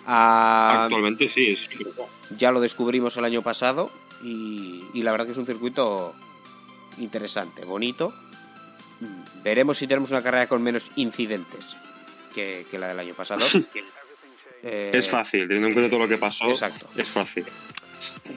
Ah, 0.05 0.83
Actualmente 0.83 1.29
sí, 1.29 1.47
es 1.47 1.69
Ya 2.37 2.51
lo 2.51 2.61
descubrimos 2.61 3.17
el 3.19 3.25
año 3.25 3.43
pasado 3.43 3.93
y, 4.23 5.03
la 5.03 5.13
verdad 5.13 5.27
que 5.27 5.33
es 5.33 5.39
un 5.39 5.47
circuito 5.47 6.15
interesante, 6.99 7.65
bonito. 7.65 8.15
Veremos 9.43 9.79
si 9.79 9.87
tenemos 9.87 10.11
una 10.11 10.23
carrera 10.23 10.47
con 10.49 10.63
menos 10.63 10.91
incidentes 10.97 11.77
que, 12.35 12.67
la 12.73 12.89
del 12.89 13.01
año 13.01 13.15
pasado. 13.15 13.45
es 14.63 15.09
fácil, 15.09 15.43
teniendo 15.43 15.69
en 15.69 15.75
cuenta 15.75 15.91
todo 15.91 16.01
lo 16.01 16.09
que 16.09 16.19
pasó. 16.19 16.49
Exacto. 16.49 16.89
Es 16.97 17.09
fácil. 17.09 17.45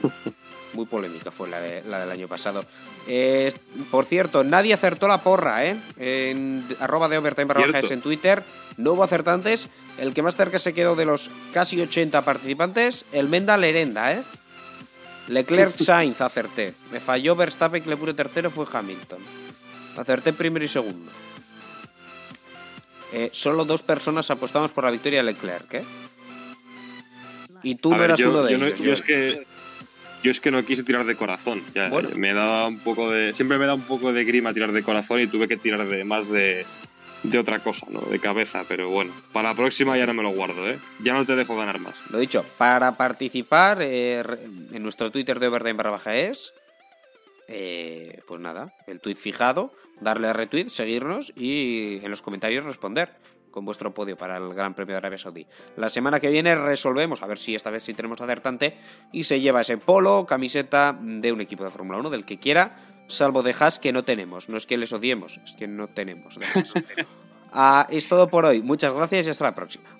Muy 0.72 0.86
polémica 0.86 1.32
fue 1.32 1.48
la, 1.48 1.60
la 1.60 2.00
del 2.00 2.10
año 2.10 2.28
pasado. 2.28 2.64
Eh, 3.08 3.52
por 3.90 4.04
cierto, 4.04 4.44
nadie 4.44 4.72
acertó 4.72 5.08
la 5.08 5.22
porra, 5.22 5.64
¿eh? 5.64 5.76
En 5.98 6.64
arroba 6.78 7.08
de 7.08 7.18
overtime 7.18 7.52
en 7.90 8.00
Twitter. 8.00 8.44
No 8.76 8.92
hubo 8.92 9.02
acertantes. 9.02 9.68
El 9.98 10.14
que 10.14 10.22
más 10.22 10.36
cerca 10.36 10.58
se 10.58 10.72
quedó 10.72 10.94
de 10.94 11.04
los 11.04 11.30
casi 11.52 11.80
80 11.80 12.22
participantes, 12.22 13.04
el 13.12 13.28
Menda 13.28 13.56
Lerenda, 13.56 14.12
¿eh? 14.12 14.22
Leclerc 15.30 15.78
Sainz 15.78 16.20
acerté. 16.20 16.74
Me 16.90 16.98
falló 16.98 17.36
Verstappen, 17.36 17.82
que 17.82 17.88
le 17.88 17.96
puse 17.96 18.14
tercero, 18.14 18.50
fue 18.50 18.66
Hamilton. 18.70 19.20
Acerté 19.96 20.32
primero 20.32 20.64
y 20.64 20.68
segundo. 20.68 21.10
Eh, 23.12 23.30
solo 23.32 23.64
dos 23.64 23.82
personas 23.82 24.30
apostamos 24.30 24.72
por 24.72 24.84
la 24.84 24.90
victoria 24.90 25.20
de 25.20 25.32
Leclerc, 25.32 25.74
¿eh? 25.74 25.84
Y 27.62 27.76
tú 27.76 27.90
no 27.90 28.02
eras 28.02 28.20
uno 28.20 28.42
de 28.42 28.54
ellos. 28.54 28.78
yo, 28.78 28.92
es 28.92 29.02
que 29.02 29.46
yo 30.22 30.30
es 30.30 30.40
que 30.40 30.50
no 30.50 30.64
quise 30.64 30.82
tirar 30.82 31.04
de 31.06 31.14
corazón. 31.14 31.62
Me 32.16 32.32
daba 32.32 32.66
un 32.66 32.78
poco 32.78 33.10
de. 33.10 33.32
Siempre 33.32 33.58
me 33.58 33.66
da 33.66 33.74
un 33.74 33.82
poco 33.82 34.12
de 34.12 34.24
grima 34.24 34.52
tirar 34.52 34.72
de 34.72 34.82
corazón 34.82 35.20
y 35.20 35.26
tuve 35.26 35.46
que 35.46 35.56
tirar 35.56 35.86
de 35.86 36.04
más 36.04 36.28
de, 36.30 36.66
de 37.22 37.38
otra 37.38 37.58
cosa, 37.60 37.86
¿no? 37.90 38.00
De 38.00 38.18
cabeza. 38.18 38.64
Pero 38.68 38.90
bueno, 38.90 39.12
para 39.32 39.50
la 39.50 39.54
próxima 39.54 39.96
ya 39.96 40.06
no 40.06 40.14
me 40.14 40.22
lo 40.22 40.30
guardo, 40.30 40.68
¿eh? 40.68 40.78
Ya 41.02 41.12
no 41.12 41.24
te 41.26 41.36
dejo 41.36 41.56
ganar 41.56 41.78
más. 41.78 41.94
Lo 42.10 42.18
dicho, 42.18 42.44
para 42.58 42.96
participar 42.96 43.78
eh, 43.80 44.22
en 44.72 44.82
nuestro 44.82 45.10
Twitter 45.10 45.38
de 45.38 45.48
Overdime 45.48 45.74
barra 45.74 45.90
baja 45.90 46.14
es. 46.14 46.52
Eh, 47.52 48.20
pues 48.28 48.40
nada, 48.40 48.72
el 48.86 49.00
tweet 49.00 49.16
fijado, 49.16 49.72
darle 50.00 50.28
a 50.28 50.32
retweet, 50.32 50.68
seguirnos 50.68 51.32
y 51.34 51.98
en 52.00 52.08
los 52.08 52.22
comentarios 52.22 52.64
responder 52.64 53.10
con 53.50 53.64
vuestro 53.64 53.92
podio 53.92 54.16
para 54.16 54.36
el 54.36 54.54
Gran 54.54 54.74
Premio 54.74 54.94
de 54.94 54.98
Arabia 54.98 55.18
Saudí. 55.18 55.46
La 55.76 55.88
semana 55.88 56.20
que 56.20 56.28
viene 56.28 56.54
resolvemos, 56.54 57.22
a 57.22 57.26
ver 57.26 57.38
si 57.38 57.56
esta 57.56 57.70
vez 57.70 57.82
sí 57.82 57.94
tenemos 57.94 58.20
acertante, 58.20 58.78
y 59.12 59.24
se 59.24 59.40
lleva 59.40 59.62
ese 59.62 59.78
polo, 59.78 60.26
camiseta 60.26 60.96
de 61.00 61.32
un 61.32 61.40
equipo 61.40 61.64
de 61.64 61.70
Fórmula 61.70 61.98
1, 61.98 62.10
del 62.10 62.24
que 62.24 62.38
quiera, 62.38 62.76
salvo 63.10 63.42
de 63.42 63.54
Haas 63.58 63.78
que 63.78 63.92
no 63.92 64.04
tenemos. 64.04 64.48
No 64.48 64.56
es 64.56 64.66
que 64.66 64.78
les 64.78 64.92
odiemos, 64.92 65.38
es 65.44 65.52
que 65.52 65.66
no 65.68 65.88
tenemos. 65.88 66.38
Ah, 67.52 67.88
es 67.90 68.06
todo 68.06 68.28
por 68.28 68.44
hoy. 68.44 68.62
Muchas 68.62 68.94
gracias 68.94 69.26
y 69.26 69.30
hasta 69.30 69.42
la 69.42 69.56
próxima. 69.56 69.99